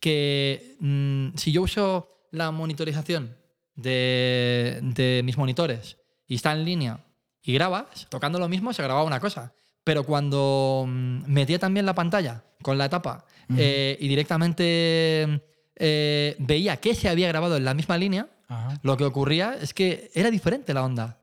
que 0.00 0.76
mm, 0.80 1.28
si 1.36 1.50
yo 1.50 1.62
uso 1.62 2.28
la 2.30 2.50
monitorización 2.50 3.34
de, 3.74 4.80
de 4.82 5.22
mis 5.24 5.38
monitores 5.38 5.96
y 6.26 6.34
está 6.34 6.52
en 6.52 6.64
línea 6.66 7.00
y 7.42 7.54
grabas, 7.54 8.06
tocando 8.10 8.38
lo 8.38 8.48
mismo 8.48 8.72
se 8.74 8.82
grababa 8.82 9.04
una 9.06 9.18
cosa. 9.18 9.54
Pero 9.82 10.04
cuando 10.04 10.84
mm, 10.86 11.22
metía 11.26 11.58
también 11.58 11.86
la 11.86 11.94
pantalla 11.94 12.44
con 12.62 12.76
la 12.76 12.88
tapa 12.90 13.24
eh, 13.56 13.96
y 13.98 14.08
directamente 14.08 15.42
eh, 15.76 16.36
veía 16.38 16.76
que 16.78 16.94
se 16.94 17.08
había 17.08 17.28
grabado 17.28 17.56
en 17.56 17.64
la 17.64 17.74
misma 17.74 17.96
línea, 17.98 18.28
Ajá. 18.48 18.78
lo 18.82 18.96
que 18.96 19.04
ocurría 19.04 19.56
es 19.60 19.74
que 19.74 20.10
era 20.14 20.30
diferente 20.30 20.72
la 20.74 20.84
onda. 20.84 21.22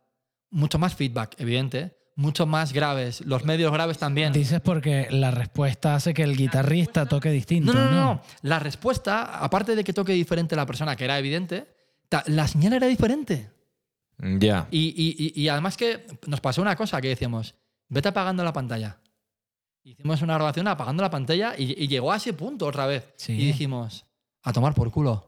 Mucho 0.51 0.78
más 0.80 0.95
feedback, 0.95 1.36
evidente. 1.39 1.97
Mucho 2.16 2.45
más 2.45 2.74
graves. 2.74 3.22
Los 3.26 3.43
medios 3.43 3.72
graves 3.74 3.97
también. 3.97 4.32
Dices 4.34 4.62
porque 4.62 5.08
la 5.10 5.32
respuesta 5.32 5.95
hace 5.95 6.14
que 6.14 6.22
el 6.22 6.38
guitarrista 6.38 7.08
toque 7.08 7.32
distinto. 7.32 7.74
No, 7.74 7.86
No, 7.86 7.91
no. 7.91 8.22
La 8.43 8.60
respuesta, 8.60 9.39
aparte 9.43 9.76
de 9.76 9.84
que 9.84 9.93
toque 9.93 10.14
diferente 10.14 10.56
la 10.56 10.68
persona, 10.68 10.95
que 10.95 11.06
era 11.06 11.18
evidente, 11.18 11.66
la 12.28 12.47
señal 12.47 12.74
era 12.74 12.86
diferente. 12.86 13.49
Ya. 14.20 14.68
Y, 14.70 14.89
y- 14.95 15.34
y- 15.36 15.41
y 15.41 15.47
además 15.47 15.76
que 15.76 16.06
nos 16.28 16.39
pasó 16.39 16.62
una 16.62 16.76
cosa 16.76 17.01
que 17.01 17.08
decíamos, 17.08 17.56
vete 17.89 18.10
apagando 18.10 18.43
la 18.43 18.54
pantalla. 18.54 18.99
Hicimos 19.84 20.22
una 20.22 20.36
grabación 20.36 20.68
apagando 20.68 21.01
la 21.01 21.10
pantalla 21.10 21.56
y, 21.58 21.84
y 21.84 21.88
llegó 21.88 22.12
a 22.12 22.18
ese 22.18 22.34
punto 22.34 22.68
otra 22.68 22.86
vez. 22.86 23.10
Sí. 23.18 23.34
Y 23.34 23.45
dijimos, 23.47 24.06
a 24.44 24.54
tomar 24.54 24.74
por 24.74 24.91
culo. 24.91 25.26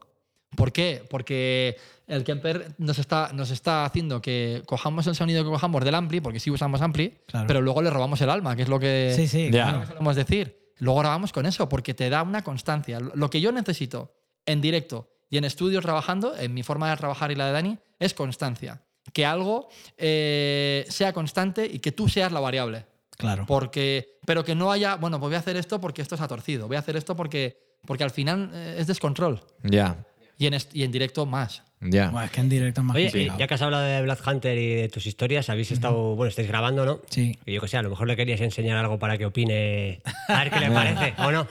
¿Por 0.54 0.72
qué? 0.72 1.04
Porque 1.10 1.76
el 2.06 2.24
Kemper 2.24 2.74
nos 2.78 2.98
está, 2.98 3.30
nos 3.34 3.50
está 3.50 3.84
haciendo 3.84 4.22
que 4.22 4.62
cojamos 4.66 5.06
el 5.06 5.14
sonido 5.14 5.42
que 5.44 5.50
cojamos 5.50 5.84
del 5.84 5.94
ampli, 5.94 6.20
porque 6.20 6.40
sí 6.40 6.50
usamos 6.50 6.80
ampli, 6.80 7.14
Claro. 7.26 7.46
pero 7.46 7.60
luego 7.60 7.82
le 7.82 7.90
robamos 7.90 8.20
el 8.20 8.30
alma, 8.30 8.54
que 8.56 8.62
es 8.62 8.68
lo 8.68 8.78
que, 8.78 9.12
Sí, 9.16 9.26
sí. 9.28 9.50
Claro. 9.50 9.86
solemos 9.86 10.16
decir. 10.16 10.72
Luego 10.78 11.00
grabamos 11.00 11.32
con 11.32 11.46
eso, 11.46 11.68
porque 11.68 11.94
te 11.94 12.08
da 12.10 12.22
una 12.22 12.42
constancia. 12.44 13.00
Lo 13.00 13.28
que 13.30 13.40
yo 13.40 13.50
necesito 13.52 14.14
en 14.46 14.60
directo 14.60 15.10
y 15.28 15.38
en 15.38 15.44
estudio 15.44 15.80
trabajando, 15.82 16.36
en 16.36 16.54
mi 16.54 16.62
forma 16.62 16.90
de 16.90 16.96
trabajar 16.96 17.32
y 17.32 17.34
la 17.34 17.46
de 17.46 17.52
Dani, 17.52 17.78
es 17.98 18.14
constancia. 18.14 18.82
Que 19.12 19.24
algo 19.26 19.68
eh, 19.96 20.84
sea 20.88 21.12
constante 21.12 21.66
y 21.66 21.78
que 21.80 21.92
tú 21.92 22.08
seas 22.08 22.30
la 22.32 22.40
variable. 22.40 22.86
Claro. 23.16 23.44
Porque, 23.46 24.15
pero 24.26 24.44
que 24.44 24.54
no 24.54 24.70
haya, 24.70 24.96
bueno, 24.96 25.18
pues 25.18 25.30
voy 25.30 25.36
a 25.36 25.38
hacer 25.38 25.56
esto 25.56 25.80
porque 25.80 26.02
esto 26.02 26.16
se 26.16 26.22
ha 26.22 26.28
torcido. 26.28 26.66
Voy 26.66 26.76
a 26.76 26.80
hacer 26.80 26.96
esto 26.96 27.16
porque, 27.16 27.56
porque 27.86 28.04
al 28.04 28.10
final 28.10 28.50
eh, 28.52 28.76
es 28.78 28.86
descontrol. 28.86 29.40
Ya. 29.62 30.04
Y 30.38 30.46
en, 30.46 30.56
y 30.74 30.82
en 30.82 30.92
directo 30.92 31.24
más. 31.24 31.62
Ya. 31.80 32.08
Bueno, 32.10 32.26
es 32.26 32.30
que 32.30 32.40
en 32.40 32.48
directo 32.48 32.80
es 32.80 32.86
más 32.86 32.96
Oye, 32.96 33.04
complicado. 33.06 33.38
ya 33.38 33.46
que 33.46 33.54
has 33.54 33.62
hablado 33.62 33.84
de 33.84 34.02
Black 34.02 34.26
Hunter 34.26 34.56
y 34.58 34.74
de 34.74 34.88
tus 34.88 35.06
historias, 35.06 35.48
habéis 35.50 35.70
estado, 35.72 36.14
bueno, 36.16 36.28
estáis 36.30 36.48
grabando, 36.48 36.84
¿no? 36.86 37.00
Sí. 37.10 37.38
Y 37.44 37.52
yo 37.54 37.60
que 37.60 37.68
sé, 37.68 37.76
a 37.76 37.82
lo 37.82 37.90
mejor 37.90 38.08
le 38.08 38.16
querías 38.16 38.40
enseñar 38.40 38.76
algo 38.78 38.98
para 38.98 39.16
que 39.18 39.26
opine, 39.26 40.02
a 40.28 40.38
ver 40.44 40.50
qué 40.50 40.60
le 40.60 40.70
parece, 40.72 41.14
¿o 41.22 41.30
no? 41.30 41.46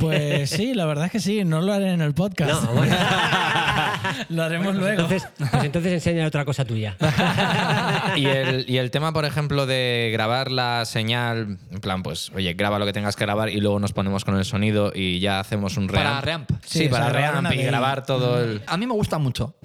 Pues 0.00 0.50
sí, 0.50 0.74
la 0.74 0.86
verdad 0.86 1.06
es 1.06 1.12
que 1.12 1.20
sí. 1.20 1.44
No 1.44 1.60
lo 1.60 1.72
haré 1.72 1.92
en 1.92 2.00
el 2.00 2.14
podcast. 2.14 2.64
No, 2.64 2.72
bueno. 2.74 2.96
lo 4.28 4.42
haremos 4.42 4.74
luego. 4.74 4.90
Entonces, 5.02 5.26
pues 5.38 5.64
entonces 5.64 5.92
enseña 5.92 6.26
otra 6.26 6.44
cosa 6.44 6.64
tuya. 6.64 6.96
y, 8.16 8.26
el, 8.26 8.64
y 8.68 8.78
el 8.78 8.90
tema, 8.90 9.12
por 9.12 9.24
ejemplo, 9.24 9.66
de 9.66 10.10
grabar 10.12 10.50
la 10.50 10.84
señal, 10.84 11.58
en 11.70 11.80
plan, 11.80 12.02
pues, 12.02 12.30
oye, 12.34 12.54
graba 12.54 12.78
lo 12.78 12.86
que 12.86 12.92
tengas 12.92 13.16
que 13.16 13.24
grabar 13.24 13.48
y 13.50 13.60
luego 13.60 13.78
nos 13.80 13.92
ponemos 13.92 14.24
con 14.24 14.36
el 14.36 14.44
sonido 14.44 14.92
y 14.94 15.20
ya 15.20 15.40
hacemos 15.40 15.76
un 15.76 15.88
reamp. 15.88 16.06
Para 16.06 16.20
reamp. 16.20 16.50
Sí, 16.64 16.88
para 16.88 17.08
reamp 17.10 17.52
y 17.52 17.58
de- 17.58 17.64
grabar 17.64 18.04
todo 18.06 18.42
el. 18.42 18.62
A 18.66 18.76
mí 18.76 18.86
me 18.86 18.94
gusta 18.94 19.18
mucho, 19.18 19.56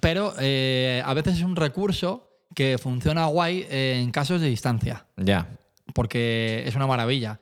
pero 0.00 0.34
eh, 0.38 1.02
a 1.04 1.14
veces 1.14 1.36
es 1.36 1.42
un 1.42 1.56
recurso 1.56 2.30
que 2.54 2.78
funciona 2.78 3.26
guay 3.26 3.66
en 3.70 4.10
casos 4.10 4.40
de 4.40 4.48
distancia, 4.48 5.06
Ya. 5.16 5.48
porque 5.94 6.62
es 6.66 6.74
una 6.74 6.86
maravilla. 6.86 7.40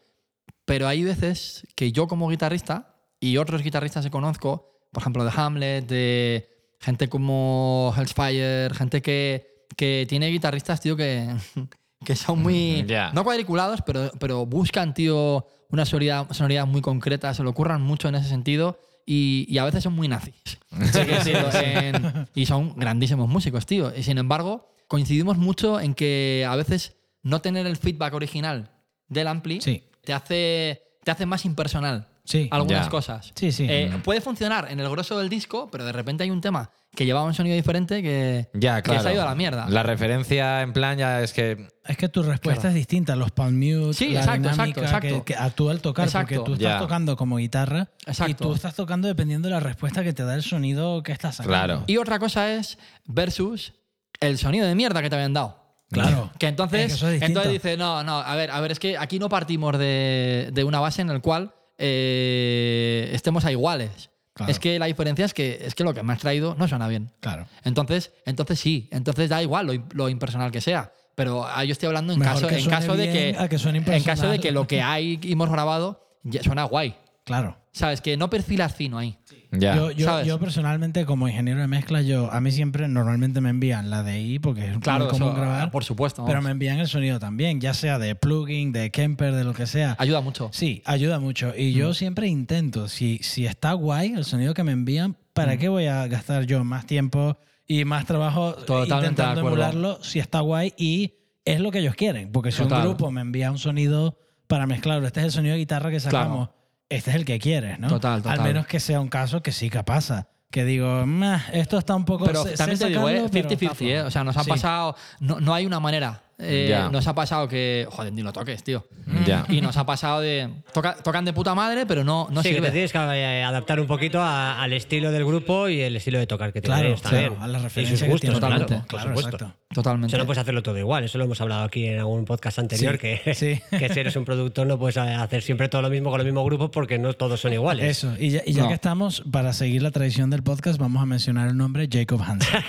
Pero 0.64 0.88
hay 0.88 1.04
veces 1.04 1.66
que 1.76 1.92
yo 1.92 2.08
como 2.08 2.28
guitarrista 2.28 2.96
y 3.20 3.36
otros 3.36 3.62
guitarristas 3.62 4.04
que 4.04 4.10
conozco, 4.10 4.73
por 4.94 5.02
ejemplo 5.02 5.24
de 5.24 5.30
Hamlet, 5.36 5.86
de 5.86 6.48
gente 6.80 7.08
como 7.08 7.92
Hellfire, 7.96 8.70
gente 8.74 9.02
que, 9.02 9.66
que 9.76 10.06
tiene 10.08 10.28
guitarristas, 10.28 10.80
tío, 10.80 10.96
que, 10.96 11.28
que 12.04 12.16
son 12.16 12.42
muy... 12.42 12.84
Ya. 12.86 13.10
No 13.12 13.24
cuadriculados, 13.24 13.82
pero, 13.82 14.10
pero 14.18 14.46
buscan, 14.46 14.94
tío, 14.94 15.46
una 15.70 15.84
sonoridad, 15.84 16.30
sonoridad 16.32 16.66
muy 16.66 16.80
concreta, 16.80 17.34
se 17.34 17.42
lo 17.42 17.50
ocurran 17.50 17.82
mucho 17.82 18.08
en 18.08 18.14
ese 18.14 18.28
sentido 18.28 18.78
y, 19.06 19.44
y 19.48 19.58
a 19.58 19.64
veces 19.64 19.82
son 19.82 19.92
muy 19.94 20.08
nazis. 20.08 20.34
Sí, 20.92 21.32
en- 21.62 22.28
y 22.34 22.46
son 22.46 22.74
grandísimos 22.76 23.28
músicos, 23.28 23.66
tío. 23.66 23.92
Y 23.96 24.02
sin 24.02 24.18
embargo, 24.18 24.68
coincidimos 24.88 25.36
mucho 25.38 25.80
en 25.80 25.94
que 25.94 26.46
a 26.48 26.56
veces 26.56 26.94
no 27.22 27.40
tener 27.40 27.66
el 27.66 27.76
feedback 27.76 28.14
original 28.14 28.70
del 29.08 29.28
ampli 29.28 29.60
Sí. 29.60 29.82
te, 30.04 30.12
hace, 30.12 30.82
te 31.04 31.10
hace 31.10 31.26
más 31.26 31.44
impersonal 31.44 32.08
Sí. 32.24 32.48
algunas 32.50 32.86
Ya. 32.86 32.90
cosas. 32.90 33.32
Sí, 33.34 33.52
sí. 33.52 33.66
Eh, 33.68 33.92
puede 34.02 34.20
funcionar 34.20 34.68
en 34.70 34.80
el 34.80 34.88
grosso 34.88 35.18
del 35.18 35.28
disco, 35.28 35.68
pero 35.70 35.84
de 35.84 35.92
repente 35.92 36.24
hay 36.24 36.30
un 36.30 36.40
tema 36.40 36.70
que 36.96 37.04
llevaba 37.04 37.26
un 37.26 37.34
sonido 37.34 37.54
diferente 37.56 38.02
que, 38.02 38.48
Ya, 38.54 38.76
que 38.76 38.82
claro. 38.90 39.02
se 39.02 39.08
ha 39.08 39.12
ido 39.12 39.22
a 39.22 39.26
la 39.26 39.34
mierda. 39.34 39.66
La 39.68 39.82
referencia 39.82 40.62
en 40.62 40.72
plan 40.72 40.96
ya 40.96 41.20
es 41.22 41.32
que. 41.32 41.68
Es 41.84 41.96
que 41.98 42.08
tu 42.08 42.22
respuesta 42.22 42.68
es 42.68 42.74
distinta, 42.74 43.14
los 43.16 43.30
palm 43.32 43.54
mute, 43.58 43.92
Sí, 43.94 44.08
la 44.10 44.20
exacto, 44.20 44.48
dinámica 44.50 44.80
exacto, 44.80 45.06
exacto. 45.08 45.24
Que, 45.26 45.34
que 45.34 45.38
actúa 45.38 45.72
al 45.72 45.80
tocar, 45.80 46.06
Exacto. 46.06 46.34
porque 46.36 46.46
tú 46.46 46.52
estás 46.54 46.74
Ya. 46.74 46.78
tocando 46.78 47.16
como 47.16 47.36
guitarra 47.36 47.88
y 48.26 48.34
tú 48.34 48.54
estás 48.54 48.74
tocando 48.74 49.06
dependiendo 49.08 49.48
de 49.48 49.54
la 49.54 49.60
respuesta 49.60 50.02
que 50.02 50.12
te 50.14 50.22
da 50.24 50.34
el 50.34 50.42
sonido 50.42 51.02
que 51.02 51.12
estás 51.12 51.36
sacando. 51.36 51.52
Claro. 51.58 51.84
Y 51.88 51.96
otra 51.98 52.18
cosa 52.18 52.52
es 52.54 52.78
versus 53.06 53.74
el 54.20 54.38
sonido 54.38 54.66
de 54.66 54.74
mierda 54.74 55.02
que 55.02 55.10
te 55.10 55.16
habían 55.16 55.32
dado. 55.34 55.62
Claro. 55.90 56.30
Que 56.38 56.46
entonces, 56.48 56.80
Es 56.80 56.86
que 56.86 56.94
eso 56.94 57.06
es 57.08 57.12
distinto. 57.14 57.40
entonces 57.40 57.52
dice, 57.62 57.76
no, 57.76 58.02
no, 58.02 58.18
a 58.20 58.34
ver, 58.34 58.50
a 58.50 58.60
ver, 58.60 58.72
es 58.72 58.78
que 58.80 58.96
aquí 58.96 59.18
no 59.18 59.28
partimos 59.28 59.78
de, 59.78 60.48
de 60.52 60.64
una 60.64 60.80
base 60.80 61.02
en 61.02 61.10
el 61.10 61.20
cual 61.20 61.52
eh, 61.78 63.10
estemos 63.12 63.44
a 63.44 63.52
iguales. 63.52 64.10
Claro. 64.34 64.50
Es 64.50 64.58
que 64.58 64.78
la 64.78 64.86
diferencia 64.86 65.24
es 65.24 65.32
que, 65.32 65.60
es 65.64 65.74
que 65.74 65.84
lo 65.84 65.94
que 65.94 66.02
me 66.02 66.12
has 66.12 66.18
traído 66.18 66.56
no 66.56 66.66
suena 66.66 66.88
bien. 66.88 67.12
Claro. 67.20 67.46
Entonces, 67.62 68.12
entonces 68.26 68.58
sí, 68.58 68.88
entonces 68.90 69.28
da 69.28 69.40
igual 69.40 69.66
lo, 69.66 69.72
lo 69.92 70.08
impersonal 70.08 70.50
que 70.50 70.60
sea. 70.60 70.92
Pero 71.14 71.46
ah, 71.46 71.64
yo 71.64 71.72
estoy 71.72 71.86
hablando 71.86 72.12
en 72.12 72.18
Mejor 72.18 72.34
caso, 72.34 72.48
que 72.48 72.58
en 72.58 72.68
caso 72.68 72.96
de 72.96 73.06
que, 73.06 73.36
que 73.48 73.96
en 73.96 74.02
caso 74.02 74.28
de 74.28 74.40
que 74.40 74.50
lo 74.50 74.66
que 74.66 74.82
hay 74.82 75.20
y 75.22 75.32
hemos 75.32 75.48
grabado 75.48 76.18
ya 76.24 76.42
suena 76.42 76.64
guay. 76.64 76.96
Claro. 77.24 77.56
Sabes 77.72 78.00
que 78.00 78.16
no 78.16 78.28
perfilas 78.28 78.74
fino 78.74 78.98
ahí. 78.98 79.16
Ya. 79.60 79.76
Yo, 79.76 79.90
yo, 79.90 80.06
¿sabes? 80.06 80.26
yo 80.26 80.38
personalmente, 80.38 81.04
como 81.06 81.28
ingeniero 81.28 81.60
de 81.60 81.66
mezcla, 81.66 82.02
yo 82.02 82.30
a 82.32 82.40
mí 82.40 82.50
siempre 82.50 82.88
normalmente 82.88 83.40
me 83.40 83.50
envían 83.50 83.90
la 83.90 84.02
DI 84.02 84.38
porque 84.38 84.66
es 84.70 84.78
Claro, 84.78 85.04
muy 85.06 85.12
común 85.12 85.28
eso, 85.32 85.36
grabar. 85.40 85.70
por 85.70 85.84
supuesto. 85.84 86.24
Pero 86.24 86.36
vamos. 86.36 86.44
me 86.46 86.50
envían 86.52 86.78
el 86.78 86.88
sonido 86.88 87.18
también, 87.18 87.60
ya 87.60 87.74
sea 87.74 87.98
de 87.98 88.14
plugin, 88.14 88.72
de 88.72 88.90
Kemper, 88.90 89.32
de 89.34 89.44
lo 89.44 89.52
que 89.54 89.66
sea. 89.66 89.96
ayuda 89.98 90.20
mucho. 90.20 90.50
Sí, 90.52 90.82
ayuda 90.84 91.18
mucho. 91.20 91.52
Y 91.56 91.72
yo 91.72 91.94
siempre 91.94 92.26
intento, 92.28 92.88
si, 92.88 93.18
si 93.22 93.46
está 93.46 93.72
guay 93.72 94.12
el 94.14 94.24
sonido 94.24 94.54
que 94.54 94.64
me 94.64 94.72
envían, 94.72 95.16
¿para 95.32 95.56
qué 95.56 95.68
voy 95.68 95.86
a 95.86 96.06
gastar 96.06 96.44
yo 96.46 96.62
más 96.64 96.86
tiempo 96.86 97.36
y 97.66 97.84
más 97.84 98.04
trabajo 98.06 98.52
Totalmente 98.54 98.94
intentando 99.08 99.40
emularlo 99.40 99.98
si 100.02 100.18
está 100.18 100.40
guay 100.40 100.74
y 100.76 101.14
es 101.44 101.60
lo 101.60 101.70
que 101.70 101.78
ellos 101.80 101.94
quieren? 101.94 102.30
Porque 102.32 102.52
si 102.52 102.62
Total. 102.62 102.80
un 102.80 102.84
grupo 102.94 103.10
me 103.10 103.20
envía 103.20 103.50
un 103.50 103.58
sonido 103.58 104.18
para 104.46 104.66
mezclarlo, 104.66 105.06
este 105.06 105.20
es 105.20 105.26
el 105.26 105.32
sonido 105.32 105.54
de 105.54 105.58
guitarra 105.60 105.90
que 105.90 105.98
sacamos, 106.00 106.50
este 106.96 107.10
es 107.10 107.16
el 107.16 107.24
que 107.24 107.38
quieres, 107.38 107.78
¿no? 107.78 107.88
Total, 107.88 108.22
total. 108.22 108.38
Al 108.40 108.44
menos 108.44 108.66
que 108.66 108.80
sea 108.80 109.00
un 109.00 109.08
caso 109.08 109.42
que 109.42 109.52
sí 109.52 109.70
que 109.70 109.82
pasa. 109.84 110.28
Que 110.50 110.64
digo, 110.64 111.04
"Meh, 111.04 111.38
esto 111.52 111.78
está 111.78 111.96
un 111.96 112.04
poco... 112.04 112.26
Pero 112.26 112.44
sé- 112.44 112.54
también 112.54 112.78
sé 112.78 112.84
te 112.84 112.90
digo, 112.90 113.08
¿eh? 113.08 113.16
sacarlo, 113.22 113.30
pero 113.32 113.48
está 113.50 113.66
50-50, 113.66 113.72
¿eh? 113.80 113.94
flojo". 113.94 114.06
O 114.06 114.10
sea, 114.12 114.24
nos 114.24 114.36
ha 114.36 114.44
Sí. 114.44 114.50
pasado. 114.50 114.96
No, 115.18 115.40
no 115.40 115.52
hay 115.52 115.66
una 115.66 115.80
manera. 115.80 116.22
Eh, 116.38 116.66
Ya. 116.68 116.88
Nos 116.88 117.06
ha 117.06 117.14
pasado 117.14 117.46
que. 117.48 117.86
Joder, 117.90 118.12
ni 118.12 118.22
lo 118.22 118.32
toques, 118.32 118.62
tío. 118.64 118.86
Ya. 119.26 119.44
Y 119.48 119.60
nos 119.60 119.76
ha 119.76 119.86
pasado 119.86 120.20
de. 120.20 120.48
toca- 120.72 120.96
tocan 120.96 121.24
de 121.24 121.32
puta 121.32 121.54
madre, 121.54 121.86
pero 121.86 122.02
no, 122.04 122.26
no 122.30 122.42
sí, 122.42 122.50
que 122.54 122.60
te 122.60 122.70
tienes 122.70 122.92
que 122.92 122.98
eh, 122.98 123.42
adaptar 123.44 123.78
un 123.80 123.86
poquito 123.86 124.20
a- 124.20 124.60
al 124.62 124.72
estilo 124.72 125.12
del 125.12 125.24
grupo 125.24 125.68
y 125.68 125.80
el 125.80 125.94
estilo 125.96 126.18
de 126.18 126.26
tocar 126.26 126.52
que 126.52 126.60
Claro, 126.60 126.82
tienes 126.82 127.02
también. 127.02 127.28
claro, 127.34 127.42
a 127.44 127.48
las 127.48 127.60
y 127.60 127.64
referencias 127.64 127.98
sus 128.00 128.06
que 128.06 128.12
gustos, 128.12 128.38
claro, 128.40 128.58
Totalmente. 128.66 128.88
Claro, 128.88 129.10
exacto. 129.12 129.54
Totalmente. 129.74 130.06
Eso 130.08 130.18
no 130.18 130.26
puedes 130.26 130.38
hacerlo 130.40 130.62
todo 130.62 130.78
igual, 130.78 131.02
eso 131.04 131.18
lo 131.18 131.24
hemos 131.24 131.40
hablado 131.40 131.64
aquí 131.64 131.86
en 131.86 131.98
algún 131.98 132.24
podcast 132.24 132.60
anterior, 132.60 132.92
Sí, 132.94 132.98
que, 132.98 133.34
sí. 133.34 133.60
que 133.76 133.88
si 133.92 134.00
eres 134.00 134.14
un 134.16 134.24
productor 134.24 134.66
no 134.68 134.78
puedes 134.78 134.96
hacer 134.96 135.42
siempre 135.42 135.68
todo 135.68 135.82
lo 135.82 135.90
mismo 135.90 136.10
con 136.10 136.18
los 136.18 136.24
mismos 136.24 136.44
grupos 136.44 136.70
porque 136.70 136.96
no 136.98 137.12
todos 137.14 137.40
son 137.40 137.52
iguales. 137.52 137.84
Eso, 137.98 138.14
y 138.18 138.30
ya, 138.30 138.42
y 138.46 138.52
ya 138.52 138.62
No. 138.62 138.68
que 138.68 138.74
estamos, 138.74 139.22
para 139.32 139.52
seguir 139.52 139.82
la 139.82 139.90
tradición 139.90 140.30
del 140.30 140.42
podcast, 140.44 140.78
vamos 140.78 141.02
a 141.02 141.06
mencionar 141.06 141.48
el 141.48 141.56
nombre 141.56 141.88
Jacob 141.90 142.22
Hansen. 142.22 142.60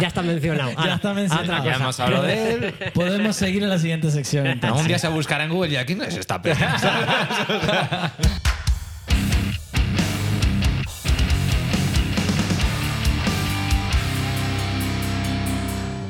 ya 0.00 0.06
está 0.08 0.22
mencionado. 0.22 0.70
ya 0.84 0.94
está 0.94 1.14
mencionado. 1.14 1.60
otra 1.60 1.78
Ya 1.78 1.84
cosa. 1.84 2.06
De 2.20 2.52
él. 2.52 2.74
Podemos 2.92 3.36
seguir 3.36 3.62
en 3.62 3.70
la 3.70 3.78
siguiente 3.78 4.10
sección. 4.10 4.46
entonces. 4.46 4.70
Algún 4.72 4.88
día 4.88 4.98
se 4.98 5.08
buscará 5.08 5.44
en 5.44 5.50
Google 5.50 5.72
y 5.72 5.76
aquí 5.76 5.94
no 5.94 6.04
es 6.04 6.16
esta 6.16 6.42
pena. 6.42 6.76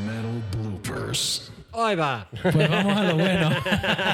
Metal 0.07 0.42
bloopers. 0.50 1.53
Ahí 1.72 1.96
va. 1.96 2.28
Pues 2.42 2.68
vamos 2.68 2.96
a 2.96 3.03
lo 3.05 3.14
bueno. 3.16 3.50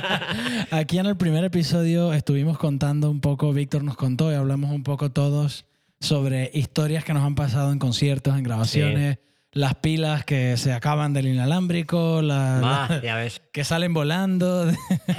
Aquí 0.70 0.98
en 0.98 1.06
el 1.06 1.16
primer 1.16 1.44
episodio 1.44 2.12
estuvimos 2.12 2.56
contando 2.58 3.10
un 3.10 3.20
poco, 3.20 3.52
Víctor 3.52 3.82
nos 3.82 3.96
contó 3.96 4.30
y 4.30 4.34
hablamos 4.36 4.70
un 4.70 4.84
poco 4.84 5.10
todos 5.10 5.64
sobre 6.00 6.50
historias 6.54 7.04
que 7.04 7.12
nos 7.14 7.24
han 7.24 7.34
pasado 7.34 7.72
en 7.72 7.78
conciertos, 7.80 8.36
en 8.36 8.44
grabaciones, 8.44 9.18
las 9.52 9.74
pilas 9.76 10.24
que 10.24 10.56
se 10.56 10.72
acaban 10.72 11.12
del 11.14 11.26
inalámbrico, 11.28 12.22
la- 12.22 12.60
Va, 12.60 12.86
la- 12.88 13.02
ya 13.02 13.16
ves. 13.16 13.40
que 13.52 13.64
salen 13.64 13.94
volando. 13.94 14.70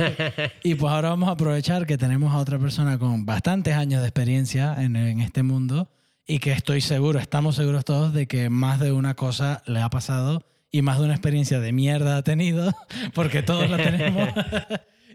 y 0.63 0.75
pues 0.75 0.91
ahora 0.91 1.09
vamos 1.09 1.29
a 1.29 1.33
aprovechar 1.33 1.85
que 1.85 1.97
tenemos 1.97 2.33
a 2.33 2.37
otra 2.37 2.59
persona 2.59 2.97
con 2.97 3.25
bastantes 3.25 3.75
años 3.75 4.01
de 4.01 4.07
experiencia 4.07 4.75
en, 4.79 4.95
en 4.95 5.19
este 5.21 5.43
mundo 5.43 5.89
y 6.27 6.39
que 6.39 6.51
estoy 6.51 6.81
seguro, 6.81 7.17
estamos 7.19 7.55
seguros 7.55 7.85
todos 7.85 8.13
de 8.13 8.27
que 8.27 8.49
más 8.49 8.79
de 8.79 8.91
una 8.91 9.15
cosa 9.15 9.63
le 9.65 9.81
ha 9.81 9.89
pasado 9.89 10.43
y 10.71 10.83
más 10.83 10.99
de 10.99 11.05
una 11.05 11.13
experiencia 11.15 11.59
de 11.59 11.71
mierda 11.71 12.17
ha 12.17 12.21
tenido, 12.21 12.71
porque 13.15 13.41
todos 13.41 13.67
la 13.69 13.77
tenemos. 13.77 14.29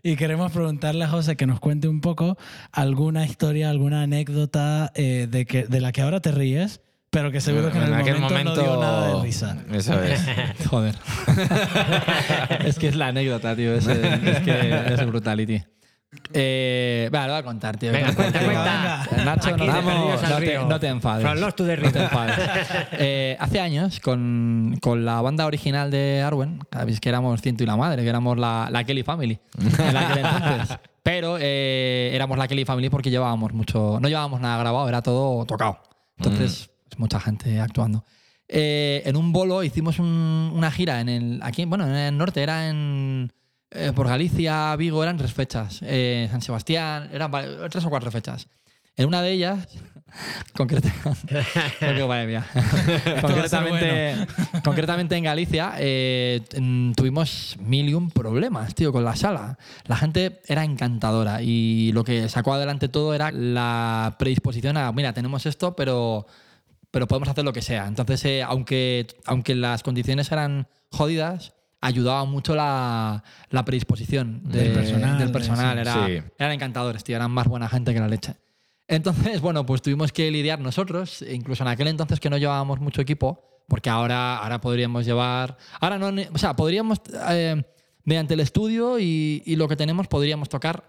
Y 0.03 0.17
queremos 0.17 0.51
preguntarle 0.51 1.05
a 1.05 1.09
José 1.09 1.37
que 1.37 1.47
nos 1.47 1.61
cuente 1.61 1.87
un 1.87 2.01
poco 2.01 2.37
alguna 2.73 3.25
historia, 3.25 3.71
alguna 3.71 4.03
anécdota 4.03 4.91
eh, 4.97 5.29
de, 5.31 5.47
que, 5.47 5.65
de 5.67 5.81
la 5.81 5.93
que 5.93 6.03
ahora 6.03 6.19
te 6.21 6.33
ríes, 6.33 6.81
pero 7.15 7.31
que 7.31 7.41
seguro 7.41 7.71
que 7.71 7.79
en, 7.79 7.85
el 7.85 7.95
aquel 7.95 8.19
momento, 8.19 8.57
no 8.57 8.63
dio 8.63 8.81
nada 8.81 9.15
de 9.15 9.23
risa. 9.23 9.57
Eso 9.73 10.03
es. 10.03 10.21
Joder. 10.69 10.97
es 12.67 12.77
que 12.77 12.89
es 12.89 12.97
la 12.97 13.07
anécdota, 13.07 13.55
tío. 13.55 13.73
Es, 13.73 13.87
es 13.87 14.41
que 14.41 14.85
es 14.93 15.07
brutality. 15.07 15.63
Eh, 16.33 17.09
vale, 17.13 17.27
lo 17.29 17.33
voy 17.35 17.41
a 17.41 17.45
contar, 17.45 17.77
tío. 17.77 17.93
Venga, 17.93 18.13
cuenta, 18.15 18.41
cuenta. 18.41 19.07
venga. 19.09 19.25
Nacho, 19.25 19.51
Aquí 19.51 19.65
no, 19.65 19.73
al 19.73 19.85
no 19.85 20.39
te, 20.39 20.59
no 20.59 20.81
te 20.81 20.89
enfades. 20.89 21.25
From 21.25 21.39
lost 21.39 21.57
to 21.57 21.65
the 21.65 21.77
No 21.77 21.93
te 21.93 22.03
enfades. 22.03 22.37
Eh, 22.99 23.37
hace 23.39 23.61
años, 23.61 24.01
con, 24.01 24.77
con 24.81 25.05
la 25.05 25.21
banda 25.21 25.47
original 25.47 25.91
de 25.91 26.23
Arwen, 26.23 26.61
sabéis 26.73 27.01
que 27.01 27.09
éramos 27.09 27.41
ciento 27.41 27.63
y 27.63 27.67
la 27.67 27.77
madre, 27.77 28.03
que 28.03 28.09
éramos 28.09 28.39
la, 28.39 28.69
la 28.71 28.85
Kelly 28.85 29.05
Family 29.05 29.39
en 29.59 29.97
aquel 29.97 30.25
entonces. 30.25 30.79
Pero 31.03 31.37
eh, 31.41 32.11
éramos 32.13 32.39
la 32.39 32.49
Kelly 32.49 32.65
Family 32.65 32.89
porque 32.89 33.11
llevábamos 33.11 33.53
mucho. 33.53 33.99
No 34.01 34.09
llevábamos 34.09 34.41
nada 34.41 34.59
grabado, 34.59 34.89
era 34.89 35.03
todo 35.03 35.45
tocado. 35.45 35.79
Entonces, 36.17 36.71
mucha 36.99 37.21
gente 37.21 37.61
actuando. 37.61 38.05
Eh, 38.49 39.03
en 39.07 39.17
un 39.17 39.33
bolo 39.33 39.63
hicimos 39.65 39.99
un- 39.99 40.53
una 40.55 40.71
gira 40.71 41.01
en 41.01 41.09
el. 41.09 41.41
Aquí, 41.43 41.65
bueno, 41.65 41.87
en 41.87 41.95
el 41.95 42.17
norte, 42.17 42.43
era 42.43 42.69
en. 42.69 43.33
eh, 43.71 43.93
por 43.95 44.07
Galicia, 44.07 44.77
Vigo, 44.77 45.03
eran 45.03 45.17
tres 45.17 45.33
fechas. 45.33 45.81
Eh, 45.83 46.29
San 46.31 46.43
Sebastián, 46.43 47.09
eran 47.13 47.31
tres 47.71 47.85
o 47.85 47.91
cuatro 47.91 48.11
fechas. 48.11 48.47
En 48.97 49.07
una 49.09 49.23
de 49.23 49.33
ellas, 49.33 49.67
concretamente, 50.57 51.43
porque, 51.81 52.05
madre 52.07 52.27
mía. 52.27 52.47
concretamente, 53.21 54.27
concretamente 54.63 55.17
en 55.17 55.25
Galicia, 55.25 55.73
eh, 55.79 56.43
tuvimos 56.97 57.57
mil 57.61 57.89
y 57.89 57.95
un 57.95 58.11
problemas, 58.11 58.75
tío, 58.75 58.93
con 58.93 59.05
la 59.05 59.17
sala. 59.17 59.59
La 59.87 59.97
gente 59.97 60.41
era 60.47 60.63
encantadora 60.65 61.43
y 61.43 61.91
lo 61.93 62.05
que 62.05 62.29
sacó 62.29 62.53
adelante 62.55 62.89
todo 62.89 63.15
era 63.15 63.33
la 63.33 64.15
predisposición 64.19 64.77
a, 64.77 64.93
mira, 64.93 65.13
tenemos 65.13 65.47
esto, 65.47 65.75
pero, 65.75 66.27
pero 66.95 67.09
podemos 67.09 67.29
hacer 67.29 67.45
lo 67.45 67.53
que 67.53 67.61
sea. 67.61 67.87
Entonces, 67.89 68.25
eh, 68.25 68.43
aunque, 68.45 69.09
aunque 69.27 69.55
las 69.57 69.83
condiciones 69.83 70.31
eran 70.31 70.69
jodidas, 70.93 71.53
ayudaba 71.81 72.25
mucho 72.25 72.55
la, 72.55 73.25
la 73.51 73.65
predisposición 73.65 74.43
de- 74.45 74.61
Del 74.63 74.73
personal, 74.73 75.19
del 75.19 75.27
de- 75.27 75.33
personal. 75.33 75.75
sí. 75.75 75.81
Era, 75.83 76.07
Sí. 76.07 76.23
eran 76.39 76.53
encantadores, 76.53 77.03
tío, 77.03 77.17
eran 77.17 77.31
más 77.33 77.49
buena 77.49 77.69
gente 77.69 77.93
que 77.93 77.99
la 78.01 78.07
leche. 78.09 78.37
Entonces, 78.87 79.41
bueno, 79.41 79.67
pues 79.67 79.83
tuvimos 79.83 80.13
que 80.13 80.31
lidiar 80.31 80.61
nosotros, 80.61 81.23
incluso 81.29 81.65
en 81.65 81.69
aquel 81.69 81.89
entonces 81.89 82.21
que 82.21 82.31
no 82.31 82.39
llevábamos 82.39 82.79
mucho 82.81 83.01
equipo, 83.01 83.43
porque 83.67 83.91
ahora, 83.91 84.39
ahora 84.39 84.61
podríamos 84.61 85.05
llevar. 85.05 85.57
Ahora 85.81 85.99
no. 85.99 86.09
O 86.33 86.39
sea, 86.39 86.55
podríamos. 86.55 87.01
eh, 87.31 87.63
mediante 88.05 88.35
el 88.35 88.41
estudio 88.41 88.99
y, 88.99 89.43
y 89.47 89.57
lo 89.57 89.67
que 89.67 89.77
tenemos, 89.77 90.07
podríamos 90.09 90.49
tocar 90.51 90.85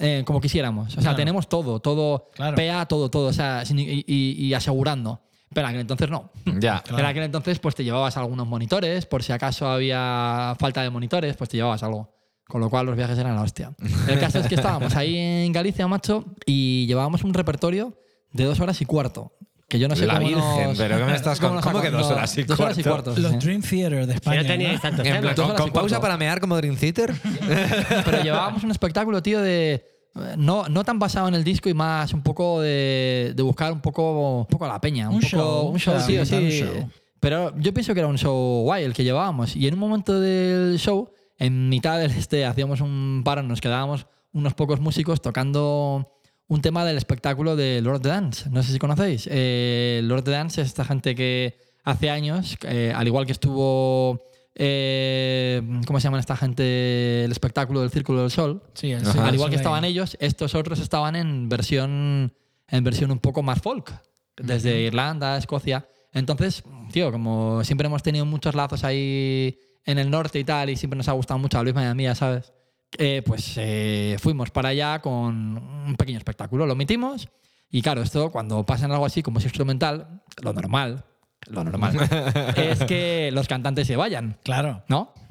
eh, 0.00 0.22
como 0.26 0.40
quisiéramos. 0.40 0.88
O 0.88 0.90
sea, 0.90 1.00
Claro. 1.02 1.16
tenemos 1.16 1.48
todo, 1.48 1.80
todo, 1.80 2.30
Claro. 2.34 2.56
PA, 2.56 2.86
todo, 2.86 3.10
todo, 3.10 3.28
o 3.28 3.32
sea, 3.32 3.64
sin- 3.64 3.78
y, 3.80 4.54
asegurando. 4.54 5.20
Pero 5.54 5.66
en 5.66 5.70
aquel 5.70 5.80
entonces 5.82 6.08
no. 6.10 6.30
Ya. 6.60 6.82
En 6.98 7.04
aquel 7.04 7.24
entonces, 7.24 7.58
pues 7.58 7.74
te 7.74 7.84
llevabas 7.84 8.16
algunos 8.16 8.46
monitores, 8.46 9.06
por 9.06 9.22
si 9.22 9.32
acaso 9.32 9.68
había 9.68 10.56
falta 10.58 10.82
de 10.82 10.90
monitores, 10.90 11.36
pues 11.36 11.50
te 11.50 11.56
llevabas 11.58 11.82
algo. 11.82 12.14
Con 12.48 12.60
lo 12.60 12.68
cual 12.68 12.86
los 12.86 12.96
viajes 12.96 13.18
eran 13.18 13.34
la 13.36 13.42
hostia. 13.42 13.72
El 14.08 14.18
caso 14.18 14.38
es 14.38 14.46
que 14.46 14.56
estábamos 14.56 14.94
ahí 14.96 15.16
en 15.16 15.52
Galicia, 15.52 15.86
macho, 15.88 16.24
y 16.44 16.86
llevábamos 16.86 17.22
un 17.24 17.32
repertorio 17.32 17.96
de 18.32 18.44
dos 18.44 18.60
horas 18.60 18.80
y 18.82 18.84
cuarto. 18.84 19.32
Que 19.72 19.78
yo 19.78 19.88
no 19.88 19.96
sé 19.96 20.04
La 20.06 20.16
cómo 20.16 20.26
Virgen, 20.28 20.68
nos- 20.68 20.76
pero 20.76 20.98
¿qué 20.98 21.04
me 21.04 21.14
estás 21.14 21.40
cómo 21.40 21.58
¿cómo 21.62 21.80
que 21.80 21.88
dos 21.90 22.02
no, 22.02 22.14
horas 22.14 22.36
y 22.36 22.42
dos 22.42 22.60
horas 22.60 22.76
y 22.76 22.82
cuarto? 22.82 23.14
Los 23.16 23.32
sí. 23.32 23.38
Dream 23.38 23.62
Theater 23.62 24.06
de 24.06 24.12
Si 24.12 24.16
España. 24.16 24.42
no 24.42 24.46
teníais 24.48 24.80
plan, 24.80 24.96
temas. 24.96 25.34
Dos 25.34 25.46
¿Con, 25.46 25.56
con 25.56 25.70
pausa 25.70 25.88
cuarto. 25.96 26.00
para 26.02 26.16
mear 26.18 26.40
como 26.40 26.56
Dream 26.58 26.76
Theater? 26.76 27.14
Pero 28.04 28.22
llevábamos 28.22 28.62
un 28.64 28.70
espectáculo, 28.70 29.22
tío, 29.22 29.40
de 29.40 29.72
eh, 30.14 30.34
no, 30.36 30.68
no 30.68 30.84
tan 30.84 30.98
basado 30.98 31.26
en 31.28 31.34
el 31.36 31.42
disco 31.42 31.70
y 31.70 31.74
más 31.74 32.12
un 32.12 32.22
poco 32.22 32.60
de, 32.60 33.32
de 33.34 33.42
buscar 33.42 33.72
un 33.72 33.80
poco, 33.80 34.40
un 34.40 34.46
poco 34.46 34.66
la 34.68 34.78
peña. 34.78 35.08
Un, 35.08 35.14
Un 35.14 35.20
poco, 35.22 35.30
show, 35.36 35.68
un 35.70 35.78
show, 35.78 35.94
o 35.94 35.98
sea, 35.98 36.06
sí, 36.26 36.50
sí. 36.50 36.58
show. 36.60 36.90
Pero 37.18 37.54
yo 37.58 37.72
pienso 37.72 37.94
que 37.94 38.00
era 38.00 38.08
un 38.08 38.18
show 38.18 38.62
guay 38.64 38.84
el 38.84 38.92
que 38.92 39.04
llevábamos. 39.04 39.56
Y 39.56 39.68
en 39.68 39.72
un 39.74 39.80
momento 39.80 40.20
del 40.20 40.78
show, 40.78 41.08
en 41.38 41.70
mitad 41.70 41.98
del 41.98 42.10
este, 42.10 42.44
hacíamos 42.44 42.82
un 42.82 43.22
paro, 43.24 43.42
nos 43.42 43.62
quedábamos 43.62 44.06
unos 44.34 44.52
pocos 44.52 44.80
músicos 44.80 45.22
tocando 45.22 46.10
un 46.52 46.60
tema 46.60 46.84
del 46.84 46.98
espectáculo 46.98 47.56
de 47.56 47.80
Lord 47.80 48.02
Dance. 48.02 48.50
No 48.50 48.62
sé 48.62 48.72
si 48.72 48.78
conocéis. 48.78 49.26
Eh, 49.30 50.02
Lord 50.04 50.24
Dance 50.24 50.60
es 50.60 50.66
esta 50.68 50.84
gente 50.84 51.14
que 51.14 51.56
hace 51.82 52.10
años, 52.10 52.58
eh, 52.64 52.92
al 52.94 53.06
igual 53.06 53.24
que 53.24 53.32
estuvo. 53.32 54.20
eh, 54.54 55.62
¿Cómo 55.86 55.98
se 55.98 56.04
llaman 56.04 56.20
esta 56.20 56.36
gente? 56.36 57.24
El 57.24 57.32
espectáculo 57.32 57.80
del 57.80 57.90
Círculo 57.90 58.20
del 58.20 58.30
Sol. 58.30 58.62
Sí, 58.74 58.92
Ajá. 58.92 59.24
Al 59.24 59.30
sí, 59.30 59.34
igual 59.36 59.48
que 59.48 59.56
sí, 59.56 59.60
estaban 59.60 59.84
ellos, 59.86 60.18
estos 60.20 60.54
otros 60.54 60.78
estaban 60.80 61.16
en 61.16 61.48
versión, 61.48 62.34
en 62.68 62.84
versión 62.84 63.10
un 63.10 63.18
poco 63.18 63.42
más 63.42 63.62
folk, 63.62 63.90
desde 64.36 64.82
Irlanda, 64.82 65.38
Escocia. 65.38 65.88
Entonces, 66.12 66.64
tío, 66.92 67.10
como 67.10 67.64
siempre 67.64 67.86
hemos 67.86 68.02
tenido 68.02 68.26
muchos 68.26 68.54
lazos 68.54 68.84
ahí 68.84 69.58
en 69.86 69.98
el 69.98 70.10
norte 70.10 70.38
y 70.38 70.44
tal, 70.44 70.68
y 70.68 70.76
siempre 70.76 70.98
nos 70.98 71.08
ha 71.08 71.12
gustado 71.12 71.38
mucho 71.38 71.58
a 71.58 71.62
Luis 71.62 71.74
mí, 71.74 72.02
ya 72.04 72.14
sabes, 72.14 72.52
eh, 72.98 73.22
pues 73.24 73.54
eh, 73.56 74.16
fuimos 74.20 74.50
para 74.50 74.70
allá 74.70 75.00
con 75.00 75.56
un 75.86 75.94
pequeño 75.96 76.18
espectáculo, 76.18 76.66
lo 76.66 76.72
emitimos, 76.74 77.28
y 77.70 77.80
claro, 77.82 78.02
esto 78.02 78.30
cuando 78.30 78.64
pasa 78.66 78.84
en 78.86 78.92
algo 78.92 79.06
así 79.06 79.22
como 79.22 79.38
es 79.38 79.44
instrumental, 79.44 80.22
lo 80.42 80.52
normal, 80.52 81.04
lo 81.48 81.64
normal, 81.64 81.96
es 82.56 82.84
que 82.84 83.30
los 83.32 83.48
cantantes 83.48 83.86
se 83.86 83.96
vayan, 83.96 84.36
Claro. 84.44 84.82
¿no? 84.88 85.12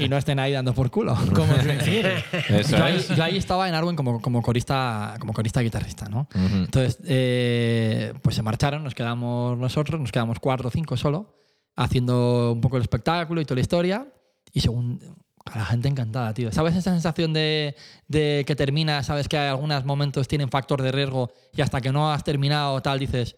Y, 0.00 0.04
y 0.04 0.08
no 0.08 0.16
estén 0.16 0.38
ahí 0.38 0.52
dando 0.52 0.72
por 0.72 0.90
culo. 0.90 1.14
Como. 1.34 1.52
Eso 1.52 2.76
Yo 2.78 2.84
ahí, 2.84 2.96
es. 2.96 3.08
yo 3.14 3.22
ahí 3.22 3.36
estaba 3.36 3.68
en 3.68 3.74
Arwen 3.74 3.94
como, 3.96 4.20
como 4.22 4.40
corista 4.42 5.14
como 5.20 5.34
corista 5.34 5.60
guitarrista, 5.60 6.08
¿no? 6.08 6.26
Entonces, 6.34 6.98
eh, 7.04 8.14
pues 8.22 8.34
se 8.36 8.42
marcharon, 8.42 8.82
nos 8.82 8.94
quedamos 8.94 9.58
nosotros, 9.58 10.00
nos 10.00 10.10
quedamos 10.10 10.38
cuatro 10.40 10.68
o 10.68 10.70
cinco 10.70 10.96
solo, 10.96 11.34
haciendo 11.76 12.52
un 12.52 12.62
poco 12.62 12.76
el 12.78 12.82
espectáculo 12.82 13.42
y 13.42 13.44
toda 13.44 13.56
la 13.56 13.60
historia. 13.60 14.06
Y 14.54 14.60
según 14.60 15.00
a 15.44 15.58
la 15.58 15.64
gente 15.64 15.88
encantada, 15.88 16.32
tío. 16.34 16.52
¿Sabes 16.52 16.76
esa 16.76 16.92
sensación 16.92 17.32
de, 17.32 17.74
de 18.08 18.44
que 18.46 18.54
termina, 18.56 19.02
sabes 19.02 19.28
que 19.28 19.36
algunos 19.38 19.84
momentos 19.84 20.28
tienen 20.28 20.48
factor 20.50 20.80
de 20.82 20.92
riesgo 20.92 21.32
y 21.54 21.62
hasta 21.62 21.80
que 21.80 21.92
no 21.92 22.12
has 22.12 22.24
terminado 22.24 22.80
tal 22.80 22.98
dices, 22.98 23.36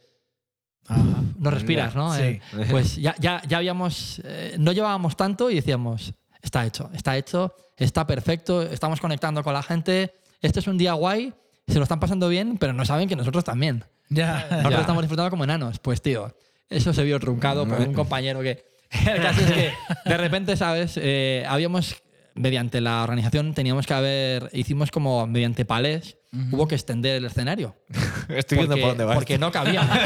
no 1.39 1.51
respiras, 1.51 1.95
¿no? 1.95 2.15
Sí. 2.15 2.23
Eh, 2.23 2.41
pues 2.71 2.97
ya, 2.97 3.15
ya, 3.19 3.43
ya 3.49 3.59
habíamos, 3.59 4.21
eh, 4.25 4.57
no 4.59 4.73
llevábamos 4.73 5.17
tanto 5.17 5.51
y 5.51 5.57
decíamos, 5.57 6.13
está 6.43 6.65
hecho, 6.67 6.91
está 6.93 7.17
hecho, 7.17 7.55
está 7.77 8.07
perfecto, 8.07 8.63
estamos 8.63 9.01
conectando 9.01 9.43
con 9.43 9.55
la 9.55 9.63
gente, 9.63 10.15
este 10.41 10.61
es 10.61 10.67
un 10.67 10.77
día 10.77 10.93
guay, 10.93 11.33
se 11.67 11.77
lo 11.77 11.85
están 11.85 12.01
pasando 12.01 12.29
bien, 12.29 12.59
pero 12.59 12.73
no 12.75 12.85
saben 12.85 13.09
que 13.09 13.17
nosotros 13.17 13.45
también. 13.45 13.85
Ya. 14.11 14.47
Nosotros 14.51 14.73
Ya. 14.73 14.81
estamos 14.81 15.03
disfrutando 15.03 15.31
como 15.31 15.45
enanos. 15.45 15.79
Pues 15.79 16.03
tío, 16.03 16.37
eso 16.69 16.93
se 16.93 17.03
vio 17.05 17.19
truncado 17.19 17.67
por 17.67 17.81
un 17.81 17.95
compañero 17.95 18.43
que... 18.43 18.74
El 19.07 19.23
caso 19.23 19.41
es 19.41 19.51
que 19.53 19.73
de 20.09 20.17
repente, 20.17 20.57
¿sabes? 20.57 20.99
Eh, 21.01 21.45
habíamos, 21.49 21.97
mediante 22.35 22.81
la 22.81 23.03
organización, 23.03 23.55
teníamos 23.55 23.87
que 23.87 23.95
haber, 23.95 24.51
hicimos 24.53 24.91
como 24.91 25.27
mediante 25.27 25.65
palés, 25.65 26.17
hubo 26.51 26.67
que 26.67 26.75
extender 26.75 27.17
el 27.17 27.25
escenario. 27.27 27.77
Estoy 28.29 28.59
viendo 28.59 28.75
Porque- 28.75 28.81
por 28.83 28.89
dónde 28.91 29.05
vas. 29.05 29.15
Porque 29.15 29.39
no 29.39 29.53
cabíamos. 29.53 29.97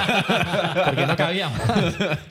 porque 0.84 1.06
no 1.06 1.16
cabíamos. 1.16 1.58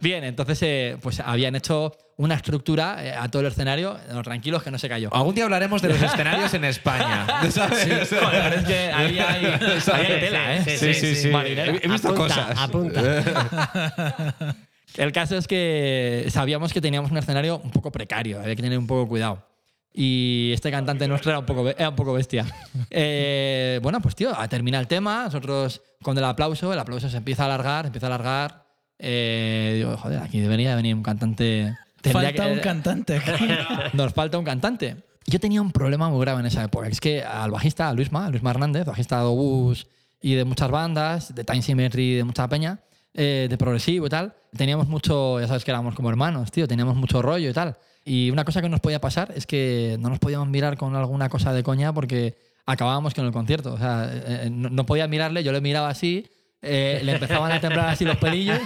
Bien, 0.01 0.24
entonces 0.24 0.60
eh, 0.62 0.97
pues 1.01 1.20
habían 1.20 1.55
hecho 1.55 1.95
una 2.18 2.34
estructura 2.36 2.97
eh, 3.05 3.14
a 3.14 3.28
todo 3.30 3.41
el 3.43 3.47
escenario, 3.49 3.95
tranquilos 4.24 4.64
que 4.64 4.72
no 4.72 4.80
se 4.80 4.89
cayó. 4.89 5.14
Algún 5.14 5.36
día 5.36 5.43
hablaremos 5.45 5.82
de 5.84 5.89
los 5.89 6.01
escenarios 6.01 6.51
en 6.55 6.66
España. 6.66 7.26
¿sabes? 7.51 8.10
Joder, 8.10 8.53
es 8.53 8.66
que 8.66 8.78
ahí 8.91 9.20
hay, 9.20 9.45
ahí 9.45 9.60
hay 9.93 10.20
tela, 10.20 10.55
¿eh? 10.58 10.78
Sí, 10.78 10.93
sí, 10.95 11.16
sí. 11.16 11.28
Marinera. 11.30 11.74
He 11.82 11.88
visto 11.88 12.10
Apunta, 12.10 12.36
cosas. 12.36 12.58
Apunta. 12.60 14.55
El 14.96 15.12
caso 15.12 15.38
es 15.38 15.48
que 15.48 16.26
sabíamos 16.30 16.74
que 16.74 16.82
teníamos 16.82 17.12
un 17.12 17.18
escenario 17.18 17.60
un 17.64 17.72
poco 17.72 17.92
precario, 17.92 18.40
había 18.40 18.56
que 18.56 18.62
tener 18.64 18.78
un 18.80 18.88
poco 18.88 19.08
cuidado. 19.08 19.46
Y 19.94 20.52
este 20.54 20.70
cantante 20.72 21.08
nuestro 21.08 21.32
era 21.32 21.40
un 21.40 21.46
poco, 21.46 21.68
era 21.70 21.90
un 21.90 21.96
poco 21.96 22.14
bestia. 22.14 22.46
Eh, 22.90 23.80
bueno, 23.84 24.00
pues 24.02 24.16
tío, 24.16 24.38
a 24.38 24.48
terminar 24.48 24.82
el 24.82 24.88
tema, 24.88 25.26
nosotros 25.26 25.82
con 26.02 26.18
el 26.18 26.24
aplauso, 26.24 26.72
el 26.74 26.80
aplauso 26.80 27.10
se 27.10 27.18
empieza 27.18 27.44
a 27.44 27.46
alargar, 27.48 27.86
empieza 27.88 28.08
a 28.08 28.10
alargar. 28.16 28.66
Eh, 29.00 29.74
digo, 29.78 29.96
joder, 29.98 30.20
aquí 30.20 30.40
debería 30.40 30.76
venir 30.76 30.96
un 30.96 31.04
cantante. 31.04 31.76
Falta 32.12 32.32
que- 32.32 32.42
un 32.52 32.60
cantante 32.60 33.22
nos 33.94 34.14
falta 34.14 34.38
un 34.38 34.46
cantante. 34.46 34.98
Yo 35.26 35.40
tenía 35.40 35.62
un 35.62 35.72
problema 35.72 36.10
muy 36.10 36.22
grave 36.22 36.40
en 36.40 36.46
esa 36.46 36.64
época. 36.64 36.88
Es 36.88 37.02
que 37.02 37.22
al 37.24 37.52
bajista, 37.52 37.90
a 37.90 37.94
Luisma, 37.94 38.28
a 38.28 38.30
Luisma 38.30 38.52
Hernández, 38.52 38.86
bajista 38.86 39.18
de 39.20 39.26
Obús 39.26 39.88
y 40.22 40.36
de 40.36 40.46
muchas 40.46 40.72
bandas, 40.72 41.36
de 41.36 41.44
Time 41.44 41.62
Symmetry, 41.62 42.16
de 42.16 42.24
mucha 42.24 42.48
peña, 42.48 42.80
eh, 43.18 43.47
de 43.49 43.57
progresivo 43.57 44.05
y 44.05 44.09
tal, 44.09 44.34
teníamos 44.55 44.88
mucho, 44.88 45.39
ya 45.41 45.47
sabes 45.47 45.65
que 45.65 45.72
éramos 45.72 45.93
como 45.95 46.09
hermanos, 46.09 46.51
tío, 46.51 46.68
teníamos 46.68 46.95
mucho 46.95 47.22
rollo 47.22 47.49
y 47.49 47.53
tal. 47.53 47.76
Y 48.05 48.30
una 48.32 48.45
cosa 48.45 48.61
que 48.61 48.70
nos 48.70 48.80
podía 48.80 49.01
pasar 49.01 49.34
es 49.36 49.45
que 49.45 49.97
no 49.99 50.07
nos 50.09 50.20
podíamos 50.20 50.47
mirar 50.47 50.78
con 50.78 50.95
alguna 50.95 51.28
cosa 51.28 51.51
de 51.51 51.63
coña 51.63 51.91
porque 51.93 52.38
acabábamos 52.65 53.13
con 53.13 53.26
el 53.26 53.32
concierto. 53.34 53.74
O 53.74 53.78
sea, 53.78 54.09
eh, 54.09 54.24
eh, 54.45 54.49
no, 54.49 54.70
no 54.70 54.86
podía 54.86 55.07
mirarle, 55.07 55.43
yo 55.43 55.51
le 55.51 55.59
miraba 55.59 55.89
así, 55.89 56.26
eh, 56.61 57.01
le 57.03 57.13
empezaban 57.13 57.51
a 57.51 57.59
temblar 57.59 57.89
así 57.89 58.05
los 58.05 58.18
pelillos 58.18 58.59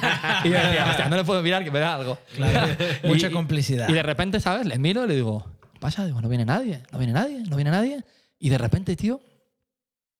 y 0.43 0.49
yo 0.49 0.54
decía, 0.54 0.86
hostia, 0.89 1.10
no 1.10 1.16
le 1.16 1.24
puedo 1.24 1.41
mirar 1.41 1.64
que 1.64 1.72
me 1.72 1.80
da 1.80 1.95
algo. 1.95 2.20
Claro. 2.36 2.76
Y- 3.04 3.08
Mucha 3.08 3.32
complicidad. 3.32 3.89
Y 3.89 3.93
de 3.93 4.04
repente, 4.04 4.39
¿sabes? 4.39 4.68
Le 4.68 4.78
miro 4.78 5.06
y 5.06 5.08
le 5.08 5.16
digo, 5.16 5.43
¿qué 5.74 5.80
pasa? 5.80 6.06
Digo, 6.06 6.22
no 6.22 6.30
viene 6.30 6.45
nadie, 6.45 6.84
no 6.91 6.97
viene 6.99 7.14
nadie, 7.14 7.41
no 7.49 7.56
viene 7.56 7.72
nadie. 7.72 8.04
Y 8.38 8.49
de 8.49 8.58
repente, 8.58 8.95
tío, 8.95 9.22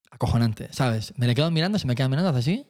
acojonante, 0.10 0.68
¿sabes? 0.72 1.14
Me 1.18 1.28
le 1.28 1.36
quedo 1.36 1.50
mirando, 1.52 1.80
se 1.80 1.88
me 1.88 1.96
queda 1.96 2.10
mirando, 2.10 2.30
hace 2.30 2.40
así. 2.40 2.68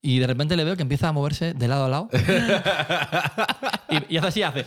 Y 0.00 0.18
de 0.20 0.26
repente 0.26 0.56
le 0.56 0.64
veo 0.64 0.76
que 0.76 0.82
empieza 0.82 1.08
a 1.08 1.12
moverse 1.12 1.54
de 1.54 1.68
lado 1.68 1.84
a 1.84 1.88
lado. 1.88 2.08
y, 3.90 4.14
y 4.14 4.16
hace 4.18 4.28
así, 4.28 4.42
hace. 4.42 4.64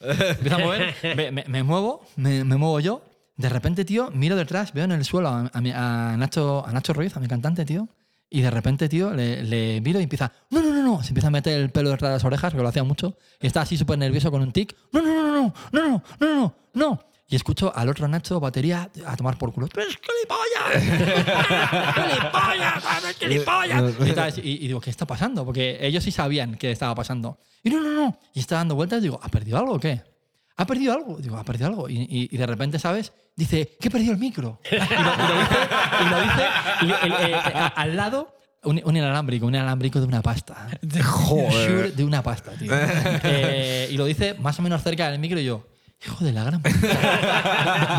Empieza 0.00 0.56
a 0.56 0.58
mover, 0.58 0.94
me, 1.16 1.30
me- 1.30 1.44
me 1.46 1.62
muevo, 1.62 2.02
me, 2.16 2.44
me 2.44 2.56
muevo 2.56 2.80
yo. 2.80 3.04
De 3.36 3.48
repente, 3.48 3.84
tío, 3.84 4.10
miro 4.12 4.36
detrás, 4.36 4.72
veo 4.72 4.84
en 4.84 4.92
el 4.92 5.04
suelo 5.04 5.28
a, 5.28 5.50
a 5.52 6.12
a 6.12 6.16
Nacho, 6.16 6.64
a 6.66 6.72
Nacho 6.72 6.92
Ruiz, 6.92 7.16
a 7.16 7.20
mi 7.20 7.26
cantante, 7.28 7.64
tío. 7.64 7.88
Y 8.28 8.42
de 8.42 8.50
repente, 8.50 8.88
tío, 8.88 9.12
le, 9.12 9.42
le 9.42 9.80
miro 9.80 9.98
y 9.98 10.04
empieza, 10.04 10.30
no, 10.50 10.62
no, 10.62 10.72
no, 10.72 10.82
no, 10.82 11.02
se 11.02 11.08
empieza 11.08 11.28
a 11.28 11.30
meter 11.32 11.58
el 11.58 11.70
pelo 11.70 11.90
detrás 11.90 12.10
de 12.10 12.14
las 12.16 12.24
orejas, 12.24 12.52
porque 12.52 12.62
lo 12.62 12.68
hacía 12.68 12.84
mucho. 12.84 13.16
Y 13.40 13.46
está 13.48 13.62
así 13.62 13.76
súper 13.76 13.98
nervioso 13.98 14.30
con 14.30 14.40
un 14.42 14.52
tic. 14.52 14.76
No, 14.92 15.02
no, 15.02 15.12
no, 15.14 15.32
no, 15.32 15.32
no, 15.32 15.52
no, 15.72 15.88
no, 15.90 16.02
no, 16.20 16.34
no, 16.36 16.54
no. 16.74 17.04
Y 17.30 17.36
escucho 17.36 17.72
al 17.74 17.88
otro 17.88 18.08
Nacho, 18.08 18.40
batería, 18.40 18.90
a 19.06 19.16
tomar 19.16 19.38
por 19.38 19.52
culo. 19.52 19.68
¡Tú 19.68 19.80
eres 19.80 19.96
gilipollas! 19.96 20.82
¡Gilipollas! 21.94 22.84
¡Eres 23.04 23.16
gilipollas! 23.18 24.38
Y, 24.38 24.40
y- 24.40 24.64
y 24.64 24.66
digo, 24.68 24.80
¿qué 24.80 24.90
está 24.90 25.06
pasando? 25.06 25.44
Porque 25.44 25.78
ellos 25.80 26.02
sí 26.04 26.10
sabían 26.10 26.56
qué 26.56 26.70
estaba 26.72 26.94
pasando. 26.94 27.38
Y 27.62 27.70
no, 27.70 27.80
no, 27.80 27.90
no. 27.92 28.18
Y 28.34 28.40
está 28.40 28.56
dando 28.56 28.74
vueltas 28.74 28.98
y 28.98 29.02
digo, 29.02 29.20
¿ha 29.22 29.28
perdido 29.28 29.58
algo 29.58 29.74
o 29.74 29.80
qué? 29.80 30.02
¿Ha 30.56 30.66
perdido 30.66 30.92
algo? 30.92 31.18
Digo, 31.18 31.36
¿ha 31.36 31.44
perdido 31.44 31.68
algo? 31.68 31.88
Y, 31.88 31.98
y- 32.02 32.28
y 32.32 32.36
de 32.36 32.46
repente, 32.46 32.78
¿sabes? 32.78 33.12
Dice, 33.36 33.76
que 33.80 33.88
he 33.88 33.90
perdido 33.90 34.12
el 34.12 34.18
micro. 34.18 34.60
Y 34.70 34.74
lo, 34.76 34.82
y 34.82 36.10
lo 36.10 36.20
dice, 36.20 36.46
y 36.82 36.84
lo 36.86 36.94
dice 36.96 37.06
el- 37.06 37.30
eh, 37.32 37.40
al 37.76 37.96
lado, 37.96 38.36
un, 38.64 38.80
un 38.84 38.96
inalámbrico, 38.96 39.46
un 39.46 39.54
inalámbrico 39.54 40.00
de 40.00 40.06
una 40.06 40.20
pasta. 40.20 40.66
Shure 40.82 41.92
de 41.92 42.04
una 42.04 42.22
pasta, 42.22 42.52
tío. 42.52 42.72
Eh, 43.24 43.88
y 43.90 43.96
lo 43.96 44.04
dice 44.04 44.34
más 44.34 44.58
o 44.58 44.62
menos 44.62 44.82
cerca 44.82 45.10
del 45.10 45.18
micro 45.20 45.38
y 45.40 45.44
yo, 45.44 45.64
hijo 46.04 46.24
de 46.24 46.32
la 46.32 46.44
gran 46.44 46.62
puta. 46.62 46.78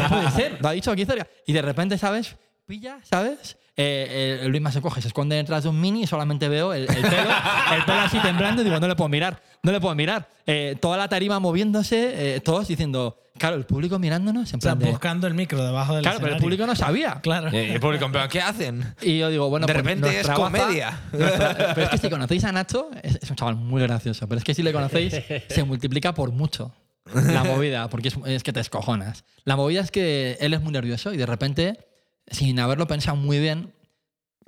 No, 0.03 0.09
puede 0.09 0.31
ser. 0.31 0.57
Lo 0.61 0.67
ha 0.69 0.71
dicho 0.71 0.91
aquí 0.91 1.05
cerca. 1.05 1.27
Y 1.45 1.53
de 1.53 1.61
repente, 1.61 1.97
¿sabes? 1.97 2.35
Pilla, 2.65 2.99
¿sabes? 3.03 3.57
Eh, 3.77 4.39
eh, 4.43 4.47
Luis 4.49 4.61
más 4.61 4.73
se 4.73 4.81
coge, 4.81 5.01
se 5.01 5.07
esconde 5.07 5.35
detrás 5.37 5.63
de 5.63 5.69
un 5.69 5.79
mini 5.79 6.03
y 6.03 6.07
solamente 6.07 6.49
veo 6.49 6.73
el, 6.73 6.83
el 6.83 6.87
pelo, 6.87 7.29
el 7.75 7.85
pelo 7.85 7.99
así 8.01 8.19
temblando 8.19 8.61
y 8.61 8.65
digo, 8.65 8.79
no 8.79 8.87
le 8.87 8.95
puedo 8.95 9.07
mirar, 9.09 9.41
no 9.63 9.71
le 9.71 9.79
puedo 9.79 9.95
mirar. 9.95 10.27
Eh, 10.45 10.75
toda 10.79 10.97
la 10.97 11.07
tarima 11.07 11.39
moviéndose, 11.39 12.35
eh, 12.35 12.39
todos 12.41 12.67
diciendo, 12.67 13.17
claro, 13.37 13.55
el 13.55 13.65
público 13.65 13.97
mirándonos 13.97 14.51
en 14.53 14.59
O 14.59 14.61
sea, 14.61 14.71
plan 14.75 14.79
de- 14.79 14.89
buscando 14.91 15.25
el 15.25 15.33
micro 15.33 15.63
debajo 15.65 15.95
del 15.95 16.03
Claro, 16.03 16.19
pero 16.21 16.35
el 16.35 16.41
público 16.41 16.67
no 16.67 16.75
sabía. 16.75 17.21
Claro. 17.21 17.49
Y 17.51 17.71
el 17.71 17.79
público, 17.79 18.09
¿pero 18.11 18.27
qué 18.27 18.41
hacen? 18.41 18.93
Y 19.01 19.17
yo 19.19 19.29
digo, 19.29 19.49
bueno, 19.49 19.65
De 19.67 19.73
pues 19.73 19.83
repente 19.85 20.19
es 20.19 20.27
baza- 20.27 20.35
comedia. 20.39 20.99
nuestra- 21.13 21.73
pero 21.73 21.83
es 21.83 21.89
que 21.89 21.97
si 21.97 22.09
conocéis 22.09 22.43
a 22.43 22.51
Nacho, 22.51 22.89
es, 23.01 23.19
es 23.21 23.29
un 23.29 23.37
chaval 23.37 23.55
muy 23.55 23.81
gracioso. 23.81 24.27
Pero 24.27 24.39
es 24.39 24.43
que 24.43 24.53
si 24.53 24.63
le 24.63 24.73
conocéis, 24.73 25.15
se 25.47 25.63
multiplica 25.63 26.13
por 26.13 26.31
mucho 26.31 26.73
la 27.13 27.43
movida, 27.43 27.89
porque 27.89 28.09
es, 28.09 28.15
es 28.25 28.43
que 28.43 28.53
te 28.53 28.59
escojonas. 28.59 29.23
La 29.43 29.55
movida 29.55 29.81
es 29.81 29.91
que 29.91 30.37
él 30.39 30.53
es 30.53 30.61
muy 30.61 30.71
nervioso 30.71 31.13
y 31.13 31.17
de 31.17 31.25
repente, 31.25 31.87
sin 32.27 32.59
haberlo 32.59 32.87
pensado 32.87 33.17
muy 33.17 33.39
bien, 33.39 33.73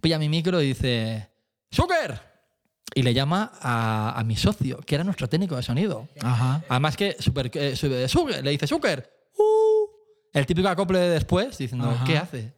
pilla 0.01 0.20
mi 0.20 0.30
micro 0.30 0.62
y 0.62 0.68
dice: 0.68 1.30
¡Zucker! 1.74 2.22
Y 2.95 3.01
le 3.01 3.14
llama 3.14 3.51
a, 3.60 4.20
a 4.20 4.24
mi 4.24 4.36
socio, 4.36 4.78
que 4.86 4.95
era 4.95 5.04
nuestro 5.04 5.28
técnico 5.28 5.56
de 5.56 5.64
sonido. 5.64 6.08
Ajá. 6.22 6.64
Además 6.70 6.95
que 6.95 7.16
super, 7.20 7.49
eh, 7.56 7.76
Zucker, 8.08 8.43
le 8.43 8.51
dice 8.51 8.68
Zucker, 8.68 9.10
uh", 9.38 9.88
el 10.32 10.45
típico 10.45 10.68
acople 10.68 10.99
de 10.99 11.10
después 11.10 11.58
diciendo, 11.58 11.89
Ajá. 11.89 12.06
¿qué 12.06 12.18
hace? 12.18 12.54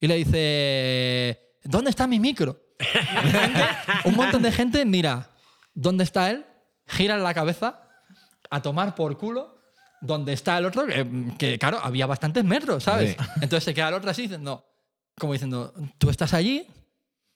Y 0.00 0.06
le 0.06 0.16
dice, 0.16 1.56
¿dónde 1.64 1.90
está 1.90 2.06
mi 2.06 2.20
micro? 2.20 2.60
Un 4.04 4.14
montón 4.14 4.42
de 4.42 4.52
gente 4.52 4.84
mira, 4.84 5.30
¿dónde 5.74 6.04
está 6.04 6.30
él? 6.30 6.44
Gira 6.86 7.16
la 7.16 7.34
cabeza 7.34 7.80
a 8.52 8.60
tomar 8.62 8.94
por 8.94 9.16
culo 9.16 9.58
donde 10.00 10.32
está 10.32 10.58
el 10.58 10.66
otro, 10.66 10.86
que, 10.86 11.06
que, 11.38 11.58
claro, 11.58 11.78
había 11.82 12.06
bastantes 12.06 12.44
metros, 12.44 12.84
¿sabes? 12.84 13.12
Sí. 13.12 13.16
Entonces 13.36 13.64
se 13.64 13.72
queda 13.74 13.88
el 13.88 13.94
otro 13.94 14.10
así 14.10 14.22
diciendo, 14.22 14.64
como 15.18 15.32
diciendo, 15.32 15.72
tú 15.98 16.10
estás 16.10 16.34
allí, 16.34 16.66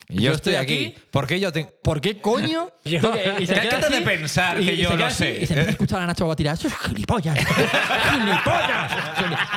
Y 0.08 0.22
yo, 0.22 0.32
estoy 0.32 0.56
aquí. 0.56 0.94
¿Por 1.10 1.26
qué 1.26 1.40
yo? 1.40 1.50
¿por 1.82 2.00
qué 2.00 2.20
coño? 2.20 2.70
Yo- 2.84 3.00
y 3.38 3.46
se 3.46 3.54
¿Qué 3.54 3.60
queda 3.60 3.76
acabas 3.76 3.90
de 3.90 3.96
así, 3.96 4.04
pensar 4.04 4.56
que 4.58 4.74
y 4.74 4.76
yo 4.76 4.96
lo 4.96 5.06
así, 5.06 5.16
sé? 5.16 5.30
Y 5.42 5.46
se 5.46 5.52
empieza 5.54 5.68
a 5.68 5.72
escuchar 5.72 6.02
a 6.02 6.06
Nacho 6.06 6.26
Batirá, 6.28 6.52
eso 6.52 6.68
es 6.68 6.74
gilipollas. 6.76 7.38
¡Gilipollas! 8.10 8.92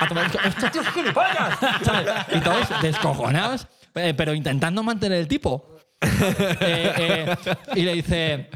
A 0.01 0.07
tomar 0.07 0.26
esto, 0.26 0.72
tío 0.72 0.82
es 0.82 0.88
gilipollas. 0.89 1.60
¿sabes? 1.84 2.07
Y 2.34 2.39
todos 2.39 2.68
descojonados, 2.82 3.68
eh, 3.95 4.14
pero 4.16 4.34
intentando 4.34 4.82
mantener 4.82 5.20
el 5.20 5.28
tipo. 5.28 5.76
Eh, 6.01 6.93
eh, 6.97 7.36
y 7.76 7.82
le 7.82 7.93
dice. 7.95 8.49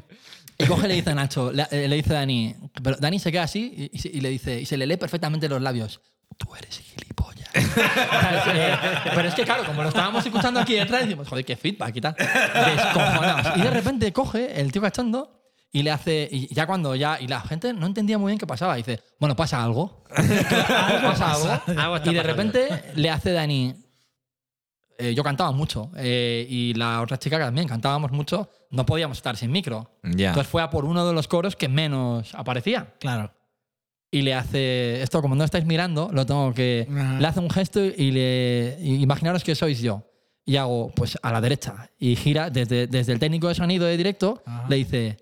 Y 0.64 0.68
coge 0.68 0.86
y 0.86 0.90
le 0.90 0.96
dice 0.96 1.10
a 1.12 1.16
Nacho, 1.16 1.52
le, 1.52 1.66
eh, 1.72 1.88
le 1.88 1.96
dice 1.96 2.12
a 2.12 2.20
Dani, 2.20 2.56
pero 2.84 2.98
Dani 3.00 3.20
se 3.20 3.32
queda 3.32 3.44
así 3.44 3.90
y, 3.92 3.96
y 3.98 4.00
se- 4.00 4.10
y 4.10 4.22
le 4.22 4.30
dice, 4.30 4.60
y 4.62 4.66
se 4.66 4.78
le 4.78 4.86
lee 4.88 4.98
perfectamente 4.98 5.48
los 5.50 5.62
labios. 5.62 6.02
Tú 6.38 6.56
eres 6.56 6.80
gilipollas. 6.80 7.50
Eh, 8.56 8.76
pero 9.16 9.28
es 9.28 9.34
que, 9.36 9.44
claro, 9.44 9.64
como 9.66 9.82
lo 9.84 9.90
estábamos 9.90 10.26
escuchando 10.26 10.60
aquí 10.60 10.74
detrás, 10.76 11.02
decimos, 11.02 11.28
joder, 11.28 11.44
qué 11.46 11.56
feedback 11.56 11.96
y 11.96 12.02
tal. 12.02 12.16
Descojonados. 12.16 13.58
Y 13.58 13.62
de 13.62 13.70
repente 13.70 14.14
coge 14.14 14.60
el 14.60 14.72
tío 14.72 14.82
cachondo 14.82 15.42
y 15.72 15.82
le 15.84 15.92
hace. 15.92 16.28
Y 16.32 16.54
ya 16.54 16.66
cuando 16.68 16.96
ya. 16.96 17.20
Y 17.20 17.28
la 17.28 17.42
gente 17.42 17.74
no 17.74 17.86
entendía 17.88 18.18
muy 18.18 18.32
bien 18.32 18.40
qué 18.40 18.46
pasaba. 18.48 18.76
Dice, 18.76 19.00
bueno, 19.20 19.36
pasa 19.36 19.64
algo. 19.64 20.04
pasa 20.16 21.32
algo. 21.34 21.62
Algo 21.80 22.12
y 22.12 22.14
de 22.14 22.24
repente 22.24 22.68
le 22.96 23.10
hace 23.10 23.32
Dani. 23.32 23.76
Eh, 24.98 25.14
yo 25.14 25.24
cantaba 25.24 25.52
mucho 25.52 25.92
eh, 25.98 26.46
y 26.50 26.74
la 26.76 27.02
otra 27.02 27.18
chica 27.18 27.40
también 27.40 27.68
cantábamos 27.68 28.12
mucho, 28.12 28.50
no 28.72 28.86
podíamos 28.86 29.18
estar 29.18 29.36
sin 29.38 29.52
micro. 29.52 29.90
Ya. 30.04 30.30
Entonces 30.30 30.50
fue 30.52 30.62
a 30.62 30.70
por 30.70 30.86
uno 30.86 31.06
de 31.08 31.14
los 31.14 31.28
coros 31.28 31.56
que 31.56 31.68
menos 31.70 32.34
aparecía 32.36 32.94
Claro. 33.00 33.32
y 34.12 34.22
le 34.22 34.34
hace 34.34 35.02
esto 35.02 35.22
como 35.22 35.36
no 35.36 35.44
estáis 35.44 35.66
mirando 35.66 36.10
lo 36.14 36.26
tengo 36.26 36.54
que 36.54 36.88
le 37.20 37.28
hace 37.28 37.40
un 37.40 37.50
gesto 37.50 37.84
y 37.84 38.12
le 38.12 38.78
y 38.82 39.02
imaginaros 39.02 39.44
que 39.44 39.56
sois 39.56 39.80
yo 39.82 40.04
y 40.46 40.58
hago 40.58 40.92
pues 40.96 41.18
a 41.24 41.32
la 41.32 41.40
derecha 41.42 41.90
y 41.98 42.16
gira 42.16 42.50
desde, 42.50 42.86
desde 42.88 43.14
el 43.14 43.20
técnico 43.20 43.48
de 43.48 43.56
sonido 43.56 43.86
de 43.86 43.98
directo 43.98 44.44
le 44.70 44.76
dice 44.76 45.18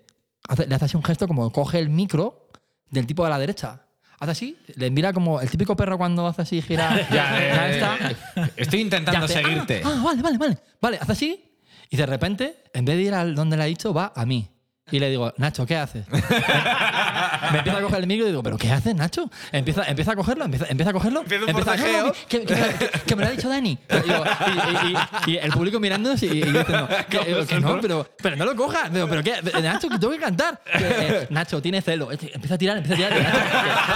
hace- 0.48 0.66
le 0.66 0.74
hace 0.74 0.84
así 0.86 0.96
un 0.96 1.04
gesto 1.04 1.26
como 1.28 1.50
coge 1.52 1.78
el 1.78 1.88
micro 1.88 2.48
del 2.90 3.06
tipo 3.06 3.24
de 3.24 3.30
la 3.30 3.38
derecha 3.38 3.86
hace 4.22 4.30
así 4.30 4.56
le 4.76 4.90
mira 4.90 5.12
como 5.12 5.40
el 5.40 5.50
típico 5.50 5.76
perro 5.76 5.98
cuando 5.98 6.26
hace 6.26 6.42
así 6.42 6.62
gira 6.62 7.06
Ya, 7.12 7.42
eh, 7.42 7.52
ya 7.54 7.70
está 7.70 8.50
Estoy 8.56 8.80
intentando 8.80 9.24
hace, 9.24 9.42
seguirte. 9.42 9.82
Ah, 9.84 9.94
ah, 9.96 10.02
vale, 10.04 10.22
vale, 10.22 10.38
vale. 10.38 10.58
Vale, 10.80 10.98
hace 11.00 11.12
así 11.12 11.52
y 11.92 11.96
de 11.98 12.06
repente, 12.06 12.62
en 12.72 12.86
vez 12.86 12.96
de 12.96 13.02
ir 13.02 13.12
al 13.12 13.34
donde 13.34 13.54
le 13.58 13.64
ha 13.64 13.66
dicho, 13.66 13.92
va 13.92 14.14
a 14.16 14.24
mí. 14.24 14.48
Y 14.90 14.98
le 14.98 15.10
digo, 15.10 15.34
Nacho, 15.36 15.66
¿qué 15.66 15.76
haces? 15.76 16.06
me 17.52 17.58
empieza 17.58 17.78
a 17.78 17.82
coger 17.82 18.00
el 18.00 18.06
micro 18.06 18.26
y 18.26 18.30
digo, 18.30 18.42
¿pero 18.42 18.56
qué 18.58 18.72
haces, 18.72 18.94
Nacho? 18.94 19.30
Empieza, 19.52 19.84
empieza 19.84 20.12
a 20.12 20.16
cogerlo, 20.16 20.44
empieza, 20.44 20.66
empieza 20.68 20.90
a 20.90 20.92
cogerlo. 20.92 21.20
Empieza. 21.20 21.76
"No, 21.76 22.06
no, 22.06 22.12
que, 22.28 22.40
que- 22.40 22.54
que- 22.54 22.90
que 23.06 23.16
me 23.16 23.22
lo 23.22 23.28
ha 23.28 23.32
dicho 23.32 23.48
Dani. 23.48 23.70
Y, 23.90 23.94
digo, 24.08 24.24
y- 24.46 24.86
y- 24.86 25.30
y- 25.30 25.34
y 25.34 25.36
el 25.38 25.52
público 25.52 25.78
mirándonos 25.80 26.22
y, 26.22 26.28
diciendo, 26.28 26.88
digo, 27.26 27.46
que 27.46 27.60
no, 27.60 27.80
pero, 27.80 28.08
pero 28.22 28.36
no 28.36 28.44
lo 28.44 28.56
cojas. 28.56 28.92
Digo, 28.92 29.06
¿pero 29.08 29.22
qué? 29.22 29.34
Nacho, 29.62 29.88
que 29.88 29.98
tengo 29.98 30.12
que 30.12 30.18
cantar. 30.20 30.60
Eh, 30.74 31.26
Nacho, 31.30 31.60
tiene 31.62 31.80
celo. 31.82 32.10
Empieza 32.10 32.54
a 32.54 32.58
tirar, 32.58 32.76
empieza 32.78 32.94
a 33.06 33.08
tirar. 33.08 33.22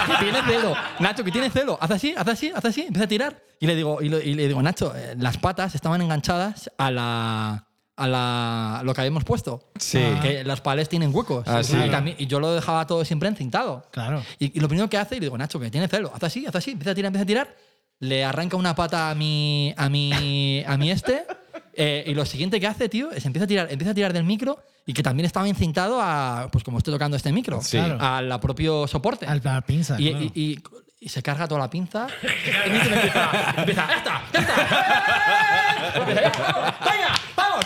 Nacho, 0.08 0.18
tiene 0.20 0.42
celo. 0.42 0.76
Nacho, 1.00 1.24
que 1.24 1.32
tiene 1.32 1.50
celo. 1.50 1.78
Haz 1.80 1.90
así, 1.92 2.14
haz 2.16 2.28
así, 2.28 2.52
haz 2.54 2.64
así. 2.64 2.82
Empieza 2.82 3.04
a 3.04 3.08
tirar. 3.08 3.42
Y 3.60 3.66
le 3.66 3.74
digo, 3.74 4.00
y 4.02 4.08
le 4.08 4.48
digo 4.48 4.62
Nacho, 4.62 4.92
eh, 4.94 5.14
las 5.18 5.38
patas 5.38 5.74
estaban 5.74 6.02
enganchadas 6.02 6.70
a 6.76 6.90
la 6.90 7.66
a 7.96 8.06
la, 8.06 8.82
lo 8.84 8.92
que 8.94 9.00
habíamos 9.00 9.24
puesto. 9.24 9.70
Sí. 9.78 10.00
Que 10.22 10.44
las 10.44 10.60
palés 10.60 10.88
tienen 10.88 11.14
huecos. 11.14 11.44
Ah, 11.48 11.62
sí. 11.62 11.76
y, 11.82 11.90
también- 11.90 12.16
y 12.18 12.26
yo 12.26 12.40
lo 12.40 12.52
dejaba 12.54 12.86
todo 12.86 13.04
siempre 13.04 13.28
encintado. 13.28 13.86
Claro. 13.90 14.22
Y, 14.38 14.56
y 14.56 14.60
lo 14.60 14.68
primero 14.68 14.88
que 14.90 14.98
hace, 14.98 15.16
y 15.16 15.20
le 15.20 15.26
digo, 15.26 15.38
Nacho, 15.38 15.58
que 15.58 15.70
tiene 15.70 15.88
celo, 15.88 16.12
haz 16.14 16.22
así, 16.24 16.44
haz 16.46 16.54
así, 16.56 16.72
empieza 16.72 16.90
a 16.90 16.94
tirar, 16.94 17.06
empieza 17.08 17.22
a 17.22 17.26
tirar, 17.26 17.56
le 18.00 18.24
arranca 18.24 18.56
una 18.58 18.74
pata 18.74 19.10
a 19.10 19.14
mi, 19.14 19.72
a 19.78 19.88
mi, 19.88 20.62
a 20.66 20.76
mi 20.76 20.90
este, 20.90 21.24
eh, 21.74 22.04
y 22.06 22.12
lo 22.14 22.26
siguiente 22.26 22.60
que 22.60 22.66
hace, 22.66 22.88
tío, 22.90 23.10
es 23.12 23.24
empieza 23.24 23.44
a 23.44 23.48
tirar, 23.48 23.68
empieza 23.70 23.92
a 23.92 23.94
tirar 23.94 24.12
del 24.12 24.24
micro 24.24 24.58
y 24.84 24.92
que 24.92 25.02
también 25.02 25.24
estaba 25.24 25.48
encintado 25.48 25.98
a, 26.02 26.48
pues 26.52 26.62
como 26.64 26.76
estoy 26.78 26.92
tocando 26.92 27.16
este 27.16 27.32
micro, 27.32 27.62
Sí. 27.62 27.78
Claro. 27.78 27.98
al 28.00 28.40
propio 28.40 28.86
soporte. 28.86 29.24
Al, 29.26 29.40
a 29.44 29.52
la 29.54 29.60
pinza. 29.62 29.96
y, 29.98 30.10
claro. 30.10 30.24
y- 30.26 30.32
y- 30.34 30.62
y 30.98 31.08
se 31.10 31.22
carga 31.22 31.46
toda 31.46 31.60
la 31.60 31.70
pinza. 31.70 32.06
Y 32.22 32.70
empieza, 32.70 33.54
empieza, 33.56 33.86
¡ya 33.88 33.96
está! 33.96 34.22
¡ya 34.32 34.40
está! 34.40 35.94
¡Venga, 36.06 37.12
vamos! 37.36 37.64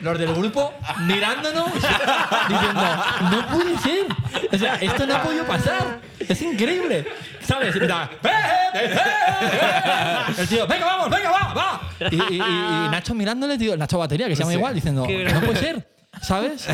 Los 0.00 0.18
del 0.18 0.34
grupo 0.34 0.72
mirándonos, 1.00 1.72
diciendo, 2.48 3.04
no 3.30 3.46
puede 3.48 3.78
ser. 3.78 4.06
O 4.52 4.58
sea, 4.58 4.74
esto 4.76 5.06
no 5.06 5.16
ha 5.16 5.22
podido 5.22 5.44
pasar. 5.44 6.00
Es 6.18 6.40
increíble. 6.42 7.06
¿Sabes? 7.42 7.74
Y 7.76 7.78
"Eh, 7.80 7.84
eh, 7.84 8.28
eh, 8.74 8.94
eh". 8.94 10.32
El 10.38 10.48
tío, 10.48 10.66
venga, 10.66 10.86
vamos, 10.86 11.10
venga, 11.10 11.30
va, 11.30 11.54
va. 11.54 11.80
Y, 12.10 12.14
y- 12.16 12.36
y- 12.36 12.86
y 12.86 12.88
Nacho 12.90 13.14
mirándole, 13.14 13.58
tío, 13.58 13.76
Nacho 13.76 13.98
Batería, 13.98 14.28
que 14.28 14.36
se 14.36 14.42
llama 14.42 14.54
igual, 14.54 14.74
diciendo, 14.74 15.06
no 15.06 15.40
puede 15.40 15.56
ser. 15.58 15.90
¿Sabes? 16.22 16.66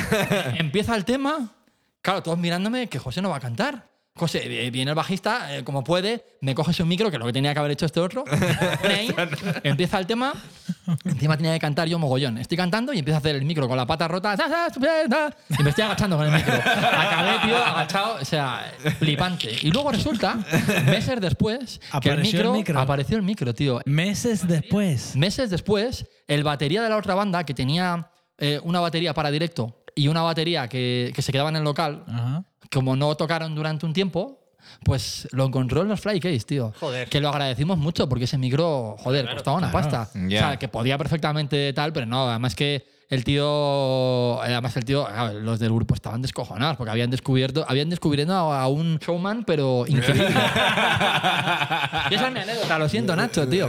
Empieza 0.58 0.94
el 0.96 1.04
tema. 1.04 1.48
Claro, 2.02 2.22
todos 2.22 2.38
mirándome 2.38 2.88
que 2.88 2.98
José 2.98 3.20
no 3.22 3.30
va 3.30 3.36
a 3.36 3.40
cantar. 3.40 3.86
José, 4.16 4.66
eh, 4.66 4.70
viene 4.70 4.92
el 4.92 4.94
bajista, 4.94 5.54
eh, 5.54 5.62
como 5.62 5.84
puede, 5.84 6.24
me 6.40 6.54
coge 6.54 6.72
su 6.72 6.86
micro, 6.86 7.10
que 7.10 7.16
es 7.16 7.20
lo 7.20 7.26
que 7.26 7.34
tenía 7.34 7.52
que 7.52 7.58
haber 7.60 7.72
hecho 7.72 7.84
este 7.84 8.00
otro. 8.00 8.24
Ahí, 8.82 9.14
empieza 9.62 9.98
el 9.98 10.06
tema. 10.06 10.32
Encima 11.04 11.36
tenía 11.36 11.52
que 11.52 11.58
cantar 11.58 11.86
yo 11.86 11.98
mogollón. 11.98 12.38
Estoy 12.38 12.56
cantando 12.56 12.94
y 12.94 12.98
empiezo 13.00 13.16
a 13.16 13.18
hacer 13.18 13.36
el 13.36 13.44
micro 13.44 13.68
con 13.68 13.76
la 13.76 13.84
pata 13.86 14.08
rota. 14.08 14.34
Y 15.58 15.62
me 15.62 15.68
estoy 15.68 15.84
agachando 15.84 16.16
con 16.16 16.26
el 16.26 16.32
micro. 16.32 16.54
Acabé, 16.54 17.46
tío, 17.46 17.56
agachado. 17.62 18.16
O 18.20 18.24
sea, 18.24 18.72
flipante. 18.98 19.50
Y 19.62 19.70
luego 19.70 19.92
resulta, 19.92 20.38
meses 20.86 21.20
después, 21.20 21.78
que 22.00 22.08
el 22.08 22.14
Apareció 22.14 22.16
el 22.16 22.22
micro, 22.22 22.52
micro. 22.52 22.80
apareció 22.80 23.16
el 23.18 23.22
micro, 23.22 23.54
tío. 23.54 23.80
Meses 23.84 24.48
después. 24.48 25.14
Meses 25.14 25.50
después, 25.50 26.06
el 26.26 26.42
batería 26.42 26.82
de 26.82 26.88
la 26.88 26.96
otra 26.96 27.14
banda, 27.14 27.44
que 27.44 27.52
tenía 27.52 28.10
eh, 28.38 28.60
una 28.64 28.80
batería 28.80 29.12
para 29.12 29.30
directo 29.30 29.82
y 29.94 30.08
una 30.08 30.22
batería 30.22 30.68
que, 30.68 31.12
que 31.14 31.22
se 31.22 31.32
quedaba 31.32 31.48
en 31.50 31.56
el 31.56 31.64
local, 31.64 32.04
Ajá. 32.06 32.44
Como 32.72 32.96
no 32.96 33.14
tocaron 33.16 33.54
durante 33.54 33.86
un 33.86 33.92
tiempo, 33.92 34.40
pues 34.84 35.28
lo 35.32 35.44
encontró 35.44 35.82
en 35.82 35.88
los 35.88 36.00
Flycase, 36.00 36.40
tío. 36.40 36.72
Joder. 36.80 37.08
Que 37.08 37.20
lo 37.20 37.28
agradecimos 37.28 37.78
mucho 37.78 38.08
porque 38.08 38.24
ese 38.24 38.38
micro, 38.38 38.96
joder, 38.98 39.28
costaba 39.32 39.56
una 39.56 39.70
claro. 39.70 39.88
pasta. 39.90 40.18
O 40.18 40.30
sea, 40.30 40.58
que 40.58 40.68
podía 40.68 40.98
perfectamente 40.98 41.72
tal, 41.72 41.92
pero 41.92 42.06
no, 42.06 42.28
además 42.28 42.54
que 42.54 42.95
el 43.08 43.22
tío, 43.22 44.42
además 44.42 44.76
el 44.76 44.84
tío, 44.84 45.06
los 45.40 45.60
del 45.60 45.72
grupo 45.72 45.94
estaban 45.94 46.22
descojonados 46.22 46.76
porque 46.76 46.90
habían 46.90 47.10
descubierto, 47.10 47.64
habían 47.68 47.88
descubriendo 47.88 48.34
a, 48.34 48.66
un 48.66 48.98
showman, 48.98 49.44
pero 49.44 49.84
increíble. 49.86 50.28
y 52.10 52.14
esa 52.14 52.26
es 52.26 52.32
mi 52.32 52.40
anécdota, 52.40 52.78
lo 52.78 52.88
siento, 52.88 53.14
Nacho, 53.14 53.46
tío. 53.48 53.68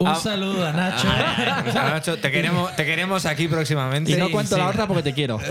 Un 0.00 0.16
saludo 0.16 0.66
a 0.66 0.72
Nacho. 0.72 1.06
Sea, 1.72 1.90
Nacho, 1.90 2.18
te 2.18 2.30
queremos, 2.30 2.74
te 2.76 2.86
queremos 2.86 3.26
aquí 3.26 3.46
próximamente. 3.46 4.12
Y 4.12 4.16
no 4.16 4.30
cuento 4.30 4.54
sí. 4.54 4.60
la 4.60 4.68
otra 4.68 4.86
porque 4.86 5.02
te 5.02 5.12
quiero. 5.12 5.38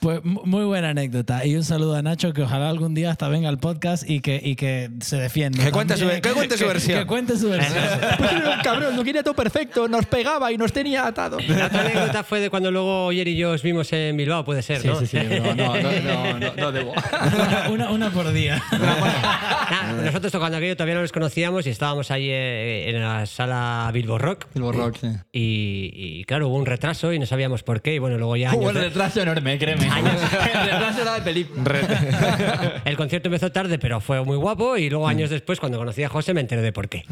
Pues 0.00 0.24
mu- 0.24 0.42
muy 0.44 0.64
buena 0.64 0.90
anécdota. 0.90 1.44
Y 1.46 1.56
un 1.56 1.64
saludo 1.64 1.94
a 1.96 2.02
Nacho, 2.02 2.32
que 2.32 2.42
ojalá 2.42 2.68
algún 2.70 2.94
día 2.94 3.10
hasta 3.10 3.28
venga 3.28 3.48
al 3.48 3.58
podcast 3.58 4.08
y 4.08 4.20
que, 4.20 4.40
y 4.42 4.56
que 4.56 4.90
se 5.00 5.16
defienda. 5.16 5.62
Que 5.64 5.70
cuente 5.72 5.96
su- 5.96 6.08
que 6.08 6.32
cuente 6.32 6.56
su 6.56 6.64
Que- 6.64 6.68
versión. 6.68 6.98
Que 7.00 7.06
cuente 7.06 7.36
su 7.38 7.50
versión. 7.50 7.76
Pues 8.18 8.32
era 8.32 8.50
un 8.56 8.60
cabrón, 8.62 8.96
lo 8.96 9.04
quería 9.04 9.22
todo 9.22 9.34
perfecto, 9.34 9.88
nos 9.88 10.06
pegaba 10.06 10.50
y 10.52 10.56
nos 10.58 10.72
tenía 10.72 11.06
atados. 11.06 11.46
La 11.48 11.66
otra 11.66 11.80
anécdota 11.82 12.22
fue 12.24 12.40
de 12.40 12.50
cuando 12.50 12.70
luego 12.70 13.06
Oyer 13.06 13.28
y 13.28 13.36
yo 13.36 13.50
os 13.52 13.62
vimos 13.62 13.92
en 13.92 14.16
Bilbao, 14.16 14.44
puede 14.44 14.62
ser, 14.62 14.80
Sí, 14.80 14.88
¿no? 14.88 14.98
sí, 14.98 15.06
sí, 15.06 15.16
no, 15.18 15.54
no, 15.54 15.76
no, 15.76 15.82
no, 16.00 16.38
no, 16.38 16.54
no 16.56 16.72
debo. 16.72 16.92
Una, 17.36 17.68
una, 17.70 17.90
una 18.06 18.10
por 18.10 18.32
día. 18.32 18.62
Nada, 18.72 20.02
nosotros 20.04 20.32
tocando 20.32 20.56
aquello 20.58 20.76
todavía 20.76 20.94
no 20.94 21.02
nos 21.02 21.12
conocíamos 21.12 21.66
y 21.66 21.70
estábamos 21.70 22.10
ahí 22.10 22.28
eh, 22.30 22.90
en 22.90 23.00
la 23.00 23.26
sala 23.26 23.90
Bilbo 23.92 24.18
Rock. 24.18 24.46
El 24.54 24.62
Rock, 24.72 24.96
sí. 25.00 25.08
Y, 25.32 25.90
y, 26.20 26.24
claro, 26.24 26.48
hubo 26.48 26.56
un 26.56 26.66
retraso 26.66 27.12
y 27.12 27.18
no 27.18 27.26
sabíamos 27.26 27.62
por 27.62 27.82
qué. 27.82 27.94
Y 27.94 27.98
bueno, 27.98 28.18
luego 28.18 28.36
ya. 28.36 28.54
Hubo 28.54 28.72
de- 28.72 28.80
retraso 28.82 29.20
enorme, 29.20 29.58
créeme. 29.74 31.00
Era 31.00 31.14
de 31.14 31.22
película. 31.22 32.82
el 32.84 32.96
concierto 32.96 33.28
empezó 33.28 33.50
tarde, 33.52 33.78
pero 33.78 34.00
fue 34.00 34.24
muy 34.24 34.36
guapo. 34.36 34.76
Y 34.76 34.88
luego, 34.90 35.06
años 35.08 35.30
después, 35.30 35.60
cuando 35.60 35.78
conocí 35.78 36.02
a 36.02 36.08
José, 36.08 36.34
me 36.34 36.40
enteré 36.40 36.62
de 36.62 36.72
por 36.72 36.88
qué. 36.88 37.04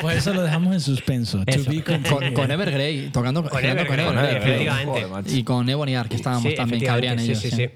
Pues 0.00 0.18
eso 0.18 0.34
lo 0.34 0.42
dejamos 0.42 0.74
en 0.74 0.80
suspenso. 0.80 1.42
Con, 2.08 2.32
con 2.32 2.50
Evergrey, 2.50 3.10
tocando 3.10 3.42
Con 3.44 3.60
girando 3.60 3.86
con 3.86 3.98
Evergrey, 3.98 4.66
Evergrey. 4.66 4.84
Joder. 4.84 5.24
Y 5.32 5.44
con 5.44 5.68
Ebony 5.68 5.94
que 6.08 6.16
estábamos 6.16 6.44
Sí, 6.50 6.54
también, 6.54 7.18
ellos. 7.18 7.38
Sí, 7.38 7.50
sí. 7.50 7.56
sí. 7.56 7.70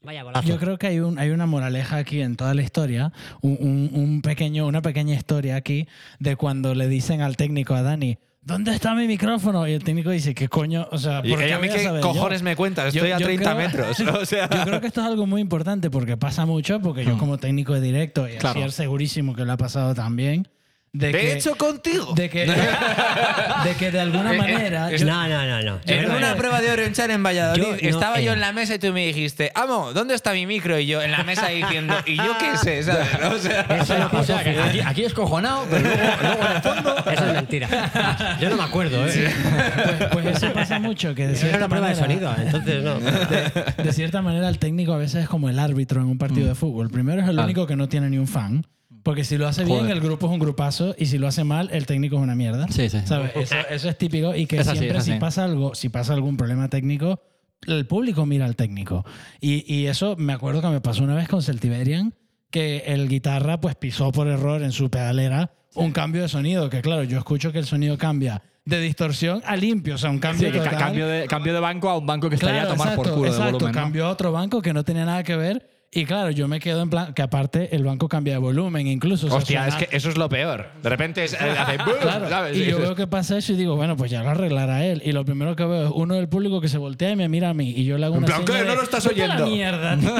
Vaya. 0.00 0.24
Yo 0.44 0.58
creo 0.58 0.78
que 0.78 0.86
hay, 0.86 1.00
un, 1.00 1.18
hay 1.18 1.30
una 1.30 1.46
moraleja 1.46 1.96
aquí 1.96 2.20
en 2.20 2.36
toda 2.36 2.54
la 2.54 2.62
historia, 2.62 3.12
un, 3.40 3.56
un- 3.60 3.90
un 3.92 4.22
pequeño, 4.22 4.66
una 4.66 4.80
pequeña 4.80 5.14
historia 5.14 5.56
aquí 5.56 5.88
de 6.20 6.36
cuando 6.36 6.74
le 6.76 6.86
dicen 6.88 7.20
al 7.20 7.36
técnico 7.36 7.74
a 7.74 7.82
Dani, 7.82 8.16
¿dónde 8.48 8.74
está 8.74 8.94
mi 8.94 9.06
micrófono? 9.06 9.68
Y 9.68 9.72
el 9.74 9.84
técnico 9.84 10.10
dice, 10.10 10.34
¿qué 10.34 10.48
coño? 10.48 10.88
O 10.90 10.98
sea, 10.98 11.20
Y 11.22 11.30
¿por 11.30 11.38
qué 11.38 11.52
a 11.52 11.58
mí 11.58 11.68
voy 11.68 11.76
a 11.76 11.78
qué 11.78 11.84
saber 11.84 12.00
cojones 12.00 12.40
yo? 12.40 12.44
me 12.44 12.56
cuentas, 12.56 12.92
Yo- 12.94 13.00
estoy 13.04 13.12
a 13.12 13.18
yo 13.18 13.26
30 13.26 13.44
creo- 13.54 13.56
metros. 13.68 14.00
O 14.20 14.24
sea, 14.26 14.48
Yo 14.50 14.64
creo 14.64 14.80
que 14.80 14.86
esto 14.88 15.00
es 15.02 15.06
algo 15.06 15.26
muy 15.26 15.40
importante 15.40 15.90
porque 15.90 16.16
pasa 16.16 16.46
mucho, 16.46 16.80
porque 16.80 17.04
yo 17.04 17.16
como 17.18 17.38
técnico 17.38 17.74
de 17.74 17.80
directo, 17.82 18.26
y 18.28 18.32
Claro. 18.38 18.60
así 18.60 18.68
es 18.68 18.74
segurísimo 18.74 19.34
que 19.36 19.44
lo 19.44 19.52
ha 19.52 19.56
pasado 19.58 19.94
también, 19.94 20.48
de, 20.92 21.06
De 21.08 21.12
que, 21.12 21.32
hecho, 21.34 21.54
contigo. 21.56 22.14
de 22.14 22.30
que, 22.30 22.46
de 23.64 23.74
que 23.78 23.90
de 23.90 24.00
alguna 24.00 24.32
manera. 24.32 24.90
yo- 24.96 25.04
No, 25.06 25.28
no, 25.28 25.46
no, 25.46 25.62
no. 25.62 25.80
En 25.86 26.10
una 26.10 26.34
prueba 26.36 26.60
de 26.60 26.70
Oriental 26.72 27.10
en 27.10 27.22
Valladolid, 27.22 27.62
Yo 27.82 27.90
no, 27.90 27.96
estaba 27.98 28.20
yo 28.20 28.30
eh. 28.30 28.34
en 28.34 28.40
la 28.40 28.52
mesa 28.52 28.74
y 28.74 28.78
tú 28.78 28.92
me 28.92 29.06
dijiste, 29.06 29.52
amo, 29.54 29.92
¿dónde 29.92 30.14
está 30.14 30.32
mi 30.32 30.46
micro? 30.46 30.78
Y 30.78 30.86
yo 30.86 31.02
en 31.02 31.10
la 31.12 31.22
mesa 31.24 31.48
diciendo, 31.48 31.94
¿y 32.06 32.16
yo 32.16 32.36
qué 32.38 32.56
sé? 32.56 32.82
¿sabes? 32.82 33.06
O 33.30 33.38
sea, 33.42 33.60
Eso 33.80 33.98
no 33.98 34.06
O 34.06 34.10
pasó, 34.10 34.24
sea, 34.38 34.42
que 34.44 34.58
aquí, 34.58 34.80
aquí 34.80 35.04
es 35.04 35.14
cojonado, 35.14 35.66
pero 35.70 35.82
luego, 35.82 36.02
luego 36.22 36.46
en 36.46 36.56
el 36.56 36.62
fondo. 36.62 36.96
Eso 37.12 37.26
es 37.26 37.32
mentira. 37.34 38.36
Yo 38.40 38.50
no 38.50 38.56
me 38.56 38.62
acuerdo, 38.64 39.06
¿eh? 39.06 39.32
pues, 40.12 40.22
pues 40.24 40.36
eso 40.42 40.52
pasa 40.52 40.78
mucho, 40.78 41.14
que 41.14 41.26
de 41.26 41.32
Era 41.32 41.38
cierta 41.40 41.58
una 41.58 41.68
prueba 41.68 41.88
de 41.88 42.00
manera- 42.00 42.30
sonido, 42.34 42.34
entonces 42.46 42.82
no. 42.82 42.98
de, 43.00 43.82
de 43.84 43.92
cierta 43.92 44.22
manera 44.22 44.48
el 44.48 44.58
técnico 44.58 44.92
a 44.94 44.98
veces 44.98 45.22
es 45.24 45.28
como 45.28 45.48
el 45.48 45.58
árbitro 45.58 46.00
en 46.00 46.06
un 46.08 46.18
partido 46.18 46.48
de 46.48 46.54
fútbol. 46.54 46.90
Primero 46.90 47.22
es 47.22 47.28
el 47.28 47.38
Ah. 47.38 47.44
único 47.44 47.66
que 47.66 47.76
no 47.76 47.88
tiene 47.88 48.08
ni 48.10 48.18
un 48.18 48.26
fan. 48.26 48.66
Porque 49.08 49.24
si 49.24 49.38
lo 49.38 49.48
hace 49.48 49.64
bien, 49.64 49.78
Joder. 49.78 49.92
el 49.92 50.00
grupo 50.02 50.26
es 50.26 50.32
un 50.34 50.38
grupazo. 50.38 50.94
Y 50.98 51.06
si 51.06 51.16
lo 51.16 51.26
hace 51.28 51.42
mal, 51.42 51.70
el 51.72 51.86
técnico 51.86 52.16
es 52.16 52.22
una 52.22 52.34
mierda. 52.34 52.68
Sí, 52.68 52.90
sí. 52.90 52.98
¿Sabes? 53.06 53.30
Eso, 53.36 53.54
eso 53.70 53.88
es 53.88 53.96
típico. 53.96 54.34
Y 54.34 54.44
que 54.44 54.58
Es 54.58 54.68
así, 54.68 54.80
siempre 54.80 55.00
si 55.00 55.12
pasa 55.14 55.44
algo, 55.44 55.74
si 55.74 55.88
pasa 55.88 56.12
algún 56.12 56.36
problema 56.36 56.68
técnico, 56.68 57.18
el 57.66 57.86
público 57.86 58.26
mira 58.26 58.44
al 58.44 58.54
técnico. 58.54 59.06
Y, 59.40 59.64
y 59.74 59.86
eso 59.86 60.14
me 60.18 60.34
acuerdo 60.34 60.60
que 60.60 60.68
me 60.68 60.82
pasó 60.82 61.04
una 61.04 61.14
vez 61.14 61.26
con 61.26 61.42
Celtiberian, 61.42 62.12
que 62.50 62.82
el 62.88 63.08
guitarra 63.08 63.58
pues 63.62 63.76
pisó 63.76 64.12
por 64.12 64.28
error 64.28 64.62
en 64.62 64.72
su 64.72 64.90
pedalera 64.90 65.52
un 65.74 65.92
cambio 65.92 66.20
de 66.20 66.28
sonido. 66.28 66.68
Que 66.68 66.82
claro, 66.82 67.02
yo 67.04 67.16
escucho 67.16 67.50
que 67.50 67.60
el 67.60 67.64
sonido 67.64 67.96
cambia 67.96 68.42
de 68.66 68.78
distorsión 68.78 69.40
a 69.46 69.56
limpio. 69.56 69.94
O 69.94 69.98
sea, 69.98 70.10
un 70.10 70.18
cambio 70.18 70.48
Sí, 70.48 70.52
que 70.52 70.58
ca- 70.58 70.64
total. 70.64 70.78
cambio, 70.80 71.06
de, 71.08 71.26
cambio 71.28 71.54
de 71.54 71.60
banco 71.60 71.88
a 71.88 71.96
un 71.96 72.04
banco 72.04 72.28
que 72.28 72.34
estaría 72.34 72.60
Claro, 72.60 72.74
a 72.74 72.76
tomar 72.76 72.94
por 72.94 73.06
exacto, 73.06 73.14
culo 73.18 73.30
de 73.30 73.36
exacto. 73.38 73.52
volumen. 73.54 73.74
¿no? 73.74 73.80
Cambió 73.80 74.04
a 74.06 74.10
otro 74.10 74.32
banco 74.32 74.60
que 74.60 74.74
no 74.74 74.84
tenía 74.84 75.06
nada 75.06 75.22
que 75.24 75.34
ver. 75.34 75.77
Y 75.90 76.04
claro, 76.04 76.30
yo 76.30 76.48
me 76.48 76.60
quedo 76.60 76.82
en 76.82 76.90
plan 76.90 77.14
que 77.14 77.22
aparte 77.22 77.74
el 77.74 77.82
banco 77.82 78.08
cambia 78.10 78.34
de 78.34 78.38
volumen 78.38 78.86
incluso. 78.86 79.26
o 79.26 79.30
sea, 79.30 79.38
hostia, 79.38 79.68
es 79.68 79.74
que 79.76 79.88
eso 79.96 80.10
es 80.10 80.18
lo 80.18 80.28
peor. 80.28 80.66
De 80.82 80.88
repente 80.90 81.24
es- 81.24 81.32
hace 81.32 81.78
boom, 81.84 81.96
Claro, 82.02 82.28
¿sabes? 82.28 82.58
y 82.58 82.66
yo 82.66 82.78
veo 82.78 82.94
que 82.94 83.06
pasa 83.06 83.38
eso 83.38 83.54
y 83.54 83.56
digo, 83.56 83.74
bueno, 83.74 83.96
pues 83.96 84.10
ya 84.10 84.22
lo 84.22 84.28
arreglará 84.28 84.84
él. 84.84 85.00
Y 85.02 85.12
lo 85.12 85.24
primero 85.24 85.56
que 85.56 85.64
veo 85.64 85.86
es 85.86 85.92
uno 85.94 86.14
del 86.16 86.28
público 86.28 86.60
que 86.60 86.68
se 86.68 86.76
voltea 86.76 87.12
y 87.12 87.16
me 87.16 87.30
mira 87.30 87.48
a 87.48 87.54
mí. 87.54 87.70
Y 87.74 87.86
yo 87.86 87.96
le 87.96 88.04
hago 88.04 88.16
En 88.16 88.24
una 88.24 88.26
plan, 88.26 88.46
seña 88.46 88.58
¿qué? 88.58 88.64
de, 88.64 88.68
¿No 88.68 88.74
lo 88.76 88.82
estás 88.82 89.06
"Vete 89.08 89.24
a 89.24 89.26
la 89.28 89.34
oyendo?" 89.36 89.50
mierda, 89.50 89.96
tío. 89.98 90.10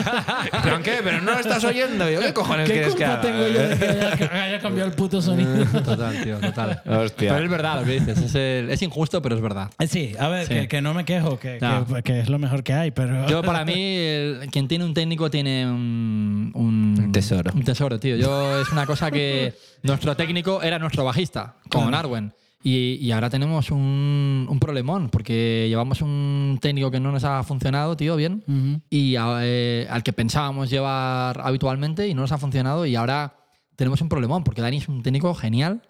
¿Pero 0.62 0.82
qué? 0.82 0.92
¿Pero 1.04 1.20
no 1.20 1.32
lo 1.32 1.38
estás 1.38 1.64
oyendo? 1.64 2.10
Yo, 2.10 2.20
¿Qué 2.20 2.32
cojones 2.32 2.66
¿Qué 2.66 2.72
quieres 2.72 2.94
que 2.94 3.04
culpa 3.04 3.12
haga? 3.12 3.20
tengo 3.20 3.48
yo 3.48 3.68
de 3.68 3.76
que 3.78 3.84
haya, 3.88 4.16
que 4.16 4.24
haya 4.24 4.58
cambiado 4.60 4.88
el 4.88 4.96
puto 4.96 5.20
sonido? 5.20 5.66
Total, 5.66 6.22
tío, 6.24 6.38
total. 6.38 6.80
Hostia. 6.86 7.32
Pero 7.34 7.44
es 7.44 7.50
verdad 7.50 7.80
lo 7.80 7.84
que 7.84 7.92
dices. 8.00 8.18
Es, 8.18 8.34
el- 8.34 8.70
es 8.70 8.80
injusto, 8.80 9.20
pero 9.20 9.34
es 9.36 9.42
verdad. 9.42 9.68
Eh, 9.78 9.86
Sí, 9.86 10.14
a 10.18 10.28
ver, 10.28 10.46
Sí. 10.46 10.54
Que, 10.54 10.68
que 10.68 10.80
no 10.80 10.94
me 10.94 11.04
quejo, 11.04 11.38
que, 11.38 11.58
No. 11.60 11.86
que- 11.86 12.02
que 12.02 12.20
es 12.20 12.30
lo 12.30 12.38
mejor 12.38 12.62
que 12.62 12.72
hay, 12.72 12.90
pero... 12.90 13.26
Yo, 13.28 13.42
para 13.42 13.66
mí, 13.66 13.74
el- 13.76 14.48
quien 14.50 14.66
tiene 14.66 14.86
un 14.86 14.94
técnico 14.94 15.30
tiene 15.30 15.57
un, 15.66 16.50
un, 16.54 16.94
Un 16.98 17.12
tesoro. 17.12 17.52
Un 17.54 17.62
tesoro, 17.62 17.98
tío. 17.98 18.16
Yo, 18.16 18.60
es 18.60 18.70
una 18.72 18.86
cosa 18.86 19.10
que 19.10 19.54
nuestro 19.82 20.16
técnico 20.16 20.62
era 20.62 20.78
nuestro 20.78 21.04
bajista, 21.04 21.56
con 21.70 21.94
Arwen. 21.94 22.32
Y, 22.62 22.94
y 23.00 23.12
ahora 23.12 23.30
tenemos 23.30 23.70
un, 23.70 24.46
un 24.48 24.58
problemón, 24.58 25.10
porque 25.10 25.66
llevamos 25.68 26.02
un 26.02 26.58
técnico 26.60 26.90
que 26.90 26.98
no 26.98 27.12
nos 27.12 27.22
ha 27.24 27.42
funcionado, 27.44 27.96
tío, 27.96 28.16
bien. 28.16 28.42
Y 28.90 29.14
a- 29.16 29.38
eh, 29.42 29.86
al 29.88 30.02
que 30.02 30.12
pensábamos 30.12 30.68
llevar 30.68 31.40
habitualmente 31.42 32.08
y 32.08 32.14
no 32.14 32.22
nos 32.22 32.32
ha 32.32 32.38
funcionado. 32.38 32.84
Y 32.84 32.96
ahora 32.96 33.36
tenemos 33.76 34.00
un 34.00 34.08
problemón, 34.08 34.42
porque 34.42 34.60
Dani 34.60 34.78
es 34.78 34.88
un 34.88 35.02
técnico 35.04 35.32
genial, 35.34 35.82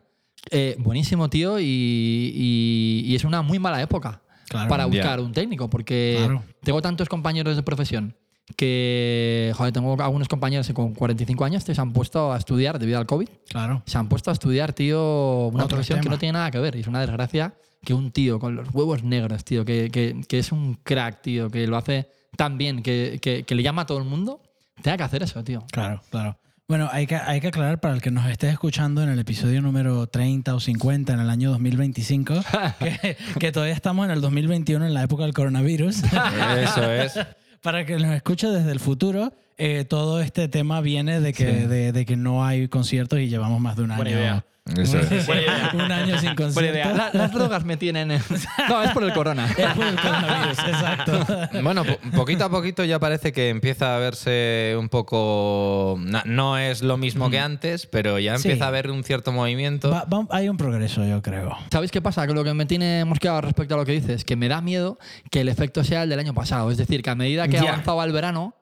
eh, 0.50 0.76
buenísimo, 0.78 1.30
tío, 1.30 1.58
y, 1.58 1.64
y- 1.64 3.02
y 3.06 3.14
es 3.14 3.24
una 3.24 3.42
muy 3.42 3.58
mala 3.58 3.80
época 3.82 4.20
Claro. 4.48 4.68
para 4.68 4.84
Ya. 4.84 4.88
buscar 4.88 5.20
un 5.20 5.32
técnico, 5.32 5.68
porque 5.70 6.16
Claro. 6.18 6.42
tengo 6.62 6.82
tantos 6.82 7.08
compañeros 7.08 7.56
de 7.56 7.62
profesión 7.62 8.14
que, 8.56 9.52
joder, 9.56 9.72
tengo 9.72 10.00
algunos 10.02 10.28
compañeros 10.28 10.66
que 10.66 10.74
con 10.74 10.94
45 10.94 11.44
años 11.44 11.64
tío, 11.64 11.74
se 11.74 11.80
han 11.80 11.92
puesto 11.92 12.32
a 12.32 12.38
estudiar 12.38 12.78
debido 12.78 12.98
al 12.98 13.06
COVID. 13.06 13.28
Claro. 13.48 13.82
Se 13.86 13.98
han 13.98 14.08
puesto 14.08 14.30
a 14.30 14.32
estudiar, 14.32 14.72
tío, 14.72 15.48
una 15.52 15.64
Otro 15.64 15.76
profesión 15.76 15.98
que 15.98 16.04
tema. 16.04 16.14
no 16.14 16.18
tiene 16.18 16.32
nada 16.34 16.50
que 16.50 16.58
ver. 16.58 16.76
Y 16.76 16.80
es 16.80 16.86
una 16.86 17.00
desgracia 17.00 17.54
que 17.84 17.94
un 17.94 18.10
tío 18.10 18.38
con 18.40 18.56
los 18.56 18.68
huevos 18.74 19.02
negros, 19.04 19.44
tío, 19.44 19.64
que, 19.64 19.90
que- 19.90 20.20
que 20.28 20.38
es 20.38 20.50
un 20.52 20.74
crack, 20.82 21.22
tío, 21.22 21.50
que 21.50 21.66
lo 21.66 21.76
hace 21.76 22.08
tan 22.36 22.58
bien, 22.58 22.82
que, 22.82 23.18
que- 23.22 23.44
que 23.44 23.54
le 23.54 23.62
llama 23.62 23.82
a 23.82 23.86
todo 23.86 23.98
el 23.98 24.04
mundo, 24.04 24.40
tenga 24.82 24.96
que 24.96 25.02
hacer 25.04 25.22
eso, 25.22 25.42
tío. 25.44 25.64
Claro, 25.70 26.02
claro. 26.10 26.38
Bueno, 26.66 26.88
hay 26.92 27.06
que, 27.06 27.16
hay 27.16 27.40
que 27.40 27.46
aclarar 27.48 27.80
para 27.80 27.94
el 27.94 28.02
que 28.02 28.10
nos 28.10 28.26
esté 28.28 28.50
escuchando 28.50 29.02
en 29.02 29.08
el 29.08 29.18
episodio 29.18 29.62
número 29.62 30.06
30 30.06 30.54
o 30.54 30.60
50 30.60 31.14
en 31.14 31.20
el 31.20 31.30
año 31.30 31.50
2025, 31.50 32.34
que, 32.78 33.16
que 33.40 33.52
todavía 33.52 33.74
estamos 33.74 34.04
en 34.04 34.10
el 34.10 34.20
2021 34.20 34.84
en 34.84 34.92
la 34.92 35.02
época 35.02 35.22
del 35.22 35.32
coronavirus. 35.32 36.02
Eso 36.02 36.92
es. 36.92 37.18
Para 37.62 37.84
que 37.84 37.96
nos 37.96 38.14
escuche 38.14 38.48
desde 38.48 38.72
el 38.72 38.80
futuro, 38.80 39.32
eh, 39.56 39.84
todo 39.84 40.20
este 40.20 40.48
tema 40.48 40.80
viene 40.80 41.20
de 41.20 41.32
que, 41.32 41.66
de, 41.66 41.92
de 41.92 42.06
que 42.06 42.16
no 42.16 42.44
hay 42.44 42.68
conciertos 42.68 43.18
y 43.18 43.28
llevamos 43.28 43.60
más 43.60 43.76
de 43.76 43.82
un 43.82 43.90
año. 43.90 44.08
Idea. 44.08 44.44
Eso 44.76 44.98
es. 44.98 45.28
un 45.74 45.80
año 45.92 46.18
sin. 46.18 46.34
La- 46.36 47.10
las 47.12 47.32
drogas 47.32 47.64
me 47.64 47.76
tienen... 47.76 48.08
no, 48.68 48.82
es 48.82 48.90
por 48.92 49.02
el 49.04 49.12
corona. 49.12 49.46
Es 49.58 49.66
por 49.74 49.86
el 49.86 49.96
coronavirus, 49.96 50.58
exacto. 50.58 51.26
Bueno, 51.62 51.84
po- 51.84 51.98
poquito 52.16 52.44
a 52.44 52.50
poquito 52.50 52.84
ya 52.84 52.98
parece 52.98 53.32
que 53.32 53.48
empieza 53.48 53.96
a 53.96 53.98
verse 53.98 54.74
un 54.78 54.88
poco. 54.88 55.98
No 56.24 56.58
es 56.58 56.82
lo 56.82 56.96
mismo 56.96 57.30
que 57.30 57.38
antes, 57.38 57.86
pero 57.86 58.18
ya 58.18 58.36
Sí. 58.38 58.48
empieza 58.48 58.66
a 58.66 58.68
haber 58.68 58.90
un 58.90 59.04
cierto 59.04 59.32
movimiento. 59.32 59.90
Va- 59.90 60.04
va- 60.04 60.26
hay 60.30 60.48
un 60.48 60.56
progreso, 60.56 61.04
yo 61.04 61.22
creo. 61.22 61.56
¿Sabéis 61.70 61.90
qué 61.90 62.00
pasa? 62.02 62.26
Que 62.26 62.34
lo 62.34 62.44
que 62.44 62.54
me 62.54 62.66
tiene 62.66 63.04
mosqueado 63.04 63.40
respecto 63.40 63.74
a 63.74 63.78
lo 63.78 63.84
que 63.84 63.92
dices, 63.92 64.24
que 64.24 64.36
me 64.36 64.48
da 64.48 64.60
miedo 64.60 64.98
que 65.30 65.40
el 65.40 65.48
efecto 65.48 65.84
sea 65.84 66.02
el 66.02 66.08
del 66.10 66.18
año 66.20 66.34
pasado. 66.34 66.70
Es 66.70 66.76
decir, 66.76 67.02
que 67.02 67.10
a 67.10 67.14
medida 67.14 67.48
que 67.48 67.54
Ya. 67.56 67.62
avanzaba 67.72 68.04
el 68.04 68.12
verano, 68.12 68.54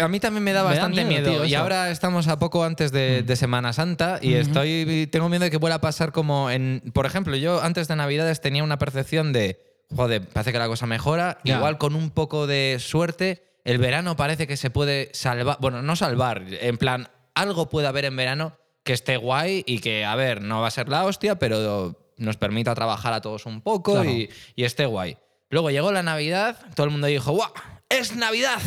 A 0.00 0.06
mí 0.08 0.20
también 0.20 0.44
me 0.44 0.52
da 0.52 0.60
Me 0.62 0.64
da 0.64 0.70
bastante 0.70 1.04
miedo, 1.04 1.28
miedo. 1.30 1.42
tío, 1.42 1.44
y 1.50 1.54
ahora 1.54 1.90
estamos 1.90 2.28
a 2.28 2.38
poco 2.38 2.62
antes 2.64 2.92
de, 2.92 3.22
de 3.22 3.36
Semana 3.36 3.72
Santa 3.72 4.18
y 4.22 4.34
estoy 4.34 5.08
tengo 5.10 5.28
miedo 5.28 5.44
de 5.44 5.50
que 5.50 5.56
vuelva 5.56 5.76
a 5.76 5.80
pasar 5.80 6.12
como 6.12 6.50
en. 6.50 6.82
Por 6.94 7.04
ejemplo, 7.06 7.34
yo 7.36 7.60
antes 7.62 7.88
de 7.88 7.96
Navidades 7.96 8.40
tenía 8.40 8.62
una 8.62 8.78
percepción 8.78 9.32
de. 9.32 9.60
Joder, 9.94 10.26
parece 10.28 10.52
que 10.52 10.58
la 10.58 10.68
cosa 10.68 10.86
mejora. 10.86 11.38
Ya. 11.44 11.56
Igual 11.56 11.78
con 11.78 11.96
un 11.96 12.10
poco 12.10 12.46
de 12.46 12.78
suerte, 12.80 13.42
el 13.64 13.78
verano 13.78 14.16
parece 14.16 14.46
que 14.46 14.56
se 14.56 14.70
puede 14.70 15.10
salvar. 15.12 15.58
Bueno, 15.60 15.82
no 15.82 15.96
salvar. 15.96 16.44
En 16.48 16.78
plan, 16.78 17.08
algo 17.34 17.68
puede 17.68 17.88
haber 17.88 18.04
en 18.04 18.16
verano 18.16 18.56
que 18.84 18.92
esté 18.92 19.16
guay 19.16 19.64
y 19.66 19.80
que, 19.80 20.04
a 20.04 20.14
ver, 20.14 20.42
no 20.42 20.60
va 20.60 20.68
a 20.68 20.70
ser 20.70 20.88
la 20.88 21.04
hostia, 21.04 21.38
pero 21.38 21.98
nos 22.16 22.36
permita 22.36 22.74
trabajar 22.74 23.12
a 23.12 23.20
todos 23.20 23.46
un 23.46 23.60
poco 23.60 23.94
Claro. 23.94 24.08
y, 24.10 24.30
y 24.56 24.64
esté 24.64 24.86
guay. 24.86 25.18
Luego 25.50 25.70
llegó 25.70 25.92
la 25.92 26.02
Navidad, 26.02 26.56
todo 26.74 26.84
el 26.86 26.92
mundo 26.92 27.06
dijo, 27.08 27.32
¡guau! 27.32 27.50
¡Es 27.88 28.16
Navidad! 28.16 28.60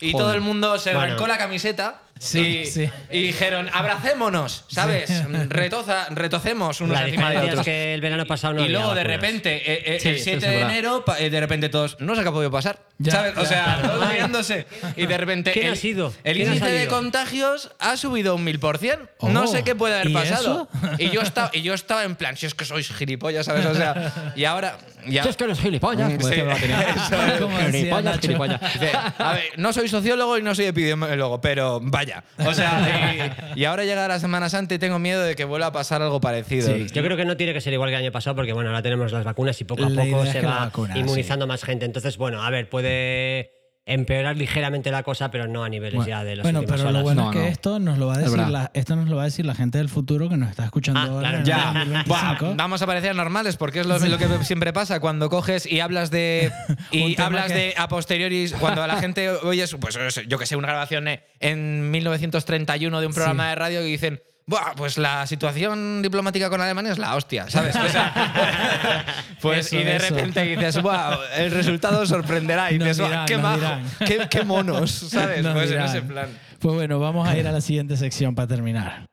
Y 0.00 0.12
Joder. 0.12 0.24
todo 0.26 0.34
el 0.34 0.40
mundo 0.40 0.78
se 0.78 0.90
Bueno. 0.92 1.06
arrancó 1.06 1.26
la 1.26 1.38
camiseta 1.38 2.02
Sí, 2.24 2.58
y, 2.62 2.66
sí. 2.66 2.90
y 3.10 3.22
dijeron, 3.22 3.68
abracémonos, 3.72 4.64
¿sabes? 4.68 5.10
Retoza, 5.48 6.06
retocemos 6.10 6.80
unos 6.80 6.98
La 6.98 7.04
encima 7.06 7.30
de 7.30 7.36
es 7.38 7.42
otros. 7.50 7.64
que 7.64 7.94
el 7.94 8.00
verano 8.00 8.26
pasado 8.26 8.54
no 8.54 8.60
y 8.60 8.64
había 8.64 8.78
luego 8.78 8.94
de 8.94 9.02
vacunas. 9.02 9.20
repente, 9.20 9.56
eh, 9.56 9.82
eh, 9.96 10.00
Sí, 10.00 10.08
el 10.08 10.14
eso 10.16 10.24
7 10.24 10.36
es 10.38 10.42
de 10.42 10.48
verdad. 10.56 10.70
enero, 10.70 11.04
pa- 11.04 11.18
eh, 11.20 11.30
de 11.30 11.40
repente 11.40 11.68
todos, 11.68 11.96
no 12.00 12.14
sé 12.14 12.22
qué 12.22 12.28
ha 12.28 12.32
podido 12.32 12.50
pasar, 12.50 12.78
Ya, 12.98 13.12
¿sabes? 13.12 13.36
O 13.36 13.42
ya. 13.42 13.46
sea, 13.48 13.80
todos 13.82 14.08
riéndose. 14.12 14.66
Y 14.96 15.06
de 15.06 15.16
repente, 15.18 15.52
¿Quién 15.52 15.66
el, 15.66 15.72
ha 15.72 15.76
sido? 15.76 16.12
el 16.24 16.36
¿Quién 16.36 16.48
ha 16.48 16.54
índice 16.54 16.70
de 16.70 16.78
salido? 16.80 16.96
contagios 16.96 17.70
ha 17.78 17.96
subido 17.96 18.34
un 18.34 18.44
mil 18.44 18.58
por 18.58 18.78
cien. 18.78 18.98
No 19.22 19.42
Oh, 19.44 19.46
sé 19.46 19.62
qué 19.64 19.74
puede 19.74 19.94
haber 19.96 20.08
¿y 20.10 20.14
pasado. 20.14 20.68
Y 20.98 21.10
yo, 21.10 21.20
estaba, 21.20 21.50
y 21.52 21.62
yo 21.62 21.74
estaba 21.74 22.04
en 22.04 22.16
plan, 22.16 22.36
si 22.36 22.46
es 22.46 22.54
que 22.54 22.64
sois 22.64 22.88
gilipollas, 22.92 23.46
¿sabes? 23.46 23.66
O 23.66 23.74
sea, 23.74 24.32
y 24.36 24.44
ahora... 24.44 24.78
Ya, 25.06 25.22
Si 25.22 25.28
es 25.28 25.36
que 25.36 25.44
eres 25.44 25.60
gilipollas. 25.60 26.10
Sí, 26.12 26.16
Pues 26.18 26.32
eso 26.38 26.44
lo 26.46 26.56
tenía. 26.56 26.80
eso 26.80 27.22
es. 27.26 27.40
Como 27.40 27.58
decía 27.58 27.70
Gilipollas, 27.72 28.04
Nacho. 28.04 28.20
gilipollas. 28.22 28.60
Dice, 28.72 28.92
a 29.18 29.32
ver, 29.34 29.44
no 29.58 29.72
soy 29.74 29.88
sociólogo 29.88 30.38
y 30.38 30.42
no 30.42 30.54
soy 30.54 30.64
epidemiólogo, 30.66 31.40
pero 31.42 31.78
vaya. 31.82 32.13
O 32.46 32.54
sea, 32.54 33.52
y, 33.56 33.60
y 33.60 33.64
ahora 33.64 33.84
llega 33.84 34.06
la 34.08 34.18
Semana 34.18 34.48
Santa 34.48 34.74
y 34.74 34.78
tengo 34.78 34.98
miedo 34.98 35.22
de 35.22 35.34
que 35.34 35.44
vuelva 35.44 35.66
a 35.66 35.72
pasar 35.72 36.02
algo 36.02 36.20
parecido. 36.20 36.68
Sí. 36.68 36.86
Yo 36.92 37.02
creo 37.02 37.16
que 37.16 37.24
no 37.24 37.36
tiene 37.36 37.52
que 37.52 37.60
ser 37.60 37.72
igual 37.72 37.90
que 37.90 37.96
el 37.96 38.02
año 38.02 38.12
pasado 38.12 38.36
porque 38.36 38.52
bueno, 38.52 38.70
ahora 38.70 38.82
tenemos 38.82 39.12
las 39.12 39.24
vacunas 39.24 39.60
y 39.60 39.64
poco 39.64 39.84
a 39.84 39.88
La 39.88 40.04
poco 40.04 40.26
se 40.26 40.40
va 40.40 40.60
vacuna, 40.60 40.98
inmunizando 40.98 41.46
más 41.46 41.64
gente. 41.64 41.84
Entonces, 41.84 42.16
bueno, 42.16 42.42
a 42.42 42.50
ver, 42.50 42.68
puede 42.68 43.63
empeorar 43.86 44.36
ligeramente 44.38 44.90
la 44.90 45.02
cosa, 45.02 45.30
pero 45.30 45.46
no 45.46 45.62
a 45.62 45.68
niveles 45.68 45.94
Bueno, 45.96 46.08
ya 46.08 46.24
de 46.24 46.36
las 46.36 46.42
bueno, 46.42 46.62
pero 46.62 46.80
olas. 46.82 46.92
lo 46.94 47.02
bueno 47.02 47.22
No, 47.24 47.30
es 47.30 47.36
que 47.36 47.42
no. 47.42 47.48
esto 47.48 47.78
nos 47.80 47.98
lo 47.98 48.06
va 48.06 48.14
a 48.14 48.18
decir 48.18 48.38
la, 48.48 48.70
esto 48.72 48.96
nos 48.96 49.08
lo 49.10 49.16
va 49.16 49.22
a 49.22 49.24
decir 49.26 49.44
la 49.44 49.54
gente 49.54 49.76
del 49.78 49.90
futuro 49.90 50.28
que 50.30 50.38
nos 50.38 50.48
está 50.48 50.64
escuchando 50.64 51.00
Ah, 51.00 51.04
ahora 51.04 51.20
claro. 51.20 51.34
en 51.36 51.40
el 51.42 51.46
Ya, 51.46 51.64
2025. 51.66 52.44
Buah, 52.46 52.54
vamos 52.56 52.80
a 52.80 52.86
parecer 52.86 53.14
normales 53.14 53.56
porque 53.58 53.80
es 53.80 53.86
lo, 53.86 53.98
lo 53.98 54.16
que 54.18 54.26
siempre 54.44 54.72
pasa 54.72 55.00
cuando 55.00 55.28
coges 55.28 55.66
y 55.70 55.80
hablas 55.80 56.10
de 56.10 56.50
y 56.92 57.20
hablas 57.20 57.48
que- 57.48 57.54
de 57.54 57.74
a 57.76 57.88
posteriori 57.88 58.50
cuando 58.58 58.86
la 58.86 58.96
gente 58.96 59.28
oye 59.30 59.64
pues 59.78 59.98
yo 60.28 60.38
que 60.38 60.46
sé 60.46 60.56
una 60.56 60.68
grabación 60.68 61.06
en 61.40 61.90
1931 61.90 63.00
de 63.00 63.06
un 63.06 63.12
programa 63.12 63.50
de 63.50 63.54
radio 63.54 63.86
y 63.86 63.90
dicen 63.90 64.22
Buah, 64.46 64.74
pues 64.76 64.98
la 64.98 65.26
situación 65.26 66.02
diplomática 66.02 66.50
con 66.50 66.60
Alemania 66.60 66.92
es 66.92 66.98
la 66.98 67.16
hostia, 67.16 67.48
¿sabes? 67.48 67.74
O 67.76 67.88
sea, 67.88 69.06
pues 69.40 69.66
Eso, 69.68 69.76
y 69.80 69.84
de 69.84 69.96
eso. 69.96 70.14
repente 70.14 70.42
dices, 70.42 70.82
Buah, 70.82 71.16
el 71.38 71.50
resultado 71.50 72.04
sorprenderá 72.04 72.70
y 72.70 72.76
dices, 72.76 72.98
"Buah, 72.98 73.08
dirán, 73.08 73.26
qué 73.26 73.38
majo, 73.38 73.56
dirán". 73.56 73.82
qué, 74.06 74.26
qué 74.30 74.44
monos, 74.44 74.90
¿sabes? 75.10 75.42
Nos 75.42 75.54
Pues 75.54 75.70
en 75.70 75.80
ese 75.80 76.02
plan. 76.02 76.28
Pues 76.58 76.74
bueno, 76.74 76.98
vamos 77.00 77.26
a 77.26 77.36
ir 77.38 77.48
a 77.48 77.52
la 77.52 77.62
siguiente 77.62 77.96
sección 77.96 78.34
para 78.34 78.46
terminar. 78.48 79.06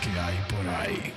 ¿Qué 0.00 0.18
hay 0.18 0.36
por 0.48 0.68
ahí? 0.74 1.12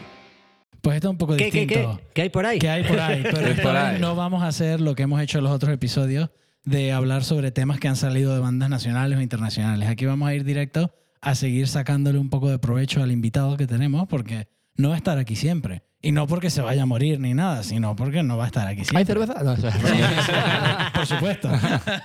Pues 0.81 0.95
esto 0.97 1.07
es 1.07 1.11
un 1.11 1.17
poco 1.17 1.35
¿Qué, 1.35 1.49
qué, 1.49 1.61
distinto. 1.65 1.97
qué? 2.03 2.07
¿Qué 2.13 2.21
hay 2.23 2.29
por 2.29 2.45
ahí? 2.45 2.59
¿Qué 2.59 2.69
hay 2.69 2.83
por 2.83 2.99
ahí? 2.99 3.23
Pero 3.23 3.61
por 3.63 3.75
ahí? 3.75 3.99
no 3.99 4.15
vamos 4.15 4.43
a 4.43 4.47
hacer 4.47 4.81
lo 4.81 4.93
que 4.95 5.03
hemos 5.03 5.19
hecho 5.21 5.39
en 5.39 5.45
los 5.45 5.53
otros 5.53 5.73
episodios 5.73 6.29
de 6.65 6.91
hablar 6.91 7.23
sobre 7.23 7.51
temas 7.51 7.79
que 7.79 7.87
han 7.87 7.95
salido 7.95 8.33
de 8.33 8.39
bandas 8.39 8.69
nacionales 8.69 9.17
o 9.17 9.21
internacionales. 9.21 9.87
Aquí 9.87 10.05
vamos 10.05 10.27
a 10.27 10.35
ir 10.35 10.43
directo 10.43 10.91
a 11.21 11.35
seguir 11.35 11.67
sacándole 11.67 12.19
un 12.19 12.29
poco 12.29 12.49
de 12.49 12.59
provecho 12.59 13.01
al 13.01 13.11
invitado 13.11 13.57
que 13.57 13.67
tenemos, 13.67 14.07
porque 14.07 14.47
no 14.75 14.89
va 14.89 14.95
a 14.95 14.97
estar 14.97 15.17
aquí 15.17 15.35
siempre. 15.35 15.83
Y 16.05 16.11
no 16.11 16.27
porque 16.27 16.49
se 16.51 16.61
vaya 16.61 16.83
a 16.83 16.85
morir 16.85 17.19
ni 17.19 17.33
nada, 17.33 17.63
sino 17.63 17.95
porque 17.95 18.21
no 18.21 18.37
va 18.37 18.43
a 18.43 18.47
estar 18.47 18.67
aquí 18.67 18.85
siempre. 18.85 18.99
¿Hay 18.99 19.05
cerveza? 19.05 19.33
No, 19.43 19.55
Por 20.93 21.05
supuesto. 21.07 21.49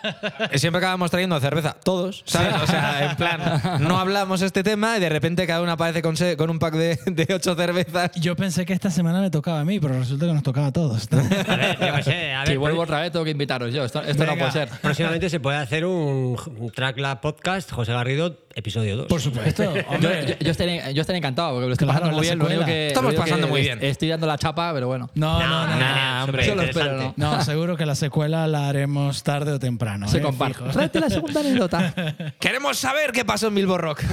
Siempre 0.54 0.78
acabamos 0.78 1.10
trayendo 1.10 1.38
cerveza, 1.40 1.76
todos, 1.84 2.22
¿sabes? 2.26 2.54
O 2.62 2.66
sea, 2.66 3.10
en 3.10 3.16
plan, 3.16 3.40
no 3.80 3.98
hablamos 3.98 4.42
este 4.42 4.62
tema 4.62 4.96
y 4.96 5.00
de 5.00 5.08
repente 5.08 5.46
cada 5.46 5.60
uno 5.62 5.72
aparece 5.72 6.00
con, 6.02 6.16
se- 6.16 6.36
con 6.36 6.48
un 6.50 6.58
pack 6.58 6.74
de, 6.74 6.98
de 7.06 7.34
ocho 7.34 7.54
cervezas. 7.54 8.10
Yo 8.14 8.36
pensé 8.36 8.64
que 8.64 8.72
esta 8.72 8.90
semana 8.90 9.20
me 9.20 9.30
tocaba 9.30 9.60
a 9.60 9.64
mí, 9.64 9.78
pero 9.80 9.98
resulta 9.98 10.26
que 10.26 10.32
nos 10.32 10.42
tocaba 10.42 10.68
a 10.68 10.72
todos. 10.72 11.06
A 11.12 11.56
ver, 11.56 11.78
yo 11.78 12.02
sé, 12.02 12.32
a 12.32 12.40
ver, 12.40 12.48
Si 12.48 12.56
vuelvo 12.56 12.82
otra 12.82 13.00
vez, 13.00 13.12
tengo 13.12 13.24
que 13.24 13.30
invitaros 13.32 13.72
yo. 13.74 13.84
Esto, 13.84 14.02
esto 14.02 14.24
no 14.26 14.36
puede 14.36 14.50
ser. 14.52 14.68
Próximamente 14.80 15.28
se 15.28 15.40
puede 15.40 15.58
hacer 15.58 15.84
un, 15.84 16.36
un 16.58 16.70
Tracklab 16.70 17.20
podcast, 17.20 17.70
José 17.70 17.92
Garrido, 17.92 18.38
episodio 18.54 18.96
2. 18.96 19.06
Por 19.08 19.20
supuesto. 19.20 19.74
Yo, 20.00 20.08
yo- 20.10 20.38
yo 20.40 20.50
estaré, 20.50 20.94
yo 20.94 21.00
estaré 21.02 21.18
encantado 21.18 21.52
porque 21.52 21.66
lo 21.66 21.72
estoy 21.72 21.86
Claro, 21.88 22.00
pasando 22.16 22.16
muy 22.16 22.48
bien. 22.48 22.60
Lo 22.60 22.66
que, 22.66 22.86
Estamos 22.88 23.12
lo 23.14 23.20
pasando 23.20 23.46
que 23.46 23.50
muy 23.50 23.60
es- 23.60 23.66
bien. 23.66 23.78
Estoy 23.90 24.08
dando 24.08 24.26
la 24.26 24.38
chapa, 24.38 24.72
pero 24.72 24.86
bueno. 24.86 25.10
No, 25.14 25.40
no, 25.40 25.66
no. 25.66 25.76
no, 25.76 26.24
hombre. 26.24 26.42
Eso 26.42 26.54
lo 26.54 26.62
espero, 26.62 26.86
interesante. 26.86 27.20
No, 27.20 27.44
seguro 27.44 27.76
que 27.76 27.86
la 27.86 27.94
secuela 27.94 28.46
la 28.46 28.68
haremos 28.68 29.22
tarde 29.22 29.52
o 29.52 29.58
temprano. 29.58 30.08
Se 30.08 30.18
¿eh? 30.18 30.22
comparte. 30.22 30.64
Tráete 30.72 31.00
la 31.00 31.10
segunda 31.10 31.40
anécdota. 31.40 31.94
Queremos 32.40 32.78
saber 32.78 33.12
qué 33.12 33.24
pasó 33.24 33.48
en 33.48 33.54
Bilbo 33.54 33.78
Rock. 33.78 34.02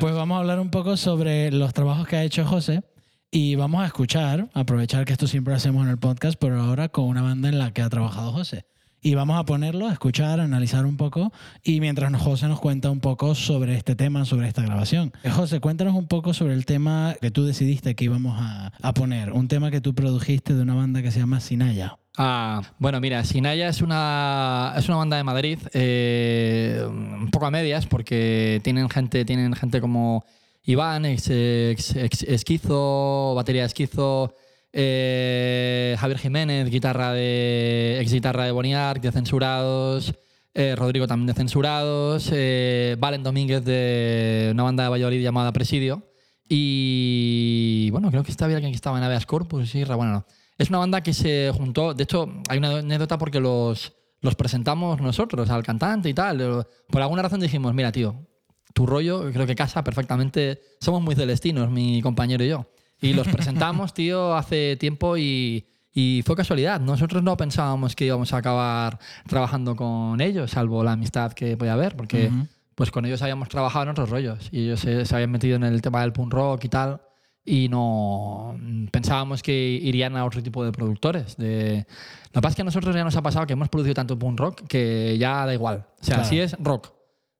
Pues 0.00 0.14
vamos 0.14 0.36
a 0.36 0.40
hablar 0.40 0.60
un 0.60 0.70
poco 0.70 0.96
sobre 0.96 1.50
los 1.50 1.74
trabajos 1.74 2.06
que 2.06 2.16
ha 2.16 2.22
hecho 2.22 2.44
José 2.44 2.82
y 3.30 3.54
vamos 3.54 3.82
a 3.82 3.86
escuchar, 3.86 4.48
aprovechar 4.54 5.04
que 5.04 5.12
esto 5.12 5.26
siempre 5.26 5.52
lo 5.52 5.56
hacemos 5.56 5.84
en 5.84 5.90
el 5.90 5.98
podcast, 5.98 6.36
pero 6.38 6.60
ahora 6.60 6.88
con 6.88 7.04
una 7.04 7.22
banda 7.22 7.48
en 7.48 7.58
la 7.58 7.72
que 7.72 7.82
ha 7.82 7.88
trabajado 7.88 8.32
José. 8.32 8.64
Y 9.02 9.14
vamos 9.14 9.38
a 9.38 9.44
ponerlo, 9.44 9.88
a 9.88 9.92
escuchar, 9.92 10.40
a 10.40 10.44
analizar 10.44 10.84
un 10.84 10.98
poco 10.98 11.32
y 11.62 11.80
mientras 11.80 12.14
José 12.20 12.48
nos 12.48 12.60
cuenta 12.60 12.90
un 12.90 13.00
poco 13.00 13.34
sobre 13.34 13.74
este 13.74 13.94
tema, 13.94 14.26
sobre 14.26 14.46
esta 14.46 14.60
grabación. 14.62 15.12
Eh, 15.22 15.30
José, 15.30 15.60
cuéntanos 15.60 15.94
un 15.94 16.06
poco 16.06 16.34
sobre 16.34 16.52
el 16.52 16.66
tema 16.66 17.14
que 17.20 17.30
tú 17.30 17.46
decidiste 17.46 17.94
que 17.94 18.04
íbamos 18.04 18.36
a, 18.38 18.72
a 18.82 18.92
poner, 18.92 19.32
un 19.32 19.48
tema 19.48 19.70
que 19.70 19.80
tú 19.80 19.94
produjiste 19.94 20.54
de 20.54 20.62
una 20.62 20.74
banda 20.74 21.02
que 21.02 21.10
se 21.10 21.20
llama 21.20 21.40
Sinaya. 21.40 21.96
Ah, 22.18 22.60
bueno, 22.78 23.00
mira, 23.00 23.24
Sinaya 23.24 23.68
es 23.68 23.80
una, 23.80 24.74
es 24.76 24.86
una 24.88 24.98
banda 24.98 25.16
de 25.16 25.24
Madrid, 25.24 25.58
eh, 25.72 26.84
un 26.86 27.30
poco 27.30 27.46
a 27.46 27.50
medias, 27.50 27.86
porque 27.86 28.60
tienen 28.62 28.90
gente, 28.90 29.24
tienen 29.24 29.54
gente 29.54 29.80
como 29.80 30.24
Iván, 30.64 31.06
ex- 31.06 31.30
esquizo, 31.30 33.32
batería 33.34 33.62
de 33.62 33.68
esquizo, 33.68 34.34
eh, 34.72 35.96
Javier 35.98 36.18
Jiménez, 36.18 36.70
guitarra 36.70 37.12
de, 37.12 37.98
ex 38.00 38.12
guitarra 38.12 38.44
de 38.44 38.52
Boniark, 38.52 39.00
de 39.00 39.12
Censurados, 39.12 40.14
eh, 40.54 40.74
Rodrigo 40.76 41.06
también 41.06 41.26
de 41.26 41.34
Censurados, 41.34 42.30
eh, 42.32 42.96
Valen 42.98 43.22
Domínguez 43.22 43.64
de 43.64 44.50
una 44.52 44.62
banda 44.64 44.84
de 44.84 44.90
Valladolid 44.90 45.22
llamada 45.22 45.52
Presidio. 45.52 46.06
Y 46.48 47.88
bueno, 47.92 48.10
creo 48.10 48.24
que 48.24 48.30
estaba 48.30 48.52
alguien 48.52 48.72
que 48.72 48.76
estaba 48.76 48.98
en 48.98 49.04
Aveas 49.04 49.26
Corpus, 49.26 49.70
sí, 49.70 49.84
bueno, 49.84 50.12
no. 50.12 50.26
Es 50.58 50.68
una 50.68 50.78
banda 50.78 51.00
que 51.02 51.14
se 51.14 51.52
juntó, 51.56 51.94
de 51.94 52.02
hecho, 52.04 52.28
hay 52.48 52.58
una 52.58 52.78
anécdota 52.78 53.16
porque 53.16 53.40
los, 53.40 53.94
los 54.20 54.34
presentamos 54.34 55.00
nosotros 55.00 55.48
al 55.48 55.62
cantante 55.62 56.08
y 56.08 56.14
tal. 56.14 56.66
Por 56.88 57.00
alguna 57.00 57.22
razón 57.22 57.40
dijimos, 57.40 57.72
mira, 57.72 57.92
tío, 57.92 58.26
tu 58.74 58.84
rollo 58.84 59.30
creo 59.32 59.46
que 59.46 59.54
casa 59.54 59.82
perfectamente. 59.82 60.60
Somos 60.80 61.02
muy 61.02 61.14
celestinos, 61.14 61.70
mi 61.70 62.02
compañero 62.02 62.44
y 62.44 62.48
yo. 62.48 62.66
Y 63.00 63.12
los 63.14 63.28
presentamos, 63.28 63.94
tío, 63.94 64.34
hace 64.34 64.76
tiempo 64.76 65.16
y, 65.16 65.66
y 65.92 66.22
fue 66.24 66.36
casualidad. 66.36 66.80
Nosotros 66.80 67.22
no 67.22 67.36
pensábamos 67.36 67.96
que 67.96 68.06
íbamos 68.06 68.32
a 68.32 68.38
acabar 68.38 68.98
trabajando 69.26 69.76
con 69.76 70.20
ellos, 70.20 70.50
salvo 70.50 70.84
la 70.84 70.92
amistad 70.92 71.32
que 71.32 71.56
podía 71.56 71.72
haber, 71.74 71.96
porque 71.96 72.30
pues 72.74 72.90
con 72.90 73.04
ellos 73.04 73.20
habíamos 73.22 73.48
trabajado 73.48 73.84
en 73.84 73.88
otros 73.90 74.10
rollos 74.10 74.48
y 74.52 74.64
ellos 74.64 74.80
se, 74.80 75.04
se 75.04 75.14
habían 75.14 75.30
metido 75.30 75.56
en 75.56 75.64
el 75.64 75.82
tema 75.82 76.00
del 76.02 76.12
punk 76.12 76.32
rock 76.32 76.64
y 76.64 76.68
tal 76.68 77.00
y 77.44 77.68
no 77.68 78.56
pensábamos 78.92 79.42
que 79.42 79.52
irían 79.52 80.16
a 80.16 80.24
otro 80.24 80.42
tipo 80.42 80.64
de 80.64 80.72
productores. 80.72 81.36
De... 81.36 81.86
Lo 82.32 82.34
que 82.34 82.40
pasa 82.40 82.48
es 82.50 82.56
que 82.56 82.62
a 82.62 82.64
nosotros 82.66 82.94
ya 82.94 83.02
nos 83.02 83.16
ha 83.16 83.22
pasado 83.22 83.46
que 83.46 83.54
hemos 83.54 83.68
producido 83.68 83.94
tanto 83.94 84.18
punk 84.18 84.38
rock 84.38 84.62
que 84.68 85.16
ya 85.18 85.46
da 85.46 85.54
igual. 85.54 85.86
O 86.00 86.04
sea, 86.04 86.16
Claro. 86.16 86.28
si 86.30 86.38
es 86.38 86.56
rock, 86.58 86.92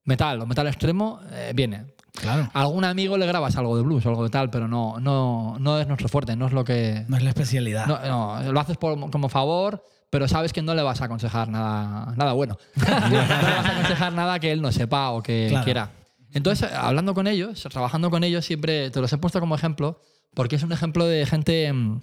metal 0.04 0.40
o 0.40 0.46
metal 0.46 0.66
extremo, 0.66 1.20
eh, 1.32 1.52
viene. 1.54 1.84
Claro. 2.14 2.50
A 2.52 2.62
algún 2.62 2.84
amigo 2.84 3.16
le 3.16 3.26
grabas 3.26 3.56
algo 3.56 3.76
de 3.76 3.82
blues 3.82 4.04
o 4.06 4.08
algo 4.08 4.24
de 4.24 4.30
tal, 4.30 4.50
pero 4.50 4.66
no, 4.68 4.98
no, 5.00 5.56
no 5.60 5.78
es 5.80 5.86
nuestro 5.86 6.08
fuerte, 6.08 6.34
no 6.36 6.46
es 6.46 6.52
lo 6.52 6.64
que... 6.64 7.04
No 7.08 7.16
es 7.16 7.22
la 7.22 7.30
especialidad. 7.30 7.86
No, 7.86 7.98
no, 8.44 8.52
lo 8.52 8.60
haces 8.60 8.76
por- 8.76 9.10
como 9.10 9.28
favor, 9.28 9.84
pero 10.10 10.26
sabes 10.28 10.52
que 10.52 10.60
no 10.62 10.74
le 10.74 10.82
vas 10.82 11.00
a 11.00 11.04
aconsejar 11.04 11.48
nada, 11.48 12.12
nada 12.16 12.32
bueno. 12.32 12.56
no 12.76 13.08
le 13.08 13.16
vas 13.18 13.30
a 13.30 13.70
aconsejar 13.72 14.12
nada 14.12 14.38
que 14.40 14.50
él 14.52 14.60
no 14.60 14.72
sepa 14.72 15.10
o 15.10 15.22
que 15.22 15.46
Claro. 15.50 15.64
quiera. 15.64 15.90
Entonces, 16.32 16.70
hablando 16.72 17.14
con 17.14 17.26
ellos, 17.26 17.62
trabajando 17.70 18.10
con 18.10 18.22
ellos, 18.24 18.44
siempre 18.44 18.90
te 18.90 19.00
los 19.00 19.12
he 19.12 19.18
puesto 19.18 19.40
como 19.40 19.54
ejemplo, 19.54 20.00
porque 20.34 20.56
es 20.56 20.62
un 20.62 20.72
ejemplo 20.72 21.06
de 21.06 21.26
gente 21.26 21.72
mm, 21.72 22.00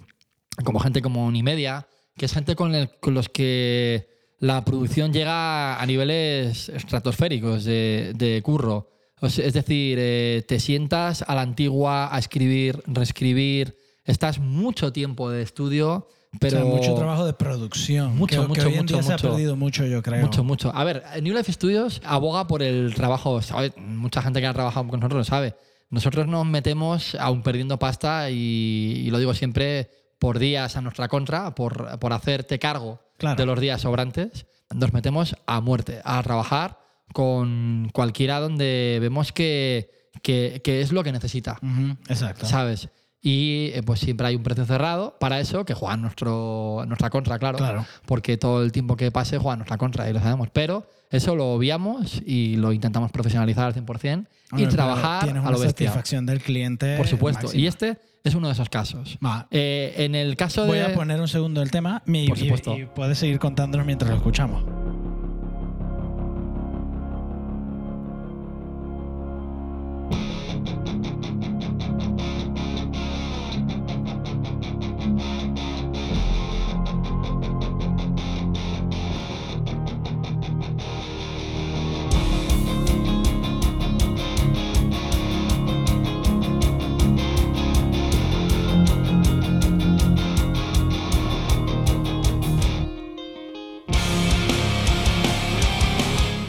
como 0.64 0.80
gente 0.80 1.00
como 1.02 1.26
Unimedia, 1.26 1.86
que 2.16 2.26
es 2.26 2.32
gente 2.32 2.56
con, 2.56 2.74
el- 2.74 2.90
con 3.00 3.14
los 3.14 3.28
que 3.28 4.08
la 4.40 4.64
producción 4.64 5.12
llega 5.12 5.80
a 5.80 5.86
niveles 5.86 6.68
estratosféricos 6.68 7.64
de, 7.64 8.12
de 8.16 8.40
curro. 8.42 8.90
Es 9.22 9.52
decir, 9.52 9.98
eh, 10.00 10.44
te 10.46 10.60
sientas 10.60 11.22
a 11.26 11.34
la 11.34 11.42
antigua 11.42 12.14
a 12.14 12.18
escribir, 12.18 12.82
reescribir, 12.86 13.76
estás 14.04 14.38
mucho 14.38 14.92
tiempo 14.92 15.30
de 15.30 15.42
estudio, 15.42 16.08
pero 16.40 16.58
O 16.58 16.62
sea, 16.62 16.70
mucho 16.70 16.94
trabajo 16.94 17.24
de 17.26 17.32
producción. 17.32 18.16
Mucho, 18.16 18.36
que, 18.36 18.42
que 18.42 18.48
mucho, 18.48 18.66
hoy 18.68 18.74
en 18.74 18.80
mucho, 18.80 18.94
día 18.94 19.02
se 19.02 19.12
ha 19.14 19.16
perdido 19.16 19.56
mucho, 19.56 19.86
yo 19.86 20.02
creo. 20.02 20.20
Mucho, 20.22 20.44
mucho. 20.44 20.70
A 20.74 20.84
ver, 20.84 21.02
New 21.22 21.34
Life 21.34 21.52
Studios 21.52 22.00
aboga 22.04 22.46
por 22.46 22.62
el 22.62 22.94
trabajo. 22.94 23.40
¿sabe? 23.42 23.72
Mucha 23.78 24.22
gente 24.22 24.40
que 24.40 24.46
ha 24.46 24.52
trabajado 24.54 24.86
con 24.88 25.00
nosotros 25.00 25.18
lo 25.20 25.24
sabe. 25.24 25.54
Nosotros 25.90 26.26
nos 26.26 26.44
metemos, 26.46 27.14
aún 27.18 27.42
perdiendo 27.42 27.78
pasta, 27.78 28.30
y, 28.30 29.02
y 29.06 29.10
lo 29.10 29.18
digo 29.18 29.32
siempre, 29.32 29.88
por 30.18 30.38
días 30.38 30.76
a 30.76 30.82
nuestra 30.82 31.08
contra, 31.08 31.54
por, 31.54 31.98
por 31.98 32.12
hacerte 32.12 32.58
cargo 32.58 33.00
Claro. 33.16 33.36
de 33.36 33.46
los 33.46 33.58
días 33.58 33.80
sobrantes, 33.80 34.46
nos 34.72 34.92
metemos 34.92 35.34
a 35.46 35.60
muerte, 35.60 36.00
a 36.04 36.22
trabajar 36.22 36.78
con 37.12 37.88
cualquiera 37.92 38.40
donde 38.40 38.98
vemos 39.00 39.32
que, 39.32 39.90
que, 40.22 40.60
que 40.62 40.80
es 40.80 40.92
lo 40.92 41.02
que 41.04 41.12
necesita. 41.12 41.58
Ujú, 41.62 41.96
Exacto. 42.08 42.46
¿Sabes? 42.46 42.88
Y 43.20 43.70
eh, 43.74 43.82
pues 43.84 43.98
siempre 43.98 44.28
hay 44.28 44.36
un 44.36 44.44
precio 44.44 44.64
cerrado 44.64 45.16
para 45.18 45.40
eso 45.40 45.64
que 45.64 45.74
juega 45.74 45.96
nuestro, 45.96 46.84
nuestra 46.86 47.10
contra, 47.10 47.38
claro. 47.38 47.58
Claro. 47.58 47.84
Porque 48.06 48.36
todo 48.36 48.62
el 48.62 48.70
tiempo 48.70 48.96
que 48.96 49.10
pase 49.10 49.38
juega 49.38 49.56
nuestra 49.56 49.76
contra 49.76 50.08
y 50.08 50.12
lo 50.12 50.20
sabemos. 50.20 50.48
Pero 50.52 50.86
eso 51.10 51.34
lo 51.34 51.46
obviamos 51.52 52.22
y 52.24 52.54
lo 52.56 52.72
intentamos 52.72 53.10
profesionalizar 53.10 53.66
al 53.66 53.74
100% 53.74 54.26
y 54.52 54.54
Hombre, 54.54 54.66
trabajar 54.68 55.28
a 55.28 55.50
lo 55.50 55.58
bestia. 55.58 55.88
satisfacción 55.88 56.26
del 56.26 56.40
cliente. 56.40 56.96
Por 56.96 57.08
supuesto. 57.08 57.42
máxima. 57.44 57.60
Y 57.60 57.66
este 57.66 57.98
es 58.22 58.34
uno 58.36 58.46
de 58.46 58.52
esos 58.52 58.68
casos. 58.68 59.18
Va. 59.24 59.48
Eh, 59.50 59.94
en 59.98 60.14
el 60.14 60.36
caso 60.36 60.64
Voy 60.66 60.78
de. 60.78 60.84
a 60.84 60.94
poner 60.94 61.20
un 61.20 61.28
segundo 61.28 61.60
el 61.60 61.72
tema 61.72 62.02
y, 62.06 62.28
Por 62.28 62.38
y- 62.38 62.42
supuesto. 62.42 62.78
y 62.78 62.86
puedes 62.86 63.18
seguir 63.18 63.40
contándonos 63.40 63.84
mientras 63.84 64.10
lo 64.10 64.16
escuchamos. 64.16 64.62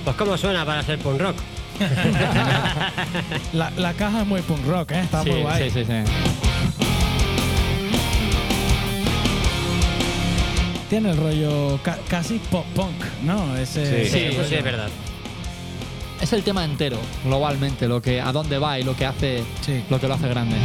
Pues 0.09 0.17
cómo 0.17 0.37
suena 0.39 0.65
para 0.65 0.81
ser 0.81 0.97
punk 0.97 1.21
rock. 1.21 1.35
La, 3.53 3.69
la 3.77 3.93
caja 3.93 4.21
es 4.21 4.27
muy 4.27 4.41
punk 4.41 4.65
rock, 4.65 4.89
¿eh? 4.93 5.01
Está 5.01 5.21
Sí, 5.23 5.29
muy 5.29 5.41
guay. 5.43 5.69
sí, 5.69 5.79
sí, 5.79 5.85
sí. 5.85 5.93
Tiene 10.89 11.11
el 11.11 11.17
rollo 11.17 11.79
ca- 11.83 11.99
casi 12.07 12.39
pop 12.49 12.65
punk, 12.75 12.95
¿no? 13.23 13.55
Ese, 13.55 13.85
Sí. 14.05 14.09
Sí, 14.09 14.17
ese 14.17 14.27
eso 14.29 14.43
sí 14.49 14.55
es 14.55 14.63
verdad. 14.63 14.89
Es 16.19 16.33
el 16.33 16.41
tema 16.41 16.65
entero, 16.65 16.97
globalmente, 17.23 17.87
lo 17.87 18.01
que, 18.01 18.19
a 18.19 18.31
dónde 18.31 18.57
va 18.57 18.79
y 18.79 18.83
lo 18.83 18.95
que 18.95 19.05
hace, 19.05 19.43
Sí. 19.61 19.83
lo 19.91 19.99
que 19.99 20.07
lo 20.07 20.15
hace 20.15 20.27
grande. 20.27 20.55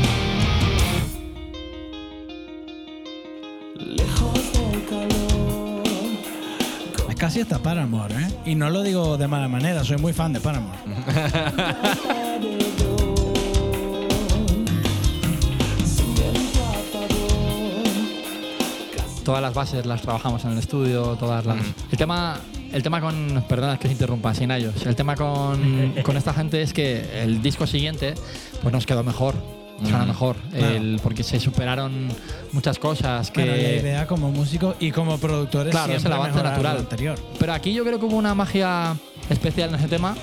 Casi 7.24 7.40
hasta 7.40 7.58
Paramore, 7.58 8.14
¿eh? 8.14 8.28
Y 8.44 8.54
no 8.54 8.68
lo 8.68 8.82
digo 8.82 9.16
de 9.16 9.26
mala 9.26 9.48
manera, 9.48 9.82
soy 9.82 9.96
muy 9.96 10.12
fan 10.12 10.34
de 10.34 10.40
Paramore. 10.40 10.76
Todas 19.24 19.40
las 19.40 19.54
bases 19.54 19.86
las 19.86 20.02
trabajamos 20.02 20.44
en 20.44 20.50
el 20.50 20.58
estudio, 20.58 21.16
todas 21.16 21.46
las. 21.46 21.56
El 21.90 21.96
tema 21.96 22.36
el 22.74 22.82
tema 22.82 23.00
con. 23.00 23.42
Perdona 23.48 23.78
que 23.78 23.86
os 23.86 23.92
interrumpa, 23.92 24.34
sin 24.34 24.50
ellos. 24.50 24.84
El 24.84 24.94
tema 24.94 25.16
con, 25.16 25.94
con 26.02 26.18
esta 26.18 26.34
gente 26.34 26.60
es 26.60 26.74
que 26.74 27.22
el 27.22 27.40
disco 27.40 27.66
siguiente 27.66 28.12
pues 28.60 28.70
nos 28.70 28.84
quedó 28.84 29.02
mejor. 29.02 29.63
Suena 29.82 30.04
mejor. 30.06 30.36
Claro. 30.50 30.66
El- 30.76 31.00
porque 31.02 31.22
se 31.22 31.38
superaron 31.40 32.08
muchas 32.52 32.78
cosas 32.78 33.30
que. 33.30 33.40
Bueno, 33.40 33.56
la 33.56 33.68
idea 33.76 34.06
como 34.06 34.30
músico 34.30 34.74
y 34.80 34.90
como 34.92 35.18
productores 35.18 35.72
Claro, 35.72 35.92
es 35.94 36.04
el 36.04 36.12
avance 36.12 36.42
natural. 36.42 36.78
anterior. 36.78 37.18
Pero 37.38 37.52
aquí 37.52 37.72
yo 37.72 37.84
creo 37.84 37.98
que 37.98 38.06
hubo 38.06 38.16
una 38.16 38.34
magia 38.34 38.96
especial 39.28 39.70
en 39.70 39.74
ese 39.76 39.88
tema, 39.88 40.14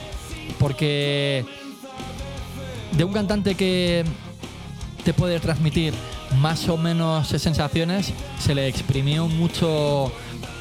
porque 0.60 1.46
de 2.94 3.04
un 3.04 3.14
cantante 3.14 3.56
que 3.56 4.04
te 5.04 5.14
puede 5.14 5.40
transmitir 5.40 5.94
más 6.40 6.70
o 6.70 6.78
menos 6.78 7.28
sensaciones, 7.28 8.14
se 8.40 8.56
le 8.56 8.68
exprimió 8.68 9.28
mucho 9.28 10.12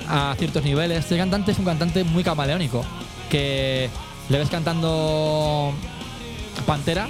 a 0.09 0.35
ciertos 0.39 0.65
niveles. 0.65 0.99
Este 0.99 1.17
cantante 1.17 1.53
es 1.53 1.59
un 1.59 1.65
cantante 1.65 2.03
muy 2.05 2.25
camaleónico, 2.25 2.85
que 3.31 3.89
le 4.29 4.39
ves 4.39 4.49
cantando 4.51 5.73
Pantera, 6.67 7.09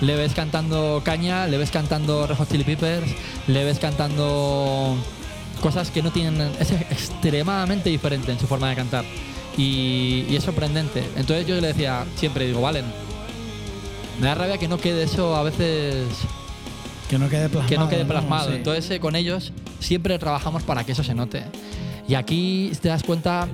le 0.00 0.16
ves 0.16 0.32
cantando 0.34 1.02
Caña, 1.04 1.46
le 1.46 1.58
ves 1.58 1.70
cantando 1.70 2.26
Red 2.26 2.36
Hot 2.36 2.50
Chili 2.50 2.64
Peppers, 2.64 3.10
le 3.46 3.64
ves 3.64 3.78
cantando 3.78 4.96
cosas 5.60 5.90
que 5.90 6.02
no 6.02 6.10
tienen. 6.12 6.50
Es 6.60 6.70
extremadamente 6.72 7.90
diferente 7.90 8.30
en 8.32 8.38
su 8.38 8.46
forma 8.46 8.68
de 8.70 8.76
cantar. 8.76 9.04
Y, 9.56 10.24
y 10.28 10.36
es 10.36 10.44
sorprendente. 10.44 11.02
Entonces 11.16 11.46
yo 11.46 11.60
le 11.60 11.68
decía 11.68 12.04
siempre, 12.16 12.46
digo, 12.46 12.60
Valen, 12.60 12.84
me 14.20 14.26
da 14.26 14.34
rabia 14.34 14.58
que 14.58 14.68
no 14.68 14.78
quede 14.78 15.02
eso 15.02 15.34
a 15.36 15.42
veces 15.42 16.06
Que 17.10 17.18
no 17.18 17.28
quede 17.28 17.48
plasmado. 17.48 17.68
que 17.68 17.78
no 17.78 17.88
quede 17.88 18.04
¿no? 18.04 18.08
plasmado. 18.10 18.50
Sí. 18.50 18.56
Entonces 18.56 18.88
eh, 18.92 19.00
con 19.00 19.16
ellos 19.16 19.52
siempre 19.80 20.16
trabajamos 20.18 20.62
para 20.62 20.84
que 20.84 20.92
eso 20.92 21.02
se 21.02 21.14
note. 21.14 21.42
Y 22.08 22.14
aquí, 22.14 22.70
si 22.72 22.80
te 22.80 22.88
das 22.88 23.02
cuenta, 23.02 23.46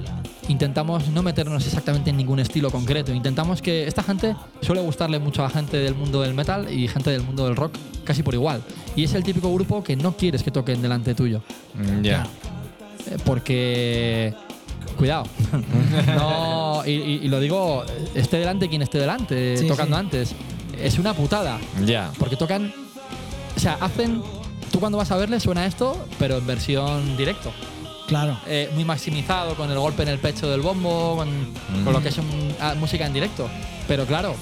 intentamos 0.49 1.09
no 1.09 1.23
meternos 1.23 1.67
exactamente 1.67 2.11
en 2.11 2.17
ningún 2.17 2.39
estilo 2.39 2.71
concreto. 2.71 3.13
Intentamos 3.13 3.61
que 3.61 3.87
esta 3.89 4.03
gente 4.05 4.37
suele 4.61 4.81
gustarle 4.81 5.19
mucho 5.19 5.45
a 5.45 5.51
gente 5.51 5.77
del 5.79 5.95
mundo 5.97 6.21
del 6.23 6.35
metal 6.35 6.73
y 6.73 6.87
gente 6.87 7.11
del 7.11 7.23
mundo 7.23 7.47
del 7.47 7.57
rock 7.57 7.75
casi 8.05 8.23
por 8.23 8.35
igual. 8.35 8.63
Y 8.95 9.03
es 9.05 9.15
el 9.15 9.25
típico 9.25 9.53
grupo 9.53 9.83
que 9.83 9.97
no 9.97 10.17
quieres 10.17 10.43
que 10.45 10.51
toquen 10.53 10.81
delante 10.81 11.15
tuyo. 11.15 11.43
Mm, 11.75 12.03
Ya. 12.03 12.27
Eh, 13.11 13.17
Porque. 13.25 14.35
Cuidado. 14.97 15.25
no, 16.17 16.83
y, 16.87 16.91
y- 16.93 17.21
y 17.25 17.29
lo 17.29 17.41
digo, 17.41 17.85
esté 18.15 18.37
delante 18.39 18.69
quien 18.69 18.83
esté 18.83 18.99
delante, 18.99 19.57
Sí, 19.57 19.67
tocando 19.67 19.97
sí. 19.97 20.01
antes. 20.01 20.35
Es 20.81 20.99
una 20.99 21.15
putada. 21.15 21.59
Ya. 21.85 22.13
Porque 22.19 22.37
tocan. 22.37 22.73
O 23.57 23.61
sea, 23.61 23.77
hacen. 23.81 24.23
Tú 24.71 24.79
cuando 24.81 24.99
vas 24.99 25.11
a 25.11 25.17
verle 25.17 25.41
suena 25.41 25.67
esto, 25.67 26.07
pero 26.19 26.39
en 26.39 26.47
versión 26.47 27.17
directo. 27.17 27.53
Claro. 28.07 28.39
Eh, 28.47 28.71
muy 28.75 28.85
maximizado, 28.85 29.55
con 29.55 29.71
el 29.71 29.79
golpe 29.79 30.03
en 30.03 30.09
el 30.11 30.19
pecho 30.19 30.49
del 30.49 30.61
bombo, 30.61 31.17
con, 31.17 31.29
con 31.85 31.93
lo 31.93 32.03
que 32.03 32.11
es 32.11 32.19
un- 32.19 32.55
ah, 32.61 32.75
música 32.79 33.07
en 33.07 33.13
directo. 33.15 33.49
Pero 33.89 34.05
claro, 34.07 34.35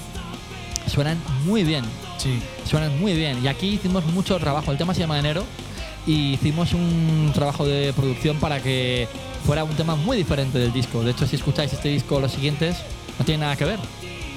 suenan 0.87 1.17
muy 1.45 1.63
bien. 1.63 1.83
Sí. 2.17 2.39
Suenan 2.65 2.99
muy 2.99 3.13
bien. 3.13 3.43
Y 3.43 3.47
aquí 3.47 3.67
hicimos 3.69 4.05
mucho 4.07 4.37
trabajo. 4.39 4.71
El 4.71 4.77
tema 4.77 4.93
se 4.93 5.01
llama 5.01 5.17
Enero. 5.19 5.43
Y 6.05 6.33
hicimos 6.33 6.73
un 6.73 7.31
trabajo 7.33 7.65
de 7.65 7.93
producción 7.93 8.35
para 8.37 8.61
que 8.61 9.07
fuera 9.45 9.63
un 9.63 9.73
tema 9.75 9.95
muy 9.95 10.17
diferente 10.17 10.59
del 10.59 10.73
disco. 10.73 11.01
De 11.01 11.11
hecho, 11.11 11.25
si 11.25 11.37
escucháis 11.37 11.71
este 11.71 11.87
disco 11.87 12.19
los 12.19 12.33
siguientes, 12.33 12.75
no 13.17 13.23
tiene 13.23 13.41
nada 13.43 13.55
que 13.55 13.63
ver. 13.63 13.79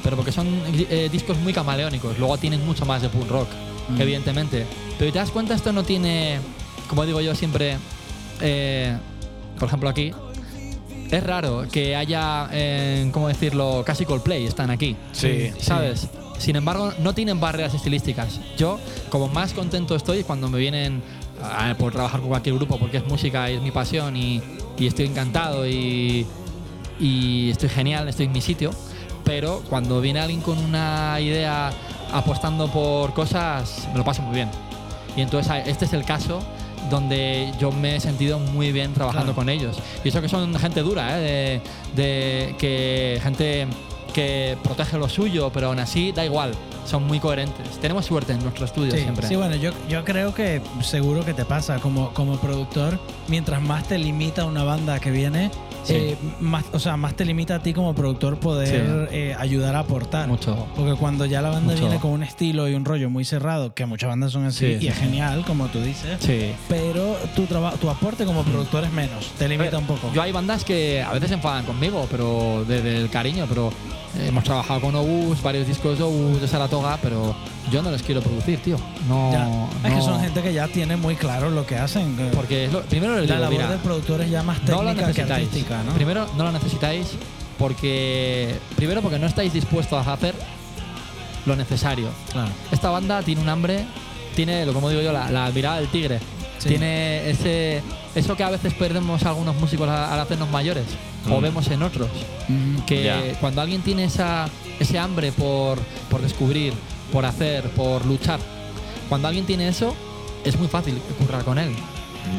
Pero 0.05 0.15
porque 0.15 0.31
son 0.31 0.47
eh, 0.89 1.09
discos 1.11 1.37
muy 1.39 1.53
camaleónicos. 1.53 2.17
Luego 2.21 2.39
tienen 2.39 2.65
mucho 2.65 2.87
más 2.87 3.03
de 3.03 3.09
punk 3.09 3.29
rock, 3.29 3.49
Mm. 3.89 4.01
evidentemente. 4.01 4.65
Pero 4.97 5.13
te 5.13 5.19
das 5.19 5.31
cuenta, 5.33 5.55
esto 5.55 5.73
no 5.73 5.83
tiene, 5.83 6.39
como 6.89 7.05
digo 7.05 7.21
yo 7.21 7.35
siempre, 7.35 7.79
eh, 8.41 8.97
por 9.59 9.69
ejemplo 9.69 9.89
aquí, 9.89 10.13
es 11.11 11.23
raro 11.23 11.65
que 11.71 11.95
haya, 11.95 12.49
eh, 12.53 13.09
¿cómo 13.13 13.29
decirlo? 13.29 13.83
Casi 13.87 14.05
Coldplay 14.05 14.45
están 14.47 14.71
aquí. 14.71 14.97
Sí. 15.13 15.51
¿Sabes? 15.61 16.09
Sin 16.39 16.57
embargo, 16.57 16.93
no 16.99 17.15
tienen 17.15 17.41
barreras 17.41 17.75
estilísticas. 17.75 18.41
Yo, 18.59 18.79
como 19.09 19.29
más 19.29 19.53
contento 19.53 19.95
estoy 19.97 20.25
cuando 20.25 20.49
me 20.51 20.59
vienen 20.59 21.03
a- 21.43 21.75
por 21.79 21.93
trabajar 21.93 22.21
con 22.21 22.29
cualquier 22.29 22.57
grupo, 22.57 22.79
porque 22.79 22.99
es 22.99 23.07
música 23.07 23.51
y 23.51 23.55
es 23.55 23.63
mi 23.63 23.71
pasión 23.71 24.17
y, 24.17 24.43
y 24.79 24.87
estoy 24.87 25.07
encantado 25.07 25.67
y, 25.67 26.27
y 27.01 27.51
estoy 27.51 27.69
genial, 27.69 28.09
estoy 28.09 28.27
en 28.27 28.33
mi 28.33 28.41
sitio. 28.41 28.71
Pero 29.25 29.63
cuando 29.69 30.01
viene 30.01 30.21
alguien 30.21 30.41
con 30.41 30.59
una 30.59 31.19
idea 31.21 31.71
apostando 32.13 32.69
por 32.71 33.13
cosas, 33.15 33.89
me 33.93 33.99
lo 33.99 34.05
paso 34.05 34.23
muy 34.23 34.35
bien. 34.35 34.49
Y 35.17 35.23
entonces 35.23 35.53
este 35.67 35.85
es 35.87 35.93
el 35.95 36.05
caso 36.05 36.41
donde 36.91 37.53
yo 37.59 37.73
me 37.73 37.97
he 37.97 38.01
sentido 38.01 38.39
muy 38.39 38.73
bien 38.73 38.93
trabajando 38.95 39.33
Claro. 39.33 39.37
con 39.37 39.49
ellos. 39.49 39.77
Y 40.05 40.09
eso 40.09 40.21
que 40.21 40.29
son 40.29 40.55
gente 40.59 40.81
dura, 40.83 41.19
¿eh? 41.21 41.61
de, 41.97 42.03
de 42.03 42.55
que 42.57 43.21
gente 43.23 43.67
que 44.15 44.57
protege 44.63 44.97
lo 44.99 45.09
suyo, 45.09 45.51
pero 45.53 45.67
aún 45.69 45.79
así 45.79 46.11
da 46.13 46.25
igual, 46.25 46.53
son 46.87 47.07
muy 47.07 47.21
coherentes. 47.21 47.79
Tenemos 47.81 48.07
suerte 48.07 48.33
en 48.33 48.43
nuestro 48.43 48.65
estudio 48.65 48.93
Sí, 48.93 49.01
siempre. 49.01 49.27
sí, 49.29 49.37
bueno, 49.37 49.57
yo, 49.57 49.73
yo 49.91 50.05
creo 50.05 50.33
que 50.33 50.63
seguro 50.81 51.23
que 51.25 51.35
te 51.35 51.45
pasa 51.45 51.79
como, 51.81 52.11
como 52.15 52.37
productor, 52.39 52.99
mientras 53.29 53.61
más 53.61 53.85
te 53.85 53.99
limita 53.99 54.47
una 54.47 54.65
banda 54.65 55.01
que 55.01 55.11
viene, 55.11 55.51
Sí. 55.87 55.95
eh, 55.95 56.17
más, 56.41 56.65
o 56.73 56.79
sea, 56.79 56.97
más 56.97 57.15
te 57.15 57.25
limita 57.25 57.55
a 57.57 57.59
ti 57.63 57.73
como 57.73 57.95
productor 57.95 58.39
poder 58.39 59.09
eh, 59.13 59.35
ayudar 59.39 59.77
a 59.77 59.81
aportar. 59.81 60.29
Mucho. 60.29 60.67
Porque 60.77 60.95
cuando 60.95 61.25
ya 61.27 61.41
la 61.43 61.51
banda 61.51 61.73
Mucho. 61.73 61.85
viene 61.87 62.01
con 62.01 62.11
un 62.11 62.23
estilo 62.23 62.69
y 62.69 62.75
un 62.75 62.85
rollo 62.85 63.09
muy 63.09 63.25
cerrado, 63.25 63.73
que 63.75 63.87
muchas 63.87 64.09
bandas 64.09 64.33
son 64.33 64.45
así, 64.45 64.79
Sí, 64.79 64.85
y 64.85 64.89
es 64.89 64.97
genial, 64.99 65.45
como 65.47 65.67
tú 65.69 65.81
dices, 65.81 66.19
pero 66.69 67.17
tu, 67.35 67.47
tu 67.47 67.89
aporte 67.91 68.25
como 68.25 68.43
productor 68.43 68.85
es 68.85 68.93
menos, 68.93 69.31
te 69.39 69.49
limita 69.49 69.79
un 69.79 69.87
poco. 69.87 70.11
Yo 70.13 70.23
hay 70.23 70.33
bandas 70.33 70.65
que 70.65 71.03
a 71.03 71.13
veces 71.13 71.29
se 71.29 71.35
enfadan 71.35 71.65
conmigo, 71.65 72.07
pero 72.11 72.65
desde 72.67 72.97
el 72.99 73.09
cariño, 73.11 73.47
pero 73.49 73.71
hemos 74.21 74.45
trabajado 74.45 74.81
con 74.81 74.95
Obus, 74.95 75.43
varios 75.43 75.67
discos 75.67 75.99
de 75.99 76.05
Obus, 76.05 76.41
de 76.41 76.49
Saratoga, 76.49 76.99
pero 77.03 77.35
yo 77.71 77.83
no 77.83 77.91
les 77.91 78.03
quiero 78.03 78.21
producir, 78.21 78.61
tío. 78.63 78.77
No. 79.09 79.33
Ya. 79.33 79.67
Es 79.89 79.95
que 79.95 79.99
no. 79.99 80.05
son 80.05 80.21
gente 80.21 80.43
que 80.43 80.53
ya 80.53 80.69
tiene 80.69 80.97
muy 80.97 81.17
claro 81.17 81.51
lo 81.51 81.67
que 81.67 81.77
hacen. 81.77 82.17
que 82.17 82.25
Porque 82.35 82.65
es 82.67 82.73
lo- 82.73 82.83
primero 82.83 83.17
les 83.17 83.29
la 83.29 83.37
digo, 83.37 83.41
labor 83.45 83.57
mira, 83.59 83.71
del 83.71 83.79
productor 83.81 84.21
es 84.23 84.31
ya 84.31 84.43
más 84.43 84.59
no 84.63 84.65
técnica 84.79 84.95
que 84.95 85.07
necesitáis. 85.09 85.47
artística, 85.49 85.83
¿no? 85.83 85.93
Primero, 85.93 86.27
no 86.37 86.45
lo 86.45 86.53
necesitáis 86.53 87.09
porque. 87.59 88.59
Primero, 88.77 89.03
porque 89.03 89.19
no 89.19 89.27
estáis 89.27 89.53
dispuestos 89.53 90.07
a 90.07 90.13
hacer 90.13 90.35
lo 91.45 91.57
necesario. 91.57 92.09
Claro. 92.33 92.51
Esta 92.73 92.91
banda 92.91 93.23
tiene 93.23 93.41
un 93.41 93.49
hambre, 93.49 93.85
tiene, 94.35 94.67
lo 94.67 94.73
como 94.73 94.89
digo 94.91 95.03
yo, 95.03 95.13
la, 95.13 95.31
la 95.31 95.51
mirada 95.51 95.77
del 95.77 95.89
tigre. 95.89 96.19
Sí. 96.59 96.69
Tiene 96.71 97.29
ese. 97.31 97.83
Eso 98.15 98.35
que 98.37 98.43
a 98.43 98.51
veces 98.51 98.73
perdemos 98.75 99.23
algunos 99.25 99.55
músicos 99.57 99.89
al 99.89 100.19
hacernos 100.19 100.51
mayores, 100.51 100.85
o 101.31 101.39
Mm. 101.39 101.43
vemos 101.43 101.69
en 101.69 101.83
otros. 101.83 102.09
Ujú. 102.49 102.85
Que 102.87 103.35
cuando 103.41 103.61
alguien 103.63 103.83
tiene 103.83 104.05
esa, 104.05 104.49
ese 104.81 104.99
hambre 104.99 105.33
por, 105.33 105.79
por 106.11 106.21
descubrir, 106.23 106.73
por 107.13 107.25
hacer, 107.25 107.65
por 107.71 108.05
luchar, 108.07 108.41
cuando 109.09 109.29
alguien 109.29 109.47
tiene 109.47 109.69
eso, 109.69 109.95
es 110.45 110.59
muy 110.59 110.69
fácil 110.69 110.99
currar 111.19 111.45
con 111.45 111.59
él. 111.59 111.71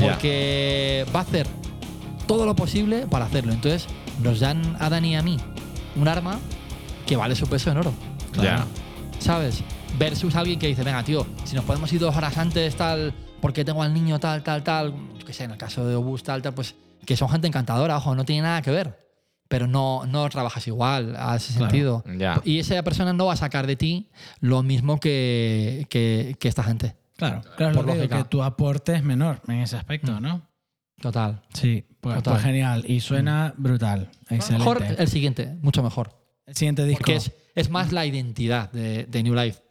Porque 0.02 1.06
va 1.16 1.20
a 1.22 1.24
hacer 1.24 1.48
todo 2.28 2.46
lo 2.46 2.56
posible 2.56 3.08
para 3.08 3.26
hacerlo. 3.26 3.54
Entonces, 3.54 3.88
nos 4.22 4.40
dan 4.40 4.76
a 4.80 4.90
Dani 4.90 5.12
y 5.12 5.16
a 5.16 5.22
mí 5.22 5.38
un 5.96 6.08
arma 6.08 6.40
que 7.06 7.16
vale 7.16 7.36
su 7.36 7.48
peso 7.48 7.72
en 7.72 7.78
oro. 7.78 7.94
Ya. 8.42 8.66
¿Sabes? 9.20 9.64
Versus 9.98 10.36
alguien 10.36 10.60
que 10.60 10.68
dice, 10.68 10.84
venga, 10.84 11.04
tío, 11.04 11.26
si 11.46 11.56
nos 11.56 11.64
podemos 11.64 11.92
ir 11.94 12.00
dos 12.00 12.16
horas 12.16 12.38
antes, 12.38 12.76
tal, 12.76 13.14
porque 13.42 13.64
tengo 13.64 13.82
al 13.82 13.94
niño, 13.94 14.20
tal, 14.20 14.44
tal, 14.44 14.62
tal. 14.64 14.94
Yo 15.18 15.26
qué 15.26 15.34
sé, 15.34 15.46
en 15.46 15.52
el 15.52 15.58
caso 15.58 15.86
de 15.86 15.96
Obus, 15.96 16.22
tal, 16.24 16.42
tal, 16.42 16.54
pues 16.54 16.76
que 17.08 17.18
son 17.18 17.30
gente 17.30 17.48
encantadora, 17.48 17.98
ojo, 17.98 18.14
no 18.14 18.24
tiene 18.26 18.44
nada 18.44 18.62
que 18.62 18.70
ver. 18.70 19.08
Pero 19.48 19.66
no, 19.66 20.06
no 20.06 20.28
trabajas 20.30 20.68
igual 20.68 21.16
a 21.18 21.38
ese 21.38 21.54
Claro. 21.54 21.72
sentido. 21.72 22.04
Ya. 22.20 22.42
Y 22.44 22.60
esa 22.60 22.84
persona 22.84 23.14
no 23.14 23.28
va 23.28 23.34
a 23.34 23.38
sacar 23.38 23.66
de 23.66 23.78
ti 23.78 24.10
lo 24.42 24.62
mismo 24.62 25.00
que, 25.00 25.88
que, 25.90 26.36
que 26.38 26.48
esta 26.50 26.64
gente. 26.64 26.96
Claro, 27.16 27.42
claro, 27.56 27.76
Por 27.76 27.86
lo 27.88 27.94
que, 27.94 28.10
que 28.10 28.24
tu 28.26 28.44
aporte 28.44 28.94
es 28.94 29.04
menor 29.04 29.42
en 29.48 29.60
ese 29.60 29.78
aspecto, 29.78 30.20
¿no? 30.20 30.42
Total. 31.02 31.42
Sí, 31.54 31.86
pues, 32.02 32.18
Total. 32.18 32.34
pues 32.34 32.44
genial. 32.44 32.84
Y 32.88 33.00
suena 33.00 33.54
brutal. 33.58 34.10
Excelente. 34.30 34.58
Mejor 34.58 34.84
el 34.84 35.08
siguiente, 35.08 35.56
mucho 35.62 35.82
mejor. 35.82 36.12
El 36.46 36.56
siguiente 36.56 36.84
disco. 36.86 37.00
Porque 37.00 37.16
es, 37.16 37.32
es 37.56 37.70
más 37.70 37.92
la 37.94 38.06
identidad 38.06 38.70
de, 38.74 39.06
de 39.06 39.24
New 39.24 39.34
Life. 39.34 39.62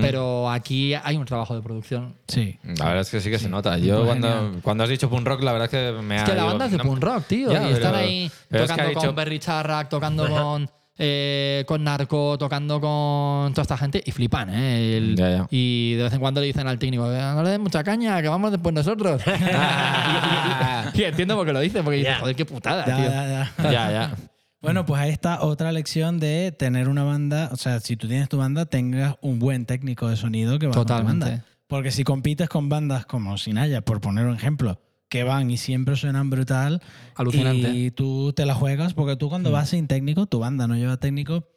Pero 0.00 0.50
aquí 0.50 0.94
hay 0.94 1.16
un 1.16 1.24
trabajo 1.24 1.54
de 1.54 1.62
producción. 1.62 2.14
Sí. 2.28 2.58
La 2.64 2.86
verdad 2.86 3.00
es 3.02 3.10
que 3.10 3.20
sí 3.20 3.30
que 3.30 3.38
se 3.38 3.48
nota. 3.48 3.78
Yo 3.78 4.04
cuando, 4.04 4.52
cuando 4.62 4.84
has 4.84 4.90
dicho 4.90 5.08
punk 5.10 5.26
rock, 5.26 5.42
la 5.42 5.52
verdad 5.52 5.66
es 5.66 5.70
que 5.96 6.02
me 6.02 6.16
ha. 6.16 6.18
Es 6.18 6.24
que 6.24 6.30
la 6.30 6.42
digo, 6.42 6.46
banda 6.48 6.64
es 6.66 6.72
de 6.72 6.78
no- 6.78 6.84
punk 6.84 7.02
rock, 7.02 7.24
tío. 7.26 7.52
Ya, 7.52 7.68
y 7.68 7.72
están 7.72 7.94
ahí 7.94 8.30
pero 8.48 8.64
es 8.64 8.70
que 8.70 8.74
tocando 8.74 8.82
ha 8.82 8.88
dicho- 8.94 9.06
con 9.06 9.14
Berry 9.16 9.38
Charrack, 9.38 9.88
tocando 9.88 10.28
con, 10.28 10.70
eh, 11.02 11.64
con 11.66 11.82
Narco, 11.84 12.36
tocando 12.36 12.80
con 12.80 13.52
toda 13.54 13.62
esta 13.62 13.76
gente 13.78 14.02
y 14.04 14.10
flipan, 14.12 14.50
¿eh? 14.50 14.96
El- 14.98 15.16
Ya, 15.16 15.30
ya. 15.30 15.46
Y 15.50 15.94
de 15.94 16.02
vez 16.04 16.12
en 16.12 16.20
cuando 16.20 16.40
le 16.40 16.46
dicen 16.48 16.66
al 16.66 16.78
técnico, 16.78 17.10
"Eh, 17.10 17.18
no 17.18 17.42
le 17.42 17.50
den 17.50 17.62
mucha 17.62 17.82
caña, 17.84 18.20
que 18.20 18.28
vamos 18.28 18.50
después 18.50 18.74
nosotros. 18.74 19.22
y, 19.26 19.30
y- 19.30 20.98
y- 20.98 21.02
y 21.02 21.04
entiendo 21.04 21.36
por 21.36 21.46
qué 21.46 21.52
lo 21.52 21.60
dicen, 21.60 21.84
porque 21.84 21.98
dicen, 21.98 22.12
Ya. 22.14 22.20
joder, 22.20 22.36
qué 22.36 22.44
putada, 22.44 22.84
Ya, 22.86 22.96
tío. 22.96 23.04
ya, 23.10 23.26
ya. 23.28 23.70
Ya, 23.70 23.90
ya. 23.92 24.10
Bueno, 24.62 24.84
pues 24.84 25.00
ahí 25.00 25.10
está 25.10 25.42
otra 25.42 25.72
lección 25.72 26.18
de 26.18 26.52
tener 26.52 26.88
una 26.88 27.02
banda. 27.02 27.48
O 27.52 27.56
sea, 27.56 27.80
si 27.80 27.96
tú 27.96 28.08
tienes 28.08 28.28
tu 28.28 28.36
banda, 28.38 28.66
tengas 28.66 29.16
un 29.22 29.38
buen 29.38 29.64
técnico 29.64 30.08
de 30.08 30.16
sonido 30.16 30.58
que 30.58 30.66
va 30.66 30.74
con 30.74 30.86
tu 30.86 30.92
banda. 30.92 31.44
Porque 31.66 31.90
si 31.90 32.04
compites 32.04 32.48
con 32.48 32.68
bandas 32.68 33.06
como 33.06 33.38
Sinaya, 33.38 33.80
por 33.80 34.00
poner 34.00 34.26
un 34.26 34.34
ejemplo, 34.34 34.80
que 35.08 35.22
van 35.24 35.50
y 35.50 35.56
siempre 35.56 35.96
suenan 35.96 36.28
brutal. 36.30 36.82
Alucinante. 37.14 37.70
Y 37.70 37.90
tú 37.90 38.32
te 38.34 38.44
la 38.44 38.54
juegas 38.54 38.92
porque 38.94 39.16
tú 39.16 39.26
Mm. 39.26 39.30
cuando 39.30 39.50
vas 39.50 39.70
sin 39.70 39.86
técnico, 39.86 40.26
tu 40.26 40.40
banda 40.40 40.66
no 40.66 40.76
lleva 40.76 40.98
técnico, 40.98 41.48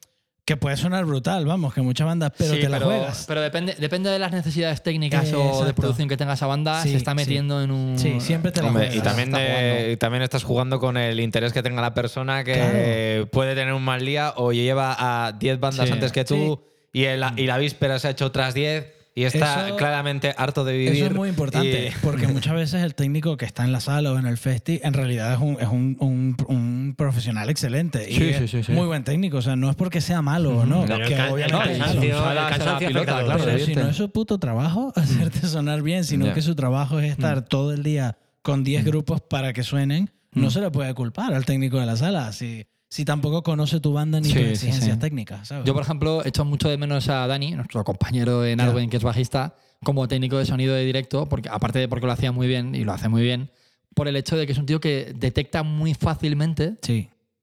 que 0.46 0.58
puede 0.58 0.76
sonar 0.76 1.06
brutal, 1.06 1.46
vamos, 1.46 1.74
que 1.74 1.82
muchas 1.82 2.06
bandas, 2.06 2.32
pero 2.38 2.54
Sí, 2.56 2.60
te 2.60 2.68
la 2.68 2.78
pero, 2.78 2.90
juegas. 2.90 3.24
pero 3.28 3.40
depende, 3.42 3.76
depende 3.80 4.10
de 4.10 4.20
las 4.20 4.34
necesidades 4.34 4.84
técnicas 4.84 5.32
Eh, 5.32 5.36
o 5.36 5.64
de 5.64 5.74
producción 5.74 6.10
que 6.10 6.18
tenga 6.18 6.34
esa 6.34 6.48
banda, 6.48 6.84
Sí, 6.84 6.90
se 6.92 6.98
está 6.98 7.12
sí. 7.12 7.16
metiendo 7.16 7.62
en 7.64 7.72
un. 7.72 7.98
Sí, 7.98 8.20
siempre 8.20 8.52
te 8.52 8.62
la 8.62 8.68
Hombre, 8.68 8.88
juegas. 8.88 8.98
y 8.98 9.02
también, 9.08 9.30
Está 9.30 9.40
de- 9.40 9.48
jugando. 9.72 9.92
y 9.92 9.98
también 9.98 10.24
estás 10.24 10.44
jugando 10.44 10.80
con 10.80 10.98
el 10.98 11.20
interés 11.22 11.54
que 11.54 11.64
tenga 11.64 11.82
la 11.82 11.94
persona 11.94 12.44
que 12.44 12.54
Claro. 12.56 13.28
puede 13.32 13.56
tener 13.56 13.74
un 13.74 13.84
mal 13.84 14.06
día 14.06 14.34
o 14.36 14.52
lleva 14.52 14.96
a 15.28 15.32
10 15.32 15.60
bandas 15.62 15.88
Sí. 15.88 15.94
antes 15.94 16.12
que 16.12 16.26
tú 16.26 16.62
y, 16.92 17.06
el- 17.06 17.24
y 17.38 17.46
la 17.48 17.58
víspera 17.58 17.98
se 18.00 18.10
ha 18.10 18.12
hecho 18.12 18.26
otras 18.26 18.54
10 18.54 18.92
y 19.16 19.24
está 19.26 19.68
Eso- 19.68 19.76
claramente 19.78 20.34
harto 20.38 20.64
de 20.66 20.74
vivir. 20.74 20.94
Eso 20.94 21.06
es 21.06 21.14
muy 21.14 21.30
importante, 21.30 21.88
y- 21.88 21.92
porque 22.04 22.28
muchas 22.28 22.54
veces 22.56 22.84
el 22.84 22.96
técnico 22.96 23.38
que 23.38 23.46
está 23.46 23.64
en 23.64 23.72
la 23.72 23.80
sala 23.80 24.12
o 24.12 24.18
en 24.18 24.26
el 24.26 24.38
festi, 24.38 24.80
en 24.84 24.94
realidad 24.94 25.34
es 25.34 25.40
un, 25.40 25.58
es 25.62 25.68
un, 25.68 25.98
un- 26.00 26.36
un 26.48 26.96
profesional 26.98 27.50
excelente. 27.50 28.10
Y 28.10 28.16
Sí, 28.16 28.34
sí, 28.40 28.48
sí, 28.48 28.64
sí. 28.64 28.72
muy 28.72 28.88
buen 28.88 29.04
técnico. 29.04 29.38
O 29.38 29.42
sea, 29.42 29.56
no 29.56 29.70
es 29.70 29.76
porque 29.76 30.02
sea 30.02 30.22
malo 30.22 30.58
o 30.58 30.66
no. 30.66 30.86
Pero 30.88 31.08
que 31.08 31.14
obviamente 31.22 31.78
claro, 31.78 33.60
si 33.60 33.76
no 33.76 33.90
es 33.90 33.96
su 33.96 34.10
puto 34.12 34.38
trabajo 34.40 34.92
hacerte 34.96 35.48
sonar 35.48 35.82
bien, 35.82 36.04
sino 36.04 36.26
Ya. 36.28 36.34
que 36.34 36.42
su 36.42 36.56
trabajo 36.56 37.00
es 37.00 37.12
estar 37.12 37.44
todo 37.44 37.74
el 37.74 37.84
día 37.84 38.18
con 38.42 38.64
10 38.64 38.84
grupos 38.86 39.22
para 39.22 39.54
que 39.54 39.64
suenen, 39.64 40.10
no 40.34 40.50
se 40.50 40.60
le 40.60 40.72
puede 40.72 40.94
culpar 40.94 41.34
al 41.34 41.46
técnico 41.46 41.80
de 41.80 41.86
la 41.86 41.96
sala 41.96 42.32
si, 42.34 42.66
si 42.94 43.06
tampoco 43.06 43.42
conoce 43.42 43.80
tu 43.80 43.92
banda 43.92 44.20
ni 44.20 44.28
Sí, 44.28 44.34
tus 44.36 44.44
exigencias 44.44 44.94
sí. 44.96 45.00
técnicas. 45.00 45.48
¿sabes? 45.48 45.66
Yo, 45.66 45.74
por 45.74 45.82
ejemplo, 45.82 46.24
echo 46.26 46.46
mucho 46.46 46.70
de 46.70 46.78
menos 46.78 47.10
a 47.10 47.26
Dani, 47.26 47.52
nuestro 47.52 47.84
compañero 47.84 48.46
en. 48.46 48.62
Arwen, 48.62 48.88
que 48.90 48.98
es 48.98 49.04
bajista, 49.04 49.56
como 49.84 50.08
técnico 50.08 50.38
de 50.38 50.46
sonido 50.46 50.76
de 50.76 50.86
directo, 50.86 51.28
porque 51.28 51.50
aparte 51.50 51.80
de 51.80 51.88
porque 51.88 52.06
lo 52.06 52.12
hacía 52.12 52.32
muy 52.32 52.46
bien 52.48 52.76
y 52.76 52.84
lo 52.84 52.94
hace 52.94 53.10
muy 53.10 53.24
bien, 53.24 53.50
por 53.96 54.08
el 54.08 54.16
hecho 54.16 54.38
de 54.38 54.46
que 54.46 54.52
es 54.52 54.60
un 54.60 54.68
tío 54.68 54.80
que 54.80 55.12
detecta 55.16 55.64
muy 55.64 55.96
fácilmente 55.96 56.78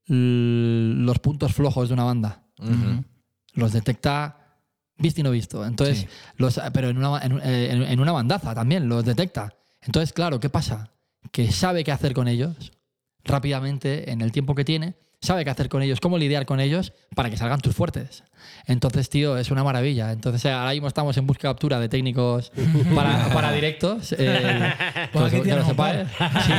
los 0.06 1.18
puntos 1.18 1.52
flojos 1.52 1.88
de 1.88 1.94
una 1.94 2.04
banda. 2.04 2.42
Los 3.54 3.72
detecta 3.72 4.36
visto 4.98 5.20
y 5.20 5.24
no 5.24 5.30
visto. 5.32 5.64
Entonces, 5.66 5.98
Sí. 6.00 6.06
los, 6.36 6.60
pero 6.72 6.90
en 6.90 6.98
una, 6.98 7.18
en, 7.22 7.38
eh, 7.42 7.70
en- 7.72 7.82
en 7.82 8.00
una 8.00 8.12
bandaza 8.12 8.54
también 8.54 8.88
los 8.88 9.04
detecta. 9.04 9.52
Entonces, 9.82 10.12
claro, 10.12 10.38
¿qué 10.38 10.48
pasa? 10.48 10.92
Que 11.32 11.50
sabe 11.50 11.82
qué 11.84 11.90
hacer 11.92 12.12
con 12.14 12.28
ellos 12.28 12.72
rápidamente, 13.24 14.10
en 14.12 14.20
el 14.20 14.30
tiempo 14.32 14.54
que 14.54 14.64
tiene, 14.64 14.94
sabe 15.20 15.44
qué 15.44 15.50
hacer 15.50 15.68
con 15.68 15.82
ellos, 15.82 16.00
cómo 16.00 16.18
lidiar 16.18 16.46
con 16.46 16.60
ellos 16.60 16.92
para 17.14 17.30
que 17.30 17.36
salgan 17.36 17.60
tus 17.60 17.74
fuertes. 17.74 18.24
Entonces, 18.66 19.08
tío, 19.10 19.36
es 19.36 19.50
una 19.50 19.62
maravilla. 19.62 20.12
Entonces, 20.12 20.44
eh, 20.44 20.50
ahora 20.52 20.72
mismo 20.72 20.88
estamos 20.88 21.16
en 21.16 21.26
busca 21.26 21.48
captura 21.48 21.78
de 21.78 21.88
técnicos 21.88 22.52
para, 22.94 23.28
para 23.32 23.52
directos. 23.52 24.14
eh, 24.18 24.72
Pues 25.12 25.32
que, 25.32 25.44
lo 25.54 25.64
sepáis. 25.64 26.08
Sí, 26.46 26.52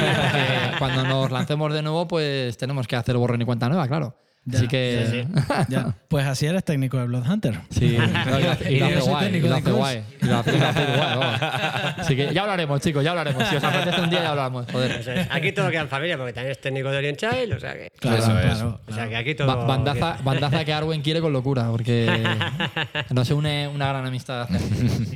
cuando 0.79 1.03
nos 1.03 1.31
lancemos 1.31 1.73
de 1.73 1.81
nuevo, 1.81 2.07
pues 2.07 2.57
tenemos 2.57 2.87
que 2.87 2.95
hacer 2.95 3.17
borrón 3.17 3.41
y 3.41 3.45
cuenta 3.45 3.67
nueva, 3.69 3.87
claro. 3.87 4.15
Ya, 4.43 4.57
Así 4.57 4.67
que... 4.67 5.05
sí, 5.05 5.21
sí. 5.21 5.53
Ya. 5.69 5.95
Pues 6.07 6.25
así 6.25 6.47
eres 6.47 6.63
técnico 6.63 6.97
de 6.97 7.05
Bloodhunter. 7.05 7.59
Sí, 7.69 7.95
no, 7.97 8.39
y 8.69 8.79
lo 8.79 8.85
hace, 8.87 8.99
guay. 9.01 9.35
Y 9.35 9.39
lo 9.41 9.55
hace 9.55 9.71
guay. 9.71 10.03
Y 10.19 10.25
lo 10.25 10.37
hace, 10.37 10.51
guay. 10.51 11.37
Así 11.97 12.15
que 12.15 12.33
ya 12.33 12.41
hablaremos, 12.41 12.81
chicos, 12.81 13.03
ya 13.03 13.11
hablaremos. 13.11 13.47
Si 13.47 13.55
os 13.55 13.63
apetece 13.63 14.01
un 14.01 14.09
día, 14.09 14.23
ya 14.23 14.29
hablamos. 14.31 14.65
Joder. 14.71 14.91
Es. 14.91 15.27
Aquí 15.31 15.51
todo 15.51 15.69
queda 15.69 15.81
en 15.81 15.89
familia 15.89 16.17
porque 16.17 16.33
también 16.33 16.51
es 16.53 16.59
técnico 16.59 16.89
de 16.89 16.97
Orient 16.97 17.19
Child, 17.19 17.53
o 17.53 17.59
sea 17.59 17.73
que. 17.73 17.89
Claro, 17.99 18.17
Eso 18.17 18.39
es. 18.39 18.45
claro, 18.45 18.81
O 18.87 18.93
sea 18.93 19.07
que 19.09 19.15
aquí 19.15 19.35
todo. 19.35 19.47
Ba- 19.47 19.65
bandaza, 19.65 20.17
bandaza 20.23 20.65
que 20.65 20.73
Arwen 20.73 21.01
quiere 21.03 21.21
con 21.21 21.31
locura, 21.33 21.69
porque 21.69 22.07
nos 23.11 23.29
une 23.29 23.67
una 23.67 23.89
gran 23.89 24.05
amistad. 24.07 24.49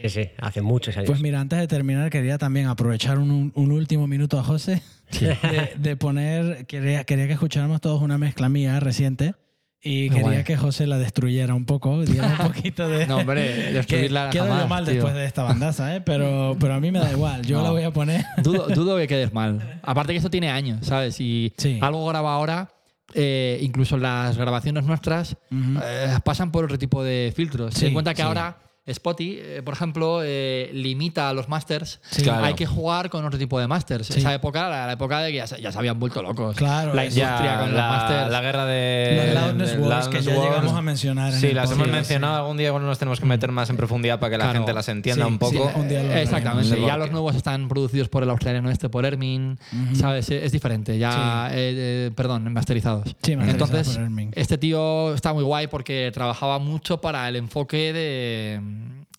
Sí, 0.01 0.09
sí, 0.09 0.29
hace 0.39 0.61
muchos 0.61 0.95
años. 0.97 1.07
Pues 1.09 1.21
mira, 1.21 1.39
antes 1.39 1.57
de 1.59 1.67
terminar, 1.67 2.09
quería 2.11 2.37
también 2.37 2.67
aprovechar 2.67 3.17
un, 3.17 3.51
un 3.55 3.71
último 3.71 4.05
minuto 4.07 4.39
a 4.39 4.43
José 4.43 4.83
de, 5.11 5.71
de 5.77 5.95
poner, 5.95 6.65
quería, 6.65 7.03
quería 7.03 7.27
que 7.27 7.33
escucháramos 7.33 7.81
todos 7.81 8.01
una 8.01 8.17
mezcla 8.17 8.49
mía 8.49 8.79
reciente 8.79 9.35
y 9.81 10.09
quería 10.09 10.43
que 10.43 10.57
José 10.57 10.87
la 10.87 10.97
destruyera 10.97 11.53
un 11.53 11.65
poco, 11.65 12.01
diera 12.03 12.27
un 12.41 12.47
poquito 12.47 12.87
de... 12.89 13.05
No, 13.05 13.17
hombre, 13.17 13.43
que 13.67 13.71
destruirla 13.73 14.29
quedo 14.31 14.45
yo 14.45 14.51
jamás, 14.51 14.67
mal 14.69 14.83
tío. 14.85 14.93
después 14.95 15.13
de 15.13 15.25
esta 15.25 15.43
bandaza, 15.43 15.95
¿eh? 15.95 16.01
pero, 16.01 16.57
pero 16.59 16.73
a 16.73 16.79
mí 16.79 16.91
me 16.91 16.97
da 16.99 17.11
igual, 17.11 17.43
yo 17.45 17.57
No. 17.57 17.63
la 17.65 17.69
voy 17.71 17.83
a 17.83 17.91
poner... 17.91 18.25
Dudo, 18.43 18.67
dudo 18.69 18.97
que 18.97 19.07
quedes 19.07 19.31
mal. 19.31 19.79
Aparte 19.83 20.13
que 20.13 20.17
esto 20.17 20.31
tiene 20.31 20.49
años, 20.49 20.85
¿sabes? 20.87 21.19
Y 21.21 21.53
Sí. 21.57 21.77
algo 21.83 22.03
graba 22.07 22.33
ahora, 22.33 22.71
eh, 23.13 23.59
incluso 23.61 23.97
las 23.97 24.35
grabaciones 24.37 24.85
nuestras 24.85 25.37
Ujú. 25.51 25.79
eh, 25.83 26.17
pasan 26.23 26.51
por 26.51 26.63
otro 26.65 26.79
tipo 26.79 27.03
de 27.03 27.31
filtros. 27.35 27.75
Sí, 27.75 27.85
en 27.85 27.93
cuenta 27.93 28.13
que 28.15 28.23
sí. 28.23 28.27
ahora 28.27 28.57
Spotify, 28.87 29.37
eh, 29.41 29.61
por 29.65 29.73
ejemplo, 29.73 30.19
eh, 30.23 30.69
limita 30.73 31.29
a 31.29 31.33
los 31.33 31.49
masters. 31.49 31.99
Sí. 32.11 32.21
Claro. 32.21 32.45
Hay 32.45 32.53
que 32.53 32.65
jugar 32.67 33.09
con 33.09 33.25
otro 33.25 33.39
tipo 33.39 33.59
de 33.59 33.67
masters. 33.67 34.07
Sí. 34.07 34.19
Esa 34.19 34.33
época 34.33 34.67
era 34.67 34.85
la 34.85 34.93
época 34.93 35.21
de 35.21 35.31
que 35.31 35.37
ya 35.37 35.47
se, 35.47 35.59
ya 35.59 35.71
se 35.71 35.77
habían 35.79 35.99
vuelto 35.99 36.21
locos. 36.21 36.55
Claro, 36.55 36.93
La 36.93 37.03
industria 37.05 37.43
Ya, 37.43 37.59
con 37.61 37.75
la, 37.75 37.87
los 37.87 37.97
masters. 37.97 38.31
la 38.31 38.41
guerra 38.41 38.65
de 38.65 39.31
Los 39.33 39.43
Loudness 39.43 39.77
Wars 39.79 40.07
que 40.09 40.21
ya 40.21 40.35
Wars. 40.37 40.49
llegamos 40.49 40.73
a 40.73 40.81
mencionar 40.81 41.33
en 41.33 41.39
Sí, 41.39 41.47
el 41.47 41.55
las 41.55 41.65
hemos 41.71 41.77
podcast. 41.79 41.95
mencionado. 41.95 42.35
Algún 42.37 42.57
día 42.57 42.71
bueno, 42.71 42.85
nos 42.85 42.99
tenemos 42.99 43.19
que 43.19 43.25
meter 43.25 43.51
más 43.51 43.69
en 43.71 43.77
profundidad 43.77 44.19
para 44.19 44.29
que 44.31 44.37
la 44.37 44.43
Claro. 44.45 44.59
gente 44.59 44.73
las 44.73 44.87
entienda 44.89 45.25
Sí, 45.25 45.31
un 45.31 45.39
poco. 45.39 45.71
sí, 45.73 45.79
un 45.79 45.87
día 45.89 46.03
lo 46.03 46.13
Exactamente. 46.13 46.79
Ya 46.81 46.97
los 46.97 47.09
nuevos 47.11 47.35
están 47.35 47.67
producidos 47.67 48.07
por 48.09 48.21
el 48.21 48.29
australiano 48.29 48.69
este, 48.69 48.89
por 48.89 49.03
Hermin. 49.05 49.57
¿Sabes? 49.95 50.29
Es 50.29 50.51
diferente. 50.51 50.97
Ya, 50.99 51.47
eh, 51.51 51.73
eh, 52.07 52.11
perdón, 52.15 52.53
masterizados. 52.53 53.15
Sí, 53.23 53.35
masterizados 53.35 53.71
Entonces, 53.71 53.97
por 53.97 54.37
este 54.39 54.57
tío 54.59 55.13
está 55.15 55.33
muy 55.33 55.43
guay 55.43 55.65
porque 55.67 56.11
trabajaba 56.13 56.59
mucho 56.59 57.01
para 57.01 57.27
el 57.27 57.35
enfoque 57.37 57.91
de. 57.91 58.74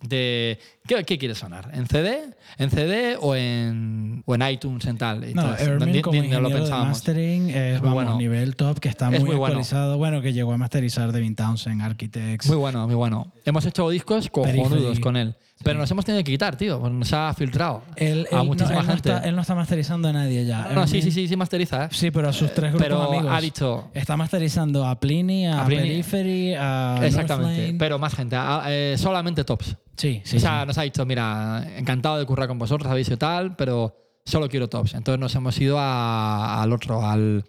De 0.08 0.58
¿qué, 0.86 1.04
qué 1.04 1.18
quieres 1.18 1.38
sonar? 1.38 1.70
¿En 1.72 1.86
CD? 1.86 2.30
¿En 2.58 2.70
CD 2.70 3.16
o 3.20 3.34
en, 3.36 4.22
o 4.26 4.34
en 4.34 4.48
iTunes 4.48 4.84
en 4.86 4.98
tal? 4.98 5.20
No, 5.20 5.26
Entonces, 5.26 5.68
Ermin 5.68 6.02
como 6.02 6.22
lo 6.22 6.48
de 6.48 6.70
mastering 6.70 7.50
es, 7.50 7.80
vamos, 7.80 7.94
bueno. 7.94 8.18
nivel 8.18 8.56
top, 8.56 8.78
que 8.80 8.88
está 8.88 9.06
Es 9.06 9.20
muy, 9.20 9.30
muy 9.30 9.36
bueno. 9.36 9.46
actualizado. 9.54 9.98
Bueno, 9.98 10.22
que 10.22 10.32
llegó 10.32 10.52
a 10.52 10.58
masterizar 10.58 11.12
Devin 11.12 11.34
Townsend, 11.36 11.82
Architects. 11.82 12.46
Muy 12.48 12.56
bueno, 12.56 12.86
muy 12.86 12.94
bueno. 12.94 13.32
Hemos 13.44 13.64
hecho 13.66 13.88
discos 13.90 14.28
cojonudos 14.30 15.00
con 15.00 15.16
él. 15.16 15.34
Pero 15.64 15.78
nos 15.80 15.90
hemos 15.90 16.04
tenido 16.04 16.22
que 16.22 16.30
quitar, 16.32 16.54
tío. 16.56 16.78
Nos 16.90 17.12
ha 17.12 17.32
filtrado 17.34 17.82
Él, 17.96 18.28
a 18.30 18.40
él 18.42 18.46
muchísima 18.46 18.74
no, 18.74 18.80
él 18.82 18.86
no 18.86 18.92
gente. 18.92 19.08
está, 19.10 19.26
él 19.28 19.34
no 19.34 19.40
está 19.40 19.54
masterizando 19.54 20.08
a 20.08 20.12
nadie 20.12 20.44
ya. 20.44 20.68
no, 20.74 20.86
sí, 20.86 21.00
sí, 21.02 21.10
sí, 21.10 21.26
sí, 21.26 21.34
masteriza. 21.36 21.86
¿eh? 21.86 21.88
Sí, 21.90 22.10
pero 22.10 22.28
a 22.28 22.32
sus 22.32 22.52
tres 22.52 22.72
grupos 22.72 22.86
Pero 22.86 23.02
amigos. 23.02 23.32
ha 23.34 23.40
dicho. 23.40 23.90
Está 23.94 24.16
masterizando 24.16 24.86
a 24.86 25.00
Pliny, 25.00 25.46
a, 25.46 25.62
A 25.62 25.66
Pliny. 25.66 25.82
Periphery, 25.82 26.54
a 26.54 27.00
Exactamente. 27.02 27.74
Pero 27.78 27.98
más 27.98 28.14
gente. 28.14 28.36
ah, 28.38 28.64
eh, 28.68 28.96
solamente 28.98 29.44
tops. 29.44 29.76
Sí, 29.96 30.20
sí. 30.24 30.36
o 30.36 30.40
sea, 30.40 30.60
sí. 30.60 30.66
nos 30.66 30.78
ha 30.78 30.82
dicho, 30.82 31.04
mira, 31.06 31.66
encantado 31.76 32.18
de 32.18 32.26
currar 32.26 32.48
con 32.48 32.58
vosotros, 32.58 32.90
habéis 32.90 33.08
hecho 33.08 33.16
tal, 33.18 33.56
pero 33.56 33.96
solo 34.26 34.48
quiero 34.50 34.68
tops. 34.68 34.92
Entonces 34.94 35.18
nos 35.18 35.34
hemos 35.34 35.58
ido 35.58 35.78
a- 35.80 36.62
al 36.62 36.70
otro, 36.72 37.04
al 37.04 37.44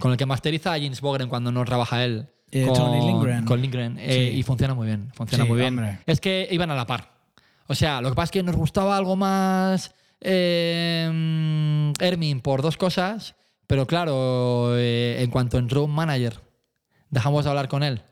con 0.00 0.10
el 0.10 0.16
que 0.16 0.26
masteriza 0.26 0.72
a 0.74 0.78
James 0.78 1.00
Bogren 1.00 1.28
cuando 1.28 1.52
no 1.52 1.64
trabaja 1.64 2.04
él. 2.04 2.26
Eh, 2.50 2.66
con, 2.66 2.74
Tony 2.74 3.06
Lindgren. 3.06 3.44
Con 3.44 3.62
Lindgren. 3.62 3.96
eh, 3.98 4.30
Sí. 4.32 4.38
y 4.38 4.42
funciona 4.42 4.74
muy 4.74 4.86
bien. 4.88 5.10
Funciona 5.14 5.44
Sí, 5.44 5.48
muy 5.50 5.58
bien. 5.60 5.78
hombre. 5.78 6.00
Es 6.06 6.20
que 6.20 6.48
iban 6.50 6.70
a 6.70 6.74
la 6.74 6.86
par. 6.86 7.11
O 7.72 7.74
sea, 7.74 8.02
lo 8.02 8.10
que 8.10 8.14
pasa 8.14 8.24
es 8.24 8.30
que 8.32 8.42
nos 8.42 8.54
gustaba 8.54 8.98
algo 8.98 9.16
más 9.16 9.94
eh, 10.20 11.92
Hermin 11.98 12.42
por 12.42 12.60
dos 12.60 12.76
cosas, 12.76 13.34
pero 13.66 13.86
claro, 13.86 14.76
eh, 14.76 15.16
en 15.20 15.30
cuanto 15.30 15.56
entró 15.56 15.84
un 15.84 15.94
manager, 15.94 16.38
dejamos 17.08 17.44
de 17.44 17.50
hablar 17.50 17.68
con 17.68 17.82
él. 17.82 18.02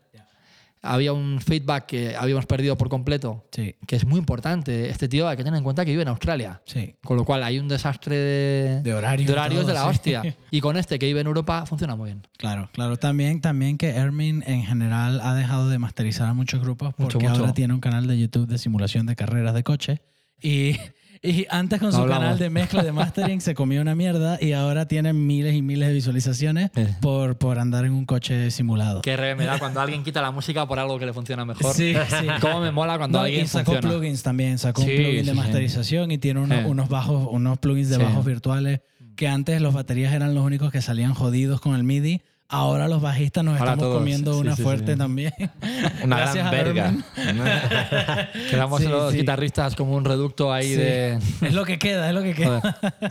Había 0.82 1.12
un 1.12 1.40
feedback 1.40 1.84
que 1.86 2.16
habíamos 2.16 2.46
perdido 2.46 2.76
por 2.78 2.88
completo, 2.88 3.44
Sí, 3.52 3.74
que 3.86 3.96
es 3.96 4.06
muy 4.06 4.18
importante. 4.18 4.88
Este 4.88 5.08
tío 5.08 5.28
hay 5.28 5.36
que 5.36 5.44
tener 5.44 5.58
en 5.58 5.64
cuenta 5.64 5.84
que 5.84 5.90
vive 5.90 6.02
en 6.02 6.08
Australia. 6.08 6.62
sí. 6.64 6.94
Con 7.04 7.18
lo 7.18 7.24
cual 7.26 7.42
hay 7.42 7.58
un 7.58 7.68
desastre 7.68 8.16
de, 8.16 8.74
De 8.76 8.82
de, 8.82 8.94
horarios 8.94 9.26
todo, 9.30 9.66
de 9.66 9.74
la 9.74 9.82
sí. 9.82 9.88
hostia. 9.88 10.36
Y 10.50 10.60
con 10.60 10.76
este 10.78 10.98
que 10.98 11.06
vive 11.06 11.20
en 11.20 11.26
Europa 11.26 11.66
funciona 11.66 11.96
muy 11.96 12.06
bien. 12.10 12.26
Claro, 12.38 12.70
claro. 12.72 12.96
También, 12.96 13.40
también 13.42 13.76
que 13.76 13.90
Ermin 13.90 14.42
en 14.46 14.62
general 14.62 15.20
ha 15.22 15.34
dejado 15.34 15.68
de 15.68 15.78
masterizar 15.78 16.28
a 16.28 16.34
muchos 16.34 16.60
grupos 16.62 16.94
porque 16.94 17.16
Mucho, 17.16 17.20
mucho. 17.20 17.40
ahora 17.42 17.52
tiene 17.52 17.74
un 17.74 17.80
canal 17.80 18.06
de 18.06 18.18
YouTube 18.18 18.46
de 18.46 18.56
simulación 18.58 19.04
de 19.06 19.16
carreras 19.16 19.52
de 19.54 19.62
coche. 19.62 20.00
Y, 20.42 20.76
y 21.22 21.46
antes 21.50 21.78
con 21.80 21.92
su 21.92 21.98
hablamos. 21.98 22.22
canal 22.24 22.38
de 22.38 22.48
mezcla 22.50 22.82
de 22.82 22.92
mastering 22.92 23.40
se 23.42 23.54
comió 23.54 23.82
una 23.82 23.94
mierda 23.94 24.38
y 24.40 24.52
ahora 24.52 24.86
tiene 24.86 25.12
miles 25.12 25.54
y 25.54 25.60
miles 25.62 25.88
de 25.88 25.94
visualizaciones 25.94 26.70
Eh. 26.76 26.94
por, 27.02 27.36
por 27.36 27.58
andar 27.58 27.84
en 27.84 27.92
un 27.92 28.06
coche 28.06 28.50
simulado. 28.50 29.02
Qué 29.02 29.16
re 29.16 29.34
me 29.34 29.44
da 29.44 29.58
cuando 29.58 29.80
alguien 29.80 30.02
quita 30.02 30.22
la 30.22 30.30
música 30.30 30.66
por 30.66 30.78
algo 30.78 30.98
que 30.98 31.06
le 31.06 31.12
funciona 31.12 31.44
mejor. 31.44 31.74
Sí, 31.74 31.94
sí. 32.08 32.26
Cómo 32.40 32.60
me 32.60 32.70
mola 32.70 32.96
cuando 32.96 33.18
No, 33.18 33.24
alguien 33.24 33.44
y 33.44 33.48
sacó 33.48 33.72
funciona. 33.72 33.88
plugins 33.96 34.22
también, 34.22 34.58
sacó 34.58 34.82
Sí, 34.82 34.90
un 34.90 34.96
plugin 34.96 35.20
sí, 35.20 35.26
de 35.26 35.32
sí. 35.32 35.36
masterización 35.38 36.10
y 36.10 36.18
tiene 36.18 36.40
unos, 36.40 36.58
Eh. 36.60 36.64
unos 36.66 36.88
bajos, 36.88 37.28
unos 37.30 37.58
plugins 37.58 37.90
de 37.90 37.96
Sí. 37.96 38.02
bajos 38.02 38.24
virtuales 38.24 38.80
que 39.16 39.28
antes 39.28 39.60
los 39.60 39.74
baterías 39.74 40.14
eran 40.14 40.34
los 40.34 40.44
únicos 40.44 40.72
que 40.72 40.80
salían 40.80 41.12
jodidos 41.12 41.60
con 41.60 41.74
el 41.74 41.84
MIDI. 41.84 42.22
Ahora 42.52 42.88
los 42.88 43.00
bajistas 43.00 43.44
nos 43.44 43.56
estamos 43.56 43.86
comiendo 43.86 44.34
sí, 44.34 44.40
una 44.40 44.56
sí, 44.56 44.62
fuerte 44.62 44.92
sí. 44.94 44.98
también. 44.98 45.32
Una 46.02 46.16
Gracias 46.16 46.50
gran 46.50 46.64
verga. 46.64 46.94
Quedamos 48.50 48.82
los 48.82 49.14
guitarristas 49.14 49.76
como 49.76 49.94
un 49.94 50.04
reducto 50.04 50.52
ahí 50.52 50.74
de. 50.74 51.18
Es 51.42 51.54
lo 51.54 51.64
que 51.64 51.78
queda, 51.78 52.08
es 52.08 52.14
lo 52.14 52.22
que 52.22 52.34
queda. 52.34 52.60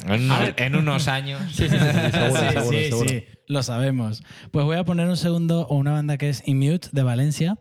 En, 0.08 0.24
unos, 0.24 0.40
en 0.58 0.76
unos 0.76 1.08
años. 1.08 1.42
Sí, 1.54 1.70
sí, 1.70 1.78
seguro, 1.78 2.52
seguro, 2.52 2.70
sí, 2.70 2.86
seguro. 2.90 3.10
sí, 3.10 3.24
lo 3.48 3.64
sabemos. 3.64 4.24
Pues 4.52 4.66
voy 4.66 4.76
a 4.76 4.84
poner 4.84 5.08
un 5.08 5.18
segundo 5.18 5.68
o 5.68 5.76
una 5.78 5.94
banda 5.94 6.18
que 6.18 6.28
es 6.28 6.44
Immute 6.46 6.90
de 6.92 7.04
Valencia, 7.04 7.58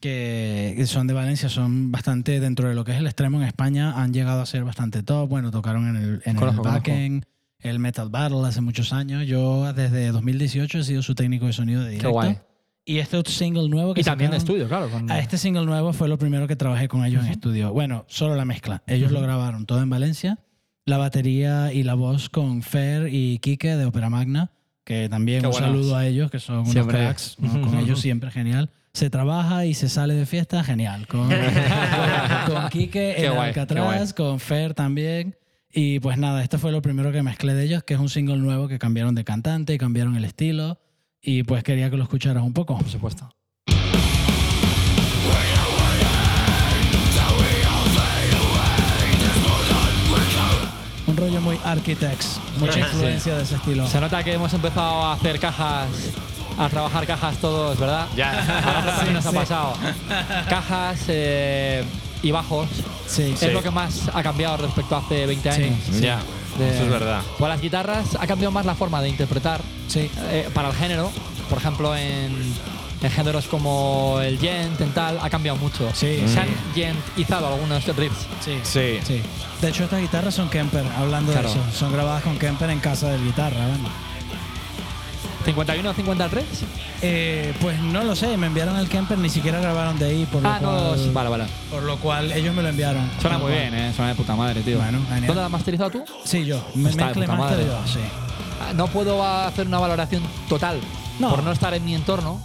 que 0.00 0.82
son 0.86 1.06
de 1.06 1.12
Valencia, 1.12 1.50
son 1.50 1.92
bastante 1.92 2.40
dentro 2.40 2.68
de 2.68 2.74
lo 2.74 2.84
que 2.84 2.92
es 2.92 2.98
el 2.98 3.06
extremo 3.06 3.42
en 3.42 3.46
España, 3.46 3.92
han 4.00 4.14
llegado 4.14 4.40
a 4.40 4.46
ser 4.46 4.64
bastante 4.64 5.02
top. 5.02 5.28
Bueno, 5.28 5.50
tocaron 5.50 5.86
en 5.88 5.96
el, 5.96 6.22
en 6.24 6.30
el 6.30 6.36
Conozco, 6.36 6.62
conozco. 6.62 6.90
Backend, 6.90 7.26
el 7.64 7.78
Metal 7.80 8.08
Battle 8.08 8.46
hace 8.46 8.60
muchos 8.60 8.92
años. 8.92 9.26
Yo 9.26 9.72
desde 9.72 10.12
2018 10.12 10.78
he 10.78 10.84
sido 10.84 11.02
su 11.02 11.14
técnico 11.14 11.46
de 11.46 11.52
sonido 11.52 11.82
de 11.82 11.90
directo. 11.90 12.10
guay. 12.10 12.38
Y 12.86 12.98
este 12.98 13.22
single 13.30 13.68
nuevo 13.70 13.94
que 13.94 14.02
Y 14.02 14.04
también 14.04 14.30
de 14.30 14.36
estudio, 14.36 14.68
claro. 14.68 14.90
con- 14.90 15.10
a 15.10 15.18
este 15.18 15.38
single 15.38 15.64
nuevo 15.64 15.92
fue 15.94 16.06
lo 16.06 16.18
primero 16.18 16.46
que 16.46 16.54
trabajé 16.54 16.86
con 16.86 17.04
ellos 17.04 17.24
en 17.24 17.30
estudio. 17.32 17.72
Bueno, 17.72 18.04
solo 18.08 18.34
la 18.36 18.44
mezcla. 18.44 18.82
Ellos 18.86 19.10
lo 19.10 19.22
grabaron 19.22 19.64
todo 19.64 19.80
en 19.82 19.88
Valencia. 19.88 20.38
La 20.84 20.98
batería 20.98 21.72
y 21.72 21.82
la 21.82 21.94
voz 21.94 22.28
con 22.28 22.60
Fer 22.62 23.08
y 23.10 23.38
Quique 23.38 23.74
de 23.76 23.86
Opera 23.86 24.10
Magna, 24.10 24.50
que 24.84 25.08
también 25.08 25.40
Qué 25.40 25.46
un 25.46 25.52
buenos. 25.52 25.70
saludo 25.70 25.96
a 25.96 26.06
ellos, 26.06 26.30
que 26.30 26.38
son 26.38 26.58
unos 26.58 26.72
Siempre. 26.72 26.98
cracks. 26.98 27.36
¿no? 27.38 27.62
Con 27.62 27.78
ellos 27.78 28.00
siempre 28.02 28.30
genial. 28.30 28.68
Se 28.92 29.08
trabaja 29.08 29.64
y 29.64 29.72
se 29.72 29.88
sale 29.88 30.12
de 30.12 30.26
fiesta, 30.26 30.62
genial. 30.62 31.06
Con, 31.06 31.28
con, 31.30 31.38
con 32.54 32.68
Quique 32.68 33.14
Qué 33.16 33.24
en 33.26 33.32
qué 33.32 33.38
Alcatraz, 33.38 34.12
con 34.12 34.38
Fer 34.38 34.74
también. 34.74 35.34
Y 35.76 35.98
pues 35.98 36.18
nada, 36.18 36.40
esto 36.40 36.60
fue 36.60 36.70
lo 36.70 36.80
primero 36.82 37.10
que 37.10 37.20
mezclé 37.24 37.52
de 37.52 37.64
ellos, 37.64 37.82
que 37.82 37.94
es 37.94 38.00
un 38.00 38.08
single 38.08 38.36
nuevo 38.36 38.68
que 38.68 38.78
cambiaron 38.78 39.16
de 39.16 39.24
cantante 39.24 39.74
y 39.74 39.78
cambiaron 39.78 40.14
el 40.14 40.24
estilo. 40.24 40.78
Y 41.20 41.42
pues 41.42 41.64
quería 41.64 41.90
que 41.90 41.96
lo 41.96 42.04
escucharas 42.04 42.44
un 42.44 42.52
poco. 42.52 42.78
Por 42.78 42.88
supuesto. 42.88 43.28
Un 51.08 51.16
rollo 51.16 51.40
muy 51.40 51.58
Architects, 51.64 52.40
mucha 52.60 52.78
influencia 52.78 53.34
de 53.34 53.42
ese 53.42 53.56
estilo. 53.56 53.88
Se 53.88 54.00
nota 54.00 54.22
que 54.22 54.32
hemos 54.32 54.54
empezado 54.54 55.02
a 55.02 55.14
hacer 55.14 55.40
cajas, 55.40 55.88
a 56.56 56.68
trabajar 56.68 57.04
cajas 57.04 57.36
todos, 57.38 57.80
¿verdad? 57.80 58.06
Ya. 58.14 58.62
Ahora 58.62 59.04
nos 59.12 59.26
ha 59.26 59.32
pasado. 59.32 59.74
Cajas 60.48 61.04
eh, 61.08 61.84
y 62.24 62.30
bajos 62.32 62.66
Sí, 63.06 63.34
Sí. 63.38 63.46
es 63.46 63.52
lo 63.52 63.62
que 63.62 63.70
más 63.70 64.08
ha 64.12 64.22
cambiado 64.22 64.56
respecto 64.56 64.96
a 64.96 64.98
hace 64.98 65.26
20 65.26 65.52
Sí. 65.52 65.62
años. 65.62 66.00
Ya. 66.00 66.18
De- 66.58 66.70
Eso 66.74 66.84
es 66.84 66.90
verdad. 66.90 67.20
Con 67.38 67.48
las 67.48 67.60
guitarras 67.60 68.16
ha 68.18 68.26
cambiado 68.26 68.50
más 68.52 68.64
la 68.64 68.74
forma 68.74 69.00
de 69.02 69.08
interpretar 69.10 69.60
sí. 69.88 70.10
eh, 70.30 70.48
para 70.54 70.68
el 70.70 70.74
género. 70.74 71.10
Por 71.50 71.58
ejemplo, 71.58 71.94
en, 71.94 72.32
en 73.02 73.10
géneros 73.10 73.46
como 73.46 74.18
el 74.22 74.38
gent, 74.38 74.80
en 74.80 74.92
tal, 74.92 75.18
ha 75.20 75.28
cambiado 75.28 75.58
mucho. 75.58 75.88
Sí, 75.92 76.20
Se 76.20 76.28
sí. 76.28 76.38
han 76.38 76.48
gentizado 76.74 77.48
algunos 77.48 77.84
riffs. 77.96 78.26
Sí. 78.44 78.58
Sí. 78.62 78.98
Sí. 79.06 79.20
De 79.60 79.68
hecho, 79.68 79.84
estas 79.84 80.00
guitarras 80.00 80.34
son 80.34 80.48
Kemper, 80.48 80.84
hablando 80.96 81.32
Claro. 81.32 81.48
de 81.52 81.54
eso. 81.54 81.64
Son 81.78 81.92
grabadas 81.92 82.22
con 82.22 82.38
Kemper 82.38 82.70
en 82.70 82.80
casa 82.80 83.08
del 83.10 83.22
guitarra. 83.24 83.66
51 85.44 85.92
53. 85.94 86.44
Eh, 87.02 87.54
pues 87.60 87.78
no 87.80 88.02
lo 88.04 88.16
sé, 88.16 88.36
me 88.36 88.46
enviaron 88.46 88.76
el 88.76 88.88
Kemper, 88.88 89.18
ni 89.18 89.28
siquiera 89.28 89.60
grabaron 89.60 89.98
de 89.98 90.06
ahí, 90.06 90.26
por 90.30 90.42
lo, 90.42 90.48
Ah, 90.48 90.58
no, 90.60 90.68
cual, 90.70 91.10
vale, 91.12 91.28
vale. 91.30 91.44
por 91.70 91.82
lo 91.82 91.96
cual 91.98 92.32
ellos 92.32 92.54
me 92.54 92.62
lo 92.62 92.68
enviaron. 92.68 93.10
Suena 93.20 93.38
muy 93.38 93.52
bien, 93.52 93.74
¿eh? 93.74 93.92
Suena 93.94 94.10
de 94.10 94.14
puta 94.16 94.34
madre, 94.34 94.62
tío. 94.62 94.78
Bueno, 94.78 94.98
genial. 95.08 95.26
¿Dónde 95.26 95.40
la 95.40 95.44
has 95.46 95.50
masterizado 95.52 95.90
tú? 95.90 96.04
Sí, 96.24 96.44
yo. 96.44 96.64
Me 96.74 96.90
Está 96.90 97.08
de 97.08 97.14
puta 97.14 97.34
madre. 97.36 97.64
yo, 97.66 97.78
sí. 97.86 98.00
Ah, 98.60 98.72
No 98.74 98.86
puedo 98.86 99.22
hacer 99.24 99.66
una 99.66 99.78
valoración 99.78 100.22
total 100.48 100.80
No. 101.18 101.30
por 101.30 101.42
no 101.42 101.52
estar 101.52 101.74
en 101.74 101.84
mi 101.84 101.94
entorno. 101.94 102.40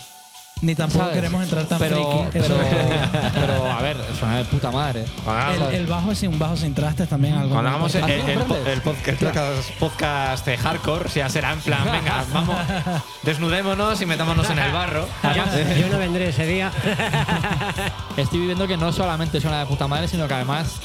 Ni 0.62 0.76
tampoco 0.76 1.06
¿sabes? 1.06 1.16
queremos 1.16 1.42
entrar 1.44 1.66
tan 1.66 1.80
pero, 1.80 2.28
friki. 2.32 2.40
pero, 3.34 3.72
a 3.72 3.82
ver, 3.82 3.96
suena 4.20 4.38
de 4.38 4.44
puta 4.46 4.72
madre. 4.72 5.06
el, 5.56 5.76
el 5.76 5.88
bajo 5.88 6.12
es 6.12 6.22
un 6.24 6.38
bajo 6.38 6.58
sin 6.58 6.74
trastes 6.74 7.08
también. 7.08 7.36
Algo 7.36 7.52
Cuando 7.52 7.70
hagamos 7.70 7.96
el, 7.96 8.04
el- 8.10 8.82
podcast, 8.82 9.22
podcast, 9.22 9.72
podcast 9.80 10.46
de 10.46 10.58
hardcore, 10.58 11.10
ya 11.16 11.30
será 11.30 11.54
en 11.54 11.62
plan, 11.62 11.86
venga, 11.90 12.26
vamos, 12.34 12.58
desnudémonos 13.24 14.02
y 14.02 14.06
metámonos 14.06 14.50
en 14.50 14.60
el 14.60 14.72
barro. 14.74 15.08
Yo, 15.24 15.76
yo 15.82 15.88
no 15.90 15.98
vendré 15.98 16.30
ese 16.30 16.46
día. 16.46 16.72
Estoy 18.18 18.40
viviendo 18.40 18.68
que 18.68 18.76
no 18.76 18.92
solamente 18.92 19.40
suena 19.40 19.60
de 19.60 19.66
puta 19.66 19.88
madre, 19.88 20.08
sino 20.08 20.28
que 20.28 20.34
además 20.34 20.80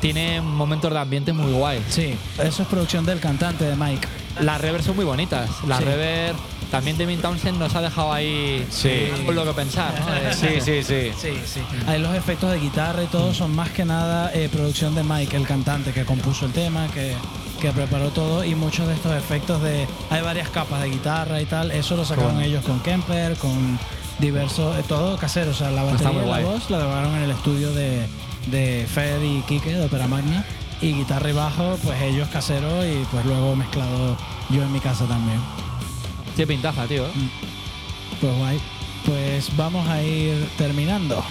tiene 0.00 0.40
momentos 0.40 0.92
de 0.92 0.98
ambiente 0.98 1.32
muy 1.32 1.52
guay. 1.52 1.84
Sí, 1.88 2.16
eso 2.42 2.62
es 2.62 2.68
producción 2.68 3.04
del 3.06 3.20
cantante 3.20 3.64
de 3.64 3.76
Mike. 3.76 4.08
Las 4.40 4.60
reverbs 4.60 4.84
son 4.86 4.96
muy 4.96 5.04
bonitas. 5.04 5.48
La 5.66 5.78
Sí. 5.78 5.84
reverb 5.84 6.36
también 6.70 6.96
Devin 6.96 7.20
Townsend 7.20 7.58
nos 7.58 7.74
ha 7.74 7.80
dejado 7.80 8.12
ahí 8.12 8.64
Sí. 8.70 9.08
con 9.26 9.34
lo 9.34 9.44
que 9.44 9.52
pensar. 9.52 9.92
¿no? 9.98 10.32
Sí, 10.34 10.60
sí, 10.60 10.82
sí. 10.82 11.10
Sí, 11.20 11.32
sí. 11.44 11.60
Ahí 11.86 11.98
los 12.00 12.14
efectos 12.14 12.50
de 12.52 12.58
guitarra 12.60 13.02
y 13.02 13.06
todo 13.06 13.34
son 13.34 13.54
más 13.54 13.70
que 13.70 13.84
nada 13.84 14.30
eh, 14.34 14.48
producción 14.52 14.94
de 14.94 15.02
Mike, 15.02 15.36
el 15.36 15.46
cantante 15.46 15.92
que 15.92 16.04
compuso 16.04 16.46
el 16.46 16.52
tema, 16.52 16.86
que, 16.94 17.14
que 17.60 17.72
preparó 17.72 18.10
todo 18.10 18.44
y 18.44 18.54
muchos 18.54 18.86
de 18.86 18.94
estos 18.94 19.16
efectos 19.16 19.60
de... 19.62 19.86
Hay 20.10 20.22
varias 20.22 20.48
capas 20.50 20.82
de 20.82 20.90
guitarra 20.90 21.40
y 21.40 21.46
tal, 21.46 21.70
eso 21.72 21.96
lo 21.96 22.04
sacaron 22.04 22.40
ellos 22.40 22.64
con 22.64 22.78
Kemper, 22.80 23.36
con 23.36 23.78
diversos... 24.20 24.78
eh, 24.78 24.84
todo 24.86 25.16
casero, 25.16 25.50
o 25.50 25.54
sea, 25.54 25.70
la 25.70 25.82
batería 25.82 26.12
y 26.12 26.26
la 26.28 26.38
voz 26.40 26.70
la 26.70 26.78
grabaron 26.78 27.16
en 27.16 27.22
el 27.24 27.30
estudio 27.32 27.72
de, 27.72 28.06
de 28.46 28.86
Fer 28.88 29.20
y 29.24 29.42
Kike 29.48 29.72
de 29.74 29.84
Opera 29.84 30.06
Magna 30.06 30.44
y 30.82 30.92
guitarra 30.92 31.30
y 31.30 31.32
bajo, 31.32 31.76
pues 31.84 32.00
ellos 32.02 32.28
casero 32.28 32.84
y 32.86 33.04
pues 33.10 33.24
luego 33.26 33.54
mezclado 33.54 34.16
yo 34.50 34.62
en 34.62 34.72
mi 34.72 34.80
casa 34.80 35.04
también. 35.06 35.40
Qué 36.36 36.46
pintaza, 36.46 36.86
tío. 36.86 37.06
¿eh? 37.06 37.12
Pues 38.20 38.36
guay. 38.36 38.60
Pues 39.04 39.56
vamos 39.56 39.86
a 39.88 40.02
ir 40.02 40.48
terminando. 40.56 41.22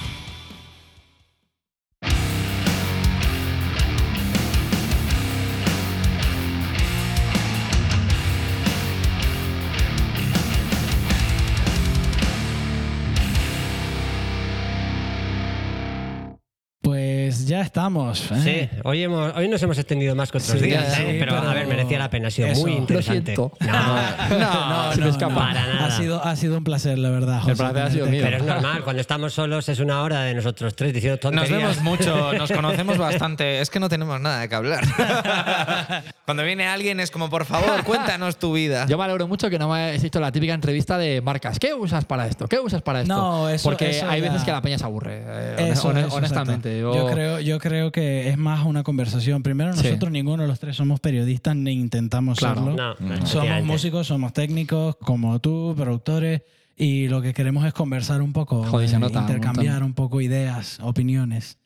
Estamos. 17.70 18.32
¿eh? 18.32 18.70
Sí, 18.72 18.80
hoy, 18.84 19.04
hemos, 19.04 19.36
hoy 19.36 19.48
nos 19.48 19.62
hemos 19.62 19.78
extendido 19.78 20.16
más 20.16 20.32
que 20.32 20.40
otros 20.40 20.60
Sí, 20.60 20.66
días, 20.66 20.92
sí, 20.96 21.04
pero, 21.20 21.36
pero 21.36 21.50
a 21.50 21.54
ver, 21.54 21.68
merecía 21.68 22.00
la 22.00 22.10
pena, 22.10 22.28
ha 22.30 22.32
sido 22.32 22.48
eso. 22.48 22.62
muy 22.62 22.72
Lo 22.72 22.78
interesante. 22.80 23.36
siento. 23.36 23.52
No, 23.60 24.38
No, 24.40 24.92
se 24.94 25.00
me 25.00 25.06
no, 25.06 25.12
escapa. 25.12 25.34
no. 25.34 25.40
Para 25.40 25.68
nada. 25.68 25.86
Ha 25.86 25.92
sido, 25.92 26.24
ha 26.24 26.36
sido 26.36 26.58
un 26.58 26.64
placer, 26.64 26.98
la 26.98 27.10
verdad. 27.12 27.42
José, 27.42 27.56
placer 27.56 27.82
ha 27.84 27.92
sido 27.92 28.06
mío. 28.08 28.22
pero 28.24 28.38
es 28.38 28.44
normal, 28.44 28.84
cuando 28.84 29.02
estamos 29.02 29.34
solos 29.34 29.70
es 29.70 29.80
una 29.80 30.02
hora 30.02 30.22
de 30.24 30.34
nosotros 30.34 30.76
tres 30.76 30.94
diciendo 30.94 31.20
Nos 31.32 31.34
tonterías. 31.48 31.60
vemos 31.78 31.82
mucho, 31.84 32.34
nos 32.34 32.52
conocemos 32.52 32.98
bastante. 32.98 33.62
Es 33.62 33.70
que 33.70 33.80
no 33.80 33.88
tenemos 33.88 34.20
nada 34.20 34.42
de 34.42 34.50
que 34.50 34.56
hablar. 34.56 34.84
Cuando 36.26 36.44
viene 36.44 36.68
alguien 36.68 37.00
es 37.00 37.10
como, 37.12 37.30
por 37.30 37.46
favor, 37.46 37.84
cuéntanos 37.84 38.38
tu 38.38 38.54
vida. 38.54 38.86
Yo 38.88 38.98
me 38.98 39.04
alegro 39.04 39.28
mucho 39.28 39.50
que 39.50 39.58
no 39.58 39.70
me 39.70 39.80
hayas 39.80 40.04
hecho 40.04 40.20
la 40.20 40.32
típica 40.32 40.54
entrevista 40.54 40.98
de 40.98 41.22
marcas. 41.22 41.58
¿Qué 41.60 41.74
usas 41.74 42.06
para 42.06 42.28
esto? 42.28 42.48
¿Qué 42.48 42.60
usas 42.60 42.82
para 42.82 43.02
esto? 43.02 43.14
No, 43.16 43.50
eso- 43.50 43.68
Porque 43.70 43.90
eso 43.90 44.08
hay 44.10 44.22
ya- 44.22 44.30
veces 44.30 44.44
que 44.46 44.52
la 44.52 44.62
peña 44.62 44.78
se 44.78 44.84
aburre. 44.86 45.24
eh, 45.26 45.70
Eso, 45.72 45.90
hone- 45.92 46.06
eso, 46.08 46.16
honestamente. 46.16 46.80
exacto. 46.80 46.98
Yo, 47.08 47.14
creo, 47.14 47.40
yo 47.40 47.59
creo 47.60 47.92
que 47.92 48.30
es 48.30 48.38
más 48.38 48.66
una 48.66 48.84
conversación. 48.84 49.44
Primero, 49.44 49.74
Sí. 49.76 49.84
nosotros 49.84 50.12
ninguno 50.12 50.42
de 50.44 50.50
los 50.50 50.60
tres 50.60 50.76
somos 50.76 51.00
periodistas 51.00 51.56
ni 51.56 51.74
intentamos 51.74 52.40
Claro. 52.40 52.64
serlo. 52.66 52.76
No, 52.76 52.96
no, 53.00 53.26
Somos 53.28 53.64
músicos, 53.64 54.08
somos 54.08 54.34
técnicos, 54.34 54.96
como 54.98 55.40
tú, 55.40 55.74
productores, 55.78 56.42
y 56.76 57.08
lo 57.10 57.22
que 57.22 57.34
queremos 57.34 57.66
es 57.66 57.74
conversar 57.74 58.22
un 58.22 58.34
poco, 58.34 58.64
Joder, 58.64 58.90
eh, 58.90 58.98
nota 59.00 59.20
un 59.20 59.26
intercambiar 59.26 59.74
montón. 59.74 59.88
un 59.90 59.94
poco 59.94 60.22
ideas, 60.22 60.80
opiniones. 60.82 61.58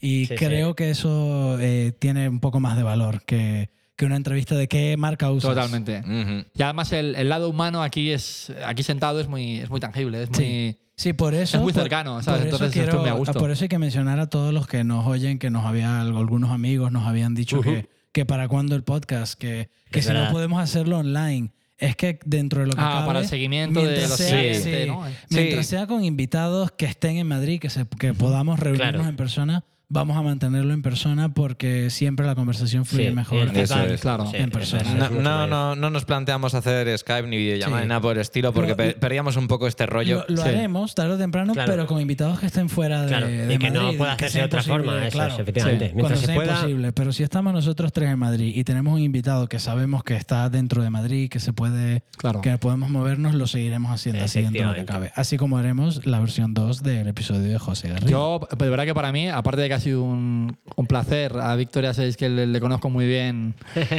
Y 0.00 0.26
Sí, 0.26 0.34
creo 0.36 0.68
sí. 0.68 0.74
que 0.76 0.90
eso 0.90 1.58
eh, 1.60 1.92
tiene 1.98 2.28
un 2.28 2.38
poco 2.40 2.60
más 2.60 2.76
de 2.76 2.82
valor 2.84 3.22
que, 3.24 3.70
que 3.96 4.04
una 4.04 4.14
entrevista 4.16 4.54
de 4.54 4.68
qué 4.68 4.96
marca 4.96 5.30
usas. 5.32 5.50
Totalmente. 5.54 6.00
Ujú. 6.00 6.46
Y 6.54 6.62
además 6.62 6.92
el, 6.92 7.16
el 7.16 7.28
lado 7.28 7.48
humano 7.48 7.82
aquí 7.82 8.10
es 8.12 8.52
aquí 8.64 8.82
sentado 8.84 9.18
es 9.20 9.26
muy, 9.26 9.58
es 9.58 9.70
muy 9.70 9.80
tangible. 9.80 10.22
Es 10.22 10.30
muy, 10.30 10.78
Sí. 10.98 11.12
Por 11.14 11.32
eso. 11.32 11.56
Es 11.56 11.62
muy 11.62 11.72
por- 11.72 11.82
cercano, 11.82 12.22
¿sabes? 12.22 12.40
Por 12.40 12.48
eso, 12.48 12.56
Entonces, 12.56 12.82
esto 12.82 12.90
quiero- 12.98 13.02
me 13.14 13.18
gusta. 13.18 13.32
por 13.38 13.50
eso 13.50 13.64
hay 13.64 13.68
que 13.68 13.78
mencionar 13.78 14.18
a 14.20 14.26
todos 14.26 14.52
los 14.52 14.66
que 14.66 14.84
nos 14.84 15.06
oyen, 15.06 15.38
que 15.38 15.48
nos 15.48 15.64
había, 15.64 16.00
algunos 16.00 16.50
amigos 16.50 16.92
nos 16.92 17.06
habían 17.06 17.34
dicho 17.34 17.60
que, 17.60 17.88
que 18.12 18.26
para 18.26 18.48
cuándo 18.48 18.74
el 18.74 18.82
podcast, 18.82 19.38
que, 19.38 19.70
que 19.90 20.02
si 20.02 20.12
no 20.12 20.30
podemos 20.32 20.60
hacerlo 20.60 20.98
online. 20.98 21.52
Es 21.78 21.94
que 21.94 22.18
dentro 22.26 22.62
de 22.62 22.66
lo 22.66 22.72
que 22.72 22.80
Ah, 22.80 22.90
cabe, 22.94 23.06
para 23.06 23.20
el 23.20 23.28
seguimiento 23.28 23.78
de 23.80 23.86
mientras 23.86 24.08
los 24.10 24.18
sea, 24.18 24.54
sí, 24.54 24.70
¿no? 24.88 25.04
Mientras 25.30 25.64
Sí. 25.66 25.70
sea 25.70 25.86
con 25.86 26.02
invitados 26.02 26.72
que 26.72 26.86
estén 26.86 27.18
en 27.18 27.28
Madrid, 27.28 27.60
que, 27.60 27.70
se, 27.70 27.86
que 27.86 28.12
podamos 28.14 28.58
reunirnos 28.58 28.90
Claro. 28.94 29.08
en 29.08 29.16
persona, 29.16 29.64
vamos 29.90 30.18
a 30.18 30.22
mantenerlo 30.22 30.74
en 30.74 30.82
persona 30.82 31.30
porque 31.30 31.88
siempre 31.88 32.26
la 32.26 32.34
conversación 32.34 32.84
fluye 32.84 33.08
Sí, 33.08 33.14
mejor. 33.14 33.48
feedback, 33.48 33.90
es. 33.90 34.00
Claro. 34.02 34.26
sí, 34.26 34.36
En 34.36 34.50
persona. 34.50 35.08
No, 35.10 35.20
no, 35.22 35.46
no, 35.46 35.74
no 35.76 35.90
nos 35.90 36.04
planteamos 36.04 36.52
hacer 36.54 36.96
Skype 36.98 37.26
ni 37.26 37.38
videollamada 37.38 37.78
Sí. 37.80 37.84
ni 37.84 37.88
nada 37.88 38.00
por 38.02 38.16
el 38.16 38.20
estilo 38.20 38.52
porque 38.52 38.70
Lo- 38.72 38.76
pe- 38.76 38.92
perdíamos 38.94 39.36
un 39.36 39.48
poco 39.48 39.66
este 39.66 39.86
rollo. 39.86 40.26
Lo, 40.28 40.36
lo 40.36 40.42
Sí. 40.42 40.48
haremos 40.50 40.94
tarde 40.94 41.14
o 41.14 41.18
temprano, 41.18 41.54
Claro. 41.54 41.72
pero 41.72 41.86
con 41.86 42.00
invitados 42.02 42.38
que 42.38 42.46
estén 42.46 42.68
fuera 42.68 43.02
de, 43.02 43.08
Claro, 43.08 43.26
de 43.28 43.54
y 43.54 43.58
que 43.58 43.70
no 43.70 43.82
Madrid, 43.84 43.98
pueda 43.98 44.12
hacerse 44.12 44.38
de 44.40 44.44
otra 44.44 44.62
forma, 44.62 45.06
eso 45.06 45.16
claro. 45.16 45.34
efectivamente. 45.38 45.86
Sí. 45.88 45.92
Mientras 45.94 46.02
Cuando 46.02 46.20
se 46.20 46.26
sea 46.26 46.34
pueda, 46.34 46.52
imposible, 46.56 46.92
pero 46.92 47.12
si 47.12 47.22
estamos 47.22 47.52
nosotros 47.54 47.92
tres 47.92 48.10
en 48.10 48.18
Madrid 48.18 48.52
y 48.54 48.64
tenemos 48.64 48.92
un 48.94 49.00
invitado 49.00 49.48
que 49.48 49.58
sabemos 49.58 50.04
que 50.04 50.16
está 50.16 50.50
dentro 50.50 50.82
de 50.82 50.90
Madrid, 50.90 51.30
que 51.30 51.40
se 51.40 51.54
puede, 51.54 52.02
Claro. 52.18 52.42
que 52.42 52.58
podemos 52.58 52.90
movernos, 52.90 53.34
lo 53.34 53.46
seguiremos 53.46 53.90
haciendo 53.90 54.20
lo 54.64 54.74
que 54.74 54.84
cabe. 54.84 55.12
Así 55.14 55.38
como 55.38 55.56
haremos 55.56 56.04
la 56.04 56.20
versión 56.20 56.52
2 56.52 56.82
del 56.82 57.08
episodio 57.08 57.40
de 57.48 57.58
José 57.58 57.88
Garrido. 57.88 58.10
Yo, 58.10 58.48
de 58.58 58.68
verdad 58.68 58.84
que 58.84 58.94
para 58.94 59.12
mí, 59.12 59.28
aparte 59.28 59.62
de 59.62 59.68
que 59.68 59.77
ha 59.78 59.80
sido 59.80 60.02
un, 60.02 60.58
un 60.76 60.86
placer, 60.86 61.36
a 61.38 61.54
Victoria 61.56 61.94
sabéis 61.94 62.16
que 62.16 62.28
le, 62.28 62.46
le 62.46 62.60
conozco 62.60 62.90
muy 62.90 63.06
bien, 63.06 63.54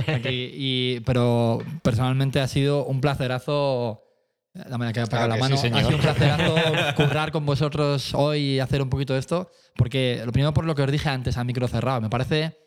aquí, 0.07 0.51
y, 0.53 0.99
pero 1.01 1.59
personalmente 1.81 2.39
ha 2.39 2.47
sido 2.47 2.85
un 2.85 3.01
placerazo. 3.01 4.03
La 4.53 4.77
que 4.91 4.99
apaga 4.99 5.25
Claro 5.25 5.27
la 5.27 5.35
que 5.35 5.41
mano. 5.41 5.57
sí, 5.57 5.67
ha 5.67 5.79
sido 5.79 5.95
un 5.95 6.01
placerazo 6.01 6.55
currar 6.95 7.31
con 7.31 7.45
vosotros 7.45 8.13
hoy 8.13 8.39
y 8.39 8.59
hacer 8.59 8.81
un 8.81 8.89
poquito 8.89 9.13
de 9.13 9.19
esto, 9.19 9.49
porque 9.75 10.21
lo 10.25 10.31
primero 10.31 10.53
por 10.53 10.65
lo 10.65 10.75
que 10.75 10.81
os 10.81 10.91
dije 10.91 11.07
antes 11.09 11.37
a 11.37 11.43
micro 11.43 11.67
cerrado, 11.67 12.01
me 12.01 12.09
parece 12.09 12.57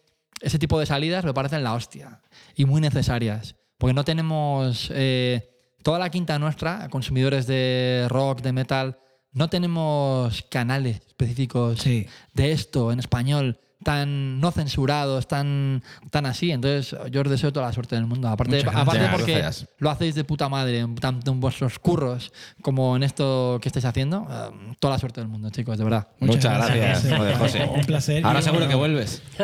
ese 0.41 0.59
tipo 0.59 0.79
de 0.81 0.87
salidas 0.87 1.25
me 1.25 1.35
parecen 1.35 1.63
la 1.63 1.75
hostia 1.75 2.21
y 2.55 2.65
muy 2.65 2.81
necesarias. 2.81 3.57
porque 3.79 3.95
no 3.95 4.05
tenemos 4.05 4.91
eh, 4.95 5.51
toda 5.83 5.99
la 5.99 6.09
quinta 6.11 6.39
nuestra, 6.39 6.89
consumidores 6.89 7.47
de 7.47 8.07
rock, 8.09 8.41
de 8.41 8.53
metal, 8.53 8.99
no 9.33 9.49
tenemos 9.49 10.43
canales 10.51 10.97
específicos 11.07 11.81
Sí. 11.81 12.07
de 12.35 12.53
esto 12.53 12.93
en 12.93 12.99
español 12.99 13.59
tan 13.83 14.41
no 14.41 14.51
censurados, 14.53 15.27
tan, 15.29 15.83
tan 16.11 16.27
así. 16.27 16.51
Entonces, 16.51 16.97
yo 17.11 17.21
os 17.23 17.29
deseo 17.31 17.53
toda 17.53 17.67
la 17.67 17.73
suerte 17.73 17.95
del 17.97 18.07
mundo. 18.07 18.29
Aparte, 18.29 18.57
Muchas 18.57 18.75
aparte 18.75 18.99
gracias. 18.99 19.15
porque 19.21 19.39
Gracias. 19.39 19.69
lo 19.79 19.91
hacéis 19.91 20.15
de 20.15 20.25
puta 20.25 20.49
madre, 20.49 20.87
tanto 21.01 21.31
en 21.33 21.41
vuestros 21.41 21.79
curros 21.79 22.33
como 22.63 22.97
en 22.97 23.03
esto 23.03 23.59
que 23.61 23.69
estáis 23.69 23.85
haciendo. 23.85 24.27
eh, 24.31 24.75
toda 24.79 24.95
la 24.95 24.99
suerte 24.99 25.21
del 25.21 25.29
mundo, 25.29 25.51
chicos, 25.51 25.79
de 25.79 25.85
verdad. 25.85 26.09
Muchas 26.21 26.55
gracias, 26.69 27.03
José. 27.03 27.17
joder, 27.17 27.37
José. 27.39 27.71
Un 27.75 27.85
placer. 27.85 28.25
Ahora 28.27 28.41
seguro 28.43 28.61
bueno, 28.67 28.71
que 28.71 28.77
vuelves. 28.77 29.23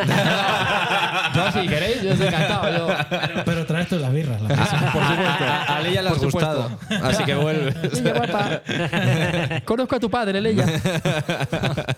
Yo, 1.34 1.52
si 1.52 1.68
queréis, 1.68 2.02
yo 2.02 2.10
estoy 2.12 2.28
encantado. 2.28 2.70
Yo, 2.76 3.42
Pero 3.44 3.66
traes 3.66 3.88
tú 3.88 3.98
las 3.98 4.12
birras. 4.12 4.40
las 4.40 4.48
birras. 4.50 4.68
por 4.92 5.02
supuesto. 5.04 5.44
A, 5.44 5.76
a 5.76 5.80
Leia 5.80 6.02
le 6.02 6.08
has 6.08 6.18
gustado, 6.18 6.78
así 7.02 7.24
que 7.24 7.34
vuelves. 7.34 7.74
Conozco 9.64 9.96
a 9.96 10.00
tu 10.00 10.10
padre, 10.10 10.40
Leia. 10.40 10.64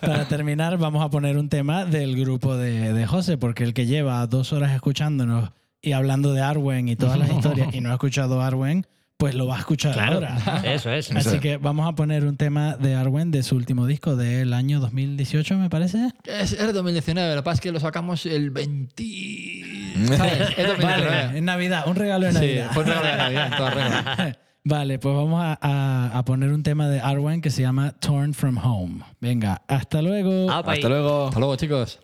Para 0.00 0.26
terminar, 0.26 0.76
vamos 0.78 1.04
a 1.04 1.08
poner 1.08 1.36
un 1.36 1.48
tema 1.48 1.84
del 1.84 2.16
grupo 2.16 2.29
de, 2.38 2.92
de 2.92 3.06
José, 3.06 3.36
porque 3.38 3.64
el 3.64 3.74
que 3.74 3.86
lleva 3.86 4.26
dos 4.26 4.52
horas 4.52 4.72
escuchándonos 4.72 5.50
y 5.82 5.92
hablando 5.92 6.32
de 6.32 6.42
Arwen 6.42 6.88
y 6.88 6.96
todas 6.96 7.18
las 7.18 7.30
historias 7.34 7.74
y 7.74 7.80
no 7.80 7.90
ha 7.90 7.94
escuchado 7.94 8.40
Arwen, 8.42 8.86
pues 9.16 9.34
lo 9.34 9.46
va 9.46 9.56
a 9.56 9.58
escuchar 9.58 9.92
Claro, 9.92 10.14
ahora. 10.14 10.62
eso 10.64 10.90
es. 10.90 11.10
Así 11.14 11.40
que 11.40 11.58
vamos 11.58 11.86
a 11.86 11.94
poner 11.94 12.24
un 12.24 12.36
tema 12.38 12.76
de 12.76 12.94
Arwen 12.94 13.30
de 13.30 13.42
su 13.42 13.54
último 13.56 13.86
disco 13.86 14.16
del 14.16 14.54
año 14.54 14.80
2018, 14.80 15.58
me 15.58 15.68
parece. 15.68 16.08
Es, 16.24 16.52
es 16.54 16.72
2019, 16.72 17.34
lo 17.34 17.42
que 17.42 17.44
pasa 17.44 17.54
es 17.56 17.60
que 17.60 17.72
lo 17.72 17.80
sacamos 17.80 18.24
el 18.24 18.50
20. 18.50 19.04
¿Sabes? 20.16 20.40
Es 20.56 20.66
2019. 20.68 20.82
Vale, 20.82 21.38
en 21.38 21.44
Navidad, 21.44 21.84
un 21.86 21.96
regalo 21.96 22.26
de 22.26 22.32
Sí, 22.32 22.38
Navidad. 22.38 22.70
fue 22.72 22.82
un 22.84 22.88
regalo 22.88 23.06
de 23.08 23.16
Navidad, 23.16 23.46
en 23.52 23.56
toda 23.58 23.70
regla. 23.70 24.38
Vale, 24.62 24.98
pues 24.98 25.14
vamos 25.16 25.42
a, 25.42 25.58
a- 25.60 26.18
a 26.18 26.24
poner 26.24 26.52
un 26.52 26.62
tema 26.62 26.88
de 26.88 27.00
Arwen 27.00 27.40
que 27.40 27.50
se 27.50 27.62
llama 27.62 27.92
Torn 27.92 28.34
from 28.34 28.58
Home. 28.58 29.00
Venga, 29.20 29.62
hasta 29.68 30.00
luego. 30.02 30.50
Hasta 30.50 30.88
luego. 30.88 31.28
Hasta 31.28 31.38
luego, 31.40 31.56
chicos. 31.56 31.98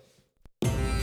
何? 0.63 0.96